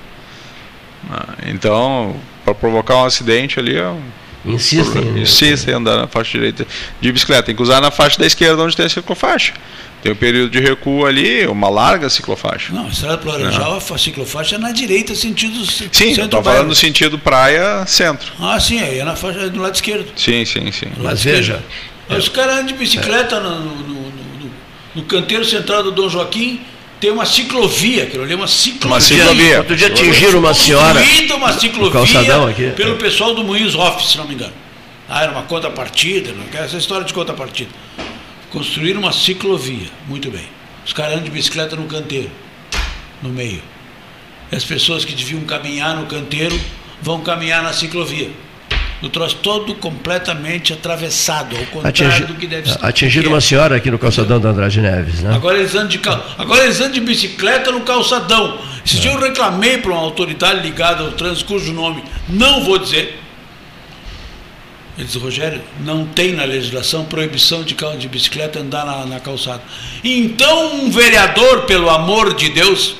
Ah, 1.10 1.34
Então, 1.46 2.16
para 2.44 2.54
provocar 2.54 2.96
um 2.96 3.04
acidente 3.04 3.58
ali, 3.58 3.76
é 3.76 3.86
um- 3.88 4.00
Insistem, 4.46 5.18
insistem 5.20 5.74
em 5.74 5.76
andar 5.76 5.96
na 5.96 6.06
faixa 6.06 6.32
direita 6.32 6.66
de 7.00 7.12
bicicleta. 7.12 7.44
Tem 7.44 7.54
que 7.56 7.62
usar 7.62 7.80
na 7.80 7.90
faixa 7.90 8.18
da 8.18 8.26
esquerda 8.26 8.62
onde 8.62 8.76
tem 8.76 8.86
a 8.86 8.88
ciclofaixa. 8.88 9.52
Tem 10.02 10.12
um 10.12 10.16
período 10.16 10.50
de 10.50 10.60
recuo 10.60 11.04
ali, 11.06 11.46
uma 11.46 11.68
larga 11.68 12.08
ciclofaixa. 12.08 12.72
Não, 12.72 12.86
a 12.86 12.88
estrada 12.88 13.18
pro 13.18 13.30
Laranjal, 13.30 13.76
a 13.76 13.98
ciclofaixa 13.98 14.54
é 14.54 14.58
na 14.58 14.70
direita, 14.70 15.14
sentido 15.14 15.64
Sim, 15.90 16.10
estou 16.12 16.42
falando 16.42 16.68
no 16.68 16.74
sentido 16.74 17.18
praia-centro. 17.18 18.32
Ah, 18.38 18.60
sim, 18.60 18.80
aí 18.80 18.98
é 18.98 19.04
na 19.04 19.16
faixa 19.16 19.40
é 19.40 19.48
do 19.48 19.60
lado 19.60 19.74
esquerdo. 19.74 20.06
Sim, 20.16 20.44
sim, 20.44 20.70
sim. 20.70 20.86
Esquerdo. 21.12 21.62
Aí 22.08 22.18
Os 22.18 22.28
caras 22.28 22.54
andam 22.54 22.66
de 22.66 22.74
bicicleta 22.74 23.40
no, 23.40 23.58
no, 23.60 23.74
no- 23.76 23.94
no- 24.10 24.50
no 24.94 25.02
canteiro 25.02 25.44
central 25.44 25.82
do 25.82 25.90
Dom 25.90 26.08
Joaquim, 26.08 26.60
tem 27.00 27.10
uma 27.10 27.26
ciclovia, 27.26 28.04
aquilo 28.04 28.22
ali 28.24 28.32
é 28.32 28.36
uma 28.36 28.48
ciclovia. 28.48 28.88
Uma 28.88 29.00
ciclovia. 29.00 29.58
Outro 29.58 29.76
dia 29.76 29.88
atingiram 29.88 30.38
uma 30.38 30.54
senhora 30.54 31.00
uma 31.34 31.52
ciclovia 31.52 31.92
calçadão 31.92 32.46
aqui. 32.46 32.70
pelo 32.70 32.96
pessoal 32.96 33.34
do 33.34 33.44
Moinhos 33.44 33.74
Off, 33.74 34.06
se 34.06 34.16
não 34.16 34.26
me 34.26 34.34
engano. 34.34 34.52
Ah, 35.08 35.22
era 35.22 35.32
uma 35.32 35.42
contrapartida, 35.42 36.32
não 36.32 36.46
quero 36.46 36.64
essa 36.64 36.76
história 36.76 37.04
de 37.04 37.14
contrapartida. 37.14 37.70
Construíram 38.50 39.00
uma 39.00 39.12
ciclovia, 39.12 39.88
muito 40.08 40.30
bem. 40.30 40.48
Os 40.84 40.92
caras 40.92 41.12
andam 41.12 41.24
de 41.24 41.30
bicicleta 41.30 41.76
no 41.76 41.86
canteiro, 41.86 42.30
no 43.22 43.28
meio. 43.28 43.62
E 44.50 44.56
as 44.56 44.64
pessoas 44.64 45.04
que 45.04 45.14
deviam 45.14 45.42
caminhar 45.42 45.96
no 45.96 46.06
canteiro 46.06 46.58
vão 47.02 47.20
caminhar 47.20 47.62
na 47.62 47.72
ciclovia. 47.72 48.30
O 49.02 49.10
troço 49.10 49.36
todo 49.42 49.74
completamente 49.74 50.72
atravessado, 50.72 51.54
ao 51.56 51.66
contrário 51.66 52.06
Atingi, 52.12 52.24
do 52.24 52.34
que 52.34 52.46
deve 52.46 52.70
ser. 52.72 52.78
atingiram 52.80 53.28
uma 53.30 53.40
senhora 53.42 53.76
aqui 53.76 53.90
no 53.90 53.98
calçadão 53.98 54.40
da 54.40 54.48
Andrade 54.48 54.80
Neves, 54.80 55.20
né? 55.22 55.34
Agora 55.34 55.58
eles 55.58 55.74
andam 55.74 55.88
de, 55.88 55.98
cal- 55.98 56.24
Agora 56.38 56.64
eles 56.64 56.80
andam 56.80 56.92
de 56.92 57.00
bicicleta 57.00 57.70
no 57.70 57.82
calçadão. 57.82 58.58
Esse 58.84 58.98
dia 58.98 59.10
eu 59.12 59.20
reclamei 59.20 59.76
para 59.78 59.92
uma 59.92 60.00
autoridade 60.00 60.60
ligada 60.62 61.02
ao 61.04 61.12
trânsito, 61.12 61.44
cujo 61.46 61.72
nome 61.74 62.02
não 62.28 62.64
vou 62.64 62.78
dizer. 62.78 63.20
Ele 64.96 65.04
disse, 65.06 65.18
Rogério, 65.18 65.60
não 65.80 66.06
tem 66.06 66.32
na 66.32 66.44
legislação 66.44 67.04
proibição 67.04 67.62
de, 67.62 67.74
cal- 67.74 67.98
de 67.98 68.08
bicicleta 68.08 68.60
andar 68.60 68.86
na, 68.86 69.04
na 69.04 69.20
calçada. 69.20 69.62
Então 70.02 70.74
um 70.74 70.90
vereador, 70.90 71.62
pelo 71.62 71.90
amor 71.90 72.32
de 72.34 72.48
Deus, 72.48 72.96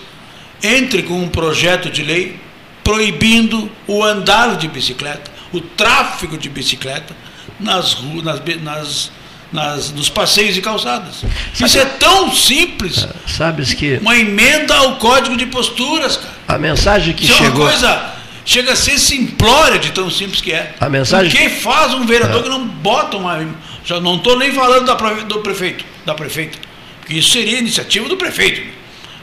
entre 0.63 1.03
com 1.05 1.15
um 1.15 1.29
projeto 1.29 1.89
de 1.89 2.03
lei 2.03 2.39
proibindo 2.85 3.71
o 3.87 4.05
andar 4.05 4.57
de 4.57 4.69
bicicleta, 4.69 5.31
o 5.53 5.61
tráfego 5.61 6.37
de 6.39 6.49
bicicleta 6.49 7.15
nas 7.61 7.95
ruas, 7.95 8.23
nas, 8.25 8.41
nas, 8.63 9.11
nas- 9.53 9.93
nos 9.93 10.09
passeios 10.09 10.57
e 10.57 10.61
calçadas. 10.61 11.23
Isso 11.59 11.79
é 11.79 11.85
tão 11.85 12.35
simples. 12.35 13.07
Sabes 13.27 13.73
que 13.73 13.99
Uma 13.99 14.17
emenda 14.17 14.75
ao 14.77 14.97
código 14.97 15.37
de 15.37 15.47
posturas, 15.47 16.17
cara. 16.17 16.35
a 16.49 16.59
mensagem 16.59 17.15
que 17.15 17.25
Isso 17.25 17.35
é 17.35 17.37
chegou. 17.37 17.63
uma 17.63 17.71
coisa. 17.71 18.13
Chega 18.45 18.73
a 18.75 18.77
ser 18.77 18.97
simplória 18.99 19.77
de 19.79 19.91
tão 19.91 20.09
simples 20.09 20.41
que 20.41 20.53
é. 20.53 20.75
A 20.81 20.89
mensagem- 20.89 21.33
O 21.33 21.37
que 21.37 21.49
faz 21.61 21.93
um 21.95 22.07
vereador 22.07 22.41
É. 22.41 22.43
que 22.45 22.49
não 22.49 22.65
bota 22.67 23.17
uma. 23.17 23.45
Já 23.85 24.01
não 24.01 24.17
estou 24.17 24.39
nem 24.39 24.53
falando 24.53 24.85
da, 24.87 24.95
do 24.95 25.39
prefeito, 25.41 25.85
da 26.05 26.15
prefeita. 26.15 26.57
Porque 27.01 27.15
isso 27.15 27.31
seria 27.31 27.59
iniciativa 27.59 28.09
do 28.09 28.17
prefeito. 28.17 28.63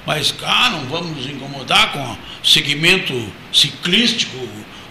Mas, 0.05 0.33
ah, 0.43 0.69
não 0.71 0.79
vamos 0.87 1.15
nos 1.17 1.25
incomodar 1.25 1.93
com 1.93 1.99
o 2.01 2.17
segmento 2.43 3.13
ciclístico, 3.53 4.37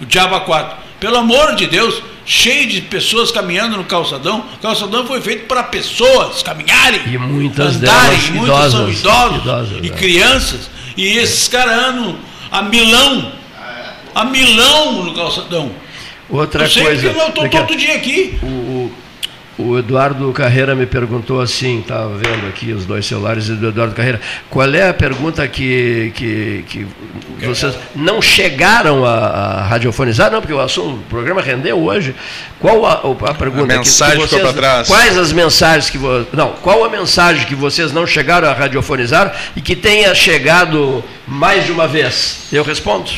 o 0.01 0.07
Diaba 0.07 0.41
4. 0.41 0.79
Pelo 1.03 1.17
amor 1.17 1.57
de 1.57 1.67
Deus, 1.67 2.01
cheio 2.25 2.69
de 2.69 2.81
pessoas 2.83 3.33
caminhando 3.33 3.77
no 3.77 3.83
calçadão. 3.83 4.45
O 4.55 4.59
calçadão 4.59 5.05
foi 5.05 5.21
feito 5.21 5.47
para 5.47 5.65
pessoas 5.65 6.45
caminharem, 6.45 7.01
E 7.13 7.19
muitas 7.19 7.75
andarem, 7.75 8.19
delas 8.19 8.31
muitas 8.31 8.71
são 8.73 8.89
idosas, 8.89 9.01
idosos 9.01 9.43
idosas, 9.43 9.79
e 9.83 9.87
é. 9.89 9.91
crianças. 9.91 10.71
E 10.97 11.19
esses 11.19 11.49
caras 11.49 11.77
andam 11.87 12.17
a 12.53 12.63
milão, 12.63 13.33
a 14.15 14.25
milão 14.25 15.03
no 15.05 15.13
calçadão. 15.15 15.73
Outra 16.31 16.63
eu 16.67 16.71
sei 16.71 16.85
coisa. 16.85 17.11
porque 17.11 17.21
eu 17.21 17.29
estou 17.47 17.67
todo 17.67 17.77
dia 17.77 17.97
aqui. 17.97 18.39
O, 18.41 18.47
o- 18.47 19.02
o 19.69 19.79
Eduardo 19.79 20.31
Carreira 20.33 20.75
me 20.75 20.87
perguntou 20.87 21.41
assim, 21.41 21.81
estava 21.81 22.15
vendo 22.17 22.49
aqui 22.49 22.73
os 22.73 22.85
dois 22.85 23.07
celulares 23.07 23.49
do 23.49 23.69
Eduardo 23.69 23.95
Carreira, 23.95 24.21
qual 24.51 24.73
é 24.75 24.89
a 24.89 24.95
pergunta 24.95 25.47
que, 25.49 26.13
que, 26.15 26.65
que 26.69 26.87
vocês 27.47 27.75
não 27.95 28.21
chegaram 28.21 29.05
a, 29.05 29.15
a 29.15 29.63
radiofonizar? 29.65 30.31
Não, 30.31 30.41
porque 30.41 30.55
o 30.55 30.61
assunto, 30.61 30.97
o 30.97 31.05
programa 31.09 31.41
rendeu 31.41 31.83
hoje. 31.83 32.15
Qual 32.61 32.87
a, 32.87 33.03
a 33.31 33.35
pergunta 33.35 33.75
A 33.75 33.79
mensagem 33.79 34.21
que, 34.21 34.29
ficou 34.29 34.41
vocês, 34.41 34.55
trás. 34.55 34.89
Quais 34.89 35.19
as 35.19 35.33
mensagens 35.33 35.91
que 35.91 35.99
vo, 35.99 36.27
não? 36.33 36.53
Qual 36.63 36.85
a 36.85 36.89
mensagem 36.89 37.47
que 37.47 37.55
vocês 37.55 37.93
não 37.93 38.07
chegaram 38.07 38.49
a 38.49 38.53
radiofonizar 38.53 39.35
e 39.57 39.61
que 39.61 39.75
tenha 39.75 40.15
chegado 40.15 41.03
mais 41.27 41.67
de 41.67 41.73
uma 41.73 41.89
vez? 41.89 42.47
Eu 42.53 42.63
respondo. 42.63 43.11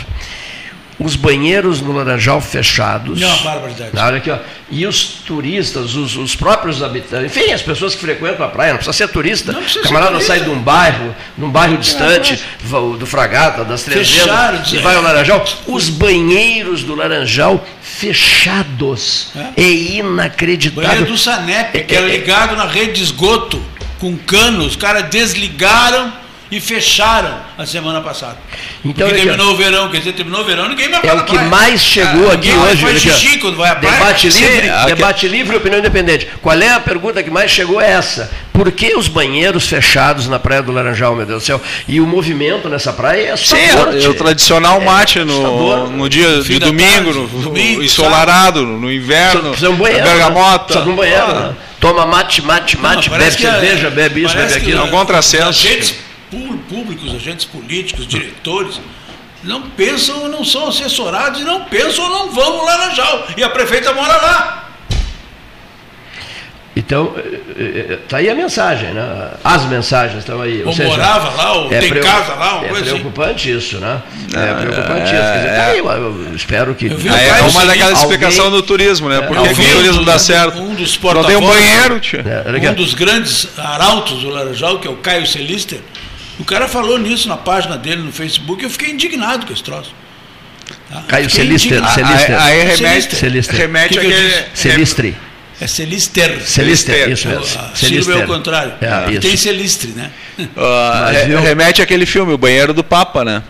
Os 0.99 1.17
banheiros 1.17 1.81
no 1.81 1.93
Laranjal 1.93 2.41
fechados. 2.41 3.21
Não, 3.21 3.37
barbaridade. 3.39 3.91
Olha 3.97 4.17
aqui, 4.19 4.31
ó. 4.31 4.39
E 4.71 4.87
os 4.87 5.05
turistas, 5.05 5.95
os, 5.95 6.17
os 6.17 6.35
próprios 6.37 6.83
habitantes, 6.83 7.37
enfim, 7.37 7.53
as 7.53 7.63
pessoas 7.63 7.95
que 7.95 8.01
frequentam 8.01 8.47
a 8.47 8.49
praia, 8.49 8.73
não 8.73 8.79
precisa 8.79 8.97
ser 8.97 9.09
turista. 9.09 9.53
Não 9.53 9.61
precisa 9.61 9.81
o 9.81 9.89
camarada 9.89 10.13
turista. 10.13 10.35
sai 10.35 10.45
de 10.45 10.51
um 10.51 10.59
bairro, 10.61 11.15
num 11.37 11.51
bairro 11.51 11.77
distante, 11.77 12.43
do 12.99 13.07
Fragata, 13.07 13.65
das 13.65 13.83
Vendas, 13.83 14.73
e 14.73 14.79
vai 14.79 14.95
ao 14.97 15.03
Laranjal. 15.03 15.45
Os 15.67 15.89
banheiros 15.89 16.83
do 16.83 16.95
Laranjal 16.95 17.65
fechados. 17.83 19.31
É, 19.57 19.63
inacreditável. 19.63 20.89
Banheiro 20.89 21.07
do 21.11 21.19
Sanep, 21.19 21.85
que 21.85 21.95
era 21.95 22.07
ligado 22.07 22.57
na 22.57 22.67
rede 22.67 22.95
de 22.95 23.03
esgoto, 23.03 23.61
com 23.99 24.17
cano, 24.17 24.65
os 24.65 24.77
caras 24.77 25.09
desligaram 25.09 26.24
e 26.51 26.61
fecharam 26.61 27.35
a 27.59 27.67
semana 27.67 28.01
passada. 28.01 28.37
Então, 28.85 29.09
Porque 29.09 29.23
terminou 29.23 29.53
o 29.53 29.57
verão, 29.57 29.89
quer 29.91 29.99
dizer, 29.99 30.13
terminou 30.13 30.43
o 30.43 30.45
verão, 30.45 30.69
ninguém 30.69 30.89
vai 30.89 31.01
É 31.03 31.13
o 31.13 31.25
que 31.25 31.33
praia. 31.33 31.49
mais 31.49 31.81
chegou 31.83 32.31
Ah, 32.31 32.35
aqui 32.35 32.51
hoje. 32.53 32.83
Faz 32.83 33.01
xixi 33.01 33.39
quando 33.39 33.57
vai 33.57 33.71
à 33.71 33.75
praia. 33.77 33.97
debate 33.99 34.29
livre, 34.29 34.71
debate 34.87 35.29
livre 35.29 35.55
e 35.55 35.57
opinião 35.57 35.79
independente. 35.81 36.29
Qual 36.43 36.57
é 36.61 36.69
a 36.69 36.81
pergunta 36.81 37.23
que 37.23 37.31
mais 37.31 37.51
chegou? 37.51 37.81
É 37.81 37.91
essa. 37.93 38.31
Por 38.53 38.71
que 38.71 38.95
os 38.95 39.09
banheiros 39.09 39.67
fechados 39.67 40.29
na 40.29 40.39
Praia 40.39 40.63
do 40.63 40.71
Laranjal, 40.71 41.17
meu 41.17 41.27
Deus 41.27 41.43
do 41.43 41.47
céu? 41.47 41.61
E 41.89 42.01
o 42.01 42.07
movimento 42.07 42.69
nessa 42.69 42.93
praia 42.93 43.31
é 43.33 43.37
Sim, 43.37 43.57
assustador. 43.57 43.95
é 44.01 44.09
o 44.09 44.15
tradicional 44.15 44.81
mate 44.81 45.19
no, 45.21 45.33
assustador. 45.33 45.91
no 45.91 46.09
dia 46.09 46.29
No 46.29 46.43
de 46.45 46.59
domingo, 46.61 47.13
tarde, 47.13 47.19
no, 47.19 47.27
domingo, 47.43 47.83
ensolarado, 47.83 48.63
no 48.65 48.93
inverno, 48.93 49.51
Precisa 49.51 49.67
de 49.69 49.73
um 49.73 49.77
banheiro. 49.77 50.05
bergamota. 50.05 50.65
Precisa 50.67 50.85
de 50.85 50.91
um 50.91 50.95
banheiro. 50.97 51.25
Ah. 51.27 51.35
né? 51.49 51.55
Toma 51.81 52.07
mate, 52.07 52.41
mate, 52.43 52.79
mate, 52.79 53.11
Não, 53.11 53.19
bebe 53.19 53.31
cerveja, 53.33 53.91
bebe 53.91 54.23
isso, 54.25 54.35
bebe 54.37 54.55
aquilo. 54.55 54.81
É 54.81 54.83
um 54.85 54.89
contrassenso. 54.91 55.67
Pú- 55.67 56.05
públicos, 56.69 57.15
agentes 57.15 57.45
políticos, 57.45 58.07
diretores, 58.07 58.81
não 59.43 59.63
pensam, 59.71 60.29
não 60.29 60.45
são 60.45 60.69
assessorados 60.69 61.41
e 61.41 61.45
não 61.45 61.65
pensam 61.65 62.05
ou 62.05 62.11
não 62.11 62.31
vão 62.33 62.59
no 62.59 62.65
Laranjal. 62.65 63.27
E 63.37 63.43
a 63.45 63.49
prefeita 63.51 63.93
mora 63.93 64.17
lá. 64.17 64.61
Então, 66.77 67.15
está 68.03 68.17
aí 68.17 68.29
a 68.29 68.35
mensagem, 68.35 68.93
né? 68.93 69.31
As 69.45 69.65
mensagens 69.67 70.19
estão 70.19 70.43
aí. 70.43 70.61
Ou 70.65 70.75
morava 70.77 71.31
lá, 71.41 71.53
ou 71.53 71.69
tem 71.69 71.89
preo- 71.89 72.03
casa 72.03 72.35
lá, 72.35 72.57
uma 72.57 72.65
É 72.65 72.69
coisa 72.69 72.83
assim. 72.87 72.95
preocupante 72.99 73.49
isso, 73.57 73.79
né? 73.79 74.03
É 74.35 74.51
É, 74.51 74.55
preocupante 74.55 74.91
é, 74.91 75.05
isso. 75.05 75.13
Quer 75.13 75.37
dizer, 75.37 75.49
é. 75.51 75.57
tá 75.57 75.67
aí, 75.67 75.79
eu, 75.79 75.87
eu 76.27 76.35
espero 76.35 76.75
que. 76.75 76.89
vi 76.89 77.09
É, 77.11 77.29
é 77.29 77.43
uma 77.43 77.61
alguém- 77.63 77.93
explicações 77.93 78.51
do 78.51 78.61
turismo, 78.61 79.09
né? 79.09 79.21
Por 79.21 79.37
que, 79.37 79.49
o 79.51 79.55
turismo 79.77 80.05
dá 80.05 80.19
certo? 80.19 80.59
Um 80.61 80.75
dos 80.75 80.99
Não 81.01 81.23
tem 81.23 81.37
um 81.37 81.47
banheiro, 81.47 82.01
tio. 82.01 82.19
É. 82.27 82.71
Um 82.71 82.75
dos 82.75 82.93
grandes 82.93 83.57
arautos 83.57 84.23
do 84.23 84.31
Laranjal, 84.31 84.81
que 84.81 84.89
é 84.89 84.91
o 84.91 84.97
Caio 84.97 85.29
Celister, 85.29 85.79
o 86.39 86.45
cara 86.45 86.69
falou 86.69 86.99
nisso 86.99 87.29
na 87.29 87.37
página 87.37 87.77
dele 87.77 88.03
no 88.03 88.13
Facebook 88.13 88.63
e 88.63 88.67
eu 88.67 88.71
fiquei 88.71 88.91
indignado 88.91 89.47
com 89.47 89.53
esse 89.53 89.63
troço. 89.63 89.95
Tá? 90.91 91.03
Caio 91.09 91.29
Celister. 91.31 91.83
Celister. 91.91 92.43
Aí 92.43 92.65
remete, 92.65 93.17
Celister. 93.17 93.57
Remete 93.57 93.95
Que 93.95 93.99
aquele. 94.07 94.45
Celistre. 94.55 95.17
É 95.61 95.67
Celister. 95.67 96.41
Celister, 96.43 97.09
isso 97.11 97.29
mesmo. 97.29 97.45
É 97.45 97.77
Celister. 97.77 98.25
o 98.25 98.27
contrário. 98.27 98.73
É, 98.81 99.19
tem 99.21 99.37
Celistre, 99.37 99.93
né? 99.93 100.11
Ah, 100.57 101.13
viu- 101.27 101.41
remete 101.41 101.81
aquele 101.81 102.05
filme, 102.07 102.33
O 102.33 102.39
Banheiro 102.39 102.75
do 102.75 102.83
Papa, 102.83 103.25
né? 103.25 103.43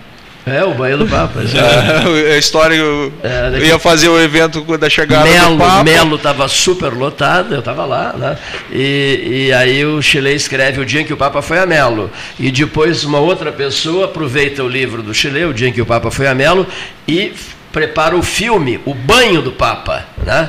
É, 0.47 0.63
o 0.63 0.75
banheiro 0.75 1.05
do 1.05 1.11
Papa. 1.11 1.41
é. 1.41 2.25
É, 2.31 2.35
a 2.35 2.39
história. 2.39 2.75
Eu, 2.75 3.13
É, 3.23 3.51
daqui- 3.51 3.57
eu 3.65 3.67
ia 3.69 3.79
fazer 3.79 4.09
o 4.09 4.21
evento 4.21 4.61
da 4.77 4.91
chegada 4.91 5.25
do 5.25 5.31
Melo, 5.31 5.59
Papa. 5.59 5.85
Melo 5.85 6.17
estava 6.17 6.47
super 6.49 6.93
lotado, 6.93 7.55
eu 7.55 7.61
estava 7.61 7.85
lá, 7.87 8.13
né? 8.13 8.37
E, 8.71 9.47
e 9.49 9.53
aí 9.53 9.85
o 9.87 10.03
Chile 10.03 10.35
escreve 10.35 10.81
o 10.81 10.85
dia 10.85 11.01
em 11.01 11.05
que 11.05 11.13
o 11.13 11.17
Papa 11.17 11.41
foi 11.41 11.59
a 11.59 11.67
Melo. 11.67 12.11
E 12.39 12.51
depois 12.51 13.05
uma 13.05 13.19
outra 13.19 13.51
pessoa 13.53 14.05
aproveita 14.05 14.63
o 14.63 14.69
livro 14.69 15.03
do 15.03 15.15
Chile, 15.15 15.45
o 15.47 15.55
dia 15.55 15.69
em 15.69 15.73
que 15.73 15.81
o 15.81 15.87
Papa 15.87 16.11
foi 16.11 16.27
a 16.27 16.35
Melo, 16.35 16.67
e 17.09 17.33
prepara 17.75 18.17
o 18.17 18.23
filme, 18.23 18.81
O 18.87 18.95
Banho 18.95 19.43
do 19.43 19.51
Papa. 19.51 20.07
Né? 20.25 20.49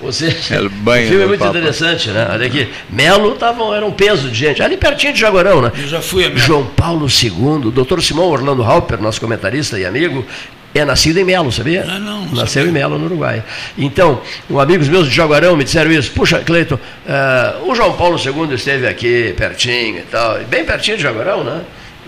Ou 0.00 0.12
seja, 0.12 0.56
É, 0.56 0.60
o 0.60 0.68
banho 0.68 1.06
o 1.06 1.08
filme 1.08 1.24
é 1.24 1.26
muito 1.28 1.38
Papa. 1.38 1.56
interessante, 1.56 2.10
né? 2.10 2.28
Olha 2.30 2.46
aqui. 2.46 2.68
Melo 2.90 3.36
tava, 3.36 3.74
era 3.76 3.86
um 3.86 3.92
peso 3.92 4.28
de 4.28 4.34
gente, 4.34 4.60
ali 4.60 4.76
pertinho 4.76 5.12
de 5.12 5.20
Jaguarão, 5.20 5.62
né? 5.62 5.70
Eu 5.78 5.86
já 5.86 6.02
fui 6.02 6.24
a 6.24 6.28
Melo. 6.28 6.40
João 6.40 6.66
Paulo 6.66 7.06
II, 7.06 7.30
o 7.68 7.70
doutor 7.70 8.02
Simão 8.02 8.26
Orlando 8.28 8.62
Halper, 8.62 9.00
nosso 9.00 9.20
comentarista 9.20 9.78
e 9.78 9.86
amigo, 9.86 10.26
é 10.74 10.84
nascido 10.84 11.18
em 11.18 11.24
Melo, 11.24 11.52
sabia? 11.52 11.86
Ah, 11.88 12.00
não, 12.00 12.24
não 12.24 12.34
Nasceu 12.34 12.66
em 12.66 12.72
Melo, 12.72 12.98
no 12.98 13.04
Uruguai. 13.06 13.44
Então, 13.78 14.20
um 14.50 14.58
amigos 14.58 14.88
meus 14.88 15.08
de 15.08 15.14
Jaguarão 15.14 15.56
me 15.56 15.62
disseram 15.62 15.92
isso. 15.92 16.10
Puxa, 16.10 16.40
Cleiton, 16.40 16.76
eh, 17.06 17.54
o 17.64 17.74
João 17.76 17.92
Paulo 17.92 18.18
II 18.18 18.52
esteve 18.52 18.88
aqui 18.88 19.32
pertinho 19.36 19.98
e 19.98 20.02
tal, 20.10 20.40
bem 20.40 20.64
pertinho 20.64 20.96
de 20.96 21.04
Jaguarão, 21.04 21.44
né? 21.44 21.60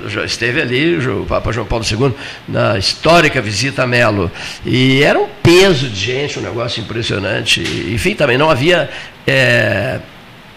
Já 0.08 0.24
esteve 0.24 0.60
ali, 0.60 0.96
o 1.08 1.24
Papa 1.24 1.52
João 1.52 1.66
Paulo 1.66 1.84
II, 1.84 2.14
na 2.46 2.78
histórica 2.78 3.40
visita 3.40 3.84
a 3.84 3.86
Melo. 3.86 4.30
E 4.64 5.02
era 5.02 5.18
um 5.18 5.28
peso 5.42 5.88
de 5.88 5.98
gente, 5.98 6.38
um 6.38 6.42
negócio 6.42 6.82
impressionante. 6.82 7.60
Enfim, 7.60 8.14
também 8.14 8.36
não 8.36 8.50
havia 8.50 8.90
eh, 9.26 9.98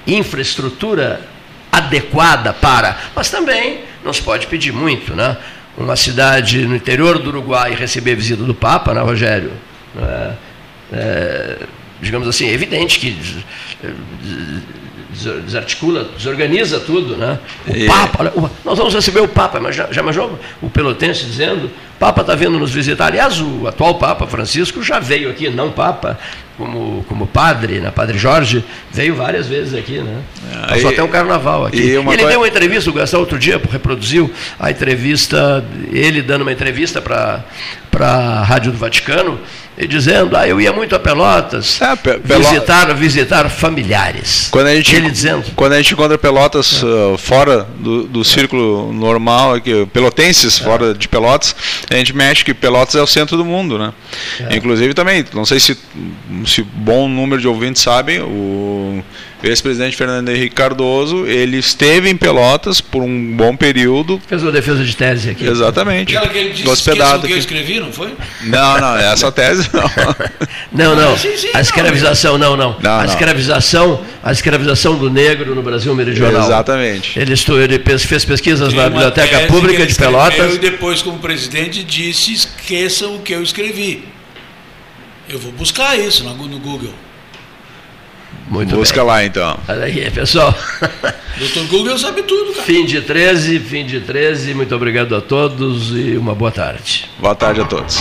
infraestrutura 0.05 1.21
adequada 1.71 2.53
para. 2.53 2.97
Mas 3.15 3.29
também 3.29 3.81
não 4.03 4.11
se 4.11 4.21
pode 4.21 4.47
pedir 4.47 4.73
muito, 4.73 5.15
né? 5.15 5.37
Uma 5.77 5.95
cidade 5.95 6.65
no 6.65 6.75
interior 6.75 7.19
do 7.19 7.29
Uruguai 7.29 7.73
receber 7.73 8.15
visita 8.15 8.43
do 8.43 8.53
Papa, 8.53 8.93
né, 8.93 9.01
Rogério? 9.01 9.51
É, 9.97 10.31
é, 10.91 11.57
digamos 12.01 12.27
assim, 12.27 12.47
é 12.47 12.53
evidente 12.53 12.99
que 12.99 13.17
desarticula, 15.09 16.07
desorganiza 16.15 16.79
tudo, 16.79 17.15
né? 17.17 17.39
O 17.67 17.71
E- 17.75 17.87
Papa, 17.87 18.31
nós 18.63 18.77
vamos 18.77 18.93
receber 18.93 19.21
o 19.21 19.27
Papa, 19.27 19.59
mas 19.59 19.75
já, 19.75 19.87
já 19.91 20.01
imaginou 20.01 20.37
o 20.61 20.69
pelotense 20.69 21.25
dizendo, 21.25 21.69
Papa 21.99 22.21
está 22.21 22.33
vindo 22.35 22.57
nos 22.57 22.71
visitar. 22.71 23.07
Aliás, 23.07 23.41
o 23.41 23.67
atual 23.67 23.95
Papa 23.95 24.25
Francisco 24.25 24.81
já 24.81 24.99
veio 24.99 25.29
aqui, 25.29 25.49
não 25.49 25.69
Papa, 25.71 26.17
como, 26.57 27.03
como 27.09 27.27
padre, 27.27 27.79
né? 27.79 27.91
Padre 27.93 28.17
Jorge, 28.17 28.63
veio 28.91 29.15
várias 29.15 29.47
vezes 29.47 29.73
aqui, 29.73 29.97
né? 29.99 30.21
Aí- 30.67 30.81
Só 30.81 30.91
tem 30.91 31.03
um 31.03 31.07
carnaval 31.09 31.65
aqui. 31.65 31.77
e 31.77 31.81
Ele 31.91 32.25
deu 32.25 32.39
uma 32.39 32.47
entrevista, 32.47 32.89
o 32.89 32.93
Gastão 32.93 33.19
outro 33.19 33.37
dia 33.37 33.61
reproduziu 33.71 34.31
a 34.59 34.71
entrevista, 34.71 35.63
ele 35.91 36.21
dando 36.21 36.41
uma 36.43 36.51
entrevista 36.53 37.01
para 37.01 37.43
a 37.99 38.43
Rádio 38.43 38.71
do 38.71 38.77
Vaticano, 38.77 39.39
e 39.81 39.87
dizendo, 39.87 40.35
ah, 40.35 40.45
eu 40.45 40.59
ia 40.59 40.73
muito 40.73 40.93
a 40.93 40.99
Pelotas 40.99 41.81
É, 41.81 41.95
Pe- 41.95 42.19
visitar, 42.21 42.93
visitar 42.93 43.49
familiares. 43.49 44.49
Quando 44.51 44.67
a 44.67 44.75
gente, 44.75 44.93
Ele 44.93 45.09
dizendo. 45.09 45.45
quando 45.55 45.71
a 45.71 45.77
gente 45.77 45.93
encontra 45.93 46.17
Pelotas 46.17 46.83
uh, 46.83 47.17
fora 47.17 47.65
do, 47.79 48.03
do 48.03 48.25
círculo 48.25 48.91
normal, 48.91 49.53
aqui, 49.53 49.85
pelotenses 49.93 50.59
É. 50.59 50.63
fora 50.65 50.93
de 50.93 51.07
Pelotas, 51.07 51.55
a 51.89 51.97
gente 51.97 52.15
mexe 52.15 52.45
que 52.45 52.53
Pelotas 52.53 52.95
é 52.95 53.01
o 53.01 53.07
centro 53.07 53.35
do 53.35 53.43
mundo, 53.43 53.77
né? 53.77 53.93
É. 54.39 54.55
Inclusive 54.55 54.93
também, 54.93 55.25
não 55.33 55.45
sei 55.45 55.59
se, 55.59 55.77
se 56.45 56.61
bom 56.61 57.07
número 57.07 57.41
de 57.41 57.47
ouvintes 57.47 57.81
sabem, 57.81 58.21
o 58.21 59.03
ex-presidente 59.43 59.95
Fernando 59.95 60.29
Henrique 60.29 60.53
Cardoso, 60.55 61.25
ele 61.25 61.57
esteve 61.57 62.09
em 62.09 62.15
Pelotas 62.17 62.81
por 62.81 63.01
um 63.01 63.35
bom 63.35 63.55
período. 63.55 64.21
Fez 64.27 64.43
uma 64.43 64.51
defesa 64.51 64.83
de 64.83 64.95
tese 64.95 65.29
aqui. 65.29 65.45
Exatamente. 65.47 66.15
Aquela 66.15 66.31
que 66.31 66.37
ele 66.37 66.49
disse, 66.49 66.67
Hospedado 66.69 67.01
esqueçam 67.03 67.19
o 67.23 67.27
que 67.27 67.33
eu 67.33 67.37
escrevi, 67.37 67.79
não 67.79 67.91
foi? 67.91 68.13
Não, 68.43 68.79
não, 68.81 68.97
essa 68.97 69.31
tese 69.31 69.69
não. 69.73 69.89
Não, 70.71 70.95
não. 70.95 71.17
Sim, 71.17 71.35
sim, 71.35 71.49
a 71.53 71.61
escravização, 71.61 72.37
não, 72.37 72.55
não. 72.55 72.75
Não, 72.79 72.99
a 72.99 73.05
escravização, 73.05 74.01
a 74.23 74.31
escravização 74.31 74.95
do 74.95 75.09
negro 75.09 75.55
no 75.55 75.63
Brasil 75.63 75.93
meridional. 75.95 76.43
Exatamente. 76.45 77.17
Ele, 77.19 77.33
estu- 77.33 77.57
ele 77.59 77.79
pes- 77.79 78.03
fez 78.05 78.23
pesquisas 78.23 78.71
na 78.73 78.87
Biblioteca 78.87 79.47
Pública 79.47 79.85
de 79.87 79.95
Pelotas. 79.95 80.55
E 80.55 80.59
depois, 80.59 81.01
como 81.01 81.17
presidente, 81.17 81.83
disse: 81.83 82.33
esqueçam 82.33 83.15
o 83.15 83.19
que 83.19 83.33
eu 83.33 83.41
escrevi. 83.41 84.03
Eu 85.27 85.39
vou 85.39 85.51
buscar 85.53 85.97
isso 85.97 86.23
no 86.23 86.59
Google. 86.59 86.93
Muito 88.49 88.75
Busca 88.75 89.03
lá 89.03 89.23
então. 89.23 89.59
Olha 89.67 89.85
aí, 89.85 90.09
pessoal. 90.09 90.53
Doutor 91.37 91.67
Google 91.67 91.97
sabe 91.97 92.23
tudo, 92.23 92.51
cara. 92.51 92.63
Fim 92.65 92.85
de 92.85 93.01
13, 93.01 93.59
fim 93.59 93.85
de 93.85 94.01
13. 94.01 94.53
Muito 94.53 94.75
obrigado 94.75 95.15
a 95.15 95.21
todos 95.21 95.91
e 95.91 96.17
uma 96.17 96.33
boa 96.33 96.51
tarde. 96.51 97.07
Boa 97.19 97.35
tarde 97.35 97.61
a 97.61 97.65
todos. 97.65 97.99